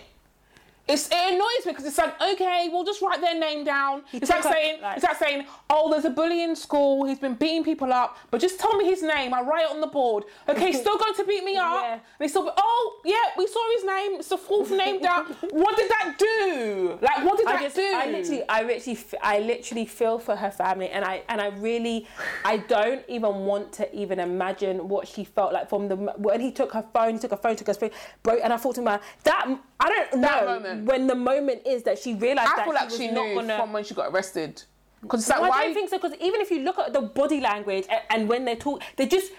It's, 0.88 1.06
it 1.08 1.34
annoys 1.34 1.66
me 1.66 1.72
because 1.72 1.84
it's 1.84 1.98
like, 1.98 2.20
okay, 2.20 2.68
we'll 2.72 2.84
just 2.84 3.02
write 3.02 3.20
their 3.20 3.38
name 3.38 3.62
down. 3.64 4.02
It's 4.12 4.30
like 4.30 4.42
saying, 4.42 4.80
like- 4.80 4.96
it's 4.96 5.04
like 5.04 5.16
saying, 5.18 5.44
oh, 5.68 5.90
there's 5.90 6.04
a 6.06 6.10
bully 6.10 6.42
in 6.42 6.56
school. 6.56 7.04
He's 7.04 7.18
been 7.18 7.34
beating 7.34 7.62
people 7.62 7.92
up, 7.92 8.16
but 8.30 8.40
just 8.40 8.58
tell 8.58 8.74
me 8.76 8.86
his 8.86 9.02
name. 9.02 9.34
I 9.34 9.42
write 9.42 9.64
it 9.66 9.70
on 9.70 9.80
the 9.80 9.86
board. 9.86 10.24
Okay, 10.48 10.68
he's 10.68 10.80
still 10.84 10.96
going 10.96 11.14
to 11.14 11.24
beat 11.24 11.44
me 11.44 11.56
up. 11.56 11.82
Yeah. 11.82 11.92
And 11.92 12.00
he's 12.20 12.30
still, 12.30 12.50
oh, 12.56 13.00
yeah, 13.04 13.16
we 13.36 13.46
saw 13.46 13.60
his 13.74 13.84
name. 13.84 14.12
It's 14.18 14.28
the 14.28 14.38
fourth 14.38 14.70
name 14.70 15.00
down. 15.08 15.26
What 15.50 15.76
did 15.76 15.90
that 15.90 16.14
do? 16.18 16.98
Like, 17.02 17.24
what 17.24 17.36
did 17.36 17.46
that 17.48 17.56
I 17.60 17.62
just, 17.64 17.76
do? 17.76 17.92
I 17.94 18.06
literally, 18.10 18.42
I 18.48 18.62
literally, 18.62 18.98
I 19.22 19.38
literally 19.40 19.86
feel 19.86 20.18
for 20.18 20.36
her 20.36 20.50
family, 20.50 20.88
and 20.88 21.04
I, 21.04 21.22
and 21.28 21.40
I 21.40 21.48
really, 21.48 22.06
I 22.44 22.56
don't 22.58 23.02
even 23.08 23.44
want 23.44 23.72
to 23.74 23.94
even 23.94 24.18
imagine 24.20 24.88
what 24.88 25.06
she 25.06 25.24
felt 25.24 25.52
like 25.52 25.68
from 25.68 25.88
the 25.88 25.96
when 25.96 26.40
he 26.40 26.50
took 26.50 26.72
her 26.72 26.84
phone, 26.94 27.14
he 27.14 27.18
took 27.18 27.30
her 27.32 27.36
phone, 27.36 27.56
took 27.56 27.66
her 27.66 27.74
phone, 27.74 27.90
bro, 28.22 28.36
and 28.42 28.52
I 28.52 28.56
thought 28.56 28.74
to 28.76 28.82
myself, 28.82 29.04
that 29.24 29.58
I 29.80 29.88
don't 29.88 30.22
That 30.22 30.44
know 30.44 30.54
moment. 30.58 30.77
When 30.84 31.06
the 31.06 31.14
moment 31.14 31.62
is 31.66 31.82
that 31.84 31.98
she 31.98 32.14
realized 32.14 32.50
I 32.52 32.56
that 32.56 32.64
feel 32.64 32.74
she 32.74 32.78
like 32.80 32.90
she 32.90 33.10
not 33.10 33.26
knew 33.26 33.34
gonna. 33.36 33.56
from 33.58 33.72
when 33.72 33.84
she 33.84 33.94
got 33.94 34.12
arrested. 34.12 34.62
Because 35.02 35.28
like, 35.28 35.38
No, 35.38 35.44
I 35.44 35.48
why? 35.48 35.64
don't 35.64 35.74
think 35.74 35.90
so 35.90 35.98
because 35.98 36.16
even 36.20 36.40
if 36.40 36.50
you 36.50 36.60
look 36.60 36.78
at 36.78 36.92
the 36.92 37.00
body 37.02 37.40
language 37.40 37.86
and, 37.88 38.00
and 38.10 38.28
when 38.28 38.44
they 38.44 38.56
talk, 38.56 38.82
they 38.96 39.06
just 39.06 39.32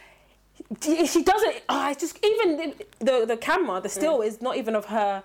she 0.82 1.24
doesn't. 1.24 1.62
Oh, 1.70 1.90
it's 1.90 2.02
just 2.02 2.20
even 2.24 2.58
the 2.58 2.86
the, 3.00 3.26
the 3.26 3.38
camera, 3.38 3.80
the 3.82 3.90
still 3.90 4.22
is 4.22 4.42
not 4.42 4.58
even 4.58 4.76
of 4.76 4.86
her 4.86 5.24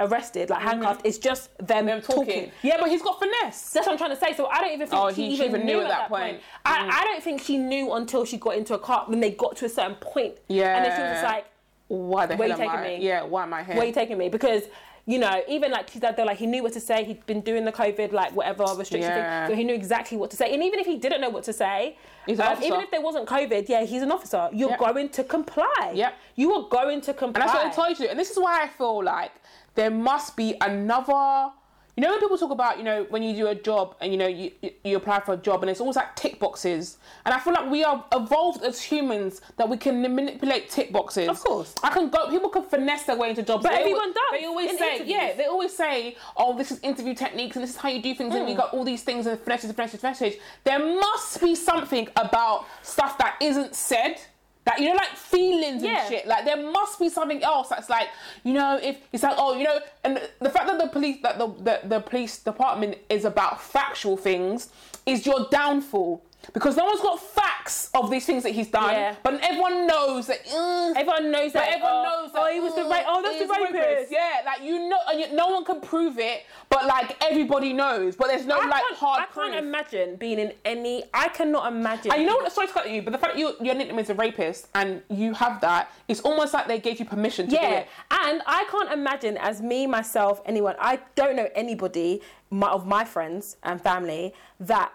arrested, 0.00 0.50
like 0.50 0.60
handcuffed. 0.60 1.02
It's 1.04 1.18
just 1.18 1.56
them, 1.58 1.86
them 1.86 2.02
talking. 2.02 2.24
talking. 2.26 2.52
Yeah, 2.62 2.76
but 2.80 2.88
he's 2.90 3.00
got 3.02 3.18
finesse. 3.18 3.70
That's 3.70 3.86
what 3.86 3.92
I'm 3.92 3.98
trying 3.98 4.10
to 4.10 4.16
say. 4.16 4.34
So 4.34 4.46
I 4.46 4.60
don't 4.60 4.72
even 4.72 4.86
think 4.88 5.00
Oh, 5.00 5.12
she, 5.12 5.30
he- 5.30 5.36
she 5.36 5.44
even, 5.44 5.64
knew, 5.64 5.80
at 5.80 5.88
that 5.88 6.08
point. 6.08 6.40
I, 6.64 6.78
Mm. 6.80 6.90
I 6.92 7.04
don't 7.04 7.22
think 7.22 7.40
she 7.42 7.56
knew 7.58 7.92
until 7.92 8.24
she 8.24 8.36
got 8.36 8.56
into 8.56 8.74
a 8.74 8.78
car 8.78 9.04
when 9.06 9.20
they 9.20 9.30
got 9.30 9.56
to 9.56 9.66
a 9.66 9.68
certain 9.68 9.94
point. 9.96 10.34
Yeah. 10.48 10.76
And 10.76 10.84
then 10.84 10.96
she 10.96 11.02
was 11.02 11.10
just 11.12 11.24
like, 11.24 11.46
Why 11.88 12.26
the 12.26 12.36
Where 12.36 12.48
hell 12.48 12.58
you 12.58 12.64
am 12.64 12.70
I? 12.70 12.82
taking 12.82 12.98
me? 13.00 13.06
Yeah, 13.06 13.22
why 13.22 13.42
am 13.44 13.54
I 13.54 13.62
here? 13.62 13.74
"Where 13.76 13.84
are 13.84 13.86
you 13.86 13.92
taking 13.94 14.18
me?" 14.18 14.28
Because 14.28 14.64
you 15.06 15.18
know, 15.18 15.42
even 15.48 15.70
like 15.70 15.90
said, 15.90 16.16
they're 16.16 16.24
like 16.24 16.38
he 16.38 16.46
knew 16.46 16.62
what 16.62 16.72
to 16.72 16.80
say. 16.80 17.04
He'd 17.04 17.24
been 17.26 17.42
doing 17.42 17.64
the 17.64 17.72
COVID 17.72 18.12
like 18.12 18.34
whatever 18.34 18.64
restriction 18.76 19.10
Yeah. 19.10 19.46
thing, 19.46 19.52
so 19.52 19.56
he 19.56 19.64
knew 19.64 19.74
exactly 19.74 20.16
what 20.16 20.30
to 20.30 20.36
say. 20.36 20.52
And 20.54 20.62
even 20.62 20.78
if 20.80 20.86
he 20.86 20.96
didn't 20.96 21.20
know 21.20 21.28
what 21.30 21.44
to 21.44 21.52
say, 21.52 21.96
um, 22.28 22.62
even 22.62 22.80
if 22.80 22.90
there 22.90 23.02
wasn't 23.02 23.28
COVID, 23.28 23.68
yeah, 23.68 23.84
he's 23.84 24.02
an 24.02 24.10
officer. 24.10 24.48
You're 24.52 24.70
Yep. 24.70 24.78
going 24.78 25.08
to 25.10 25.24
comply. 25.24 25.92
Yep. 25.94 26.14
You 26.36 26.52
are 26.54 26.68
going 26.68 27.00
to 27.02 27.12
comply. 27.12 27.42
And 27.42 27.50
that's 27.50 27.58
what 27.58 27.66
I 27.66 27.70
told 27.88 27.98
you. 28.00 28.08
And 28.08 28.18
this 28.18 28.30
is 28.30 28.38
why 28.38 28.62
I 28.62 28.68
feel 28.68 29.02
like 29.04 29.32
there 29.74 29.90
must 29.90 30.36
be 30.36 30.56
another. 30.60 31.50
You 31.96 32.02
know 32.02 32.10
when 32.10 32.18
people 32.20 32.36
talk 32.38 32.50
about 32.50 32.76
you 32.78 32.82
know 32.82 33.04
when 33.08 33.22
you 33.22 33.34
do 33.36 33.46
a 33.46 33.54
job 33.54 33.94
and 34.00 34.10
you 34.10 34.18
know 34.18 34.26
you 34.26 34.50
you- 34.82 34.96
apply 34.96 35.20
for 35.20 35.34
a 35.34 35.36
job 35.36 35.62
and 35.62 35.70
it's 35.70 35.80
always 35.80 35.94
like 35.96 36.16
tick 36.16 36.40
boxes. 36.40 36.98
And 37.24 37.32
I 37.32 37.38
feel 37.38 37.52
like 37.52 37.70
we 37.70 37.84
are 37.84 38.04
evolved 38.12 38.64
as 38.64 38.82
humans 38.82 39.40
that 39.58 39.68
we 39.68 39.76
can 39.76 40.02
manipulate 40.02 40.70
tick 40.70 40.92
boxes. 40.92 41.28
Of 41.28 41.38
course. 41.40 41.72
I 41.84 41.90
can 41.90 42.08
go. 42.10 42.28
People 42.30 42.48
can 42.48 42.64
finesse 42.64 43.04
their 43.04 43.16
way 43.16 43.30
into 43.30 43.42
jobs. 43.44 43.62
But 43.62 43.72
They 43.72 43.78
everyone 43.80 44.00
always, 44.00 44.14
does 44.14 44.40
They 44.40 44.46
always 44.46 44.70
in 44.72 44.78
say 44.78 44.94
interviews. 44.96 45.16
yeah. 45.16 45.32
They 45.36 45.46
always 45.46 45.72
say 45.76 46.16
oh 46.36 46.56
this 46.58 46.72
is 46.72 46.80
interview 46.80 47.14
techniques 47.14 47.54
and 47.56 47.62
this 47.62 47.70
is 47.70 47.76
how 47.76 47.88
you 47.90 48.02
do 48.02 48.12
things 48.14 48.32
Hmm. 48.32 48.38
and 48.40 48.46
we 48.48 48.54
got 48.54 48.74
all 48.74 48.82
these 48.84 49.02
things 49.04 49.26
and 49.26 49.38
finesses, 49.38 49.70
finesses, 49.72 50.00
finesses. 50.00 50.34
There 50.64 50.80
must 50.80 51.40
be 51.40 51.54
something 51.54 52.08
about 52.16 52.66
stuff 52.82 53.18
that 53.18 53.36
isn't 53.40 53.74
said 53.76 54.20
That 54.64 54.80
you 54.80 54.88
know, 54.88 54.94
like 54.94 55.16
feelings 55.16 55.82
Yeah. 55.82 56.00
and 56.00 56.08
shit. 56.08 56.26
Like 56.26 56.44
there 56.46 56.56
must 56.70 56.98
be 56.98 57.08
something 57.10 57.42
else 57.42 57.68
that's 57.68 57.90
like, 57.90 58.08
you 58.44 58.54
know, 58.54 58.78
if 58.82 58.96
it's 59.12 59.22
like, 59.22 59.34
oh, 59.36 59.56
you 59.56 59.64
know, 59.64 59.78
and 60.04 60.20
the, 60.40 60.48
fact 60.48 60.66
that 60.66 60.78
the 60.78 60.88
police, 60.88 61.18
that 61.22 61.38
the, 61.38 61.48
the 61.48 61.80
the 61.84 62.00
police 62.00 62.38
department 62.38 62.96
is 63.10 63.24
about 63.26 63.60
factual 63.60 64.16
things, 64.16 64.70
is 65.04 65.26
your 65.26 65.46
downfall 65.50 66.22
because 66.52 66.76
no 66.76 66.84
one's 66.84 67.00
got 67.00 67.20
facts 67.20 67.90
of 67.94 68.10
these 68.10 68.26
things 68.26 68.42
that 68.42 68.50
he's 68.52 68.68
done. 68.68 68.90
Yeah. 68.92 69.14
But 69.22 69.40
everyone 69.42 69.86
knows 69.86 70.26
that. 70.26 70.40
uh, 70.52 70.92
Everyone 70.96 71.30
knows 71.30 71.52
that. 71.52 71.68
everyone 71.68 71.92
oh, 71.92 72.02
knows 72.22 72.32
that. 72.32 72.42
Oh, 72.42 72.52
he 72.52 72.60
was 72.60 72.74
the 72.74 72.82
mm, 72.82 72.90
right. 72.90 73.04
Oh, 73.06 73.22
that's 73.22 73.38
the 73.38 73.46
rapist. 73.48 74.12
Yeah, 74.12 74.42
like 74.44 74.62
you 74.62 74.88
know, 74.88 74.98
and 75.10 75.20
you, 75.20 75.32
no 75.34 75.48
one 75.48 75.64
can 75.64 75.80
prove 75.80 76.18
it, 76.18 76.44
but 76.68 76.86
like 76.86 77.16
everybody 77.24 77.72
knows. 77.72 78.16
But 78.16 78.28
there's 78.28 78.46
no 78.46 78.58
I 78.60 78.66
like 78.66 78.82
hard 78.96 79.22
I 79.22 79.26
proof. 79.26 79.46
can't 79.52 79.64
imagine 79.64 80.16
being 80.16 80.38
in 80.38 80.52
any. 80.64 81.04
I 81.14 81.28
cannot 81.28 81.72
imagine. 81.72 82.12
And 82.12 82.20
you 82.22 82.26
know 82.28 82.36
what? 82.36 82.52
Sorry 82.52 82.66
to 82.66 82.72
cut 82.72 82.90
you, 82.90 83.02
but 83.02 83.12
the 83.12 83.18
fact 83.18 83.34
that 83.34 83.38
you, 83.40 83.54
your 83.60 83.74
nickname 83.74 83.98
is 83.98 84.10
a 84.10 84.14
rapist 84.14 84.68
and 84.74 85.02
you 85.08 85.32
have 85.34 85.60
that, 85.62 85.90
it's 86.08 86.20
almost 86.20 86.52
like 86.54 86.66
they 86.68 86.78
gave 86.78 86.98
you 86.98 87.04
permission 87.04 87.46
to 87.46 87.50
do 87.50 87.56
Yeah, 87.56 87.70
it. 87.80 87.88
and 88.10 88.42
I 88.46 88.64
can't 88.70 88.92
imagine 88.92 89.36
as 89.38 89.60
me, 89.62 89.86
myself, 89.86 90.40
anyone. 90.46 90.74
I 90.78 90.98
don't 91.14 91.36
know 91.36 91.48
anybody 91.54 92.20
my, 92.50 92.68
of 92.68 92.86
my 92.86 93.04
friends 93.04 93.56
and 93.62 93.80
family 93.80 94.34
that 94.60 94.92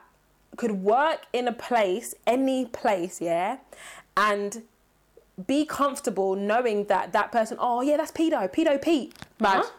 could 0.58 0.72
work 0.84 1.22
in 1.34 1.48
a 1.48 1.54
place, 1.54 2.14
any 2.28 2.66
place, 2.66 3.22
yeah, 3.22 3.58
and 4.18 4.64
be 5.48 5.66
comfortable 5.66 6.36
knowing 6.36 6.86
that 6.86 7.14
that 7.14 7.32
person. 7.32 7.58
Oh 7.60 7.82
yeah, 7.82 7.98
that's 7.98 8.12
pedo, 8.12 8.52
pedo 8.52 8.82
Pete. 8.82 9.14
Mad, 9.40 9.64
Huh? 9.64 9.72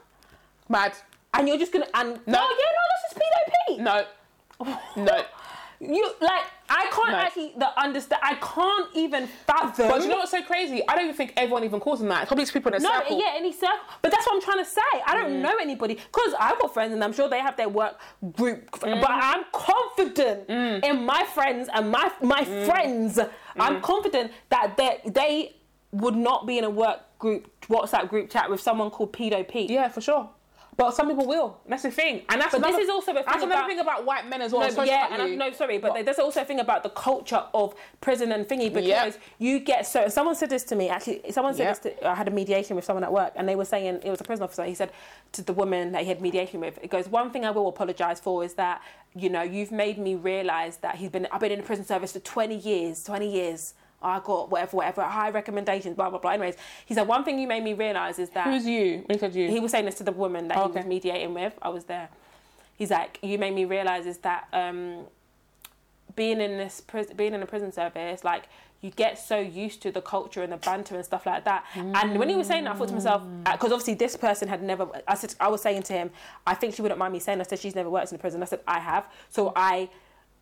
mad. 0.69 0.93
And 1.35 1.47
you're 1.49 1.59
just 1.59 1.73
gonna 1.73 1.87
and 1.95 2.21
No. 2.27 2.39
oh 2.41 2.57
yeah, 2.59 2.71
no, 2.77 2.83
that's 2.91 3.05
just 3.05 3.17
pedo 3.21 3.53
Pete. 3.67 3.81
No, 3.81 5.05
no. 5.05 5.23
You 5.83 6.13
like 6.21 6.43
I 6.73 6.87
can't 6.93 7.11
No. 7.11 7.17
actually 7.19 7.53
the 7.59 7.79
understand. 7.81 8.21
I 8.25 8.35
can't 8.37 8.89
even 8.95 9.27
fathom. 9.47 9.89
But 9.89 10.03
you 10.03 10.09
know 10.09 10.17
what's 10.19 10.31
so 10.31 10.43
crazy? 10.43 10.83
I 10.89 10.95
don't 10.95 11.05
even 11.05 11.17
think 11.17 11.33
everyone 11.37 11.65
even 11.65 11.81
calls 11.81 11.99
them 11.99 12.09
that. 12.09 12.23
It's 12.23 12.29
probably 12.29 12.45
just 12.45 12.53
people 12.55 12.73
in 12.73 12.81
a 12.81 12.83
No, 12.83 12.93
circle. 13.01 13.19
yeah, 13.19 13.33
any 13.35 13.53
circle. 13.53 13.77
But 14.03 14.13
that's 14.13 14.25
what 14.27 14.37
I'm 14.37 14.41
trying 14.41 14.59
to 14.65 14.71
say. 14.71 14.81
I 15.07 15.15
don't 15.15 15.33
Mm. 15.33 15.41
know 15.41 15.57
anybody 15.61 15.95
because 15.97 16.33
I've 16.39 16.59
got 16.61 16.73
friends 16.73 16.93
and 16.95 17.03
I'm 17.03 17.13
sure 17.13 17.29
they 17.29 17.41
have 17.41 17.57
their 17.57 17.69
work 17.69 17.99
group. 18.33 18.71
Mm. 18.71 19.01
But 19.01 19.11
I'm 19.11 19.45
confident 19.53 20.49
in 20.49 21.05
my 21.05 21.25
friends 21.25 21.69
and 21.75 21.91
my 21.91 22.11
my 22.23 22.43
Mm. 22.45 22.67
friends. 22.67 23.19
I'm 23.59 23.81
confident 23.81 24.33
that 24.51 24.77
they 24.77 25.01
they 25.07 25.57
would 25.93 26.15
not 26.17 26.47
be 26.47 26.57
in 26.59 26.65
a 26.65 26.71
work 26.71 27.01
group 27.19 27.51
WhatsApp 27.69 28.09
group 28.09 28.31
chat 28.31 28.49
with 28.49 28.61
someone 28.61 28.91
called 28.91 29.13
Pedo 29.13 29.47
Pete. 29.47 29.71
Yeah, 29.71 29.89
for 29.89 30.01
sure. 30.01 30.31
But 30.77 30.95
some 30.95 31.09
people 31.09 31.27
will. 31.27 31.59
That's 31.69 31.83
the 31.83 31.91
thing. 31.91 32.23
And 32.29 32.41
that's 32.41 32.53
But 32.53 32.63
this 32.63 32.79
is 32.79 32.89
also 32.89 33.11
a 33.11 33.15
thing 33.17 33.25
that's 33.27 33.43
another 33.43 33.53
about- 33.55 33.69
thing 33.69 33.79
about 33.81 34.07
white 34.07 34.27
men 34.29 34.41
as 34.41 34.53
well. 34.53 34.71
No, 34.73 34.83
yeah, 34.85 35.09
and 35.11 35.21
I, 35.21 35.35
no, 35.35 35.53
sorry, 35.53 35.79
but 35.79 36.05
there's 36.05 36.19
also 36.19 36.41
a 36.41 36.45
thing 36.45 36.61
about 36.61 36.83
the 36.83 36.89
culture 36.91 37.45
of 37.53 37.75
prison 38.01 38.33
and 38.33 38.47
thingy 38.49 38.73
because 38.73 38.87
Yep. 39.15 39.15
you 39.39 39.59
get 39.59 39.87
so. 39.87 40.09
Someone 40.09 40.35
said 40.37 40.49
this 40.49 40.63
to 40.65 40.77
me. 40.77 40.89
Actually, 40.89 41.23
someone 41.33 41.55
said 41.55 41.65
Yep. 41.65 41.83
this. 41.83 41.95
To, 42.01 42.07
I 42.09 42.15
had 42.15 42.29
a 42.29 42.31
mediation 42.31 42.77
with 42.77 42.85
someone 42.85 43.05
at 43.05 43.13
work, 43.13 43.33
and 43.37 43.49
they 43.49 43.57
were 43.57 43.65
saying 43.65 44.01
it 44.03 44.11
was 44.11 44.21
a 44.21 44.25
prison 44.25 44.45
officer. 44.45 44.65
He 44.65 44.75
said 44.75 44.91
to 45.33 45.43
the 45.43 45.53
woman 45.53 45.93
that 45.93 46.03
he 46.03 46.09
had 46.09 46.21
mediation 46.23 46.61
with, 46.61 46.79
it 46.83 46.89
goes, 46.89 47.09
"One 47.09 47.31
thing 47.31 47.45
I 47.45 47.51
will 47.51 47.69
apologise 47.69 48.21
for 48.21 48.43
is 48.45 48.55
that 48.55 48.81
you 49.15 49.29
know 49.29 49.43
you've 49.43 49.73
made 49.73 49.99
me 49.99 50.15
realise 50.15 50.77
that 50.77 50.95
he's 50.97 51.11
been. 51.11 51.27
I've 51.33 51.41
been 51.41 51.53
in 51.53 51.59
the 51.61 51.67
prison 51.67 51.85
service 51.85 52.13
for 52.13 52.21
20 52.21 52.55
years. 52.55 53.05
20 53.05 53.29
years." 53.29 53.75
I 54.03 54.21
got 54.21 54.51
whatever, 54.51 54.77
whatever, 54.79 55.03
high 55.03 55.31
recommendations, 55.31 55.95
blah, 55.95 56.09
blah, 56.09 56.19
blah. 56.19 56.31
Anyways, 56.31 56.57
he 56.87 56.95
said, 56.95 57.07
one 57.07 57.23
thing 57.25 57.39
you 57.39 57.47
made 57.47 57.63
me 57.63 57.75
realise 57.75 58.19
is 58.19 58.31
that. 58.31 58.47
Who's 58.47 58.67
you? 58.67 59.03
When 59.07 59.17
he 59.17 59.19
said 59.19 59.35
you? 59.35 59.49
He 59.49 59.61
was 59.61 59.73
saying 59.73 59.85
this 59.85 59.97
to 59.97 60.05
the 60.05 60.13
woman 60.13 60.49
that 60.49 60.57
he 60.57 60.73
was 60.73 60.87
mediating 60.87 61.35
with. 61.35 61.53
I 61.61 61.69
was 61.69 61.85
there. 61.85 62.09
He's 62.79 62.91
like, 62.91 63.19
you 63.23 63.37
made 63.39 63.55
me 63.55 63.67
realize 63.67 64.07
is 64.07 64.19
that 64.19 64.49
um, 64.55 65.05
being 66.17 66.41
in 66.41 66.57
this 66.57 66.81
prison, 66.81 67.15
being 67.17 67.35
in 67.35 67.43
a 67.43 67.47
prison 67.47 67.73
service, 67.73 68.25
like 68.25 68.45
you 68.81 68.91
get 68.91 69.19
so 69.19 69.39
used 69.39 69.83
to 69.83 69.93
the 69.93 70.01
culture 70.01 70.43
and 70.43 70.51
the 70.51 70.57
banter 70.57 70.95
and 70.95 71.05
stuff 71.05 71.27
like 71.27 71.45
that. 71.45 71.67
And 71.75 72.19
when 72.19 72.31
he 72.31 72.37
was 72.37 72.47
saying 72.47 72.65
that, 72.65 72.75
I 72.75 72.79
thought 72.79 72.89
to 72.89 72.95
myself, 72.95 73.23
because 73.45 73.73
obviously 73.73 73.93
this 73.93 74.17
person 74.17 74.49
had 74.49 74.63
never. 74.63 74.89
I 75.07 75.15
said, 75.15 75.35
I 75.39 75.49
was 75.49 75.61
saying 75.61 75.83
to 75.85 75.93
him, 75.93 76.11
I 76.47 76.55
think 76.55 76.75
she 76.75 76.81
wouldn't 76.81 76.99
mind 76.99 77.13
me 77.13 77.19
saying. 77.19 77.39
I 77.39 77.43
said 77.43 77.59
she's 77.59 77.75
never 77.75 77.91
worked 77.91 78.13
in 78.13 78.17
a 78.17 78.19
prison. 78.19 78.43
I 78.43 78.47
said 78.47 78.61
I 78.67 78.79
have. 78.79 79.05
So 79.29 79.53
I. 79.55 79.91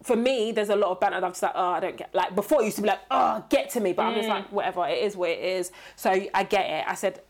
For 0.02 0.14
me, 0.14 0.52
there's 0.52 0.68
a 0.68 0.76
lot 0.76 0.90
of 0.90 1.00
banter. 1.00 1.20
that 1.20 1.26
I'm 1.26 1.32
just 1.32 1.42
like, 1.42 1.52
oh, 1.54 1.70
I 1.70 1.80
don't 1.80 1.96
get. 1.96 2.14
Like 2.14 2.34
before, 2.34 2.62
it 2.62 2.66
used 2.66 2.76
to 2.76 2.82
be 2.82 2.88
like, 2.88 3.00
oh, 3.10 3.44
get 3.48 3.70
to 3.70 3.80
me, 3.80 3.92
but 3.92 4.04
I'm 4.04 4.14
just 4.14 4.28
mm. 4.28 4.32
like, 4.32 4.52
whatever. 4.52 4.86
It 4.86 5.02
is 5.02 5.16
what 5.16 5.30
it 5.30 5.40
is. 5.40 5.72
So 5.96 6.10
I 6.10 6.44
get 6.44 6.70
it. 6.70 6.84
I 6.86 6.94
said, 6.94 7.20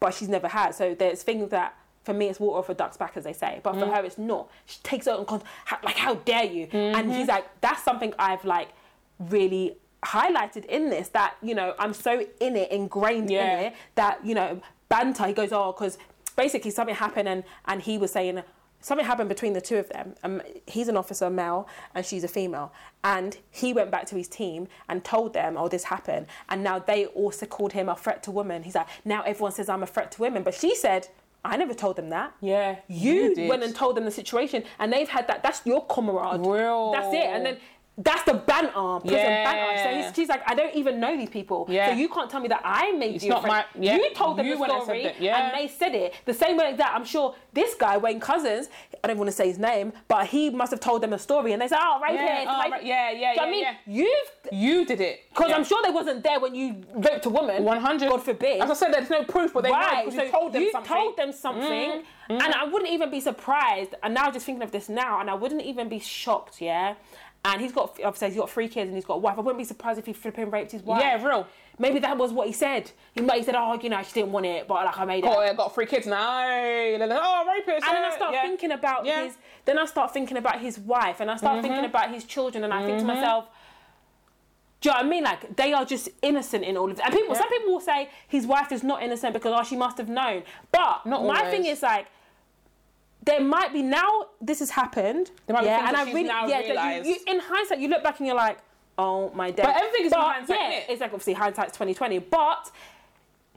but 0.00 0.14
she's 0.14 0.28
never 0.28 0.48
had. 0.48 0.74
So 0.74 0.94
there's 0.94 1.22
things 1.22 1.50
that 1.50 1.76
for 2.04 2.14
me 2.14 2.28
it's 2.28 2.40
water 2.40 2.58
off 2.58 2.68
a 2.70 2.74
duck's 2.74 2.96
back, 2.96 3.16
as 3.16 3.24
they 3.24 3.32
say, 3.32 3.60
but 3.62 3.74
for 3.74 3.84
mm. 3.84 3.94
her 3.94 4.04
it's 4.04 4.18
not. 4.18 4.48
She 4.66 4.78
takes 4.82 5.06
it 5.06 5.12
on 5.12 5.42
ha- 5.66 5.80
like, 5.82 5.96
how 5.96 6.14
dare 6.14 6.44
you? 6.44 6.66
And 6.72 6.96
mm-hmm. 6.96 7.10
he's 7.10 7.28
like, 7.28 7.46
that's 7.60 7.82
something 7.82 8.14
I've 8.18 8.44
like 8.44 8.70
really 9.18 9.76
highlighted 10.04 10.64
in 10.66 10.90
this 10.90 11.08
that 11.08 11.34
you 11.42 11.54
know 11.54 11.74
I'm 11.78 11.92
so 11.92 12.24
in 12.40 12.56
it, 12.56 12.70
ingrained 12.70 13.30
Yeah. 13.30 13.58
in 13.58 13.64
it 13.66 13.74
that 13.96 14.24
you 14.24 14.34
know 14.34 14.62
banter. 14.88 15.26
He 15.26 15.32
goes, 15.32 15.52
oh, 15.52 15.72
because 15.72 15.98
basically 16.36 16.70
something 16.70 16.94
happened 16.94 17.28
and 17.28 17.44
and 17.66 17.82
he 17.82 17.98
was 17.98 18.12
saying. 18.12 18.42
Something 18.80 19.06
happened 19.06 19.28
between 19.28 19.54
the 19.54 19.60
two 19.60 19.76
of 19.76 19.88
them. 19.88 20.14
Um, 20.22 20.40
he's 20.66 20.88
an 20.88 20.96
officer, 20.96 21.28
male, 21.30 21.68
and 21.94 22.06
she's 22.06 22.22
a 22.22 22.28
female. 22.28 22.72
And 23.02 23.36
he 23.50 23.72
went 23.72 23.90
back 23.90 24.06
to 24.06 24.14
his 24.14 24.28
team 24.28 24.68
and 24.88 25.04
told 25.04 25.34
them, 25.34 25.56
"Oh, 25.56 25.68
this 25.68 25.84
happened." 25.84 26.26
And 26.48 26.62
now 26.62 26.78
they 26.78 27.06
also 27.06 27.44
called 27.46 27.72
him 27.72 27.88
a 27.88 27.96
threat 27.96 28.22
to 28.24 28.30
women. 28.30 28.62
He's 28.62 28.74
like, 28.74 28.86
now 29.04 29.22
everyone 29.22 29.52
says 29.52 29.68
I'm 29.68 29.82
a 29.82 29.86
threat 29.86 30.12
to 30.12 30.20
women, 30.22 30.42
but 30.42 30.54
she 30.54 30.74
said, 30.74 31.08
"I 31.44 31.56
never 31.56 31.74
told 31.74 31.96
them 31.96 32.10
that." 32.10 32.34
Yeah, 32.40 32.76
you, 32.88 33.34
you 33.36 33.48
went 33.48 33.62
and 33.62 33.74
told 33.74 33.96
them 33.96 34.04
the 34.04 34.10
situation, 34.10 34.62
and 34.78 34.92
they've 34.92 35.08
had 35.08 35.26
that. 35.26 35.42
That's 35.42 35.60
your 35.64 35.84
comrade. 35.86 36.46
Real. 36.46 36.92
That's 36.92 37.12
it. 37.14 37.26
And 37.26 37.46
then 37.46 37.58
that's 38.00 38.22
the 38.22 38.34
banter, 38.34 38.70
prison 39.00 39.18
Yeah. 39.18 39.44
banter. 39.44 39.82
So 39.82 39.96
he's, 40.06 40.14
she's 40.16 40.28
like, 40.28 40.42
I 40.48 40.54
don't 40.54 40.74
even 40.74 41.00
know 41.00 41.16
these 41.16 41.28
people. 41.30 41.66
Yeah. 41.68 41.90
So 41.90 41.94
you 41.96 42.08
can't 42.08 42.30
tell 42.30 42.40
me 42.40 42.48
that 42.48 42.60
I 42.64 42.92
made 42.92 43.16
It's 43.16 43.24
you. 43.24 43.30
not 43.30 43.42
friend. 43.42 43.64
my- 43.74 43.80
yeah. 43.82 43.96
You 43.96 44.14
told 44.14 44.38
them 44.38 44.46
You 44.46 44.54
the 44.54 44.60
went 44.60 44.72
and 44.72 44.80
said 44.82 44.84
story, 44.86 45.02
that, 45.02 45.20
yeah. 45.20 45.36
and 45.50 45.58
they 45.58 45.66
said 45.68 45.94
it 45.94 46.14
the 46.24 46.32
same 46.34 46.56
way 46.56 46.74
that 46.76 46.92
I'm 46.94 47.04
sure 47.04 47.34
this 47.52 47.74
guy 47.74 47.96
Wayne 47.96 48.20
Couzens. 48.20 48.68
I 49.02 49.08
don't 49.08 49.18
want 49.18 49.28
to 49.28 49.36
say 49.36 49.48
his 49.48 49.58
name, 49.58 49.92
but 50.06 50.26
he 50.26 50.50
must 50.50 50.70
have 50.70 50.80
told 50.80 51.02
them 51.02 51.12
a 51.12 51.18
story, 51.18 51.52
and 51.52 51.62
they 51.62 51.68
said, 51.68 51.78
"Oh, 51.80 52.00
rapist, 52.02 52.22
Yeah, 52.22 52.44
oh, 52.48 52.62
rape-" 52.62 52.72
right, 52.72 52.84
yeah, 52.84 53.10
yeah, 53.10 53.32
you 53.34 53.40
I 53.40 53.44
yeah, 53.44 53.50
mean, 53.50 53.62
yeah. 53.62 53.74
you've 53.86 54.30
You 54.52 54.84
did 54.86 55.00
it. 55.00 55.20
because 55.30 55.50
Yeah. 55.50 55.56
I'm 55.56 55.64
sure 55.64 55.80
they 55.84 55.90
wasn't 55.90 56.22
there 56.22 56.40
when 56.40 56.54
you 56.54 56.82
raped 56.94 57.26
a 57.26 57.30
woman. 57.30 57.64
100. 57.64 58.08
God 58.08 58.22
forbid. 58.22 58.60
As 58.62 58.70
I 58.70 58.74
said, 58.74 58.92
there's 58.94 59.10
no 59.10 59.24
proof, 59.24 59.52
but 59.52 59.62
they 59.64 59.70
know 59.70 59.76
right. 59.76 60.04
because 60.04 60.18
So 60.18 60.24
you 60.24 60.30
told 60.30 60.52
them 60.52 60.62
you 60.62 60.70
something. 60.72 60.96
Told 60.96 61.16
them 61.16 61.32
something, 61.32 61.90
mm, 61.90 62.02
mm. 62.30 62.42
and 62.42 62.54
I 62.54 62.64
wouldn't 62.64 62.90
even 62.90 63.10
be 63.10 63.20
surprised. 63.20 63.94
And 64.02 64.14
now 64.14 64.30
just 64.30 64.46
thinking 64.46 64.62
of 64.62 64.70
this 64.72 64.88
now, 64.88 65.20
and 65.20 65.28
I 65.30 65.34
wouldn't 65.34 65.62
even 65.62 65.88
be 65.88 65.98
shocked. 65.98 66.60
Yeah. 66.60 66.94
And 67.44 67.60
he's 67.60 67.72
got, 67.72 67.90
obviously, 68.04 68.28
he's 68.28 68.36
got 68.36 68.50
three 68.50 68.68
kids 68.68 68.88
and 68.88 68.96
he's 68.96 69.04
got 69.04 69.14
a 69.14 69.18
wife. 69.18 69.38
I 69.38 69.40
wouldn't 69.40 69.58
be 69.58 69.64
surprised 69.64 69.98
if 69.98 70.06
he 70.06 70.12
flipping 70.12 70.50
raped 70.50 70.72
his 70.72 70.82
wife. 70.82 71.00
Yeah, 71.00 71.24
real. 71.24 71.46
Maybe 71.78 72.00
that 72.00 72.18
was 72.18 72.32
what 72.32 72.48
he 72.48 72.52
said. 72.52 72.90
He 73.14 73.20
might 73.20 73.38
he 73.38 73.44
said, 73.44 73.54
"Oh, 73.56 73.78
you 73.80 73.88
know, 73.88 74.02
she 74.02 74.12
didn't 74.12 74.32
want 74.32 74.46
it, 74.46 74.66
but 74.66 74.84
like 74.84 74.98
I 74.98 75.04
made 75.04 75.24
it." 75.24 75.30
Oh, 75.32 75.38
I 75.38 75.54
got 75.54 75.72
three 75.72 75.86
kids 75.86 76.06
now. 76.06 76.18
Oh, 76.20 77.44
rapist. 77.46 77.86
And 77.86 77.96
then 77.96 78.04
I 78.04 78.12
start 78.16 78.34
yeah. 78.34 78.42
thinking 78.42 78.72
about 78.72 79.06
Yeah. 79.06 79.24
his. 79.24 79.36
Then 79.64 79.78
I 79.78 79.84
start 79.86 80.12
thinking 80.12 80.36
about 80.36 80.60
his 80.60 80.78
wife, 80.80 81.20
and 81.20 81.30
I 81.30 81.36
start 81.36 81.62
thinking 81.62 81.78
mm-hmm. 81.78 81.84
about 81.84 82.10
his 82.12 82.24
children, 82.24 82.64
and 82.64 82.74
I 82.74 82.84
think 82.84 82.98
to 82.98 83.04
mm-hmm. 83.04 83.14
myself, 83.14 83.46
"Do 84.80 84.88
you 84.88 84.92
know 84.92 84.98
what 84.98 85.06
I 85.06 85.08
mean? 85.08 85.24
Like 85.24 85.56
they 85.56 85.72
are 85.72 85.84
just 85.84 86.08
innocent 86.20 86.64
in 86.64 86.76
all 86.76 86.90
of 86.90 86.96
this." 86.96 87.04
And 87.04 87.14
people, 87.14 87.32
Yeah. 87.34 87.40
some 87.40 87.48
people 87.48 87.72
will 87.72 87.80
say 87.80 88.10
his 88.26 88.44
wife 88.44 88.72
is 88.72 88.82
not 88.82 89.00
innocent 89.00 89.32
because 89.32 89.54
oh, 89.56 89.62
she 89.62 89.76
must 89.76 89.98
have 89.98 90.08
known. 90.08 90.42
But 90.72 91.06
Not 91.06 91.24
my 91.24 91.38
always. 91.38 91.50
thing 91.52 91.64
is 91.64 91.82
like. 91.82 92.08
There 93.28 93.40
might 93.40 93.72
be 93.72 93.82
now. 93.82 94.26
This 94.40 94.58
has 94.60 94.70
happened. 94.70 95.30
There 95.46 95.54
might 95.54 95.64
yeah, 95.64 95.86
and 95.88 95.96
I 95.96 96.04
really, 96.04 96.24
now 96.24 96.46
yeah. 96.46 96.74
that. 96.74 97.04
You, 97.04 97.12
you, 97.12 97.18
in 97.26 97.40
hindsight, 97.40 97.78
you 97.80 97.88
look 97.88 98.02
back 98.02 98.18
and 98.18 98.26
you're 98.26 98.36
like, 98.36 98.58
"Oh 98.96 99.30
my 99.34 99.50
day." 99.50 99.62
But 99.62 99.76
everything 99.76 100.06
is 100.06 100.12
in 100.12 100.18
hindsight, 100.18 100.58
Yeah, 100.58 100.70
innit? 100.70 100.84
it's 100.88 101.00
like 101.00 101.12
obviously 101.12 101.34
hindsight's 101.34 101.76
twenty 101.76 101.94
twenty. 101.94 102.18
But 102.18 102.70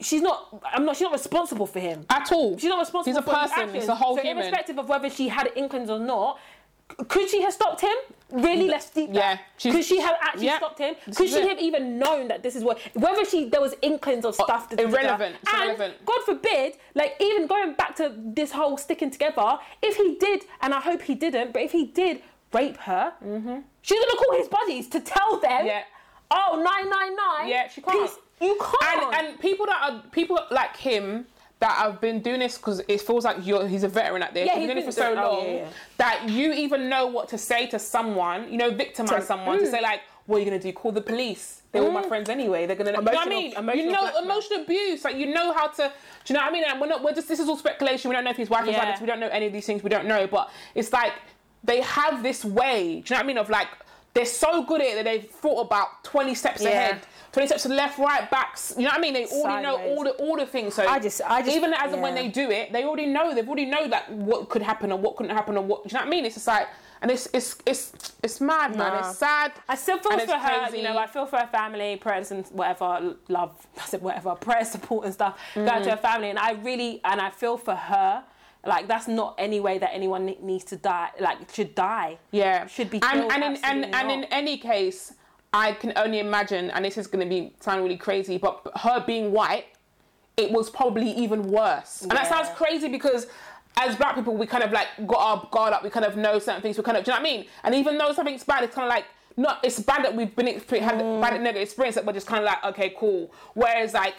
she's 0.00 0.20
not. 0.22 0.62
I'm 0.72 0.84
not. 0.84 0.96
She's 0.96 1.02
not 1.02 1.12
responsible 1.12 1.66
for 1.66 1.80
him. 1.80 2.04
At 2.10 2.30
all. 2.32 2.58
She's 2.58 2.68
not 2.68 2.80
responsible 2.80 3.18
He's 3.20 3.26
a 3.28 3.30
person. 3.30 3.74
He's 3.74 3.88
a 3.88 3.94
whole 3.94 4.16
so 4.16 4.22
human. 4.22 4.42
irrespective 4.44 4.78
of 4.78 4.88
whether 4.88 5.08
she 5.08 5.28
had 5.28 5.50
inklings 5.56 5.90
or 5.90 5.98
not, 5.98 6.38
could 7.08 7.28
she 7.28 7.42
have 7.42 7.52
stopped 7.52 7.80
him? 7.80 7.94
Really, 8.30 8.66
let's 8.68 8.88
deep 8.88 9.10
Yeah, 9.12 9.38
Could 9.60 9.84
she 9.84 10.00
have 10.00 10.16
actually 10.22 10.46
yeah, 10.46 10.56
stopped 10.56 10.78
him? 10.78 10.94
Could 11.14 11.28
she 11.28 11.46
have 11.46 11.58
even 11.58 11.98
known 11.98 12.28
that 12.28 12.42
this 12.42 12.56
is 12.56 12.64
what? 12.64 12.78
Whether 12.94 13.24
she 13.26 13.48
there 13.50 13.60
was 13.60 13.74
inklings 13.82 14.24
of 14.24 14.34
stuff. 14.34 14.70
da- 14.70 14.76
da- 14.76 14.84
da. 14.84 14.88
irrelevant. 14.88 15.36
And 15.52 15.62
irrelevant. 15.62 16.04
God 16.06 16.20
forbid, 16.24 16.74
like 16.94 17.16
even 17.20 17.46
going 17.46 17.74
back 17.74 17.94
to 17.96 18.14
this 18.16 18.52
whole 18.52 18.78
sticking 18.78 19.10
together. 19.10 19.58
If 19.82 19.96
he 19.96 20.16
did, 20.18 20.44
and 20.62 20.72
I 20.72 20.80
hope 20.80 21.02
he 21.02 21.14
didn't, 21.14 21.52
but 21.52 21.62
if 21.62 21.72
he 21.72 21.84
did 21.86 22.22
rape 22.54 22.78
her, 22.78 23.12
she's 23.82 24.00
gonna 24.00 24.18
call 24.18 24.36
his 24.38 24.48
buddies 24.48 24.88
to 24.90 25.00
tell 25.00 25.38
them. 25.40 25.50
Mm-hmm. 25.50 25.66
Yeah. 25.66 25.82
Oh, 26.30 26.56
nine 26.56 26.88
nine 26.88 27.14
nine. 27.14 27.48
Yeah, 27.48 27.68
she 27.68 27.82
can't. 27.82 28.00
Peace. 28.00 28.16
You 28.40 28.58
can't. 28.58 29.14
and 29.14 29.26
and 29.28 29.40
people 29.40 29.66
that 29.66 29.80
are 29.92 30.02
people 30.10 30.38
like 30.50 30.76
him 30.76 31.26
that 31.62 31.80
I've 31.86 32.00
been 32.00 32.20
doing 32.20 32.40
this 32.40 32.56
because 32.58 32.82
it 32.88 33.00
feels 33.00 33.24
like 33.24 33.36
you're 33.46 33.68
he's 33.68 33.84
a 33.84 33.88
veteran 33.88 34.20
at 34.24 34.34
this. 34.34 34.46
Yeah, 34.48 34.58
he's 34.58 34.66
been 34.66 34.76
doing 34.76 34.78
it 34.78 34.84
for 34.86 34.90
so 34.92 35.12
oh, 35.12 35.30
long 35.30 35.46
yeah, 35.46 35.52
yeah. 35.54 35.68
that 35.98 36.28
you 36.28 36.52
even 36.52 36.88
know 36.88 37.06
what 37.06 37.28
to 37.28 37.38
say 37.38 37.68
to 37.68 37.78
someone. 37.78 38.50
You 38.50 38.58
know, 38.58 38.70
victimize 38.72 39.20
To- 39.20 39.26
someone 39.26 39.58
to 39.60 39.64
Mm. 39.64 39.70
say 39.70 39.80
like, 39.80 40.00
"What 40.26 40.36
are 40.36 40.40
you 40.40 40.44
gonna 40.46 40.58
do? 40.58 40.72
Call 40.72 40.90
the 40.90 41.00
police? 41.00 41.62
They're 41.70 41.82
all 41.84 41.92
my 41.92 42.02
friends 42.02 42.28
anyway. 42.28 42.66
They're 42.66 42.74
gonna." 42.74 42.90
you 42.90 42.96
know 42.96 43.02
what 43.02 43.16
I 43.16 43.22
Emotional- 43.22 43.38
mean? 43.38 43.86
you 43.86 43.92
know, 43.92 44.00
blackmail. 44.00 44.24
emotional 44.24 44.62
abuse. 44.62 45.04
Like 45.04 45.14
you 45.16 45.26
know 45.26 45.52
how 45.52 45.68
to. 45.68 45.92
Do 46.24 46.32
you 46.32 46.34
know 46.34 46.40
what 46.44 46.48
I 46.50 46.52
mean? 46.52 46.64
And 46.68 46.80
we're 46.80 46.88
not. 46.88 47.02
We're 47.04 47.14
just. 47.14 47.28
This 47.28 47.38
is 47.38 47.48
all 47.48 47.56
speculation. 47.56 48.08
We 48.08 48.16
don't 48.16 48.24
know 48.24 48.30
if 48.32 48.36
his 48.36 48.50
wife 48.50 48.64
is 48.64 48.70
Yeah. 48.72 48.78
like 48.78 48.88
this. 48.94 49.00
We 49.00 49.06
don't 49.06 49.20
know 49.20 49.28
any 49.28 49.46
of 49.46 49.52
these 49.52 49.64
things. 49.64 49.84
We 49.84 49.88
don't 49.90 50.06
know. 50.06 50.26
But 50.26 50.50
it's 50.74 50.92
like 50.92 51.12
they 51.62 51.80
have 51.82 52.24
this 52.24 52.44
way. 52.44 52.82
Do 52.82 52.88
you 52.88 52.96
know 52.98 53.02
what 53.18 53.18
I 53.18 53.22
mean? 53.22 53.38
Of 53.38 53.50
like 53.50 53.68
they're 54.14 54.26
so 54.26 54.64
good 54.64 54.80
at 54.80 54.88
it 54.88 54.94
that 54.96 55.04
they've 55.04 55.30
thought 55.30 55.60
about 55.60 56.02
20 56.02 56.34
steps 56.34 56.64
ahead. 56.64 56.98
20 57.32 57.46
steps 57.46 57.62
to 57.62 57.68
the 57.68 57.74
left, 57.74 57.98
right, 57.98 58.30
backs. 58.30 58.74
You 58.76 58.84
know 58.84 58.90
what 58.90 58.98
I 58.98 59.00
mean? 59.00 59.14
They 59.14 59.26
already 59.26 59.62
know 59.62 59.76
all 59.78 60.04
the 60.04 60.10
all 60.12 60.36
the 60.36 60.44
things. 60.46 60.74
So 60.74 60.86
I 60.86 60.98
just- 60.98 61.22
I 61.26 61.40
just- 61.42 61.56
even 61.56 61.72
as 61.72 61.92
and 61.92 62.02
when 62.02 62.14
they 62.14 62.28
do 62.28 62.50
it, 62.50 62.72
they 62.72 62.84
already 62.84 63.06
know. 63.06 63.34
They've 63.34 63.46
already 63.48 63.64
know 63.66 63.88
that 63.88 64.10
what 64.12 64.48
could 64.50 64.62
happen 64.62 64.92
and 64.92 65.02
what 65.02 65.16
couldn't 65.16 65.34
happen 65.34 65.56
and 65.56 65.66
what. 65.68 65.82
Do 65.84 65.88
you 65.88 65.94
know 65.94 66.00
what 66.04 66.06
I 66.08 66.10
mean? 66.10 66.26
It's 66.26 66.34
just 66.34 66.46
like, 66.46 66.68
and 67.00 67.10
it's 67.10 67.28
it's 67.32 67.56
it's 67.64 67.92
it's 68.22 68.40
mad, 68.40 68.76
man. 68.76 68.92
Nah. 68.92 69.08
It's 69.08 69.18
sad. 69.18 69.52
I 69.68 69.76
still 69.76 69.98
feel 69.98 70.18
for 70.18 70.32
her, 70.34 70.60
crazy. 70.60 70.78
you 70.78 70.84
know. 70.84 70.98
I 70.98 71.06
feel 71.06 71.24
for 71.26 71.38
her 71.38 71.46
family, 71.48 71.96
prayers 71.96 72.30
and 72.32 72.46
whatever, 72.48 73.16
love, 73.28 73.66
I 73.78 73.84
said 73.86 74.02
whatever, 74.02 74.34
prayer, 74.34 74.64
support 74.66 75.06
and 75.06 75.14
stuff. 75.14 75.38
Going 75.54 75.66
to 75.66 75.72
Mm. 75.88 75.90
her 75.90 75.96
family, 75.96 76.28
and 76.30 76.38
I 76.38 76.52
really 76.52 77.00
and 77.04 77.20
I 77.20 77.30
feel 77.30 77.56
for 77.56 77.74
her. 77.74 78.24
Like 78.64 78.86
that's 78.86 79.08
not 79.08 79.34
any 79.38 79.58
way 79.58 79.78
that 79.78 79.90
anyone 79.92 80.26
needs 80.40 80.64
to 80.66 80.76
die. 80.76 81.08
Like 81.18 81.38
should 81.52 81.74
die. 81.74 82.18
Yeah, 82.30 82.66
should 82.66 82.90
be 82.90 83.00
And 83.02 83.20
killed, 83.22 83.32
and 83.32 83.42
in, 83.56 83.64
and, 83.64 83.94
and 83.94 84.10
in 84.12 84.24
any 84.24 84.56
case, 84.58 85.14
I 85.52 85.72
can 85.72 85.92
only 85.96 86.18
imagine, 86.18 86.70
and 86.70 86.84
this 86.84 86.96
is 86.96 87.06
going 87.06 87.26
to 87.26 87.28
be 87.28 87.52
sound 87.60 87.82
really 87.82 87.96
crazy, 87.96 88.38
but 88.38 88.60
her 88.82 89.02
being 89.06 89.32
white, 89.32 89.66
it 90.36 90.50
was 90.50 90.70
probably 90.70 91.10
even 91.10 91.50
worse. 91.50 92.02
And 92.02 92.10
that 92.12 92.28
sounds 92.28 92.48
crazy 92.56 92.88
because. 92.88 93.26
As 93.78 93.96
black 93.96 94.14
people, 94.16 94.36
we 94.36 94.46
kind 94.46 94.62
of 94.62 94.70
like 94.70 94.88
got 95.06 95.18
our 95.18 95.48
guard 95.50 95.72
up. 95.72 95.82
We 95.82 95.88
kind 95.88 96.04
of 96.04 96.14
know 96.14 96.38
certain 96.38 96.60
things. 96.60 96.76
We 96.76 96.84
kind 96.84 96.98
of, 96.98 97.04
do 97.04 97.10
you 97.10 97.16
know 97.16 97.22
what 97.22 97.26
I 97.30 97.32
mean? 97.36 97.46
And 97.64 97.74
even 97.74 97.96
though 97.96 98.12
something's 98.12 98.44
bad, 98.44 98.64
it's 98.64 98.74
kind 98.74 98.86
of 98.86 98.90
like 98.90 99.06
not. 99.38 99.60
It's 99.64 99.80
bad 99.80 100.04
that 100.04 100.14
we've 100.14 100.36
been 100.36 100.46
had 100.46 100.62
Mm. 101.00 101.22
bad 101.22 101.40
negative 101.40 101.62
experience 101.62 101.94
that 101.94 102.04
we're 102.04 102.12
just 102.12 102.26
kind 102.26 102.40
of 102.40 102.44
like, 102.44 102.62
okay, 102.66 102.94
cool. 102.98 103.32
Whereas 103.54 103.94
like 103.94 104.12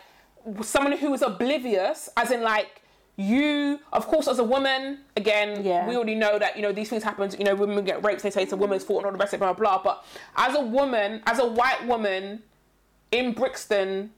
someone 0.63 0.93
who 0.93 1.13
is 1.13 1.21
oblivious, 1.21 2.09
as 2.17 2.31
in 2.31 2.41
like 2.41 2.81
you, 3.15 3.79
of 3.91 4.07
course, 4.07 4.27
as 4.27 4.39
a 4.39 4.43
woman, 4.43 4.99
again, 5.15 5.63
Yeah. 5.63 5.87
we 5.87 5.95
already 5.95 6.15
know 6.15 6.39
that 6.39 6.55
you 6.55 6.61
know 6.63 6.71
these 6.71 6.89
things 6.89 7.03
happen. 7.03 7.29
You 7.37 7.45
know, 7.45 7.55
women 7.55 7.83
get 7.85 8.03
raped. 8.03 8.23
They 8.23 8.31
say 8.31 8.43
it's 8.43 8.53
a 8.53 8.57
woman's 8.57 8.83
fault 8.83 8.99
and 8.99 9.05
all 9.07 9.11
the 9.11 9.17
rest 9.19 9.33
of 9.33 9.37
it, 9.37 9.43
blah 9.43 9.53
blah. 9.53 9.77
blah. 9.81 9.83
But 9.83 10.05
as 10.35 10.55
a 10.55 10.61
woman, 10.61 11.21
as 11.27 11.39
a 11.39 11.45
white 11.47 11.85
woman 11.85 12.41
in 13.11 13.33
Brixton, 13.33 14.11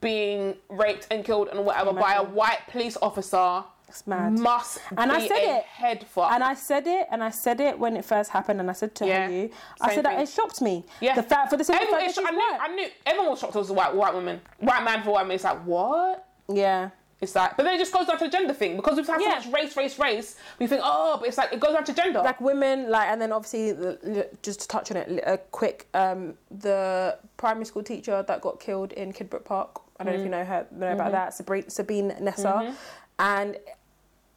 being 0.00 0.56
raped 0.68 1.06
and 1.10 1.24
killed 1.24 1.48
and 1.48 1.64
whatever 1.64 1.92
by 1.92 2.14
a 2.14 2.22
white 2.22 2.60
police 2.68 2.96
officer 3.00 3.64
It's 3.88 4.06
mad. 4.06 4.38
must 4.38 4.78
And 4.96 5.10
be 5.10 5.16
I 5.16 5.28
said 5.28 5.38
it. 5.58 5.64
head 5.64 6.06
fuck. 6.06 6.30
And 6.32 6.42
I 6.44 6.54
said 6.54 6.86
it, 6.86 7.06
and 7.10 7.22
I 7.24 7.30
said 7.30 7.60
it 7.60 7.78
when 7.78 7.96
it 7.96 8.04
first 8.04 8.30
happened, 8.30 8.60
and 8.60 8.68
I 8.68 8.74
said 8.74 8.94
to 8.96 9.06
Yeah, 9.06 9.28
you, 9.28 9.50
I 9.80 9.88
same 9.88 9.94
said 9.96 10.04
that 10.06 10.20
it 10.20 10.28
shocked 10.28 10.60
me. 10.62 10.84
Yeah. 11.00 11.14
The 11.14 11.22
fact 11.22 11.50
for 11.50 11.56
the 11.56 11.64
Everyone, 11.72 12.00
fact 12.00 12.14
she's 12.14 12.24
I 12.26 12.30
knew. 12.30 12.58
I 12.60 12.68
knew 12.74 12.88
everyone 13.06 13.30
was 13.30 13.40
shocked. 13.40 13.54
It 13.54 13.58
was 13.58 13.70
a 13.70 13.74
white 13.74 13.94
white 13.94 14.12
woman, 14.14 14.40
white 14.60 14.82
man 14.84 15.02
for 15.02 15.10
white 15.12 15.26
man. 15.26 15.34
It's 15.36 15.44
like 15.44 15.62
what? 15.64 16.26
Yeah. 16.48 16.90
It's 17.24 17.34
like, 17.34 17.56
but 17.56 17.64
then 17.64 17.74
it 17.74 17.78
just 17.78 17.92
goes 17.92 18.06
down 18.06 18.18
to 18.18 18.24
the 18.24 18.30
gender 18.30 18.54
thing 18.54 18.76
because 18.76 18.96
we've 18.96 19.06
had 19.06 19.20
Yeah. 19.20 19.40
so 19.40 19.50
much 19.50 19.60
race, 19.60 19.76
race, 19.76 19.98
race. 19.98 20.36
We 20.60 20.66
think, 20.68 20.82
oh, 20.84 21.16
but 21.18 21.28
it's 21.28 21.38
like 21.38 21.52
it 21.52 21.58
goes 21.58 21.72
down 21.74 21.84
to 21.84 21.92
gender. 21.92 22.20
like 22.20 22.40
women 22.40 22.90
like 22.90 23.08
and 23.08 23.20
then 23.20 23.32
obviously 23.32 23.72
the- 23.72 24.28
just 24.42 24.60
to 24.60 24.68
touch 24.68 24.90
on 24.90 24.96
it 24.96 25.22
a 25.26 25.38
quick 25.38 25.88
um 25.94 26.34
the 26.50 27.18
primary 27.36 27.64
school 27.64 27.82
teacher 27.82 28.24
that 28.26 28.40
got 28.40 28.60
killed 28.60 28.92
in 28.92 29.12
Kidbrooke 29.12 29.44
park 29.44 29.80
i 29.98 30.04
don't 30.04 30.14
know 30.14 30.20
if 30.20 30.24
you 30.24 30.28
mm. 30.28 30.38
know 30.38 30.44
her 30.44 30.66
know 30.72 30.92
about 30.92 31.06
mm-hmm. 31.06 31.12
that 31.12 31.34
sabine, 31.34 31.68
sabine 31.68 32.14
nessa 32.20 32.48
mm-hmm. 32.48 32.74
and 33.18 33.56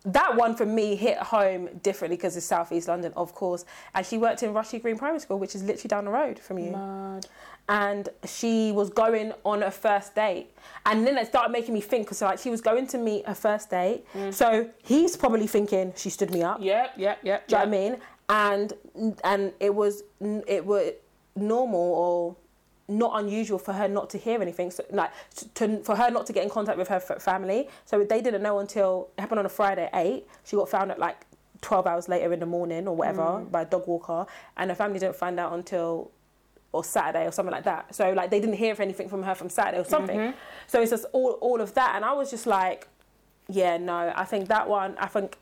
that 0.06 0.36
one 0.36 0.56
for 0.56 0.66
me 0.66 0.96
hit 0.96 1.18
home 1.18 1.70
differently 1.84 2.16
because 2.16 2.38
it's 2.38 2.46
southeast 2.46 2.88
london 2.88 3.12
of 3.16 3.34
course 3.34 3.66
and 3.94 4.06
she 4.06 4.18
worked 4.18 4.44
in 4.44 4.54
Rushey 4.54 4.80
Green 4.80 4.98
primary 4.98 5.20
school 5.20 5.40
which 5.40 5.56
is 5.56 5.64
literally 5.64 5.88
down 5.88 6.06
the 6.06 6.12
road 6.12 6.40
from 6.40 6.60
you 6.60 6.72
and 7.70 8.10
she 8.26 8.72
was 8.72 8.90
going 8.90 9.34
on 9.44 9.64
a 9.64 9.72
first 9.72 10.16
date 10.16 10.50
and 10.86 11.06
then 11.06 11.18
it 11.18 11.28
started 11.28 11.52
making 11.52 11.74
me 11.74 11.82
think 11.82 12.06
because 12.06 12.22
like 12.22 12.40
she 12.40 12.50
was 12.50 12.62
going 12.62 12.88
to 12.88 12.98
meet 12.98 13.28
her 13.28 13.36
first 13.36 13.70
date 13.70 14.06
mm. 14.14 14.34
so 14.34 14.70
he's 14.84 15.18
probably 15.18 15.48
thinking 15.48 15.92
she 15.96 16.10
stood 16.10 16.32
me 16.32 16.42
up 16.42 16.62
Yep, 16.62 16.94
yep, 16.98 17.20
yep. 17.24 17.48
do 17.48 17.56
you 17.56 17.60
know 17.60 17.66
what 17.66 17.76
I 17.76 17.82
mean? 17.90 17.98
And 18.30 18.74
and 19.24 19.54
it 19.60 19.74
was 19.74 20.04
it 20.20 20.66
was 20.66 20.94
normal 21.36 21.80
or 21.80 22.36
not 22.90 23.20
unusual 23.22 23.60
for 23.60 23.74
her 23.74 23.88
not 23.88 24.10
to 24.12 24.18
hear 24.18 24.42
anything. 24.42 24.72
So 24.72 24.84
like 24.92 25.12
to 25.56 25.82
for 25.84 25.96
her 25.96 26.10
not 26.10 26.26
to 26.28 26.34
get 26.34 26.44
in 26.44 26.50
contact 26.50 26.78
with 26.78 26.88
her 26.90 27.02
f- 27.10 27.22
family. 27.22 27.70
So 27.86 28.04
they 28.04 28.22
didn't 28.22 28.42
know 28.42 28.60
until 28.60 29.10
it 29.18 29.22
happened 29.22 29.40
on 29.40 29.46
a 29.46 29.50
Friday 29.50 29.86
at 29.92 29.96
eight. 29.96 30.28
She 30.44 30.56
got 30.56 30.70
found 30.70 30.92
at 30.92 31.00
like 31.00 31.26
twelve 31.62 31.88
hours 31.88 32.08
later 32.10 32.32
in 32.34 32.40
the 32.40 32.46
morning 32.46 32.88
or 32.88 32.96
whatever 32.96 33.22
mm. 33.22 33.52
by 33.52 33.62
a 33.62 33.66
dog 33.66 33.88
walker, 33.88 34.26
and 34.58 34.70
her 34.72 34.76
family 34.76 35.00
didn't 35.00 35.16
find 35.16 35.40
out 35.40 35.54
until 35.54 36.12
or 36.72 36.84
Saturday 36.84 37.26
or 37.26 37.32
something 37.32 37.54
like 37.54 37.64
that. 37.64 37.96
So 37.96 38.12
like 38.12 38.30
they 38.30 38.40
didn't 38.40 38.56
hear 38.56 38.76
anything 38.80 39.10
from 39.10 39.24
her 39.24 39.36
from 39.36 39.50
Saturday 39.50 39.80
or 39.80 39.86
something. 39.86 40.20
Mm-hmm. 40.20 40.38
So 40.68 40.82
it's 40.82 40.92
just 40.92 41.06
all 41.14 41.32
all 41.42 41.62
of 41.62 41.74
that, 41.76 41.96
and 41.96 42.06
I 42.06 42.14
was 42.14 42.30
just 42.30 42.46
like, 42.46 42.88
yeah, 43.50 43.78
no, 43.78 44.14
I 44.16 44.26
think 44.26 44.48
that 44.50 44.68
one, 44.68 44.96
I 45.00 45.08
think 45.08 45.38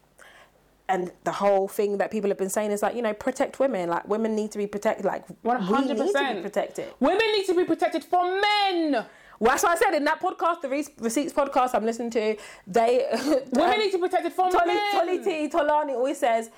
and 0.88 1.12
the 1.24 1.32
whole 1.32 1.68
thing 1.68 1.98
that 1.98 2.12
people 2.12 2.30
have 2.30 2.38
been 2.38 2.50
saying 2.50 2.72
is 2.72 2.82
like 2.82 2.96
you 2.96 3.02
know 3.02 3.14
protect 3.14 3.60
women 3.60 3.90
like 3.90 4.08
women 4.08 4.36
need 4.36 4.52
to 4.52 4.58
be 4.58 4.68
protected 4.68 5.06
like 5.06 5.26
One 5.42 5.60
hundred 5.60 5.88
need 5.88 5.98
to 5.98 6.04
be 6.04 6.12
percent 6.12 6.42
protected 6.44 6.94
Women 7.00 7.26
need 7.34 7.46
to 7.48 7.56
be 7.56 7.64
protected 7.64 8.04
from 8.04 8.40
men. 8.40 8.92
well, 9.40 9.52
that's 9.52 9.64
what 9.64 9.72
I 9.72 9.76
said 9.76 9.96
in 9.96 10.04
that 10.06 10.22
podcast 10.22 10.62
the 10.62 10.70
Re- 10.70 10.86
receipts 11.00 11.34
podcast 11.34 11.72
I'm 11.74 11.86
listening 11.86 12.12
to 12.12 12.36
they 12.68 13.06
Women 13.52 13.80
need 13.80 13.92
to 13.92 13.98
be 13.98 14.02
protected 14.02 14.34
from 14.34 14.52
Tolly, 14.52 14.76
men. 14.76 14.92
Tolly 14.94 15.24
T 15.24 15.50
Tolani 15.50 15.94
always 15.94 16.20
says 16.20 16.52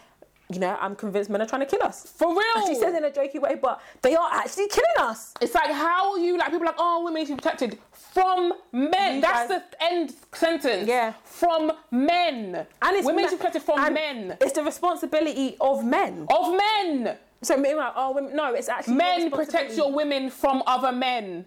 you 0.49 0.59
know 0.59 0.77
I'm 0.79 0.95
convinced 0.95 1.29
men 1.29 1.41
are 1.41 1.45
trying 1.45 1.61
to 1.61 1.65
kill 1.67 1.83
us 1.83 2.03
For 2.15 2.29
real. 2.29 2.41
and 2.55 2.67
she 2.67 2.75
says 2.75 2.93
in 2.95 3.03
a 3.03 3.09
jokey 3.11 3.39
way 3.41 3.55
but 3.61 3.81
they 4.01 4.15
are 4.15 4.29
actually 4.31 4.67
killing 4.69 4.97
us 4.99 5.33
It's 5.41 5.53
like 5.53 5.71
how 5.71 6.11
are 6.13 6.19
you 6.19 6.37
like 6.37 6.47
people 6.51 6.63
are 6.67 6.71
like 6.71 6.75
oh 6.79 7.03
women 7.03 7.25
to 7.25 7.33
be 7.33 7.35
protected 7.35 7.77
from 7.91 8.53
men. 8.71 9.15
You 9.15 9.21
That's 9.21 9.49
guys- 9.51 9.61
the 9.69 9.83
end 9.83 10.13
sentence. 10.33 10.87
Yeah. 10.87 11.13
From 11.23 11.71
men. 11.91 12.65
and 12.81 12.95
it's 12.95 13.05
women 13.05 13.23
need 13.23 13.29
to 13.29 13.35
be 13.35 13.37
protected 13.37 13.61
from 13.63 13.93
men. 13.93 14.37
it's 14.41 14.53
the 14.53 14.63
responsibility 14.63 15.57
of 15.61 15.83
men 15.85 16.25
Of 16.29 16.55
men. 16.57 17.17
so 17.43 17.57
men 17.57 17.75
like 17.77 17.93
oh 17.95 18.13
women, 18.13 18.35
no 18.35 18.53
it's 18.53 18.69
actually 18.69 18.95
Men 18.95 19.29
protect 19.31 19.73
your 19.75 19.91
women 19.91 20.29
from 20.29 20.63
other 20.65 20.91
men. 20.91 21.45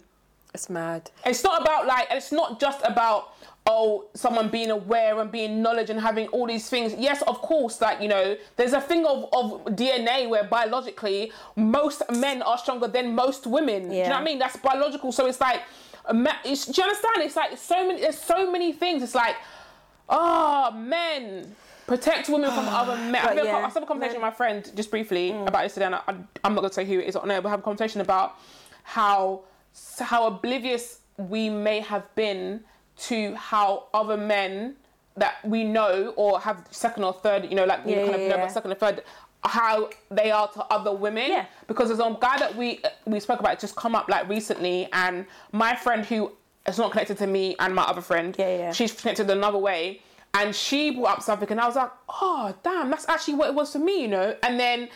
it's 0.53 0.69
mad 0.69 1.09
It's 1.25 1.43
not 1.43 1.61
about 1.61 1.87
like, 1.87 2.07
it's 2.11 2.31
not 2.31 2.59
just 2.59 2.79
about 2.85 3.33
oh 3.67 4.09
someone 4.13 4.49
being 4.49 4.71
aware 4.71 5.19
and 5.19 5.31
being 5.31 5.61
knowledge 5.61 5.89
and 5.89 5.99
having 5.99 6.27
all 6.27 6.47
these 6.47 6.69
things. 6.69 6.93
Yes, 6.97 7.21
of 7.23 7.41
course, 7.41 7.81
like 7.81 8.01
you 8.01 8.07
know, 8.07 8.35
there's 8.55 8.73
a 8.73 8.81
thing 8.81 9.05
of, 9.05 9.29
of 9.33 9.65
DNA 9.75 10.27
where 10.29 10.43
biologically 10.43 11.31
most 11.55 12.01
men 12.11 12.41
are 12.41 12.57
stronger 12.57 12.87
than 12.87 13.15
most 13.15 13.45
women. 13.47 13.89
Do 13.89 13.95
you 13.95 14.03
know 14.03 14.09
what 14.09 14.21
I 14.21 14.23
mean? 14.23 14.39
That's 14.39 14.57
biological. 14.57 15.11
So 15.11 15.27
it's 15.27 15.41
like, 15.41 15.61
it's, 16.45 16.65
do 16.65 16.81
you 16.81 16.83
understand? 16.83 17.17
It's 17.17 17.35
like 17.35 17.57
so 17.57 17.87
many. 17.87 18.01
There's 18.01 18.17
so 18.17 18.51
many 18.51 18.73
things. 18.73 19.03
It's 19.03 19.15
like, 19.15 19.35
oh 20.09 20.71
men. 20.71 21.55
Protect 21.87 22.29
women 22.29 22.49
from 22.51 22.65
other 22.69 22.95
men. 22.95 23.15
I 23.15 23.35
But 23.35 23.43
yeah, 23.43 23.57
I 23.57 23.61
having 23.61 23.83
a 23.83 23.85
conversation 23.85 24.15
with 24.15 24.21
my 24.21 24.31
friend 24.31 24.69
just 24.75 24.89
briefly 24.89 25.31
mm. 25.31 25.47
about 25.47 25.63
this 25.63 25.73
today, 25.73 25.87
and 25.87 25.95
I, 25.95 26.01
I'm 26.07 26.53
not 26.55 26.61
going 26.61 26.69
to 26.69 26.73
say 26.73 26.85
who 26.85 26.99
it 26.99 27.07
is 27.07 27.15
or 27.15 27.25
no, 27.27 27.41
but 27.41 27.49
have 27.49 27.59
a 27.59 27.63
conversation 27.63 28.01
about 28.01 28.37
how 28.83 29.41
how 29.99 30.27
oblivious 30.27 30.99
we 31.17 31.49
may 31.49 31.79
have 31.79 32.13
been 32.15 32.61
to 33.07 33.35
how 33.35 33.87
other 33.93 34.17
men 34.17 34.75
that 35.17 35.35
we 35.43 35.63
know 35.63 36.13
or 36.15 36.39
have 36.39 36.65
second 36.71 37.03
or 37.03 37.13
third, 37.13 37.45
you 37.49 37.55
know, 37.55 37.65
like 37.65 37.85
we 37.85 37.93
Yeah, 37.95 38.03
kind 38.03 38.15
of 38.15 38.21
yeah, 38.21 38.27
know 38.29 38.35
yeah. 38.35 38.41
about 38.43 38.51
second 38.51 38.71
or 38.71 38.75
third, 38.75 39.03
how 39.43 39.89
they 40.09 40.31
are 40.31 40.47
to 40.49 40.63
other 40.71 40.93
women. 40.93 41.29
Yeah. 41.31 41.45
Because 41.67 41.87
there's 41.89 41.99
a 41.99 42.17
guy 42.19 42.37
that 42.37 42.55
we 42.55 42.81
we 43.05 43.19
spoke 43.19 43.39
about 43.39 43.59
just 43.59 43.75
come 43.75 43.95
up 43.95 44.07
like 44.07 44.27
recently, 44.29 44.87
and 44.93 45.25
my 45.51 45.75
friend 45.75 46.05
who 46.05 46.31
is 46.67 46.77
not 46.77 46.91
connected 46.91 47.17
to 47.17 47.27
me 47.27 47.55
and 47.59 47.73
my 47.73 47.81
other 47.83 48.01
friend, 48.01 48.35
Yeah, 48.37 48.57
yeah. 48.57 48.71
she's 48.71 48.93
connected 48.93 49.29
another 49.29 49.57
way. 49.57 50.01
And 50.33 50.55
she 50.55 50.91
brought 50.91 51.17
up 51.17 51.23
something, 51.23 51.49
and 51.51 51.59
I 51.59 51.65
was 51.67 51.75
like, 51.75 51.91
"Oh, 52.07 52.55
damn, 52.63 52.89
that's 52.89 53.09
actually 53.09 53.33
what 53.33 53.49
it 53.49 53.53
was 53.55 53.73
for 53.73 53.79
me," 53.79 54.03
you 54.03 54.07
know. 54.07 54.33
And 54.43 54.57
then, 54.57 54.87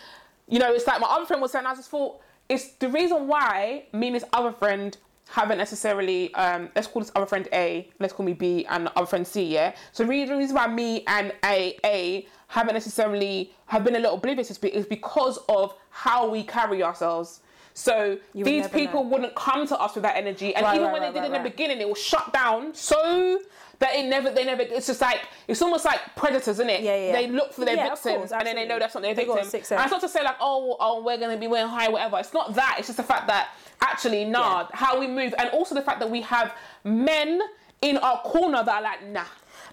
you 0.48 0.60
know, 0.60 0.72
it's 0.74 0.88
like 0.88 1.02
my 1.02 1.08
other 1.08 1.26
friend 1.26 1.42
was 1.42 1.52
saying, 1.52 1.66
I 1.66 1.76
just 1.76 1.90
thought 1.90 2.22
it's 2.48 2.70
the 2.76 2.88
reason 2.88 3.28
why 3.28 3.84
me 3.92 4.08
and 4.08 4.16
this 4.16 4.24
other 4.32 4.54
friend 4.54 4.96
haven't 5.30 5.58
necessarily 5.58 6.34
um 6.36 6.70
let's 6.76 6.88
call 6.88 7.02
this 7.02 7.12
other 7.16 7.26
friend 7.26 7.48
A, 7.54 7.90
let's 8.00 8.14
call 8.14 8.26
me 8.26 8.34
B 8.34 8.66
and 8.70 8.88
the 8.88 8.98
other 8.98 9.08
friend 9.08 9.26
C, 9.26 9.44
yeah. 9.44 9.76
So 9.92 10.06
really 10.06 10.26
the 10.26 10.38
reason 10.38 10.56
why 10.56 10.68
me 10.68 11.04
and 11.08 11.34
A 11.44 11.78
A 11.86 12.28
haven't 12.48 12.74
necessarily 12.74 13.54
have 13.68 13.84
been 13.84 13.96
a 13.96 14.00
little 14.00 14.16
oblivious 14.16 14.52
is 14.52 14.58
is 14.60 14.86
because 14.86 15.40
of 15.50 15.76
how 15.90 16.30
we 16.30 16.44
carry 16.44 16.84
ourselves. 16.84 17.42
So 17.74 18.18
would 18.34 18.46
these 18.46 18.70
people 18.70 19.04
know. 19.04 19.10
wouldn't 19.10 19.36
come 19.36 19.68
to 19.68 19.78
us 19.78 19.96
with 19.96 20.04
that 20.04 20.16
energy, 20.16 20.56
and 20.56 20.64
Right, 20.64 20.76
even 20.76 20.88
right, 20.88 20.94
when 20.94 21.02
they 21.02 21.12
did 21.12 21.30
right, 21.30 21.38
in 21.38 21.44
the 21.44 21.50
beginning, 21.50 21.82
it 21.82 21.90
was 21.90 22.02
shut 22.02 22.32
down 22.32 22.74
so 22.74 23.40
that 23.80 23.96
it 23.96 24.06
never, 24.08 24.30
they 24.32 24.46
never. 24.46 24.62
It's 24.62 24.88
just 24.88 25.02
like 25.02 25.22
it's 25.48 25.62
almost 25.62 25.86
like 25.86 26.00
predators, 26.16 26.48
isn't 26.48 26.70
it? 26.70 26.82
Yeah, 26.82 26.96
yeah. 26.96 27.12
They 27.14 27.28
look 27.28 27.54
for 27.54 27.66
their 27.66 27.76
Yeah, 27.76 27.90
victims, 27.90 28.16
course, 28.18 28.32
and 28.32 28.46
then 28.48 28.56
they 28.56 28.66
know 28.68 28.80
that's 28.80 28.94
not 28.94 29.02
their 29.04 29.14
They 29.14 29.26
victim. 29.26 29.46
sixth 29.46 29.72
And 29.72 29.82
it's 29.82 29.92
not 29.92 30.02
to 30.02 30.10
say 30.10 30.24
like, 30.24 30.38
oh, 30.40 30.78
oh, 30.80 31.04
we're 31.04 31.18
gonna 31.18 31.38
be 31.38 31.48
wearing 31.48 31.68
high, 31.70 31.90
whatever. 31.90 32.18
It's 32.20 32.34
not 32.34 32.54
that. 32.56 32.76
It's 32.80 32.88
just 32.88 32.98
the 32.98 33.04
fact 33.04 33.28
that 33.28 33.50
actually, 33.82 34.26
nah, 34.26 34.62
Yeah. 34.62 34.68
how 34.74 35.00
we 35.00 35.08
move, 35.08 35.34
and 35.38 35.50
also 35.50 35.76
the 35.76 35.82
fact 35.82 36.00
that 36.00 36.10
we 36.10 36.22
have 36.22 36.54
men 36.84 37.42
in 37.82 37.98
our 37.98 38.20
corner 38.22 38.64
that 38.64 38.76
are 38.76 38.82
like, 38.82 39.04
nah. 39.08 39.26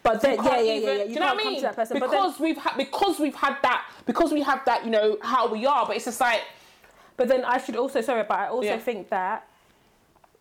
but 0.02 0.20
then 0.20 0.34
yeah 0.42 0.56
yeah 0.60 0.60
even- 0.60 0.82
yeah 0.88 0.94
yeah 0.96 1.04
you 1.04 1.14
you 1.14 1.20
know 1.20 1.26
what 1.34 1.46
I 1.46 1.48
mean? 1.50 1.62
person 1.62 1.98
but 2.00 2.10
then 2.10 2.20
because 2.20 2.40
we've 2.40 2.58
had 2.58 2.76
because 2.76 3.20
we've 3.20 3.34
had 3.36 3.56
that 3.62 3.88
because 4.04 4.32
we 4.32 4.42
have 4.42 4.64
that 4.64 4.84
you 4.84 4.90
know 4.90 5.16
how 5.22 5.46
we 5.46 5.64
are, 5.64 5.86
but 5.86 5.94
it's 5.96 6.04
just 6.06 6.20
like 6.20 6.42
But 7.16 7.28
then 7.28 7.44
I 7.44 7.58
should 7.58 7.76
also 7.76 8.00
sorry, 8.00 8.24
but 8.24 8.38
I 8.38 8.48
also 8.48 8.66
Yeah. 8.68 8.78
think 8.78 9.08
that 9.10 9.46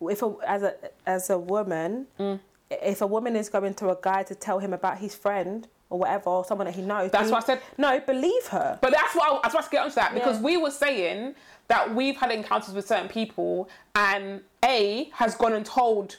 if 0.00 0.20
a, 0.22 0.34
as 0.46 0.62
a 0.64 0.74
as 1.06 1.30
a 1.30 1.38
woman, 1.38 2.06
Mm. 2.18 2.40
If 2.80 3.00
a 3.00 3.06
woman 3.06 3.36
is 3.36 3.48
going 3.48 3.74
to 3.74 3.90
a 3.90 3.98
guy 4.00 4.22
to 4.24 4.34
tell 4.34 4.58
him 4.58 4.72
about 4.72 4.98
his 4.98 5.14
friend 5.14 5.68
or 5.90 5.98
whatever, 5.98 6.30
or 6.30 6.44
someone 6.44 6.66
that 6.66 6.74
he 6.74 6.80
knows. 6.82 7.10
That's 7.10 7.24
believe- 7.24 7.32
what 7.32 7.42
I 7.44 7.46
said. 7.46 7.60
No, 7.76 8.00
believe 8.00 8.46
her. 8.46 8.78
But 8.80 8.92
that's 8.92 9.14
what 9.14 9.28
I, 9.28 9.32
was 9.46 9.52
about 9.52 9.64
to 9.64 9.70
get 9.70 9.82
onto 9.84 9.94
that 9.96 10.14
because 10.14 10.38
Yeah. 10.38 10.44
we 10.44 10.56
were 10.56 10.70
saying 10.70 11.34
that 11.68 11.94
we've 11.94 12.16
had 12.16 12.30
encounters 12.30 12.72
with 12.74 12.86
certain 12.86 13.08
people, 13.08 13.68
and 13.94 14.40
A 14.64 15.10
has 15.14 15.34
gone 15.34 15.52
and 15.52 15.66
told 15.66 16.16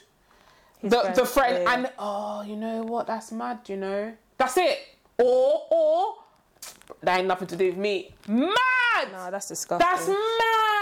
the 0.82 0.90
friend, 1.00 1.14
the 1.16 1.24
friend, 1.26 1.62
yeah. 1.64 1.74
and 1.74 1.92
oh, 1.98 2.42
you 2.42 2.54
know 2.56 2.82
what? 2.82 3.06
That's 3.08 3.32
mad. 3.32 3.60
You 3.68 3.76
know, 3.78 4.12
that's 4.36 4.56
it. 4.58 4.78
Or 5.18 5.62
or 5.70 6.14
that 7.02 7.18
ain't 7.18 7.26
nothing 7.28 7.48
to 7.48 7.56
do 7.56 7.66
with 7.66 7.76
me. 7.76 8.14
Mad. 8.28 8.54
no, 9.12 9.30
that's 9.30 9.48
disgusting. 9.48 9.86
that's 9.88 10.06
mad. 10.08 10.73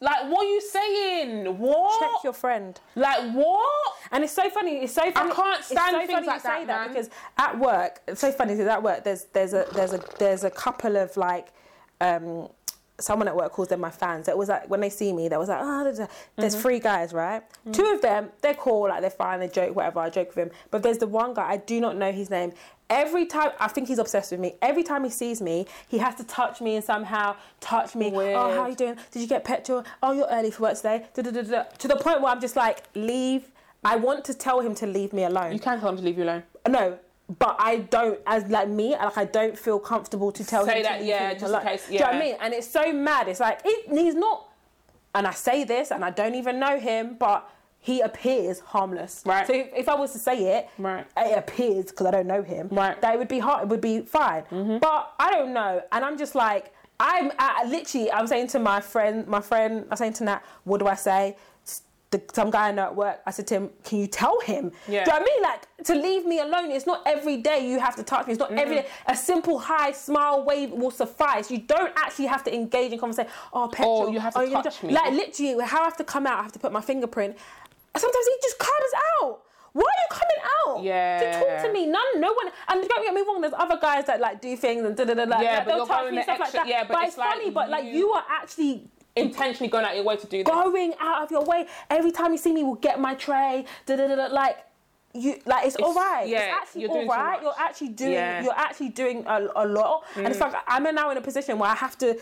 Like, 0.00 0.30
what 0.30 0.46
are 0.46 0.48
you 0.48 0.60
saying? 0.60 1.58
What? 1.58 2.00
Check 2.00 2.24
your 2.24 2.32
friend. 2.32 2.78
Like 2.94 3.32
what? 3.32 3.94
And 4.12 4.24
it's 4.24 4.32
so 4.32 4.48
funny. 4.50 4.78
It's 4.84 4.92
so 4.92 5.10
funny. 5.10 5.32
can't 5.32 5.64
stand 5.64 5.96
it's 5.96 6.02
so 6.02 6.06
things 6.06 6.12
funny 6.12 6.26
like 6.26 6.36
you 6.36 6.40
say 6.50 6.64
that, 6.64 6.66
that, 6.66 6.84
man. 6.86 6.88
because 6.88 7.10
at 7.38 7.58
work, 7.58 8.00
it's 8.08 8.20
so 8.20 8.32
funny 8.32 8.54
because 8.54 8.68
at 8.68 8.82
work 8.82 9.04
there's 9.04 9.24
there's 9.32 9.54
a 9.54 9.66
there's 9.74 9.92
a 9.92 10.04
there's 10.18 10.44
a 10.44 10.50
couple 10.50 10.96
of 10.96 11.16
like 11.16 11.48
um 12.00 12.48
someone 13.00 13.26
at 13.28 13.36
work 13.36 13.52
calls 13.52 13.68
them 13.68 13.80
my 13.80 13.90
fans. 13.90 14.28
It 14.28 14.36
was 14.38 14.48
like 14.48 14.68
when 14.68 14.80
they 14.80 14.90
see 14.90 15.12
me, 15.12 15.28
they 15.28 15.36
was 15.36 15.48
like, 15.48 15.60
oh, 15.60 15.84
there's, 15.84 16.08
there's 16.36 16.54
three 16.54 16.78
guys, 16.78 17.12
right? 17.12 17.42
Mm-hmm. 17.42 17.72
Two 17.72 17.86
of 17.86 18.02
them, 18.02 18.30
they're 18.40 18.54
cool, 18.54 18.88
like 18.88 19.00
they're 19.00 19.10
fine, 19.10 19.40
they 19.40 19.48
joke, 19.48 19.74
whatever. 19.74 20.00
I 20.00 20.10
joke 20.10 20.28
with 20.28 20.38
him. 20.38 20.50
But 20.70 20.82
there's 20.82 20.98
the 20.98 21.06
one 21.06 21.34
guy 21.34 21.50
I 21.50 21.56
do 21.56 21.80
not 21.80 21.96
know 21.96 22.12
his 22.12 22.30
name. 22.30 22.52
Every 22.90 23.24
time, 23.26 23.52
I 23.58 23.68
think 23.68 23.88
he's 23.88 23.98
obsessed 23.98 24.30
with 24.30 24.40
me. 24.40 24.54
Every 24.60 24.82
time 24.82 25.04
he 25.04 25.10
sees 25.10 25.40
me, 25.40 25.66
he 25.88 25.98
has 25.98 26.14
to 26.16 26.24
touch 26.24 26.60
me 26.60 26.76
and 26.76 26.84
somehow 26.84 27.34
touch 27.60 27.96
me. 27.96 28.10
Oh, 28.12 28.16
Weird. 28.16 28.36
Oh, 28.36 28.50
how 28.54 28.60
are 28.60 28.68
you 28.68 28.76
doing? 28.76 28.96
Did 29.10 29.22
you 29.22 29.28
get 29.28 29.42
petrol? 29.42 29.84
Oh, 30.02 30.12
you're 30.12 30.28
early 30.30 30.50
for 30.50 30.64
work 30.64 30.76
today. 30.76 31.06
Da-da-da-da. 31.14 31.64
To 31.78 31.88
the 31.88 31.96
point 31.96 32.20
where 32.20 32.30
I'm 32.30 32.40
just 32.40 32.56
like, 32.56 32.84
leave. 32.94 33.50
I 33.86 33.96
want 33.96 34.24
to 34.26 34.34
tell 34.34 34.60
him 34.60 34.74
to 34.76 34.86
leave 34.86 35.12
me 35.12 35.24
alone. 35.24 35.52
You 35.52 35.58
can 35.58 35.80
tell 35.80 35.90
him 35.90 35.96
to 35.96 36.02
leave 36.02 36.16
you 36.16 36.24
alone. 36.24 36.42
No, 36.68 36.98
but 37.38 37.56
I 37.58 37.76
don't, 37.78 38.20
as 38.26 38.44
like 38.48 38.68
me, 38.68 38.90
like 38.92 39.16
I 39.16 39.24
don't 39.24 39.58
feel 39.58 39.78
comfortable 39.78 40.30
to 40.32 40.44
tell 40.44 40.64
Say 40.66 40.78
him 40.78 40.82
that, 40.84 40.92
to 40.94 40.98
leave 41.00 41.08
yeah, 41.08 41.30
him 41.30 41.38
just 41.38 41.44
in 41.44 41.50
alone. 41.50 41.62
case, 41.62 41.86
Do 41.86 41.92
you 41.94 41.98
know 42.00 42.06
what 42.06 42.14
I 42.14 42.18
mean? 42.20 42.36
And 42.40 42.54
it's 42.54 42.66
so 42.68 42.92
mad. 42.92 43.28
It's 43.28 43.40
like 43.40 43.62
he, 43.62 43.74
he's 43.90 44.14
not, 44.14 44.48
and 45.14 45.26
I 45.26 45.30
say 45.30 45.64
this, 45.64 45.90
and 45.90 46.04
I 46.04 46.10
don't 46.10 46.34
even 46.34 46.58
know 46.58 46.78
him, 46.78 47.16
but 47.18 47.48
he 47.78 48.00
appears 48.00 48.60
harmless. 48.60 49.22
Right. 49.26 49.46
So 49.46 49.52
if, 49.54 49.68
if 49.74 49.88
I 49.88 49.94
was 49.94 50.12
to 50.12 50.18
say 50.18 50.58
it, 50.58 50.68
Right. 50.78 51.06
it 51.16 51.38
appears 51.38 51.86
because 51.86 52.06
I 52.06 52.10
don't 52.10 52.26
know 52.26 52.42
him. 52.42 52.68
Right. 52.70 52.92
Mm-hmm. 52.92 53.00
That 53.00 53.14
it 53.14 53.18
would 53.18 53.28
be 53.28 53.38
hard. 53.38 53.62
It 53.64 53.68
would 53.68 53.80
be 53.80 54.00
fine. 54.00 54.44
But 54.50 55.12
I 55.18 55.30
don't 55.30 55.52
know, 55.54 55.82
and 55.92 56.04
I'm 56.04 56.18
just 56.18 56.34
like. 56.34 56.72
I'm 57.00 57.32
I, 57.40 57.64
literally. 57.64 58.10
I'm 58.12 58.28
saying 58.28 58.46
to 58.48 58.60
my 58.60 58.80
friend, 58.80 59.26
my 59.26 59.40
friend. 59.40 59.84
I'm 59.90 59.96
saying 59.96 60.12
to 60.14 60.24
Nat, 60.24 60.42
what 60.62 60.78
do 60.78 60.86
I 60.86 60.94
say? 60.94 61.36
The, 62.14 62.22
some 62.32 62.48
guy 62.48 62.68
I 62.68 62.70
know 62.70 62.84
at 62.84 62.94
work. 62.94 63.20
I 63.26 63.32
said 63.32 63.48
to 63.48 63.54
him, 63.54 63.70
"Can 63.82 63.98
you 63.98 64.06
tell 64.06 64.38
him? 64.38 64.70
Yeah. 64.86 65.02
Do 65.04 65.10
you 65.10 65.18
know 65.18 65.20
what 65.20 65.22
I 65.22 65.34
mean? 65.34 65.42
Like 65.42 65.84
to 65.86 65.94
leave 65.96 66.24
me 66.24 66.38
alone. 66.38 66.70
It's 66.70 66.86
not 66.86 67.02
every 67.06 67.38
day 67.38 67.68
you 67.68 67.80
have 67.80 67.96
to 67.96 68.04
touch 68.04 68.28
me. 68.28 68.34
It's 68.34 68.38
not 68.38 68.50
mm-hmm. 68.50 68.58
every 68.58 68.76
day. 68.76 68.86
A 69.06 69.16
simple 69.16 69.58
hi, 69.58 69.90
smile, 69.90 70.44
wave 70.44 70.70
will 70.70 70.92
suffice. 70.92 71.50
You 71.50 71.58
don't 71.58 71.92
actually 71.96 72.26
have 72.26 72.44
to 72.44 72.54
engage 72.54 72.92
in 72.92 73.00
conversation. 73.00 73.32
Oh, 73.52 73.64
oh 73.64 73.68
petrol. 73.68 73.96
Or 74.02 74.10
you 74.12 74.20
have 74.20 74.34
to 74.34 74.40
oh, 74.40 74.62
touch 74.62 74.80
me. 74.84 74.92
Like 74.92 75.12
literally, 75.12 75.64
how 75.64 75.80
I 75.80 75.84
have 75.84 75.96
to 75.96 76.04
come 76.04 76.24
out. 76.28 76.38
I 76.38 76.42
have 76.42 76.52
to 76.52 76.60
put 76.60 76.70
my 76.70 76.80
fingerprint. 76.80 77.36
Sometimes 77.96 78.26
he 78.26 78.36
just 78.42 78.58
comes 78.60 78.92
out. 79.20 79.40
Why 79.72 79.82
are 79.82 80.00
you 80.02 80.08
coming 80.10 80.40
out? 80.56 80.84
Yeah. 80.84 81.18
To 81.18 81.38
talk 81.40 81.66
to 81.66 81.72
me. 81.72 81.86
None, 81.86 82.20
no 82.20 82.32
one. 82.32 82.46
And 82.68 82.88
don't 82.88 83.02
get 83.04 83.12
me 83.12 83.22
wrong. 83.26 83.40
There's 83.40 83.52
other 83.58 83.76
guys 83.80 84.04
that 84.06 84.20
like 84.20 84.40
do 84.40 84.56
things 84.56 84.84
and 84.84 84.96
da 84.96 85.04
da 85.04 85.14
da 85.14 85.24
da. 85.24 85.40
Yeah, 85.40 85.56
like, 85.56 85.64
but 85.64 85.70
they'll 85.70 85.76
you're 85.78 85.86
touch 85.86 86.12
me 86.12 86.22
stuff 86.22 86.40
extra- 86.40 86.60
like 86.60 86.68
that. 86.68 86.68
yeah, 86.68 86.84
but 86.84 86.92
but 86.92 87.02
it's 87.02 87.08
it's 87.08 87.18
like 87.18 87.30
funny. 87.30 87.50
But 87.50 87.70
like 87.70 87.84
you- 87.86 87.90
you 87.90 88.10
are 88.12 88.24
actually 88.30 88.88
Intentionally 89.16 89.70
going 89.70 89.84
out 89.84 89.94
your 89.94 90.04
way 90.04 90.16
to 90.16 90.26
do 90.26 90.42
that. 90.42 90.52
going 90.52 90.92
out 91.00 91.22
of 91.22 91.30
your 91.30 91.44
way. 91.44 91.66
Every 91.88 92.10
time 92.10 92.32
you 92.32 92.38
see 92.38 92.52
me, 92.52 92.64
will 92.64 92.74
get 92.74 93.00
my 93.00 93.14
tray. 93.14 93.64
Da 93.86 93.96
da 93.96 94.08
da 94.08 94.16
da. 94.16 94.26
Like 94.34 94.58
you, 95.14 95.40
like 95.46 95.66
it's, 95.66 95.76
all 95.76 95.94
right. 95.94 96.26
yeah, 96.26 96.38
it's 96.38 96.54
actually 96.60 96.80
you're 96.82 96.90
all 96.90 96.96
doing 96.96 97.08
right. 97.08 97.40
You're 97.40 97.54
actually 97.58 97.88
doing. 97.90 98.12
Yeah. 98.12 98.40
Mm. 98.40 98.44
You're 98.44 98.58
actually 98.58 98.88
doing 98.88 99.24
a, 99.26 99.48
a 99.54 99.66
lot. 99.66 100.04
And 100.16 100.26
it's 100.26 100.40
like 100.40 100.54
I'm 100.66 100.82
now 100.94 101.10
in 101.10 101.16
a 101.16 101.20
position 101.20 101.58
where 101.58 101.70
I 101.70 101.74
have 101.76 101.96
to. 101.98 102.18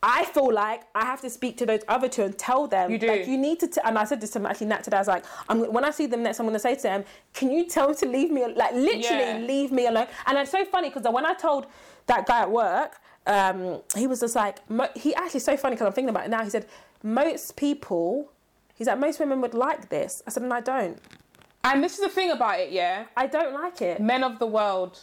I 0.00 0.26
feel 0.26 0.52
like 0.52 0.82
I 0.94 1.04
have 1.04 1.20
to 1.22 1.30
speak 1.30 1.56
to 1.56 1.66
those 1.66 1.80
other 1.88 2.08
two 2.08 2.22
and 2.22 2.38
tell 2.38 2.68
them. 2.68 2.92
You 2.92 2.98
do. 2.98 3.08
Like 3.08 3.26
you 3.26 3.36
need 3.36 3.58
to. 3.58 3.66
T- 3.66 3.80
and 3.84 3.98
I 3.98 4.04
said 4.04 4.20
this 4.20 4.30
to 4.30 4.48
actually 4.48 4.68
Nat 4.68 4.84
today. 4.84 4.98
I 4.98 5.00
was 5.00 5.08
like, 5.08 5.24
I'm, 5.48 5.72
when 5.72 5.84
I 5.84 5.90
see 5.90 6.06
them 6.06 6.22
next, 6.22 6.38
I'm 6.38 6.46
going 6.46 6.54
to 6.54 6.60
say 6.60 6.76
to 6.76 6.82
them, 6.82 7.04
"Can 7.34 7.50
you 7.50 7.66
tell 7.66 7.88
them 7.88 7.96
to 7.96 8.06
leave 8.06 8.30
me? 8.30 8.46
Like 8.46 8.74
literally, 8.74 9.00
Yeah. 9.02 9.38
leave 9.38 9.72
me 9.72 9.88
alone." 9.88 10.06
And 10.26 10.38
it's 10.38 10.52
so 10.52 10.64
funny 10.64 10.90
because 10.90 11.02
when 11.12 11.26
I 11.26 11.34
told 11.34 11.66
that 12.06 12.26
guy 12.26 12.42
at 12.42 12.50
work, 12.50 13.00
um, 13.28 13.82
he 13.94 14.06
was 14.06 14.20
just 14.20 14.34
like, 14.34 14.68
mo- 14.68 14.88
he 14.96 15.14
actually 15.14 15.40
so 15.40 15.56
funny 15.56 15.76
because 15.76 15.86
I'm 15.86 15.92
thinking 15.92 16.08
about 16.08 16.24
it 16.24 16.30
now. 16.30 16.42
He 16.42 16.50
said, 16.50 16.66
most 17.02 17.56
people, 17.56 18.32
he's 18.74 18.86
like, 18.86 18.98
most 18.98 19.20
women 19.20 19.40
would 19.42 19.54
like 19.54 19.90
this. 19.90 20.22
I 20.26 20.30
said, 20.30 20.42
and 20.42 20.52
I 20.52 20.60
don't. 20.60 20.98
And 21.62 21.84
this 21.84 21.94
is 21.94 22.00
the 22.00 22.08
thing 22.08 22.30
about 22.30 22.58
it, 22.58 22.72
yeah. 22.72 23.04
I 23.16 23.26
don't 23.26 23.52
like 23.52 23.82
it. 23.82 24.00
Men 24.00 24.24
of 24.24 24.38
the 24.38 24.46
world, 24.46 24.98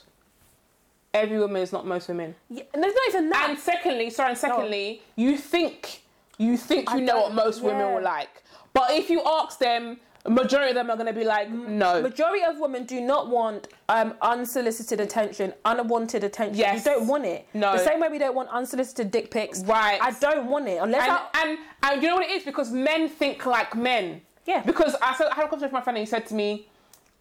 every 1.13 1.37
woman 1.37 1.61
is 1.61 1.71
not 1.71 1.85
most 1.85 2.07
women. 2.07 2.33
Yeah, 2.49 2.63
and 2.73 2.83
there's 2.83 2.95
not 2.95 3.07
even 3.09 3.29
that. 3.29 3.49
And 3.51 3.59
secondly, 3.59 4.09
sorry, 4.09 4.29
and 4.29 4.37
secondly, 4.37 5.01
you 5.15 5.37
think 5.37 6.01
you 6.37 6.57
think 6.57 6.89
you 6.89 6.97
I 6.97 6.99
know 6.99 7.21
what 7.21 7.33
most 7.33 7.61
women 7.61 7.93
will 7.93 8.01
like, 8.01 8.43
but 8.73 8.91
if 8.91 9.09
you 9.09 9.21
ask 9.25 9.59
them, 9.59 9.99
majority 10.27 10.69
of 10.71 10.75
them 10.75 10.89
are 10.89 10.95
going 10.95 11.07
to 11.07 11.13
be 11.13 11.23
like, 11.25 11.49
no. 11.51 12.01
Majority 12.01 12.43
of 12.43 12.57
women 12.59 12.85
do 12.85 12.99
not 13.01 13.29
want 13.29 13.67
um, 13.89 14.13
unsolicited 14.21 14.99
attention, 14.99 15.53
unwanted 15.65 16.23
attention. 16.23 16.57
Yes. 16.57 16.85
You 16.85 16.91
don't 16.91 17.07
want 17.07 17.25
it. 17.25 17.47
No. 17.53 17.73
The 17.73 17.83
same 17.83 17.99
way 17.99 18.09
we 18.09 18.17
don't 18.17 18.35
want 18.35 18.49
unsolicited 18.49 19.11
dick 19.11 19.31
pics. 19.31 19.63
Right. 19.63 19.99
I 20.01 20.11
don't 20.11 20.47
want 20.47 20.67
it 20.67 20.77
unless 20.81 21.03
and, 21.03 21.11
I. 21.11 21.27
and 21.49 21.59
and 21.83 22.01
you 22.01 22.09
know 22.09 22.15
what 22.15 22.25
it 22.25 22.31
is 22.31 22.43
because 22.43 22.71
men 22.71 23.07
think 23.09 23.45
like 23.45 23.75
men. 23.75 24.21
Yeah. 24.45 24.61
Because 24.63 24.95
I, 25.01 25.15
said, 25.15 25.27
I 25.31 25.35
had 25.35 25.45
a 25.45 25.47
conversation 25.47 25.67
with 25.67 25.73
my 25.73 25.81
friend 25.81 25.97
and 25.97 26.07
he 26.07 26.09
said 26.09 26.25
to 26.27 26.33
me, 26.33 26.67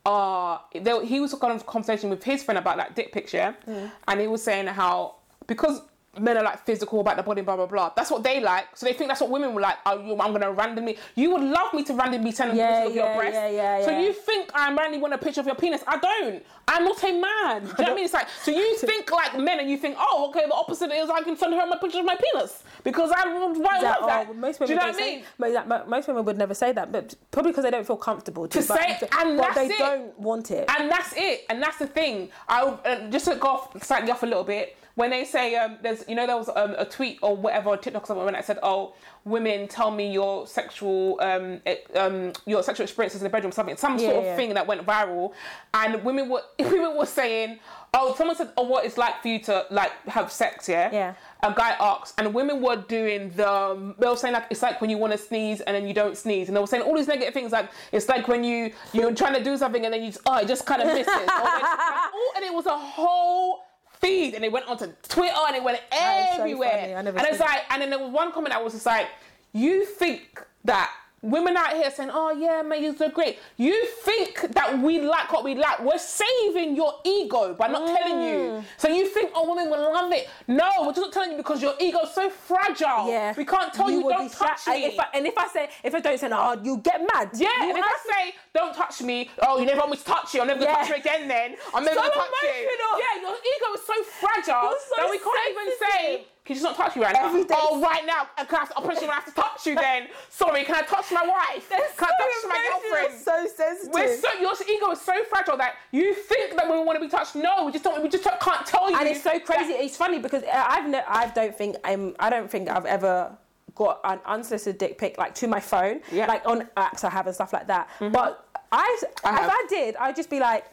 uh, 0.07 0.59
there, 0.75 1.03
he 1.05 1.21
was 1.21 1.33
kind 1.35 1.53
of 1.55 1.65
conversation 1.67 2.11
with 2.11 2.23
his 2.23 2.43
friend 2.43 2.59
about 2.59 2.77
that 2.77 2.95
dick 2.95 3.11
picture, 3.13 3.57
Mm. 3.67 3.91
and 4.09 4.21
he 4.21 4.27
was 4.27 4.43
saying 4.43 4.67
how 4.67 5.15
because 5.47 5.81
men 6.19 6.36
are 6.36 6.43
like 6.45 6.65
physical 6.65 7.01
about 7.01 7.16
the 7.16 7.23
body, 7.23 7.43
blah 7.43 7.57
blah 7.57 7.66
blah. 7.66 7.93
That's 7.97 8.11
what 8.11 8.23
they 8.23 8.41
like, 8.41 8.77
so 8.77 8.86
they 8.86 8.93
think 8.93 9.09
that's 9.09 9.20
what 9.20 9.31
women 9.31 9.55
would 9.55 9.62
like. 9.62 9.77
Oh, 9.86 9.99
you- 10.01 10.12
I'm 10.20 10.32
gonna 10.32 10.53
randomly. 10.53 10.99
You 11.15 11.31
would 11.32 11.43
love 11.43 11.73
me 11.74 11.85
to 11.85 11.95
randomly 11.95 12.32
send 12.32 12.53
a 12.53 12.57
Yeah, 12.57 12.82
picture 12.85 12.89
of 12.91 12.95
your 12.97 13.15
breast. 13.16 13.35
yeah, 13.35 13.49
yeah, 13.49 13.85
So 13.85 13.99
you 13.99 14.12
think 14.12 14.51
I 14.55 14.73
randomly 14.73 14.99
want 14.99 15.15
a 15.15 15.19
picture 15.19 15.41
of 15.41 15.47
your 15.47 15.55
penis? 15.57 15.82
I 15.86 15.99
don't. 15.99 16.45
I'm 16.66 16.85
not 16.85 17.03
a 17.05 17.12
man. 17.20 17.62
Do 17.65 17.69
you 17.69 17.74
know 17.78 17.85
what 17.85 17.89
I 17.91 17.95
mean? 17.95 18.05
It's 18.05 18.15
like 18.15 18.28
so 18.43 18.51
you 18.51 18.77
think 18.78 19.11
like 19.12 19.39
men, 19.39 19.61
and 19.61 19.70
you 19.70 19.77
think, 19.77 19.97
oh, 19.99 20.28
okay, 20.31 20.47
the 20.47 20.55
opposite 20.55 20.91
is 20.93 21.11
I 21.11 21.23
can 21.23 21.36
send 21.36 21.55
her 21.55 21.66
my 21.66 21.77
picture 21.77 21.99
of 21.99 22.05
my 22.07 22.16
penis 22.16 22.62
because 22.82 23.12
I 23.15 23.27
would 23.32 23.59
why 23.59 23.81
that, 23.81 24.01
love 24.01 24.09
that. 24.09 24.27
oh, 24.31 24.35
most 24.35 24.59
Do 24.61 24.66
you 24.66 24.74
know 24.77 24.86
what 24.86 24.95
I 24.95 24.99
mean? 24.99 25.69
mo- 25.69 25.85
most 25.86 26.09
women 26.09 26.24
would 26.24 26.39
never 26.39 26.55
say 26.55 26.73
that, 26.73 26.91
but 26.93 27.15
probably 27.31 27.53
because 27.53 27.65
they 27.65 27.70
don't 27.70 27.86
feel 27.86 27.97
comfortable 27.97 28.49
to, 28.49 28.62
To 28.62 28.69
but, 28.69 28.78
say- 28.81 29.09
and 29.20 29.36
but 29.39 29.55
they 29.55 29.66
it. 29.66 29.78
don't 29.78 30.19
want 30.19 30.51
it. 30.51 30.69
And 30.78 30.91
that's 30.91 31.12
it. 31.16 31.45
And 31.51 31.62
that's 31.62 31.78
the 31.78 31.86
thing. 31.86 32.31
I 32.49 32.62
uh, 32.62 33.11
just 33.11 33.27
to 33.27 33.36
go 33.36 33.49
off, 33.49 33.82
slightly 33.85 34.11
off 34.11 34.23
a 34.23 34.27
little 34.27 34.45
bit. 34.45 34.77
When 34.97 35.11
they 35.11 35.25
say 35.25 35.57
um, 35.57 35.79
there's, 35.83 36.05
you 36.09 36.15
know, 36.15 36.25
there 36.25 36.37
was 36.37 36.49
um, 36.55 36.77
a 36.79 36.85
tweet 36.85 37.19
or 37.21 37.37
whatever, 37.37 37.71
or 37.71 37.77
TikTok 37.77 38.05
or 38.05 38.07
something 38.07 38.27
that 38.27 38.45
said, 38.45 38.61
"Oh, 38.62 38.95
women, 39.25 39.66
tell 39.66 39.91
me 39.91 40.12
your 40.12 40.47
sexual, 40.47 41.21
um, 41.21 41.61
um, 41.97 42.33
your 42.47 42.62
sexual 42.62 42.85
experiences 42.85 43.21
in 43.21 43.25
the 43.25 43.31
bedroom, 43.31 43.51
something, 43.51 43.77
some 43.77 43.99
sort 43.99 44.15
of 44.15 44.25
yeah. 44.25 44.37
thing 44.37 44.55
that 44.55 44.69
went 44.69 44.87
viral." 44.87 45.33
And 45.73 46.05
women 46.05 46.29
were, 46.29 46.43
women 46.61 46.97
were 46.97 47.07
saying, 47.07 47.59
"Oh, 47.93 48.15
someone 48.15 48.37
said, 48.37 48.53
oh, 48.57 48.62
what 48.62 48.85
it's 48.85 48.97
like 48.97 49.21
for 49.21 49.29
you 49.29 49.41
to 49.41 49.66
like 49.71 49.91
have 50.07 50.31
sex, 50.31 50.69
yeah." 50.69 50.91
Yeah. 50.93 51.15
A 51.43 51.53
guy 51.53 51.71
asked, 51.81 52.15
and 52.21 52.33
women 52.33 52.62
were 52.62 52.77
doing 52.77 53.31
the. 53.31 53.95
They 53.99 54.07
were 54.07 54.16
saying 54.16 54.35
like 54.35 54.47
it's 54.51 54.62
like 54.62 54.81
when 54.81 54.91
you 54.91 54.99
want 54.99 55.12
to 55.12 55.19
sneeze 55.19 55.61
and 55.61 55.75
then 55.75 55.89
you 55.89 55.95
don't 55.95 56.16
sneeze, 56.16 56.47
and 56.47 56.57
they 56.57 56.61
were 56.61 56.69
saying 56.69 56.85
all 56.85 56.97
these 56.97 57.09
negative 57.09 57.35
things 57.35 57.51
like 57.51 57.69
it's 57.91 58.09
like 58.09 58.29
when 58.29 58.45
you 58.45 58.73
you're 58.93 59.12
trying 59.12 59.35
to 59.35 59.43
do 59.43 59.57
something 59.57 59.85
and 59.85 59.93
then 59.93 60.05
you 60.05 60.12
just, 60.12 60.23
oh 60.27 60.39
it 60.39 60.47
just 60.47 60.65
kind 60.66 60.83
of 60.83 60.87
misses, 60.87 61.09
or 61.09 61.19
when- 61.19 61.29
oh, 61.29 62.33
and 62.37 62.45
it 62.45 62.55
was 62.55 62.66
a 62.66 62.79
whole 62.79 63.65
feed, 64.05 64.35
and 64.35 64.45
it 64.45 64.53
went 64.53 64.67
onto 64.67 64.87
Twitter 65.09 65.35
and 65.47 65.57
it 65.57 65.63
went 65.63 65.79
so 65.79 65.99
everywhere, 65.99 67.03
never 67.03 67.19
and 67.19 67.27
it's 67.29 67.41
like, 67.41 67.63
and 67.71 67.81
then 67.81 67.91
there 67.91 67.99
was 67.99 68.11
one 68.11 68.33
comment 68.33 68.53
that 68.53 68.63
was 68.63 68.73
just 68.73 68.87
like, 68.87 69.07
you 69.53 69.85
think 69.85 70.43
that. 70.65 70.91
Women 71.25 71.57
out 71.57 71.73
here 71.75 71.91
saying, 71.91 72.11
"Oh 72.13 72.31
yeah, 72.33 72.63
you're 72.75 72.95
so 72.95 73.09
great." 73.09 73.39
You 73.57 73.87
think 74.05 74.33
that 74.53 74.79
we 74.79 75.01
like 75.01 75.33
what 75.33 75.43
we 75.43 75.55
like? 75.55 75.81
We're 75.83 75.99
saving 75.99 76.77
your 76.77 76.93
ego 77.05 77.55
by 77.55 77.69
not 77.69 77.87
telling 77.97 78.19
Mm. 78.19 78.29
you. 78.31 78.65
So 78.77 78.89
you 78.89 79.07
think, 79.09 79.31
"Oh, 79.35 79.49
women 79.49 79.71
will 79.71 79.91
love 79.93 80.13
it." 80.13 80.29
No, 80.47 80.69
we're 80.81 80.89
just 80.93 81.01
not 81.01 81.13
telling 81.13 81.31
you 81.33 81.37
because 81.39 81.63
your 81.63 81.75
ego's 81.81 82.13
so 82.15 82.29
fragile. 82.29 83.09
yeah, 83.09 83.33
we 83.37 83.45
can't 83.45 83.73
tell 83.73 83.91
you, 83.91 84.01
will 84.03 84.11
don't 84.11 84.31
touch 84.31 84.65
sha- 84.65 84.73
me. 84.73 84.85
If 84.85 85.01
I, 85.01 85.07
and 85.15 85.27
if 85.27 85.37
I 85.39 85.47
say, 85.49 85.69
if 85.83 85.95
I 85.95 86.01
don't 86.01 86.19
say, 86.21 86.29
no, 86.29 86.61
you 86.63 86.77
get 86.79 87.01
mad. 87.01 87.31
yeah, 87.35 87.49
You 87.63 87.71
and 87.71 87.79
if 87.79 87.85
I 87.85 87.97
say, 88.13 88.35
"Don't 88.55 88.75
touch 88.75 89.01
me," 89.03 89.31
oh, 89.47 89.59
you 89.59 89.65
never 89.67 89.81
want 89.81 89.93
me 89.93 89.97
to 89.97 90.05
touch 90.05 90.35
you. 90.35 90.41
I'm 90.43 90.47
never 90.49 90.61
gonna 90.61 90.73
Yeah. 90.73 90.77
touch 90.79 90.89
you 90.91 90.97
again. 90.97 91.27
Then 91.29 91.57
I'm 91.75 91.85
never 91.85 91.97
So 91.97 92.03
gonna 92.03 92.15
touch 92.15 92.43
you. 92.43 92.49
emotional. 92.51 93.01
Yeah, 93.05 93.21
your 93.23 93.37
ego 93.53 93.69
is 93.79 93.87
so 93.87 93.97
fragile 94.21 94.75
so 94.89 94.95
that 94.99 95.11
we 95.11 95.19
can't 95.19 95.51
even 95.51 95.69
say. 95.89 96.27
Can 96.45 96.57
you 96.57 96.61
just 96.61 96.77
not 96.77 96.77
touch 96.77 96.95
you 96.95 97.03
right 97.03 97.15
now? 97.15 97.27
Every 97.27 97.45
day- 97.45 97.55
Oh, 97.57 97.81
right 97.81 98.05
now. 98.05 98.29
Can 98.45 98.61
I, 98.61 98.66
I'll 98.77 98.83
push 98.83 98.97
you 98.97 99.03
when 99.09 99.12
I 99.12 99.15
have 99.15 99.25
to 99.25 99.33
touch 99.33 99.65
you 99.66 99.75
then. 99.75 100.09
Sorry, 100.29 100.62
can 100.65 100.75
I 100.75 100.83
touch 100.83 101.11
my 101.11 101.27
wife? 101.27 101.69
Can 101.71 101.81
I 101.81 101.87
touch 101.97 102.47
my 102.47 102.69
girlfriend? 102.93 103.23
So 103.23 103.47
sensitive. 103.57 103.95
We're 103.95 104.16
so 104.19 104.29
your 104.39 104.53
ego 104.69 104.91
is 104.91 105.01
so 105.01 105.25
fragile 105.25 105.57
that 105.57 105.77
you 105.91 106.12
think 106.12 106.55
that 106.57 106.71
we 106.71 106.79
want 106.81 106.97
to 106.99 107.01
be 107.01 107.09
touched. 107.09 107.35
No, 107.35 107.65
we 107.65 107.73
just 107.73 107.83
don't. 107.85 108.03
We 108.03 108.11
just 108.11 108.25
don't, 108.25 108.39
can't 108.41 108.66
tell 108.66 108.91
you. 108.91 108.99
and 108.99 109.09
it's 109.09 109.23
so 109.23 109.31
that- 109.31 109.47
crazy. 109.47 109.73
It's 109.73 109.97
funny 109.97 110.19
because 110.19 110.43
I've 110.45 110.95
I 111.09 111.33
don't 111.35 111.57
think 111.57 111.77
I'm 111.83 112.15
I 112.19 112.29
don't 112.29 112.51
think 112.51 112.69
I've 112.69 112.85
ever 112.85 113.35
got 113.75 114.01
an 114.05 114.21
unsolicited 114.27 114.77
dick 114.79 114.99
pic 114.99 115.16
like 115.16 115.35
to 115.37 115.49
my 115.49 115.61
phone, 115.61 116.01
Yeah. 116.12 116.27
like 116.27 116.47
on 116.47 116.69
apps 116.77 117.05
I 117.05 117.11
have 117.11 117.27
and 117.27 117.35
stuff 117.35 117.55
like 117.55 117.69
that. 117.69 117.89
Mm-hmm. 117.99 118.12
But 118.12 118.47
I, 118.71 119.03
I 119.25 119.45
if. 119.45 119.51
I 119.51 119.66
did, 119.71 119.97
I'd 119.97 120.15
just 120.16 120.29
be 120.29 120.41
like. 120.41 120.66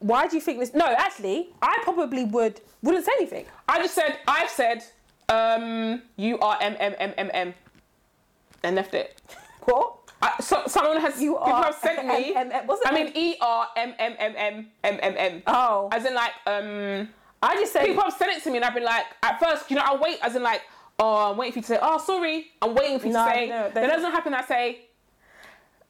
Why 0.00 0.26
do 0.26 0.36
you 0.36 0.42
think 0.42 0.58
this? 0.58 0.74
No, 0.74 0.84
actually, 0.84 1.48
I 1.62 1.78
probably 1.82 2.24
would 2.24 2.60
wouldn't 2.82 3.06
say 3.06 3.12
anything. 3.16 3.46
I 3.68 3.78
just 3.78 3.94
said, 3.94 4.18
I've 4.28 4.50
said, 4.50 4.84
um, 5.28 6.02
you 6.16 6.38
are 6.40 6.58
M 6.60 6.76
M 6.78 6.94
M 6.98 7.14
M 7.16 7.30
M, 7.32 7.54
and 8.62 8.76
left 8.76 8.94
it. 8.94 9.20
What? 9.64 9.98
I, 10.20 10.34
so, 10.40 10.62
someone 10.66 11.00
has 11.00 11.20
You 11.22 11.34
people 11.34 11.44
are 11.52 11.64
have 11.66 11.74
sent 11.76 12.04
me. 12.06 12.34
M- 12.34 12.50
M- 12.50 12.68
M- 12.68 12.76
I 12.84 12.92
mean? 12.94 13.12
E 13.14 13.36
R 13.40 13.68
M 13.76 13.94
M 13.98 14.14
M 14.18 14.34
M 14.36 14.66
M 14.82 14.98
M 15.00 15.14
M. 15.16 15.42
Oh. 15.46 15.88
As 15.92 16.04
in 16.04 16.14
like 16.14 16.32
um. 16.46 17.08
I 17.44 17.54
just 17.56 17.72
said 17.72 17.86
People 17.86 18.02
have 18.04 18.12
sent 18.12 18.32
it 18.32 18.42
to 18.44 18.50
me, 18.50 18.56
and 18.58 18.64
I've 18.64 18.74
been 18.74 18.84
like, 18.84 19.04
at 19.22 19.40
first, 19.40 19.68
you 19.70 19.74
know, 19.76 19.82
I 19.84 19.96
wait, 19.96 20.18
as 20.22 20.36
in 20.36 20.42
like, 20.44 20.62
oh, 21.00 21.30
I'm 21.32 21.36
waiting 21.36 21.52
for 21.54 21.58
you 21.58 21.62
to 21.62 21.68
say, 21.68 21.78
oh, 21.82 21.98
sorry. 21.98 22.46
I'm 22.60 22.72
waiting 22.74 23.00
for 23.00 23.06
you 23.08 23.12
No, 23.12 23.24
to 23.24 23.30
say. 23.32 23.48
no, 23.48 23.66
it 23.66 23.74
doesn't 23.74 24.12
happen. 24.12 24.32
I 24.34 24.44
say, 24.44 24.82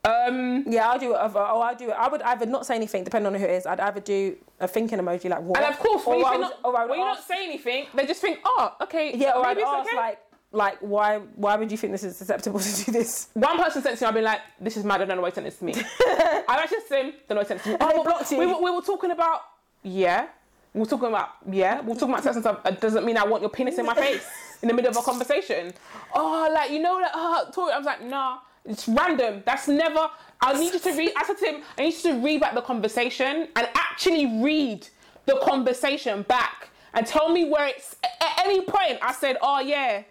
um. 0.05 0.65
Yeah, 0.67 0.89
I'll 0.89 0.99
do 0.99 1.13
it. 1.13 1.17
Oh, 1.21 1.61
I'll 1.61 1.75
do 1.75 1.89
it. 1.89 1.93
I 1.93 2.07
would 2.07 2.21
either 2.21 2.45
not 2.45 2.65
say 2.65 2.75
anything, 2.75 3.03
depending 3.03 3.33
on 3.33 3.39
who 3.39 3.45
it 3.45 3.51
is. 3.51 3.65
I'd 3.65 3.79
either 3.79 3.99
do 4.01 4.35
a 4.59 4.67
thinking 4.67 4.99
emoji, 4.99 5.29
like 5.29 5.41
what? 5.41 5.59
And 5.61 5.73
of 5.73 5.79
course, 5.79 6.05
when, 6.05 6.17
or 6.17 6.19
you 6.19 6.25
I 6.25 6.31
would- 6.37 6.41
not, 6.41 6.53
I 6.63 6.85
would 6.85 6.97
you 6.97 7.05
not 7.05 7.23
say 7.23 7.43
anything, 7.45 7.87
they 7.93 8.05
just 8.05 8.21
think, 8.21 8.39
oh, 8.45 8.75
okay. 8.81 9.15
yeah, 9.15 9.31
or 9.33 9.45
I'd 9.45 9.57
ask 9.57 9.87
okay. 9.87 9.97
like, 9.97 10.19
like 10.51 10.77
why? 10.81 11.17
Why 11.35 11.55
would 11.55 11.71
you 11.71 11.77
think 11.77 11.91
this 11.93 12.03
is 12.03 12.19
acceptable 12.21 12.59
to 12.59 12.85
do 12.85 12.91
this? 12.91 13.29
One 13.33 13.57
person 13.57 13.81
sent 13.81 13.97
to 13.97 14.03
me, 14.03 14.07
I've 14.07 14.13
been 14.13 14.23
like, 14.23 14.41
this 14.59 14.77
is 14.77 14.83
mad, 14.83 15.01
I 15.01 15.05
don't 15.05 15.17
know 15.17 15.23
why 15.23 15.29
he 15.29 15.35
sent 15.35 15.45
this 15.45 15.57
to 15.57 15.65
me. 15.65 15.73
I've 15.75 16.59
actually 16.59 16.77
said 16.87 17.01
to 17.01 17.03
him, 17.07 17.13
don't 17.27 17.29
know 17.29 17.35
why 17.37 17.41
he 17.43 17.47
sent 17.47 17.59
it 17.61 17.63
to 17.63 17.69
me. 17.71 17.77
Oh, 17.81 17.91
well, 17.95 18.03
blocked 18.03 18.31
you. 18.31 18.39
We, 18.39 18.45
were- 18.47 18.61
we 18.61 18.71
were 18.71 18.81
talking 18.81 19.11
about, 19.11 19.41
yeah. 19.83 20.27
We 20.73 20.79
were 20.79 20.85
talking 20.87 21.07
about, 21.09 21.29
yeah. 21.51 21.81
We 21.81 21.89
were 21.89 21.93
talking 21.93 22.09
about 22.09 22.23
sex 22.23 22.35
and 22.35 22.43
stuff. 22.43 22.59
It 22.65 22.81
doesn't 22.81 23.05
mean 23.05 23.15
I 23.17 23.23
want 23.25 23.41
your 23.41 23.49
penis 23.51 23.77
in 23.77 23.85
my 23.85 23.93
face 23.93 24.25
in 24.61 24.67
the 24.67 24.73
middle 24.73 24.89
of 24.91 24.97
a 24.97 25.01
conversation. 25.01 25.71
Oh, 26.15 26.49
like, 26.53 26.71
you 26.71 26.79
know, 26.81 26.95
like, 26.95 27.11
oh. 27.13 27.71
I 27.71 27.77
was 27.77 27.85
like, 27.85 28.03
nah, 28.03 28.39
it's 28.65 28.87
random. 28.87 29.43
That's 29.45 29.67
never, 29.67 30.09
I 30.41 30.53
need 30.59 30.73
you 30.73 30.79
to 30.79 30.91
read, 30.93 31.11
I 31.17 31.23
said 31.25 31.37
to 31.39 31.45
him, 31.45 31.63
I 31.77 31.83
need 31.83 31.93
you 31.95 32.11
to 32.11 32.19
read 32.19 32.41
back 32.41 32.53
the 32.55 32.61
conversation 32.61 33.47
and 33.55 33.67
actually 33.75 34.41
read 34.41 34.87
the 35.25 35.39
conversation 35.43 36.23
back 36.23 36.69
and 36.93 37.05
tell 37.05 37.29
me 37.29 37.49
where 37.49 37.67
it's, 37.67 37.95
at 38.03 38.45
any 38.45 38.61
point 38.61 38.99
I 39.01 39.13
said, 39.13 39.37
oh, 39.41 39.59
yeah. 39.59 40.03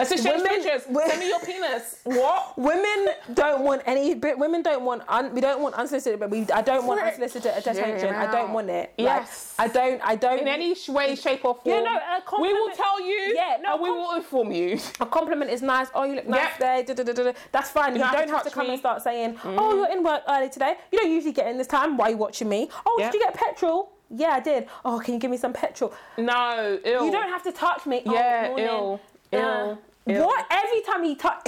Let's 0.00 0.12
exchange 0.12 0.42
Women- 0.42 0.62
pictures. 0.62 0.82
Send 1.08 1.20
me 1.20 1.28
your 1.28 1.40
penis. 1.40 1.96
What? 2.04 2.56
Women 2.58 3.00
don't 3.34 3.62
want 3.62 3.82
any. 3.86 4.14
but 4.14 4.38
Women 4.38 4.62
don't 4.62 4.84
want. 4.84 5.02
Un, 5.08 5.32
we 5.34 5.40
don't 5.40 5.60
want 5.60 5.74
unsolicited. 5.74 6.18
But 6.18 6.30
we. 6.30 6.46
I 6.50 6.62
don't 6.62 6.86
want 6.86 7.00
Frick. 7.00 7.14
unsolicited 7.20 7.52
attention. 7.58 8.14
I 8.14 8.26
don't 8.32 8.52
want 8.52 8.68
it. 8.70 8.92
Like, 8.98 9.20
Yes. 9.20 9.54
I 9.58 9.68
don't. 9.68 10.00
I 10.02 10.14
don't. 10.16 10.40
In 10.40 10.48
any 10.48 10.74
way, 10.88 11.14
shape, 11.14 11.44
or 11.44 11.54
form. 11.54 11.64
Yeah, 11.66 11.80
no, 11.82 11.94
a 11.96 12.40
we 12.42 12.52
will 12.52 12.70
tell 12.74 12.98
you. 13.00 13.18
Yeah, 13.40 13.58
no, 13.60 13.76
we 13.76 13.90
will 13.90 14.12
inform 14.16 14.52
you. 14.52 14.78
A 15.00 15.06
compliment 15.06 15.50
is 15.50 15.60
nice. 15.62 15.88
Oh, 15.94 16.04
you 16.04 16.14
look 16.16 16.28
nice 16.28 16.48
Yeah. 16.60 16.82
today. 16.82 16.94
Da, 16.94 17.02
da, 17.04 17.12
da. 17.12 17.32
That's 17.52 17.70
fine. 17.70 17.92
You, 17.94 18.00
don't 18.00 18.12
don't, 18.12 18.20
have 18.20 18.28
to 18.28 18.34
have 18.36 18.44
to 18.44 18.50
come 18.50 18.66
me. 18.66 18.72
and 18.72 18.80
start 18.80 19.02
saying, 19.02 19.38
"Oh, 19.44 19.74
you're 19.76 19.92
in 19.96 20.02
work 20.02 20.22
early 20.28 20.48
today." 20.48 20.76
You 20.90 20.98
don't 20.98 21.10
usually 21.10 21.32
get 21.32 21.46
in 21.48 21.58
this 21.58 21.66
time. 21.66 21.96
Why 21.98 22.06
are 22.06 22.10
you 22.12 22.16
watching 22.16 22.48
me? 22.48 22.70
Oh, 22.86 22.96
Yeah. 22.98 23.10
did 23.10 23.18
you 23.20 23.24
get 23.26 23.34
petrol? 23.34 23.92
Yeah, 24.08 24.30
I 24.30 24.40
did. 24.40 24.66
Oh, 24.84 24.98
can 24.98 25.14
you 25.14 25.20
give 25.20 25.30
me 25.30 25.36
some 25.36 25.52
petrol? 25.52 25.92
No, 26.18 26.80
ill. 26.84 27.04
You 27.06 27.12
don't 27.12 27.28
have 27.28 27.42
to 27.44 27.52
touch 27.52 27.86
me. 27.86 28.02
Oh, 28.06 28.12
Yeah, 28.12 28.48
morning. 28.48 28.66
ill, 28.66 29.00
Uh, 29.32 29.76
ill. 30.06 30.26
What? 30.26 30.46
Every 30.50 30.80
time 30.82 31.04
he 31.04 31.14
touch, 31.14 31.40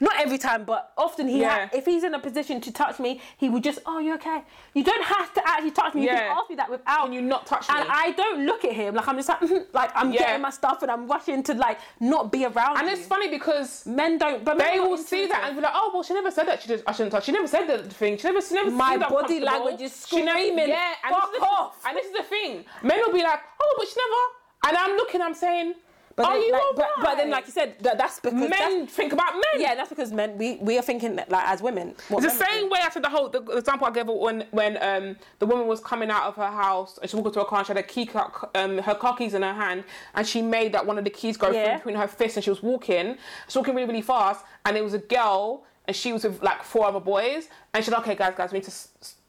not 0.00 0.12
every 0.18 0.38
time, 0.38 0.64
but 0.64 0.92
often 0.98 1.28
he. 1.28 1.40
Yeah. 1.40 1.66
Ha- 1.66 1.70
if 1.72 1.84
he's 1.84 2.04
in 2.04 2.14
a 2.14 2.18
position 2.18 2.60
to 2.62 2.72
touch 2.72 2.98
me, 2.98 3.20
he 3.38 3.48
would 3.48 3.62
just, 3.62 3.78
"Oh, 3.86 3.98
you 3.98 4.14
okay?" 4.14 4.42
You 4.74 4.84
don't 4.84 5.04
have 5.04 5.32
to 5.34 5.42
actually 5.48 5.70
touch 5.70 5.94
me. 5.94 6.02
You 6.02 6.08
Yeah. 6.08 6.18
can 6.28 6.36
ask 6.38 6.50
me 6.50 6.56
that 6.56 6.70
without. 6.70 7.04
Can 7.04 7.12
you 7.12 7.22
not 7.22 7.46
touch 7.46 7.68
me? 7.68 7.74
And 7.78 7.88
I 7.90 8.10
don't 8.12 8.44
look 8.46 8.64
at 8.64 8.72
him 8.72 8.94
like 8.94 9.06
I'm 9.08 9.16
just 9.16 9.28
like, 9.28 9.40
mm-hmm, 9.40 9.62
like 9.72 9.90
I'm 9.94 10.12
Yeah. 10.12 10.18
getting 10.20 10.42
my 10.42 10.50
stuff 10.50 10.82
and 10.82 10.90
I'm 10.90 11.06
rushing 11.06 11.42
to 11.44 11.54
like 11.54 11.78
not 12.00 12.30
be 12.32 12.44
around. 12.44 12.78
And 12.78 12.86
you. 12.86 12.94
it's 12.94 13.06
funny 13.06 13.28
because 13.28 13.86
Men 13.86 14.18
don't, 14.18 14.44
but 14.44 14.56
men 14.56 14.72
they 14.72 14.80
will 14.80 14.96
see 14.98 15.26
that 15.26 15.44
and 15.44 15.56
be 15.56 15.62
like, 15.62 15.72
oh 15.74 15.90
well, 15.92 16.02
she 16.02 16.14
never 16.14 16.30
said 16.30 16.46
that. 16.48 16.62
She 16.62 16.68
just 16.68 16.84
I 16.86 16.92
shouldn't 16.92 17.12
touch. 17.12 17.24
She 17.24 17.32
never 17.32 17.46
said 17.46 17.66
that 17.68 17.92
thing. 17.92 18.16
She 18.18 18.26
never. 18.28 18.40
She 18.40 18.54
never. 18.54 18.70
My 18.70 18.96
body 18.96 19.40
language 19.40 19.80
is 19.80 19.94
screaming, 19.94 20.68
Yeah, 20.68 20.94
and 21.04 21.14
"Fuck 21.14 21.26
this 21.32 21.34
is 21.36 21.40
the, 21.40 21.46
off." 21.46 21.76
And 21.86 21.96
this 21.96 22.06
is 22.06 22.12
the 22.12 22.22
thing. 22.24 22.64
Men 22.82 22.98
will 23.04 23.12
be 23.12 23.22
like, 23.22 23.40
oh, 23.62 23.74
but 23.78 23.86
she 23.88 23.94
never. 23.96 24.22
And 24.68 24.76
I'm 24.76 24.96
looking. 24.96 25.22
I'm 25.22 25.34
saying, 25.34 25.74
But 26.22 26.28
are 26.28 26.34
then, 26.34 26.42
you 26.46 26.52
like, 26.52 26.62
but, 26.76 26.88
but 27.02 27.14
then, 27.16 27.30
like 27.30 27.46
you 27.46 27.52
said, 27.52 27.76
that, 27.80 27.98
that's 27.98 28.20
because 28.20 28.34
men 28.38 28.50
that's- 28.50 28.90
think 28.90 29.12
about 29.12 29.32
men. 29.34 29.60
yeah, 29.60 29.74
that's 29.74 29.88
because 29.88 30.12
men 30.12 30.36
we, 30.38 30.56
we 30.56 30.78
are 30.78 30.82
thinking 30.82 31.16
that, 31.16 31.30
like 31.30 31.46
as 31.48 31.62
women. 31.62 31.94
It's 32.10 32.22
the 32.24 32.44
same 32.44 32.68
way 32.70 32.80
I 32.82 32.90
said 32.90 33.02
the 33.04 33.08
whole 33.08 33.28
the 33.28 33.42
example 33.56 33.86
I 33.86 33.90
gave 33.90 34.06
when 34.08 34.44
when 34.50 34.76
um 34.82 35.16
the 35.38 35.46
woman 35.46 35.66
was 35.66 35.80
coming 35.80 36.10
out 36.10 36.24
of 36.24 36.36
her 36.36 36.50
house 36.50 36.98
and 37.00 37.10
she 37.10 37.16
walked 37.16 37.28
into 37.28 37.40
her 37.40 37.44
car 37.46 37.58
and 37.58 37.66
she 37.66 37.70
had 37.72 37.78
a 37.78 37.82
key 37.82 38.08
um 38.54 38.78
her 38.78 38.94
car 38.94 39.16
keys 39.16 39.34
in 39.34 39.42
her 39.42 39.54
hand 39.54 39.84
and 40.14 40.26
she 40.26 40.42
made 40.42 40.72
that 40.72 40.84
one 40.86 40.98
of 40.98 41.04
the 41.04 41.10
keys 41.10 41.36
go 41.36 41.50
Yeah. 41.50 41.64
through 41.64 41.76
between 41.78 41.94
her 41.96 42.08
fists 42.08 42.36
and 42.36 42.44
she 42.44 42.50
was 42.50 42.62
walking 42.62 43.14
she 43.14 43.18
was 43.46 43.56
walking 43.56 43.74
really 43.74 43.86
really 43.86 44.02
fast 44.02 44.44
and 44.64 44.76
it 44.76 44.84
was 44.84 44.94
a 44.94 44.98
girl 44.98 45.64
and 45.86 45.96
she 45.96 46.12
was 46.12 46.24
with 46.24 46.42
like 46.42 46.62
four 46.62 46.84
other 46.86 47.00
boys 47.00 47.48
and 47.74 47.84
she 47.84 47.90
said 47.90 47.98
okay 47.98 48.14
guys 48.14 48.34
guys 48.36 48.52
we 48.52 48.58
need 48.58 48.64
to 48.64 48.72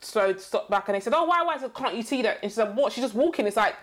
slow 0.02 0.36
stop 0.36 0.70
back 0.70 0.88
and 0.88 0.96
they 0.96 1.00
said 1.00 1.14
oh 1.16 1.26
why 1.26 1.42
why 1.44 1.58
said, 1.58 1.74
can't 1.74 1.96
you 1.96 2.02
see 2.04 2.22
that 2.22 2.40
and 2.42 2.52
she 2.52 2.56
said 2.56 2.76
what 2.76 2.92
she's 2.92 3.04
just 3.04 3.16
walking 3.16 3.46
it's 3.48 3.56
like 3.58 3.76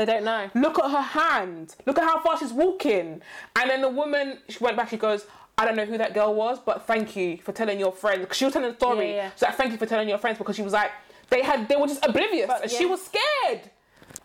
They 0.00 0.06
don't 0.06 0.24
know. 0.24 0.50
look 0.54 0.78
at 0.78 0.90
her 0.90 1.00
hand. 1.20 1.76
Look 1.86 1.98
at 1.98 2.04
how 2.04 2.20
fast 2.20 2.40
she's 2.42 2.52
walking. 2.54 3.20
And 3.56 3.70
then 3.70 3.82
the 3.82 3.88
woman, 3.88 4.38
she 4.48 4.58
went 4.58 4.76
back, 4.76 4.88
she 4.88 4.96
goes, 4.96 5.26
I 5.58 5.66
don't 5.66 5.76
know 5.76 5.84
who 5.84 5.98
that 5.98 6.14
girl 6.14 6.34
was, 6.34 6.58
but 6.58 6.86
thank 6.86 7.14
you 7.16 7.36
for 7.36 7.52
telling 7.52 7.78
your 7.78 7.92
friends. 7.92 8.20
Because 8.20 8.38
she 8.38 8.46
was 8.46 8.54
telling 8.54 8.70
the 8.70 8.76
story. 8.76 9.10
Yeah, 9.10 9.16
yeah. 9.16 9.30
So 9.36 9.46
like, 9.46 9.56
thank 9.56 9.72
you 9.72 9.78
for 9.78 9.84
telling 9.84 10.08
your 10.08 10.16
friends 10.16 10.38
because 10.38 10.56
she 10.56 10.62
was 10.62 10.72
like, 10.72 10.90
they 11.28 11.42
had, 11.42 11.68
they 11.68 11.76
were 11.76 11.86
just 11.86 12.02
oblivious 12.04 12.46
But, 12.46 12.62
and 12.62 12.70
she 12.70 12.86
was 12.86 13.02
scared. 13.04 13.70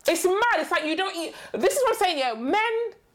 It's 0.08 0.24
mad. 0.24 0.40
It's 0.60 0.72
like 0.72 0.86
you 0.86 0.96
don't 0.96 1.16
eat. 1.16 1.36
This 1.52 1.74
is 1.76 1.84
what 1.84 1.94
I'm 1.96 2.00
saying, 2.00 2.20
yeah. 2.20 2.34
Men, 2.36 2.62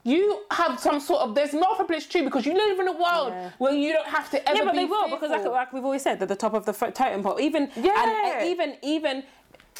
you 0.05 0.43
have 0.51 0.79
some 0.79 1.01
sort 1.01 1.23
of, 1.23 1.35
there's 1.35 1.51
privilege 1.51 2.09
too 2.11 2.25
because 2.25 2.45
you 2.45 2.53
live 2.53 2.79
in 2.79 2.89
a 2.89 2.93
world 2.93 3.29
Yeah. 3.33 3.51
where 3.59 3.73
you 3.73 3.93
don't 3.93 4.07
have 4.07 4.31
to 4.33 4.49
ever 4.49 4.59
Yeah, 4.59 4.65
but 4.65 4.75
they 4.75 4.85
will 4.85 5.09
because 5.09 5.31
like, 5.31 5.45
like 5.47 5.73
we've 5.73 5.85
always 5.85 6.03
said, 6.03 6.19
they're 6.19 6.27
the 6.27 6.37
top 6.37 6.53
of 6.55 6.67
the 6.67 6.73
totem 6.73 7.23
pole. 7.23 7.41
Even 7.41 7.71
Yeah. 7.77 8.03
and, 8.03 8.11
and 8.11 8.49
even 8.49 8.77
even 8.83 9.23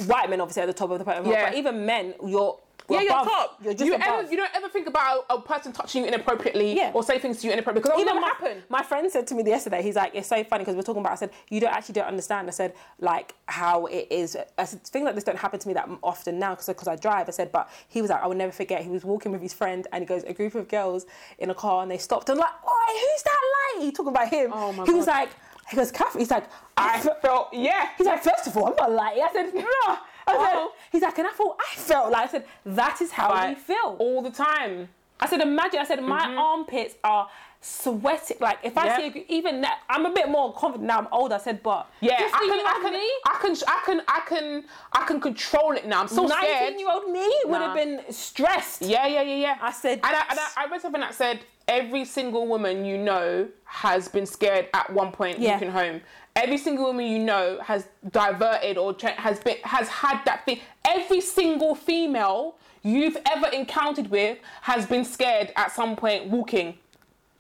white 0.07 0.31
men 0.31 0.41
obviously 0.41 0.63
at 0.63 0.67
the 0.67 0.73
top 0.73 0.91
of 0.91 0.99
the 0.99 1.05
totem 1.05 1.25
pole, 1.25 1.33
Yeah. 1.33 1.51
but 1.51 1.59
even 1.59 1.85
men, 1.85 2.15
you're 2.27 2.59
yeah, 2.91 3.01
you're 3.01 3.11
top. 3.11 3.59
You're 3.63 3.75
just 3.75 3.85
you, 3.85 3.95
above. 3.95 4.07
ever, 4.09 4.31
you 4.31 4.37
don't 4.37 4.55
ever 4.55 4.69
think 4.69 4.87
about 4.87 5.27
a, 5.31 5.41
person 5.41 5.73
touching 5.73 6.03
you 6.03 6.09
inappropriately 6.09 6.77
Yeah. 6.77 6.91
or 6.95 7.03
say 7.03 7.19
things 7.19 7.41
to 7.41 7.47
you 7.47 7.53
inappropriately 7.53 7.89
because 7.91 8.01
even 8.01 8.15
my, 8.17 8.21
never 8.21 8.35
happen. 8.35 8.63
my 8.69 8.83
friend 8.83 9.11
said 9.11 9.27
to 9.29 9.35
me 9.35 9.43
the 9.43 9.51
yesterday, 9.51 9.83
he's 9.83 9.97
like, 9.97 10.15
it's 10.15 10.29
so 10.29 10.43
funny 10.45 10.63
because 10.63 10.77
we're 10.77 10.83
talking 10.83 11.01
about. 11.01 11.13
I 11.13 11.17
said, 11.17 11.31
you 11.49 11.61
don't 11.61 11.73
actually 11.73 11.95
don't 11.95 12.07
understand. 12.07 12.49
I 12.49 12.51
said, 12.53 12.75
like 13.01 13.35
how 13.47 13.87
it 13.87 14.07
is. 14.11 14.37
I 14.59 14.65
said, 14.65 14.83
things 14.85 15.05
like 15.05 15.15
this 15.15 15.25
don't 15.25 15.39
happen 15.39 15.59
to 15.59 15.69
me 15.69 15.75
that 15.75 15.89
often 16.03 16.39
now 16.39 16.51
because 16.55 16.67
because 16.67 16.89
I 16.89 16.97
drive. 16.97 17.29
I 17.29 17.33
said, 17.33 17.51
but 17.53 17.71
he 17.89 18.01
was 18.01 18.11
like, 18.11 18.23
I 18.23 18.27
will 18.27 18.37
never 18.37 18.53
forget. 18.53 18.83
He 18.83 18.91
was 18.91 19.05
walking 19.05 19.33
with 19.33 19.43
his 19.43 19.53
friend 19.53 19.87
and 19.93 20.03
he 20.03 20.07
goes, 20.07 20.23
a 20.25 20.33
group 20.33 20.55
of 20.55 20.69
girls 20.69 21.07
in 21.39 21.51
a 21.51 21.55
car 21.55 21.83
and 21.83 21.91
they 21.91 21.99
stopped 21.99 22.29
and 22.29 22.39
like, 22.39 22.51
oh, 22.67 23.13
who's 23.15 23.23
that 23.23 23.81
lady? 23.81 23.93
Talking 23.93 24.13
about 24.13 24.29
him. 24.29 24.51
Oh, 24.53 24.73
my 24.73 24.85
he 24.85 24.93
was 24.93 25.07
like, 25.07 25.31
he 25.71 25.77
goes, 25.77 25.91
Kath. 25.93 26.17
He's 26.17 26.31
like, 26.31 26.45
I 26.77 26.97
I 26.97 27.15
felt, 27.23 27.49
yeah. 27.53 27.89
He's 27.97 28.07
like, 28.07 28.23
first 28.23 28.47
of 28.47 28.57
all, 28.57 28.67
I'm 28.67 28.77
not 28.77 28.91
lying. 28.93 29.23
I 29.23 29.29
said, 29.33 29.55
no. 29.55 29.97
I 30.31 30.47
said, 30.51 30.57
Uh-oh. 30.57 30.73
he's 30.93 31.03
like, 31.03 31.19
and 31.19 31.29
I 31.29 31.31
thought, 31.33 31.57
I 31.61 31.75
felt 31.77 32.11
like, 32.13 32.29
I 32.29 32.33
said, 32.33 32.45
that 32.67 33.01
is 33.01 33.11
how 33.13 33.49
we 33.49 33.55
feel. 33.55 33.97
all 33.99 34.23
the 34.23 34.31
time. 34.31 34.89
I 35.21 35.27
said, 35.29 35.41
imagine, 35.41 35.81
I 35.81 35.85
said, 35.85 36.03
my 36.03 36.21
mm-hmm. 36.27 36.39
armpits 36.39 36.95
are 37.05 37.29
sweating. 37.61 38.39
Like, 38.41 38.59
if 38.63 38.77
I 38.79 38.87
Yeah. 38.87 38.97
see, 38.97 39.07
a, 39.29 39.33
even 39.33 39.61
now, 39.61 39.75
I'm 39.89 40.07
a 40.07 40.11
bit 40.11 40.29
more 40.31 40.53
confident 40.55 40.87
now 40.87 40.99
I'm 40.99 41.09
older. 41.13 41.35
I 41.35 41.39
said, 41.39 41.63
but 41.63 41.91
Yeah, 42.01 42.15
I 42.15 42.19
can, 42.19 42.67
I 42.67 42.81
can, 42.83 42.93
me, 42.93 43.11
I 43.27 43.39
can, 43.41 43.57
I 43.69 43.83
can, 43.85 44.03
I 44.09 44.21
can, 44.27 44.65
I 44.93 45.05
can 45.07 45.21
control 45.21 45.73
it 45.73 45.87
now. 45.87 46.01
I'm 46.01 46.09
so 46.09 46.27
scared. 46.27 46.75
19 46.75 46.79
year 46.79 46.89
old 46.91 47.11
me 47.11 47.31
would 47.45 47.61
have 47.61 47.75
been 47.75 48.01
stressed. 48.11 48.83
Yeah, 48.83 49.07
yeah, 49.07 49.23
yeah, 49.23 49.37
yeah. 49.37 49.59
I 49.61 49.73
said- 49.73 50.01
and 50.03 50.17
I, 50.17 50.25
and 50.31 50.39
I, 50.39 50.49
I 50.57 50.67
read 50.71 50.81
something 50.81 51.03
that 51.03 51.15
said 51.15 51.41
every 51.69 52.05
single 52.05 52.47
woman 52.49 52.85
you 52.85 52.97
know 52.99 53.47
has 53.65 54.09
been 54.09 54.27
scared 54.27 54.69
at 54.75 54.91
one 54.93 55.13
point 55.13 55.39
Yeah. 55.39 55.53
walking 55.53 55.71
home. 55.71 56.01
Every 56.37 56.59
single 56.59 56.87
woman 56.87 57.07
you 57.07 57.19
know 57.19 57.59
has 57.63 57.89
diverted 58.11 58.79
or 58.79 58.97
has 59.17 59.41
been 59.41 59.57
has 59.65 59.89
had 59.89 60.23
that 60.25 60.45
thing. 60.45 60.61
Every 60.87 61.21
single 61.21 61.75
female 61.75 62.57
you've 62.83 63.17
ever 63.31 63.49
encountered 63.49 64.11
with 64.11 64.39
has 64.63 64.87
been 64.87 65.05
scared 65.05 65.53
at 65.57 65.73
some 65.73 65.97
point 65.97 66.29
walking, 66.29 66.79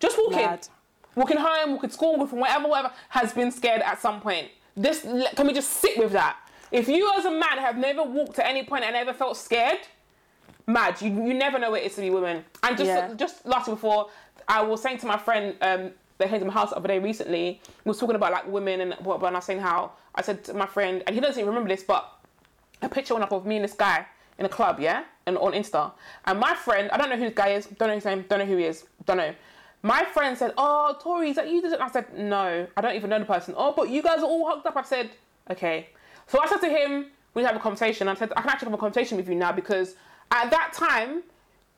just 0.00 0.18
walking, 0.18 0.38
Mad. 0.46 0.68
walking 1.14 1.38
home, 1.38 1.72
walking 1.72 1.88
to 1.88 1.94
school, 1.94 2.12
walking 2.12 2.26
from 2.28 2.40
wherever, 2.40 2.68
whatever, 2.68 2.92
has 3.10 3.32
been 3.32 3.50
scared 3.50 3.80
at 3.82 4.00
some 4.02 4.20
point. 4.20 4.48
This 4.76 5.02
can 5.02 5.46
we 5.46 5.52
just 5.52 5.70
sit 5.70 5.96
with 5.98 6.12
that? 6.12 6.36
If 6.72 6.88
you 6.88 7.10
as 7.16 7.24
a 7.24 7.30
man 7.30 7.58
have 7.58 7.76
never 7.76 8.02
walked 8.02 8.38
at 8.38 8.46
any 8.46 8.64
point 8.64 8.84
and 8.84 8.94
ever 8.94 9.12
felt 9.12 9.36
scared, 9.36 9.78
mad. 10.66 11.00
You, 11.00 11.10
you 11.10 11.34
never 11.34 11.58
know 11.58 11.70
what 11.70 11.82
it 11.82 11.86
is 11.86 11.94
to 11.96 12.00
be 12.00 12.10
women. 12.10 12.44
And 12.62 12.76
just 12.76 12.88
Yeah. 12.88 13.14
just 13.14 13.44
last 13.46 13.68
before, 13.68 14.08
I 14.48 14.62
was 14.62 14.82
saying 14.82 14.98
to 14.98 15.06
my 15.06 15.16
friend 15.16 15.56
um, 15.62 15.90
that 16.20 16.28
came 16.30 16.38
to 16.40 16.46
my 16.46 16.52
house 16.52 16.70
the 16.70 16.76
other 16.76 16.88
day 16.88 16.98
recently. 16.98 17.60
Was 17.84 17.98
talking 17.98 18.16
about 18.16 18.32
like 18.32 18.46
women 18.46 18.80
and 18.80 18.94
what. 19.00 19.16
And 19.22 19.28
I 19.28 19.38
was 19.38 19.44
saying 19.44 19.60
how 19.60 19.92
I 20.14 20.22
said 20.22 20.44
to 20.44 20.54
my 20.54 20.66
friend, 20.66 21.02
and 21.06 21.14
he 21.14 21.20
doesn't 21.20 21.40
even 21.40 21.48
remember 21.48 21.68
this, 21.68 21.82
but 21.82 22.10
a 22.82 22.88
picture 22.88 23.14
went 23.14 23.24
up 23.24 23.32
of 23.32 23.44
me 23.44 23.56
and 23.56 23.64
this 23.64 23.74
guy 23.74 24.06
in 24.38 24.46
a 24.46 24.48
club, 24.48 24.80
yeah, 24.80 25.04
and 25.26 25.36
on 25.36 25.52
Insta. 25.52 25.92
And 26.24 26.40
my 26.40 26.54
friend, 26.54 26.90
I 26.92 26.96
don't 26.96 27.10
know 27.10 27.16
who 27.16 27.26
this 27.26 27.34
guy 27.34 27.48
is, 27.48 27.66
don't 27.66 27.88
know 27.88 27.94
his 27.94 28.04
name, 28.04 28.24
don't 28.28 28.38
know 28.38 28.46
who 28.46 28.56
he 28.56 28.64
is, 28.64 28.86
don't 29.04 29.18
know. 29.18 29.34
My 29.82 30.04
friend 30.04 30.36
said, 30.36 30.52
"Oh, 30.58 30.96
Tori, 31.00 31.30
is 31.30 31.36
that 31.36 31.48
you?" 31.48 31.62
did 31.62 31.72
it?" 31.72 31.80
I 31.80 31.90
said, 31.90 32.16
"No, 32.16 32.66
I 32.76 32.80
don't 32.80 32.94
even 32.94 33.10
know 33.10 33.18
the 33.18 33.24
person." 33.24 33.54
Oh, 33.56 33.72
but 33.72 33.88
you 33.88 34.02
guys 34.02 34.20
are 34.20 34.26
all 34.26 34.50
hooked 34.50 34.66
up. 34.66 34.76
I 34.76 34.82
said, 34.82 35.10
"Okay." 35.50 35.88
So 36.26 36.38
I 36.40 36.46
said 36.46 36.58
to 36.58 36.68
him, 36.68 37.06
"We 37.32 37.42
have 37.44 37.56
a 37.56 37.58
conversation." 37.58 38.06
I 38.06 38.14
said, 38.14 38.32
"I 38.36 38.42
can 38.42 38.50
actually 38.50 38.66
have 38.66 38.74
a 38.74 38.78
conversation 38.78 39.16
with 39.16 39.28
you 39.28 39.34
now 39.34 39.52
because 39.52 39.94
at 40.30 40.50
that 40.50 40.72
time, 40.74 41.22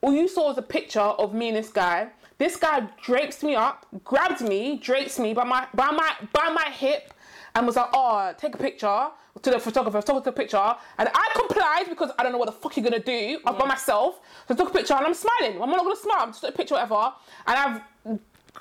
all 0.01 0.13
you 0.13 0.27
saw 0.27 0.49
was 0.49 0.59
a 0.59 0.63
picture 0.63 1.01
of 1.01 1.33
me 1.33 1.49
and 1.49 1.57
this 1.57 1.71
guy. 1.71 2.09
This 2.43 2.57
guy 2.57 2.89
drapes 3.01 3.45
me 3.45 3.55
up, 3.55 3.87
grabs 4.03 4.43
me, 4.43 4.77
drapes 4.77 5.17
me 5.17 5.33
by 5.33 5.45
my 5.45 5.65
by 5.75 5.93
my 5.93 6.13
by 6.33 6.49
my 6.51 6.71
hip, 6.73 7.15
and 7.55 7.65
was 7.65 7.77
like, 7.77 7.91
"Oh, 7.95 8.35
take 8.37 8.57
a 8.57 8.59
picture." 8.59 9.11
To 9.43 9.51
the 9.51 9.61
photographer, 9.61 10.03
took 10.03 10.27
a 10.27 10.33
picture, 10.33 10.75
and 10.99 11.09
I 11.15 11.29
complied 11.37 11.85
because 11.89 12.11
I 12.19 12.25
don't 12.25 12.33
know 12.33 12.39
what 12.39 12.47
the 12.47 12.59
fuck 12.61 12.77
you're 12.77 12.83
gonna 12.83 12.99
do. 12.99 13.39
I'm 13.47 13.57
by 13.57 13.65
mm. 13.67 13.69
myself, 13.69 14.19
so 14.49 14.55
I 14.55 14.57
took 14.57 14.71
a 14.71 14.73
picture 14.73 14.95
and 14.95 15.07
I'm 15.07 15.15
smiling. 15.15 15.63
I'm 15.63 15.71
not 15.71 15.85
gonna 15.85 15.95
smile. 15.95 16.23
I'm 16.23 16.31
just 16.31 16.41
took 16.41 16.53
a 16.53 16.57
picture, 16.57 16.75
whatever, 16.75 17.13
and 17.47 17.57
I've 17.63 17.81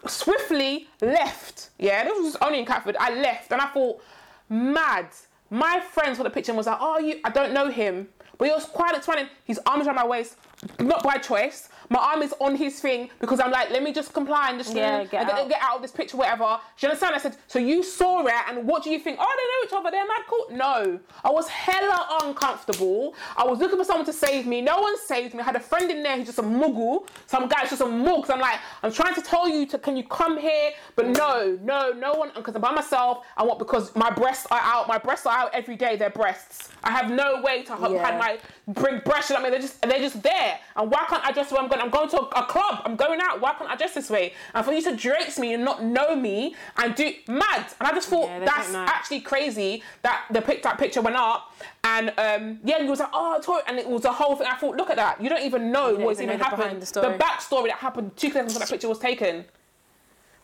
swiftly 0.08 0.88
left. 1.02 1.72
Yeah, 1.80 2.04
this 2.04 2.20
was 2.20 2.36
only 2.36 2.60
in 2.60 2.68
Catford. 2.68 2.96
I 3.00 3.16
left, 3.16 3.52
and 3.52 3.62
I 3.62 3.68
thought, 3.70 4.00
mad. 4.48 5.08
My 5.50 5.80
friend 5.80 6.16
saw 6.16 6.22
the 6.22 6.30
picture 6.30 6.52
and 6.52 6.58
was 6.58 6.68
like, 6.68 6.78
"Oh, 6.80 7.00
you? 7.00 7.20
I 7.24 7.32
don't 7.32 7.52
know 7.52 7.70
him." 7.72 8.10
But 8.38 8.48
he 8.48 8.54
was 8.54 8.66
quite 8.66 8.96
explaining. 8.96 9.28
His 9.44 9.60
arms 9.66 9.88
around 9.88 9.98
my 9.98 10.06
waist, 10.06 10.38
not 10.80 11.04
by 11.04 11.18
choice. 11.18 11.70
My 11.92 12.00
arm 12.00 12.22
is 12.22 12.34
on 12.40 12.56
his 12.56 12.80
thing 12.80 13.10
because 13.20 13.42
I'm 13.42 13.52
like, 13.52 13.70
let 13.70 13.84
me 13.84 13.92
just 13.92 14.14
comply 14.14 14.50
and 14.50 14.58
just 14.58 14.74
Yeah, 14.74 15.04
get 15.04 15.24
uh, 15.24 15.26
get, 15.30 15.40
out. 15.40 15.50
get 15.50 15.62
out 15.62 15.76
of 15.76 15.82
this 15.82 15.92
picture, 15.92 16.16
whatever. 16.16 16.46
Do 16.78 16.86
you 16.86 16.88
understand? 16.88 17.14
I 17.16 17.18
said, 17.18 17.36
so 17.48 17.60
you 17.60 17.84
saw 17.84 18.26
it, 18.26 18.34
and 18.48 18.66
what 18.66 18.82
do 18.84 18.90
you 18.90 18.98
think? 18.98 19.18
Oh, 19.20 19.36
they 19.38 19.48
know 19.52 19.68
each 19.68 19.78
other. 19.78 19.92
They're 19.92 20.08
mad 20.08 20.24
cool. 20.30 20.48
No, 20.52 21.00
I 21.26 21.30
was 21.30 21.50
hella 21.50 22.20
uncomfortable. 22.24 23.14
I 23.36 23.44
was 23.44 23.60
looking 23.60 23.78
for 23.78 23.84
someone 23.84 24.06
to 24.06 24.14
save 24.14 24.48
me. 24.48 24.62
No 24.62 24.80
one 24.80 24.98
saved 24.98 25.34
me. 25.34 25.42
I 25.42 25.44
had 25.44 25.58
a 25.58 25.60
friend 25.60 25.92
in 25.92 26.02
there 26.02 26.16
who's 26.16 26.28
just 26.28 26.40
a 26.40 26.44
muggle. 26.44 27.08
Some 27.28 27.50
guy's 27.50 27.70
just 27.70 27.82
a 27.82 27.86
mug. 27.86 28.26
So 28.26 28.34
I'm 28.36 28.40
like, 28.40 28.60
I'm 28.84 28.92
trying 28.94 29.16
to 29.16 29.22
tell 29.22 29.50
you 29.50 29.66
to, 29.68 29.78
can 29.78 29.98
you 29.98 30.04
come 30.06 30.38
here? 30.40 30.72
But 30.96 31.08
no, 31.08 31.60
no, 31.62 31.92
no 31.92 32.14
one. 32.14 32.32
Because 32.34 32.56
I'm 32.56 32.62
by 32.62 32.72
myself. 32.72 33.26
I 33.36 33.44
want 33.44 33.60
because 33.60 33.94
my 33.98 34.10
breasts 34.10 34.48
are 34.50 34.62
out. 34.62 34.88
My 34.88 34.98
breasts 34.98 35.26
are 35.26 35.38
out 35.38 35.54
every 35.54 35.76
day. 35.76 35.98
They're 35.98 36.10
breasts. 36.10 36.70
I 36.86 36.92
have 36.92 37.12
no 37.12 37.42
way 37.42 37.64
to 37.64 37.74
Yeah. 37.92 38.06
have 38.10 38.18
my 38.18 38.40
bring 38.68 39.00
breasts. 39.04 39.32
I 39.32 39.42
mean, 39.42 39.52
they're 39.52 39.60
just 39.60 39.82
they're 39.82 40.00
just 40.00 40.24
there. 40.24 40.58
And 40.78 40.90
why 40.90 41.04
can't 41.10 41.26
I 41.26 41.32
dress 41.34 41.52
where 41.52 41.62
I'm 41.62 41.68
going? 41.68 41.81
I'm 41.82 41.90
going 41.90 42.10
to 42.10 42.22
a, 42.22 42.26
a 42.44 42.46
club. 42.46 42.82
I'm 42.86 42.96
going 42.96 43.20
out. 43.22 43.42
Why 43.42 43.54
can't 43.54 43.70
I 43.70 43.76
dress 43.76 43.94
this 43.94 44.10
way? 44.10 44.34
And 44.54 44.66
for 44.66 44.72
you 44.72 44.82
to 44.84 44.96
dress 44.96 45.40
me 45.40 45.54
and 45.54 45.66
not 45.66 45.84
know 45.84 46.16
me 46.16 46.56
and 46.78 46.94
do 46.96 47.14
mad. 47.28 47.66
And 47.80 47.88
I 47.88 47.92
just 47.94 48.10
thought 48.10 48.28
Yeah, 48.28 48.46
that's 48.46 48.74
actually 48.74 49.22
crazy 49.22 49.84
that 50.04 50.26
the 50.32 50.42
pic 50.42 50.64
that 50.64 50.78
picture 50.78 51.02
went 51.02 51.18
up. 51.18 51.54
And 51.84 52.10
um, 52.18 52.60
yeah, 52.64 52.76
and 52.76 52.84
he 52.84 52.90
was 52.90 53.00
like, 53.00 53.10
oh, 53.14 53.40
Tori, 53.44 53.62
and 53.68 53.80
it 53.80 53.88
was 53.90 54.06
a 54.06 54.14
whole 54.14 54.36
thing. 54.36 54.48
I 54.48 54.56
thought, 54.56 54.76
look 54.78 54.90
at 54.90 54.98
that. 54.98 55.22
You 55.22 55.30
don't 55.30 55.44
even 55.44 55.72
know 55.72 55.94
don't 55.94 56.04
what's 56.04 56.20
even 56.20 56.36
even 56.36 56.40
know 56.40 56.56
the 56.56 56.64
happened. 56.64 56.82
the 56.82 56.86
story. 56.86 57.18
backstory 57.18 57.68
that 57.68 57.78
happened 57.78 58.16
two 58.16 58.30
seconds 58.32 58.54
before 58.54 58.66
that 58.66 58.70
picture 58.72 58.88
was 58.88 59.00
taken. 59.00 59.46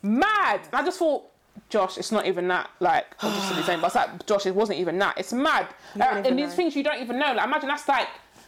Mad. 0.01 0.61
And 0.71 0.73
I 0.73 0.83
just 0.83 0.99
thought. 0.99 1.25
Josh, 1.69 1.97
it's 1.97 2.11
not 2.11 2.27
even 2.27 2.47
that. 2.49 2.69
Like, 2.79 3.07
I'm 3.19 3.33
just 3.33 3.65
saying, 3.65 3.81
but 3.81 3.87
it's 3.87 3.95
like, 3.95 4.25
Josh, 4.27 4.45
it 4.45 4.55
wasn't 4.55 4.79
even 4.79 4.97
that. 4.99 5.17
It's 5.17 5.33
mad. 5.33 5.67
Uh, 5.99 6.05
even 6.11 6.25
and 6.27 6.39
these 6.39 6.53
things 6.53 6.75
you 6.75 6.83
don't 6.83 7.01
even 7.01 7.17
know. 7.17 7.33
Like, 7.33 7.45
imagine 7.45 7.67
that's 7.67 7.87
like 7.87 8.07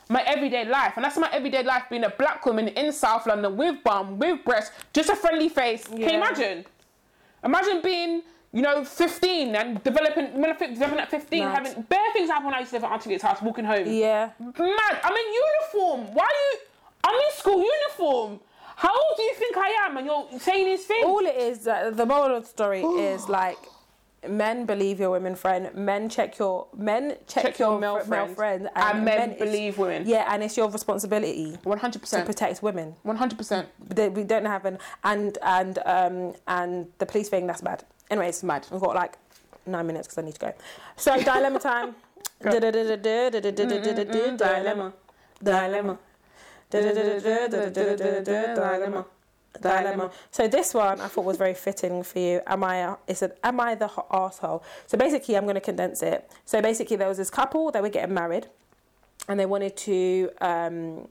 my 0.10 0.24
everyday 0.24 0.66
life, 0.66 0.94
and 0.96 1.06
that's 1.06 1.18
my 1.18 1.30
everyday 1.32 1.64
life 1.64 1.84
being 1.90 2.04
a 2.04 2.10
black 2.10 2.44
woman 2.46 2.68
in 2.70 2.92
South 2.92 3.28
London 3.28 3.56
with 3.56 3.84
bum, 3.84 4.18
with 4.18 4.44
breasts, 4.44 4.72
just 4.92 5.10
a 5.10 5.16
friendly 5.16 5.50
face. 5.50 5.86
Can 5.86 6.00
you 6.00 6.10
imagine? 6.10 6.66
Imagine 7.44 7.82
being, 7.84 8.24
you 8.52 8.64
know, 8.64 8.84
15 8.84 9.56
and 9.56 9.84
developing, 9.84 10.34
when 10.42 10.50
I 10.50 10.54
think 10.54 10.74
developing 10.74 11.00
at 11.00 11.12
15, 11.12 11.46
Mad. 11.46 11.56
having 11.68 11.84
bare 11.84 12.12
things 12.12 12.30
happen 12.30 12.46
when 12.46 12.56
I 12.56 12.60
used 12.62 12.72
to 12.72 12.78
live 12.78 12.86
at 12.86 12.92
Auntie 12.92 13.10
Vic's 13.10 13.22
house, 13.22 13.40
walking 13.42 13.66
home. 13.66 13.86
Yeah. 13.88 14.32
Mad. 14.40 15.00
I'm 15.04 15.14
in 15.16 15.34
uniform. 15.34 16.14
Why 16.16 16.24
are 16.24 16.28
you? 16.28 16.58
I'm 17.04 17.16
in 17.16 17.32
school 17.38 17.64
uniform. 17.64 18.40
How 18.76 18.90
old 18.90 19.18
do 19.18 19.24
you 19.24 19.36
think 19.36 19.58
I 19.58 19.70
am? 19.86 19.98
And 19.98 20.06
you're 20.08 20.28
saying 20.40 20.66
these 20.66 20.86
things. 20.86 21.06
All 21.06 21.20
it 21.20 21.36
is, 21.36 21.68
uh, 21.68 21.92
the 21.94 22.06
moral 22.06 22.38
of 22.38 22.44
the 22.44 22.50
story 22.50 22.82
is 22.82 23.30
like, 23.40 23.58
men 24.28 24.66
believe 24.66 25.00
your 25.00 25.12
women 25.12 25.36
friend. 25.36 25.74
Men 25.74 26.10
check 26.10 26.38
your 26.38 26.68
men 26.76 27.16
check, 27.28 27.44
Check 27.44 27.60
your 27.60 27.72
your, 27.72 27.80
male 27.80 28.00
fr- 28.00 28.10
male 28.10 28.26
friends. 28.28 28.36
friends, 28.36 28.68
And 28.76 29.06
men 29.06 29.32
it's- 29.32 29.40
believe 29.40 29.78
women. 29.78 30.04
Yeah, 30.06 30.26
and 30.34 30.44
it's 30.44 30.58
your 30.58 30.70
responsibility 30.70 31.58
100%. 31.64 32.26
protect 32.26 32.62
women. 32.64 32.96
100%. 33.04 33.68
They- 33.80 34.10
We 34.10 34.24
don't 34.24 34.46
have 34.46 34.66
an 34.66 34.80
and 35.04 35.38
and 35.42 35.80
um 35.86 36.34
and 36.48 36.88
the 36.98 37.06
police 37.06 37.30
thing 37.30 37.48
that's 37.48 37.62
bad. 37.62 37.84
Anyways, 38.12 38.30
it's 38.36 38.44
Mad. 38.44 38.66
We've 38.72 38.82
got 38.82 38.96
like 38.96 39.18
nine 39.66 39.86
minutes 39.88 40.08
because 40.08 40.18
I 40.18 40.22
need 40.26 40.34
to 40.36 40.40
go. 40.48 40.54
So 40.98 41.16
dilemma 41.22 41.60
time. 41.60 41.96
Dilemma. 42.42 44.94
Dilemma. 45.44 45.98
Dilemma. 46.72 49.06
Dilemma. 49.62 50.12
So 50.32 50.48
this 50.48 50.74
one 50.74 51.02
I 51.02 51.08
thought 51.08 51.26
was 51.26 51.38
very 51.38 51.54
fitting 51.54 52.04
for 52.04 52.20
you. 52.20 52.42
Am 52.48 52.64
I? 52.64 52.76
A, 52.78 52.96
it's 53.08 53.22
an 53.22 53.32
Am 53.44 53.60
I 53.60 53.76
the 53.76 53.88
ho- 53.88 54.06
asshole? 54.12 54.64
So 54.88 54.98
basically, 54.98 55.36
I'm 55.36 55.44
going 55.44 55.56
to 55.56 55.62
condense 55.62 56.02
it. 56.04 56.30
So 56.46 56.62
basically, 56.62 56.98
there 56.98 57.08
was 57.08 57.18
this 57.18 57.30
couple 57.30 57.72
that 57.72 57.82
were 57.82 57.90
getting 57.90 58.14
married, 58.14 58.48
and 59.28 59.40
they 59.40 59.46
wanted 59.46 59.76
to. 59.78 60.30
Um, 60.42 61.08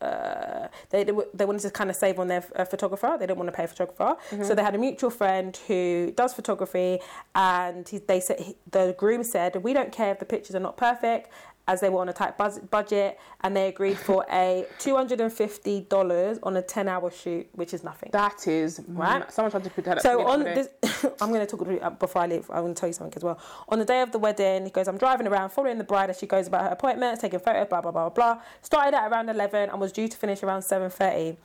uh, 0.00 0.68
they 0.88 1.04
they 1.04 1.12
they 1.34 1.44
wanted 1.44 1.60
to 1.60 1.70
kind 1.70 1.90
of 1.90 1.96
save 1.96 2.18
on 2.18 2.26
their 2.28 2.42
uh, 2.56 2.64
photographer. 2.64 3.16
They 3.18 3.26
didn't 3.26 3.36
want 3.36 3.48
to 3.48 3.52
pay 3.52 3.64
a 3.64 3.68
photographer, 3.68 4.16
so 4.42 4.54
they 4.54 4.62
had 4.62 4.74
a 4.74 4.78
mutual 4.78 5.10
friend 5.10 5.54
who 5.68 6.10
does 6.16 6.32
photography, 6.32 7.00
and 7.34 7.86
he, 7.86 7.98
they 7.98 8.18
said 8.20 8.40
he, 8.40 8.56
the 8.70 8.94
groom 8.96 9.22
said, 9.22 9.56
"We 9.62 9.74
don't 9.74 9.92
care 9.92 10.10
if 10.12 10.18
the 10.18 10.24
pictures 10.24 10.56
are 10.56 10.60
not 10.60 10.78
perfect." 10.78 11.30
As 11.72 11.80
they 11.80 11.88
were 11.88 12.00
on 12.00 12.08
a 12.08 12.12
tight 12.12 12.34
buzz- 12.36 12.58
budget, 12.76 13.10
and 13.42 13.50
they 13.56 13.66
agreed 13.68 13.98
for 14.08 14.20
a 14.44 14.66
two 14.84 14.94
hundred 14.96 15.20
and 15.20 15.32
fifty 15.32 15.76
dollars 15.94 16.34
on 16.42 16.52
a 16.56 16.62
ten-hour 16.62 17.08
shoot, 17.20 17.44
which 17.60 17.72
is 17.76 17.82
nothing. 17.90 18.10
That 18.12 18.38
is 18.48 18.70
Right. 18.88 19.30
Someone 19.34 19.50
tried 19.52 19.64
to 19.64 19.70
put 19.70 19.84
that. 19.84 20.02
So 20.02 20.12
on 20.32 20.38
this, 20.56 20.68
I'm 21.20 21.30
going 21.34 21.46
to 21.46 21.50
talk 21.52 21.98
before 21.98 22.22
I 22.22 22.26
leave. 22.26 22.46
I'm 22.50 22.62
going 22.64 22.74
to 22.74 22.80
tell 22.80 22.88
you 22.88 22.92
something 23.00 23.16
as 23.16 23.24
well. 23.28 23.38
On 23.68 23.78
the 23.78 23.84
day 23.84 24.00
of 24.06 24.10
the 24.10 24.18
wedding, 24.26 24.64
he 24.64 24.70
goes, 24.70 24.88
"I'm 24.88 24.98
driving 24.98 25.26
around, 25.28 25.50
following 25.50 25.78
the 25.78 25.84
bride 25.92 26.10
as 26.10 26.18
she 26.18 26.26
goes 26.26 26.46
about 26.48 26.62
her 26.62 26.72
appointments, 26.78 27.20
taking 27.22 27.38
photos, 27.40 27.68
blah 27.68 27.80
blah 27.80 27.92
blah 27.92 28.08
blah." 28.08 28.34
blah. 28.34 28.42
Started 28.62 28.94
at 28.98 29.04
around 29.10 29.28
11 29.28 29.70
and 29.70 29.80
was 29.80 29.92
due 29.92 30.08
to 30.08 30.16
finish 30.24 30.42
around 30.42 30.62
7:30. 30.62 31.36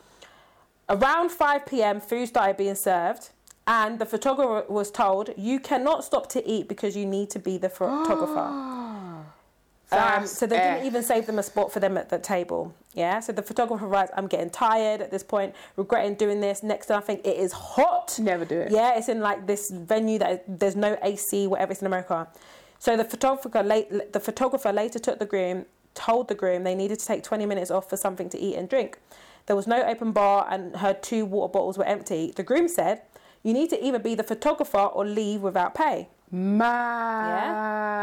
Around 0.90 1.32
5 1.32 1.66
p.m., 1.66 2.00
food 2.00 2.28
started 2.28 2.58
being 2.58 2.76
served, 2.76 3.30
and 3.68 4.00
the 4.00 4.06
photographer 4.14 4.66
was 4.72 4.90
told, 4.92 5.30
"You 5.38 5.60
cannot 5.60 6.04
stop 6.04 6.26
to 6.36 6.40
eat 6.54 6.68
because 6.68 6.92
you 6.98 7.06
need 7.06 7.30
to 7.36 7.40
be 7.40 7.58
the 7.66 7.70
photographer." 7.80 8.48
Um, 9.96 10.28
so 10.28 10.46
they 10.46 10.58
didn't 10.58 10.86
even 10.86 11.04
save 11.04 11.26
them 11.26 11.40
a 11.40 11.44
spot 11.44 11.72
for 11.72 11.80
them 11.80 11.98
at 11.98 12.10
the 12.10 12.20
table. 12.20 12.74
Yeah. 12.94 13.20
So 13.20 13.34
the 13.34 13.42
photographer 13.42 13.88
writes, 13.88 14.12
"I'm 14.16 14.28
getting 14.28 14.50
tired 14.50 15.02
at 15.02 15.12
this 15.12 15.24
point, 15.24 15.54
regretting 15.76 16.16
doing 16.16 16.40
this. 16.42 16.64
Next 16.64 16.90
I 16.92 17.00
think 17.00 17.26
It 17.26 17.38
is 17.38 17.52
hot. 17.52 18.18
Never 18.20 18.46
do 18.46 18.60
it. 18.60 18.72
Yeah, 18.72 18.98
it's 18.98 19.10
in 19.10 19.20
like 19.22 19.48
this 19.48 19.70
venue 19.72 20.20
that 20.20 20.44
there's 20.48 20.76
no 20.76 20.98
AC, 21.02 21.48
whatever. 21.48 21.72
It's 21.72 21.82
in 21.82 21.88
America. 21.88 22.28
So 22.80 22.96
the 22.96 23.04
photographer 23.04 23.64
late, 23.64 24.14
the 24.14 24.20
photographer 24.20 24.72
later 24.72 25.00
took 25.00 25.20
the 25.20 25.26
groom, 25.26 25.66
told 25.94 26.28
the 26.28 26.36
groom 26.36 26.64
they 26.64 26.76
needed 26.76 27.00
to 27.00 27.06
take 27.06 27.24
20 27.24 27.46
minutes 27.46 27.72
off 27.72 27.90
for 27.90 27.98
something 27.98 28.30
to 28.30 28.38
eat 28.38 28.56
and 28.56 28.70
drink. 28.70 29.00
There 29.48 29.56
was 29.56 29.68
no 29.68 29.84
open 29.84 30.12
bar, 30.12 30.48
and 30.50 30.78
her 30.78 30.94
two 30.94 31.26
water 31.26 31.52
bottles 31.52 31.78
were 31.78 31.86
empty. 31.86 32.34
The 32.36 32.44
groom 32.44 32.68
said, 32.68 33.02
"You 33.44 33.54
need 33.54 33.70
to 33.70 33.84
either 33.84 34.00
be 34.00 34.16
the 34.16 34.24
photographer 34.24 34.80
or 34.80 35.06
leave 35.06 35.42
without 35.42 35.76
pay." 35.76 36.10
Mad. 36.36 37.96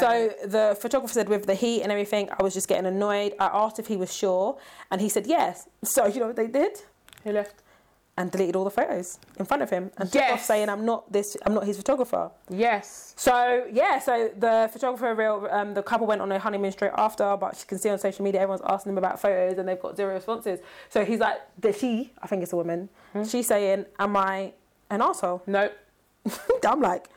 So 0.00 0.32
the 0.46 0.76
photographer 0.80 1.12
said, 1.12 1.28
with 1.28 1.46
the 1.46 1.54
heat 1.54 1.82
and 1.82 1.90
everything, 1.92 2.28
I 2.38 2.42
was 2.42 2.54
just 2.54 2.68
getting 2.68 2.86
annoyed. 2.86 3.34
I 3.38 3.46
asked 3.46 3.78
if 3.78 3.86
he 3.88 3.96
was 3.96 4.14
sure, 4.14 4.58
and 4.90 5.00
he 5.00 5.08
said 5.08 5.26
yes. 5.26 5.68
So 5.82 6.06
you 6.06 6.20
know 6.20 6.28
what 6.28 6.36
they 6.36 6.46
did? 6.46 6.82
he 7.24 7.32
left. 7.32 7.62
And 8.16 8.30
deleted 8.30 8.56
all 8.56 8.64
the 8.64 8.70
photos 8.70 9.18
in 9.38 9.46
front 9.46 9.62
of 9.62 9.70
him 9.70 9.90
and 9.96 10.12
took 10.12 10.22
off 10.22 10.42
saying, 10.44 10.68
"I'm 10.68 10.84
not 10.84 11.10
this. 11.10 11.38
I'm 11.46 11.54
not 11.54 11.64
his 11.64 11.78
photographer." 11.78 12.30
Yes. 12.50 13.14
So 13.16 13.64
yeah, 13.72 13.98
so 13.98 14.30
the 14.36 14.68
photographer, 14.70 15.14
real, 15.14 15.48
um, 15.50 15.72
the 15.72 15.82
couple 15.82 16.06
went 16.06 16.20
on 16.20 16.30
a 16.30 16.38
honeymoon 16.38 16.70
straight 16.72 16.92
after, 16.98 17.34
but 17.38 17.58
you 17.58 17.64
can 17.66 17.78
see 17.78 17.88
on 17.88 17.98
social 17.98 18.22
media 18.22 18.42
everyone's 18.42 18.60
asking 18.66 18.90
them 18.90 18.98
about 18.98 19.20
photos 19.20 19.56
and 19.58 19.66
they've 19.66 19.80
got 19.80 19.96
zero 19.96 20.12
responses. 20.12 20.60
So 20.90 21.02
he's 21.02 21.18
like, 21.20 21.38
the 21.58 21.72
she, 21.72 22.12
I 22.20 22.26
think 22.26 22.42
it's 22.42 22.52
a 22.52 22.56
woman, 22.56 22.90
she's 23.26 23.46
saying, 23.46 23.86
"Am 23.98 24.14
I 24.16 24.52
an 24.90 25.00
asshole?" 25.00 25.42
No. 25.46 25.70
I'm 26.68 26.80
like, 26.80 27.08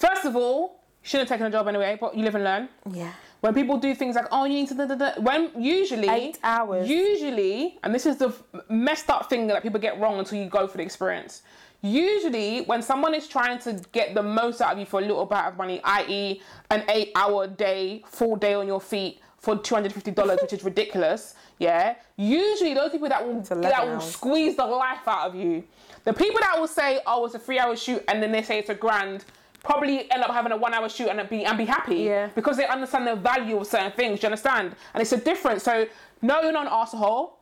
First 0.00 0.24
of 0.24 0.34
all, 0.34 0.80
shouldn't 1.02 1.28
have 1.28 1.36
taken 1.36 1.46
a 1.46 1.50
job 1.56 1.68
anyway, 1.68 1.96
but 2.00 2.16
you 2.16 2.24
live 2.24 2.34
and 2.34 2.44
learn. 2.44 2.68
yeah, 2.90 3.12
When 3.42 3.52
people 3.54 3.76
do 3.78 3.94
things 3.94 4.16
like, 4.16 4.26
oh, 4.32 4.44
you 4.44 4.54
need 4.54 4.68
to, 4.68 4.74
da, 4.74 4.86
da, 4.86 4.94
da, 4.96 5.20
when 5.20 5.50
usually 5.62 6.08
Eight 6.08 6.38
hours. 6.42 6.88
Usually, 6.88 7.78
and 7.84 7.94
this 7.94 8.06
is 8.06 8.16
the 8.16 8.32
messed 8.68 9.10
up 9.10 9.28
thing 9.30 9.46
that 9.48 9.62
people 9.62 9.78
get 9.80 10.00
wrong 10.00 10.18
until 10.18 10.38
you 10.42 10.48
go 10.48 10.66
for 10.66 10.78
the 10.78 10.82
experience. 10.82 11.42
Usually, 11.82 12.62
when 12.62 12.82
someone 12.82 13.14
is 13.14 13.26
trying 13.26 13.58
to 13.60 13.72
get 13.92 14.14
the 14.14 14.22
most 14.22 14.60
out 14.60 14.72
of 14.74 14.78
you 14.78 14.86
for 14.86 15.00
a 15.00 15.02
little 15.02 15.24
bit 15.26 15.38
of 15.38 15.56
money, 15.56 15.80
i.e., 15.84 16.42
an 16.70 16.84
eight-hour 16.90 17.46
day, 17.48 18.02
full 18.06 18.36
day 18.36 18.54
on 18.54 18.66
your 18.66 18.80
feet 18.80 19.20
for 19.38 19.56
two 19.56 19.74
hundred 19.74 19.92
fifty 19.94 20.10
dollars, 20.10 20.38
which 20.42 20.52
is 20.52 20.62
ridiculous. 20.62 21.34
Yeah. 21.58 21.94
Usually, 22.16 22.74
those 22.74 22.90
people 22.90 23.08
that 23.08 23.26
will 23.26 23.40
that 23.40 23.84
will 23.86 23.94
hours. 23.94 24.04
squeeze 24.04 24.56
the 24.56 24.66
life 24.66 25.06
out 25.08 25.28
of 25.28 25.34
you, 25.34 25.64
the 26.04 26.12
people 26.12 26.38
that 26.40 26.58
will 26.60 26.68
say, 26.68 27.00
"Oh, 27.06 27.24
it's 27.24 27.34
a 27.34 27.38
three-hour 27.38 27.74
shoot," 27.76 28.04
and 28.08 28.22
then 28.22 28.30
they 28.32 28.42
say 28.42 28.58
it's 28.58 28.68
a 28.70 28.74
grand. 28.74 29.24
Probably 29.62 30.10
end 30.10 30.22
up 30.22 30.30
having 30.30 30.52
a 30.52 30.56
one-hour 30.56 30.88
shoot 30.88 31.08
and 31.08 31.28
be 31.28 31.44
and 31.44 31.58
be 31.58 31.66
happy 31.66 31.96
Yeah. 31.96 32.28
because 32.34 32.56
they 32.56 32.66
understand 32.66 33.06
the 33.06 33.16
value 33.16 33.58
of 33.58 33.66
certain 33.66 33.92
things. 33.92 34.20
Do 34.20 34.24
you 34.24 34.28
understand? 34.28 34.74
And 34.94 35.02
it's 35.02 35.12
a 35.12 35.18
difference. 35.18 35.62
So 35.62 35.86
no, 36.22 36.40
you're 36.40 36.52
not 36.52 36.66
an 36.66 36.72
arsehole. 36.72 37.32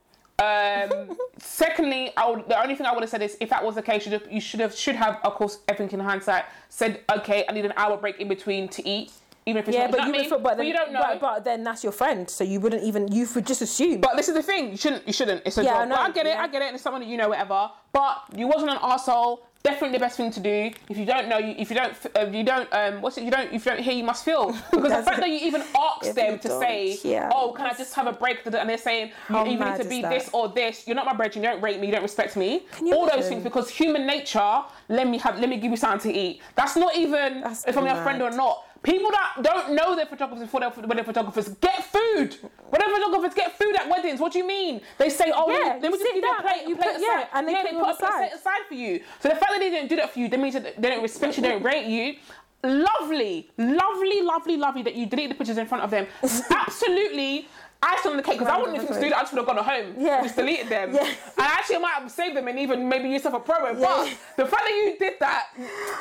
Um, 0.40 1.16
secondly, 1.38 2.12
I 2.16 2.30
would, 2.30 2.48
the 2.48 2.60
only 2.60 2.76
thing 2.76 2.86
I 2.86 2.92
would 2.92 3.02
have 3.02 3.10
said 3.10 3.22
is 3.22 3.36
if 3.40 3.50
that 3.50 3.64
was 3.64 3.74
the 3.74 3.82
case, 3.82 4.06
you 4.06 4.10
should 4.10 4.20
have, 4.20 4.32
you 4.32 4.40
should 4.40 4.60
have 4.60 4.74
should 4.74 4.96
have 4.96 5.20
of 5.24 5.34
course 5.34 5.58
everything 5.68 5.98
in 5.98 6.04
hindsight 6.04 6.44
said 6.68 7.00
okay, 7.16 7.44
I 7.48 7.52
need 7.52 7.64
an 7.64 7.72
hour 7.76 7.96
break 7.96 8.18
in 8.20 8.28
between 8.28 8.68
to 8.68 8.88
eat, 8.88 9.12
even 9.46 9.62
if 9.62 9.68
it's 9.68 9.76
yeah, 9.76 9.86
not, 9.86 9.92
but 9.92 10.00
you, 10.00 10.06
you, 10.06 10.12
know 10.12 10.18
what 10.18 10.30
mean? 10.30 10.42
but, 10.42 10.56
then, 10.58 10.66
you 10.66 10.72
don't 10.72 10.92
know. 10.92 11.00
But, 11.00 11.20
but 11.20 11.44
then 11.44 11.64
that's 11.64 11.82
your 11.82 11.92
friend, 11.92 12.28
so 12.28 12.44
you 12.44 12.60
wouldn't 12.60 12.82
even 12.82 13.10
you 13.10 13.26
would 13.34 13.46
just 13.46 13.62
assume. 13.62 14.00
But 14.00 14.16
this 14.16 14.28
is 14.28 14.34
the 14.34 14.42
thing, 14.42 14.70
you 14.70 14.76
shouldn't, 14.76 15.06
you 15.06 15.12
shouldn't. 15.12 15.42
It's 15.46 15.58
a 15.58 15.64
Yeah, 15.64 15.78
I 15.78 15.84
know, 15.86 15.96
But 15.96 16.00
I 16.00 16.10
get 16.12 16.26
it. 16.26 16.36
I 16.36 16.46
get 16.48 16.62
it, 16.62 16.66
and 16.66 16.74
it's 16.74 16.82
someone 16.84 17.02
that 17.02 17.08
you 17.08 17.16
know, 17.16 17.30
whatever. 17.30 17.70
But 17.92 18.24
you 18.36 18.46
wasn't 18.46 18.70
an 18.70 18.78
asshole. 18.82 19.47
Definitely 19.62 19.98
the 19.98 20.00
best 20.00 20.16
thing 20.16 20.30
to 20.30 20.40
do. 20.40 20.70
If 20.88 20.96
you 20.96 21.04
don't 21.04 21.28
know, 21.28 21.38
if 21.38 21.70
you 21.70 21.76
don't, 21.76 21.94
uh, 22.16 22.26
you 22.26 22.44
don't, 22.44 22.68
um, 22.72 23.02
what's 23.02 23.18
it? 23.18 23.24
You 23.24 23.30
don't, 23.30 23.52
if 23.52 23.64
you 23.64 23.72
don't 23.72 23.80
hear, 23.80 23.94
you 23.94 24.04
must 24.04 24.24
feel. 24.24 24.56
Because 24.70 24.92
the 24.92 25.02
fact 25.02 25.20
that 25.20 25.28
you 25.28 25.38
even 25.38 25.62
ask 25.78 26.14
them 26.14 26.38
to 26.38 26.48
say, 26.60 26.94
hear, 26.96 27.28
"Oh, 27.34 27.52
can 27.52 27.66
I 27.66 27.74
just 27.74 27.94
have 27.94 28.06
a 28.06 28.12
break?" 28.12 28.46
and 28.46 28.68
they're 28.68 28.78
saying, 28.78 29.10
"You 29.28 29.36
either 29.36 29.64
need 29.64 29.82
to 29.82 29.88
be 29.88 30.02
this 30.02 30.30
or 30.32 30.48
this," 30.48 30.86
you're 30.86 30.96
not 30.96 31.06
my 31.06 31.14
bread. 31.14 31.34
You 31.34 31.42
don't 31.42 31.60
rate 31.60 31.80
me. 31.80 31.86
You 31.86 31.92
don't 31.92 32.02
respect 32.02 32.36
me. 32.36 32.66
All 32.92 33.08
those 33.08 33.28
things 33.28 33.42
because 33.42 33.68
human 33.68 34.06
nature. 34.06 34.62
Let 34.88 35.06
me 35.06 35.18
have. 35.18 35.38
Let 35.38 35.48
me 35.48 35.56
give 35.58 35.70
you 35.70 35.76
something 35.76 36.10
to 36.10 36.18
eat. 36.18 36.40
That's 36.54 36.76
not 36.76 36.94
even 36.96 37.42
That's 37.42 37.66
if 37.66 37.76
I'm 37.76 37.86
your 37.86 38.02
friend 38.02 38.22
or 38.22 38.30
not. 38.30 38.64
People 38.82 39.10
that 39.10 39.42
don't 39.42 39.74
know 39.74 39.96
they're 39.96 40.06
photographers 40.06 40.44
before 40.44 40.60
they're, 40.60 40.70
when 40.70 40.96
they're 40.96 41.04
photographers 41.04 41.48
get 41.60 41.84
food. 41.84 42.36
When 42.70 42.80
they're 42.80 42.94
photographers 42.94 43.34
get 43.34 43.58
food 43.58 43.74
at 43.76 43.88
weddings. 43.88 44.20
What 44.20 44.32
do 44.32 44.38
you 44.38 44.46
mean? 44.46 44.80
They 44.98 45.10
say, 45.10 45.32
"Oh, 45.34 45.50
Yeah, 45.50 45.78
let 45.80 45.82
me, 45.82 45.82
let 45.82 45.92
me 45.92 45.98
just 45.98 46.04
give 46.04 46.16
you 46.16 46.32
a 46.38 46.42
plate, 46.42 46.68
you 46.68 46.76
plate 46.76 46.92
put- 46.94 47.02
yeah, 47.02 47.26
and 47.34 47.48
they 47.48 47.54
put 47.54 47.72
you 47.72 47.78
put 47.80 47.90
a 47.90 47.94
plate 47.96 48.32
aside 48.34 48.60
for 48.68 48.74
you. 48.74 49.00
So 49.20 49.28
the 49.30 49.34
fact 49.34 49.50
that 49.52 49.58
they 49.58 49.70
didn't 49.70 49.88
do 49.88 49.96
that 49.96 50.12
for 50.12 50.20
you, 50.20 50.28
that 50.28 50.38
means 50.38 50.54
that 50.54 50.80
they 50.80 50.90
don't 50.90 51.02
respect 51.02 51.36
you, 51.36 51.42
they 51.42 51.48
don't 51.50 51.62
rate 51.62 51.86
you. 51.86 52.14
Lovely, 52.62 53.50
lovely, 53.56 54.22
lovely, 54.22 54.56
lovely 54.56 54.82
that 54.82 54.94
you 54.94 55.06
delete 55.06 55.28
the 55.28 55.34
pictures 55.34 55.58
in 55.58 55.66
front 55.66 55.84
of 55.84 55.90
them. 55.90 56.06
Absolutely. 56.50 57.48
Icing 57.80 58.10
on 58.10 58.16
the 58.16 58.22
cake 58.24 58.38
because 58.40 58.52
I 58.52 58.58
wouldn't 58.58 58.74
even 58.82 58.88
do 58.88 59.08
that. 59.10 59.18
I 59.18 59.20
just 59.20 59.32
would 59.32 59.38
have 59.38 59.56
gone 59.56 59.64
home. 59.64 59.94
Yeah. 59.96 60.20
Just 60.22 60.34
deleted 60.34 60.68
them. 60.68 60.92
Yeah. 60.92 61.02
And 61.04 61.14
actually, 61.38 61.76
I 61.76 61.78
might 61.78 61.92
have 61.94 62.10
saved 62.10 62.36
them 62.36 62.48
and 62.48 62.58
even 62.58 62.88
maybe 62.88 63.08
used 63.08 63.24
them 63.24 63.30
for 63.32 63.40
promo. 63.40 63.78
Yeah. 63.78 64.16
But 64.36 64.44
the 64.44 64.50
fact 64.50 64.62
that 64.64 64.70
you 64.74 64.96
did 64.98 65.14
that, 65.20 65.46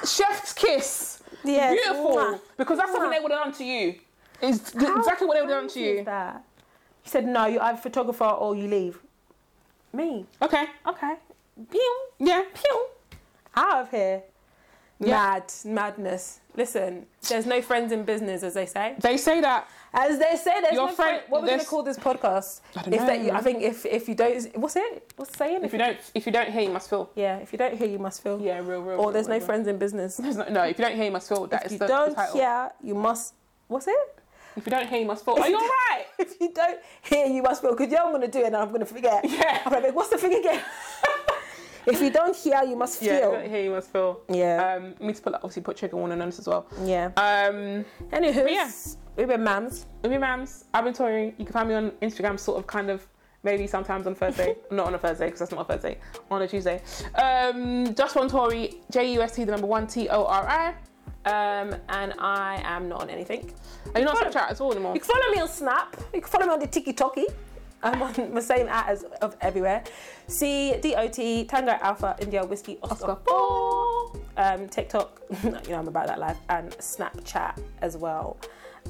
chef's 0.03 0.53
kiss. 0.53 1.21
Yes. 1.43 1.73
Beautiful. 1.73 2.15
Mwah. 2.15 2.39
Because 2.57 2.77
that's 2.77 2.91
something 2.91 3.09
they 3.09 3.19
would 3.19 3.31
have 3.31 3.45
done 3.45 3.53
to 3.53 3.63
you. 3.63 3.95
It's 4.41 4.73
How 4.73 4.97
exactly 4.99 5.27
what 5.27 5.35
they 5.35 5.41
would 5.41 5.49
have 5.49 5.61
done 5.61 5.69
to 5.69 5.79
you. 5.79 6.03
That? 6.03 6.43
You 7.05 7.11
said 7.11 7.25
no. 7.25 7.45
You're 7.45 7.61
either 7.63 7.77
photographer 7.77 8.25
or 8.25 8.55
you 8.55 8.67
leave. 8.67 8.99
Me. 9.93 10.25
Okay. 10.41 10.65
Okay. 10.85 11.13
Pew. 11.71 11.99
Yeah. 12.19 12.43
Pew. 12.53 12.87
Out 13.55 13.81
of 13.83 13.91
here. 13.91 14.23
Yeah. 14.99 15.07
Mad. 15.39 15.53
Madness. 15.65 16.39
Listen, 16.55 17.05
there's 17.27 17.45
no 17.45 17.61
friends 17.61 17.91
in 17.91 18.03
business, 18.03 18.43
as 18.43 18.53
they 18.55 18.65
say. 18.65 18.95
They 18.99 19.17
say 19.17 19.41
that. 19.41 19.69
As 19.93 20.19
they 20.19 20.35
say, 20.35 20.61
there's 20.61 20.73
Your 20.73 20.87
no 20.87 20.93
friend- 20.93 21.17
friend. 21.19 21.23
What 21.29 21.41
we're 21.41 21.47
going 21.47 21.59
to 21.59 21.65
there's- 21.65 21.69
call 21.69 21.83
this 21.83 21.97
podcast? 21.97 22.61
I 22.75 22.81
don't 22.83 22.93
If 22.93 23.01
that 23.01 23.19
you, 23.21 23.31
know. 23.31 23.37
I 23.37 23.41
think 23.41 23.61
if 23.63 23.85
if 23.85 24.07
you 24.09 24.15
don't, 24.15 24.57
what's 24.57 24.75
it? 24.75 25.11
What's 25.15 25.31
the 25.31 25.37
saying? 25.37 25.63
If 25.63 25.71
you 25.73 25.79
don't, 25.79 25.97
if 26.13 26.25
you 26.25 26.31
don't 26.31 26.49
hear, 26.49 26.61
you 26.61 26.69
must 26.71 26.89
feel. 26.89 27.09
yeah, 27.15 27.37
if 27.37 27.51
you 27.53 27.57
don't 27.57 27.75
hear, 27.77 27.87
you 27.87 27.97
must 27.99 28.21
feel. 28.21 28.39
Yeah, 28.41 28.57
real, 28.59 28.81
real. 28.81 28.99
Or 28.99 29.05
real, 29.05 29.11
there's 29.11 29.27
real, 29.27 29.35
no 29.35 29.39
real. 29.39 29.45
friends 29.45 29.67
in 29.67 29.77
business. 29.77 30.17
There's 30.17 30.35
no, 30.37 30.47
no, 30.49 30.63
if 30.63 30.77
you 30.77 30.85
don't 30.85 30.95
hear, 30.95 31.05
you 31.05 31.11
must 31.11 31.29
feel. 31.29 31.47
That 31.47 31.61
If 31.61 31.65
is 31.67 31.71
you 31.73 31.79
the, 31.79 31.85
the 31.87 31.93
don't 31.93 32.15
title. 32.15 32.35
hear, 32.35 32.71
you 32.83 32.95
must. 32.95 33.33
What's 33.67 33.87
it? 33.87 33.95
If 34.57 34.65
you 34.65 34.71
don't 34.71 34.87
hear, 34.89 34.99
you 34.99 35.05
must 35.05 35.23
feel. 35.23 35.35
Are 35.35 35.47
you 35.47 35.55
alright? 35.55 36.05
If 36.19 36.41
you 36.41 36.51
don't 36.53 36.79
hear, 37.03 37.25
you 37.27 37.41
must 37.43 37.61
feel. 37.61 37.71
Because 37.75 37.91
know 37.91 38.05
I'm 38.05 38.11
going 38.11 38.21
to 38.21 38.27
do 38.27 38.39
it 38.39 38.47
and 38.47 38.55
I'm 38.57 38.69
going 38.69 38.79
to 38.81 38.85
forget. 38.85 39.23
Yeah. 39.29 39.61
I'm 39.65 39.71
like, 39.83 39.95
what's 39.95 40.09
the 40.09 40.17
thing 40.17 40.33
again? 40.33 40.61
if 41.85 42.01
you 42.01 42.09
don't 42.09 42.35
hear, 42.35 42.61
you 42.63 42.75
must 42.75 43.01
Yeah, 43.01 43.11
if 43.11 43.15
you 43.15 43.21
feel. 43.21 43.31
don't 43.33 43.49
hear, 43.49 43.63
you 43.63 43.69
must 43.71 43.89
feel. 43.91 44.21
Yeah. 44.29 44.73
Um, 44.77 44.95
me 45.05 45.13
to 45.13 45.21
put 45.21 45.33
obviously 45.35 45.61
put 45.61 45.77
trigger 45.77 45.95
warning 45.97 46.19
on 46.21 46.27
this 46.29 46.39
as 46.39 46.47
well. 46.47 46.65
Yeah. 46.83 47.05
Um, 47.17 47.85
Anywho, 48.11 48.49
yeah. 48.51 48.69
We've 49.17 49.27
been 49.27 49.41
mams. 49.41 49.85
with 50.01 50.11
me, 50.11 50.17
mams. 50.17 50.65
I've 50.73 50.85
been 50.85 50.93
touring. 50.93 51.33
You 51.37 51.45
can 51.45 51.53
find 51.53 51.67
me 51.67 51.75
on 51.75 51.91
Instagram, 52.01 52.39
sort 52.39 52.59
of, 52.59 52.67
kind 52.67 52.89
of, 52.89 53.05
maybe 53.43 53.67
sometimes 53.67 54.07
on 54.07 54.15
Thursday. 54.15 54.55
Not 54.71 54.87
on 54.87 54.93
a 54.93 54.97
Thursday 54.97 55.25
because 55.25 55.39
that's 55.39 55.51
not 55.51 55.61
a 55.61 55.73
Thursday. 55.73 55.97
On 56.31 56.41
a 56.41 56.47
Tuesday. 56.47 56.81
Um, 57.15 57.93
just 57.95 58.15
one 58.15 58.29
Tory. 58.29 58.75
J 58.91 59.13
U 59.13 59.21
S 59.21 59.35
T 59.35 59.43
the 59.43 59.51
number 59.51 59.67
one 59.67 59.87
T 59.87 60.07
O 60.09 60.25
R 60.25 60.47
I. 60.47 60.73
Um, 61.25 61.75
and 61.89 62.13
I 62.19 62.61
am 62.63 62.87
not 62.87 63.01
on 63.01 63.09
anything. 63.09 63.51
Are 63.93 63.99
you 63.99 64.05
not 64.05 64.15
on 64.15 64.31
Snapchat 64.31 64.51
at 64.51 64.61
all 64.61 64.71
anymore? 64.71 64.93
You 64.93 65.01
can 65.01 65.09
follow 65.09 65.29
me 65.33 65.41
on 65.41 65.49
Snap. 65.49 65.97
You 66.13 66.21
can 66.21 66.29
follow 66.29 66.45
me 66.45 66.53
on 66.53 66.59
the 66.59 66.67
Tiki 66.67 66.93
Toki. 66.93 67.25
I'm 67.83 68.01
on 68.01 68.33
the 68.33 68.41
same 68.41 68.67
at 68.67 68.87
as 68.87 69.03
of 69.21 69.35
everywhere. 69.41 69.83
C 70.27 70.77
D 70.81 70.95
O 70.95 71.07
T 71.07 71.43
Tango 71.45 71.71
Alpha 71.71 72.15
India 72.19 72.45
Whiskey 72.45 72.77
Oscar, 72.81 73.11
Oscar 73.11 73.17
Four. 73.27 74.13
Um, 74.37 74.69
TikTok, 74.69 75.21
you 75.43 75.51
know 75.51 75.79
I'm 75.79 75.87
about 75.87 76.07
that 76.07 76.19
life, 76.19 76.37
and 76.49 76.71
Snapchat 76.77 77.59
as 77.81 77.97
well. 77.97 78.37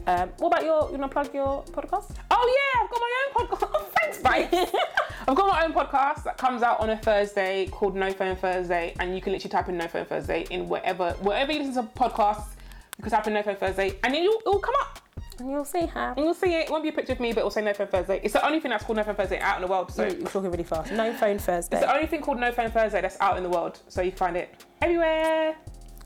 Um, 0.06 0.30
what 0.38 0.48
about 0.48 0.64
your? 0.64 0.92
You 0.92 0.98
to 0.98 1.08
plug 1.08 1.34
your 1.34 1.64
podcast? 1.66 2.12
Oh 2.32 2.58
yeah, 2.58 2.84
I've 2.84 2.90
got 2.90 3.02
my 3.02 3.14
own 3.28 3.48
podcast. 3.48 3.86
Thanks, 4.00 4.18
bye. 4.20 4.48
I've 5.28 5.36
got 5.36 5.48
my 5.48 5.66
own 5.66 5.74
podcast 5.74 6.24
that 6.24 6.38
comes 6.38 6.62
out 6.62 6.80
on 6.80 6.90
a 6.90 6.98
Thursday 6.98 7.68
called 7.68 7.96
No 7.96 8.12
Phone 8.12 8.36
Thursday, 8.36 8.96
and 9.00 9.16
you 9.16 9.22
can 9.22 9.34
literally 9.34 9.50
type 9.50 9.68
in 9.70 9.78
No 9.78 9.88
Phone 9.88 10.06
Thursday 10.06 10.46
in 10.50 10.70
whatever 10.70 11.12
wherever 11.22 11.52
you 11.52 11.64
listen 11.64 11.84
to 11.86 11.92
podcasts. 11.94 12.54
You 12.98 13.04
can 13.04 13.12
type 13.12 13.28
in 13.28 13.34
No 13.34 13.44
Phone 13.44 13.56
Thursday, 13.58 13.98
and 14.04 14.14
then 14.14 14.24
you'll, 14.24 14.40
it'll 14.46 14.60
come 14.60 14.76
up. 14.82 15.00
And 15.40 15.52
you'll 15.52 15.66
see 15.66 15.86
how. 15.86 16.14
And 16.16 16.20
you'll 16.26 16.34
see 16.34 16.54
it. 16.54 16.66
It 16.66 16.72
won't 16.72 16.82
be 16.84 16.90
a 16.90 16.94
picture 16.94 17.14
of 17.14 17.20
me, 17.20 17.32
but 17.32 17.40
it'll 17.40 17.52
say 17.52 17.62
No 17.62 17.74
Phone 17.74 17.88
Thursday. 17.88 18.20
It's 18.24 18.34
the 18.34 18.46
only 18.46 18.60
thing 18.60 18.72
that's 18.72 18.84
called 18.84 18.98
No 18.98 19.04
Phone 19.04 19.16
Thursday 19.16 19.40
out 19.40 19.58
in 19.58 19.62
the 19.62 19.68
world. 19.68 19.92
So 19.92 20.04
You're, 20.04 20.18
you're 20.18 20.28
talking 20.30 20.50
really 20.50 20.64
fast. 20.64 20.92
No 20.92 21.14
phone 21.14 21.38
Thursday. 21.38 21.78
it's 21.78 21.86
the 21.86 21.94
only 21.94 22.08
thing 22.08 22.22
called 22.22 22.40
No 22.40 22.52
Phone 22.52 22.72
Thursday 22.72 23.02
that's 23.02 23.18
out 23.20 23.38
in 23.38 23.44
the 23.44 23.50
world. 23.50 23.80
So 23.88 24.02
you 24.02 24.12
can 24.12 24.18
find 24.18 24.38
it 24.38 24.66
everywhere. 24.82 25.56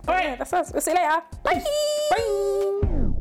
All 0.08 0.16
Yeah, 0.16 0.36
that's 0.36 0.52
us. 0.52 0.72
We'll 0.74 0.82
see 0.82 0.92
you 0.92 0.98
later. 0.98 1.22
Bye. 1.44 1.64
Bye. 2.10 3.21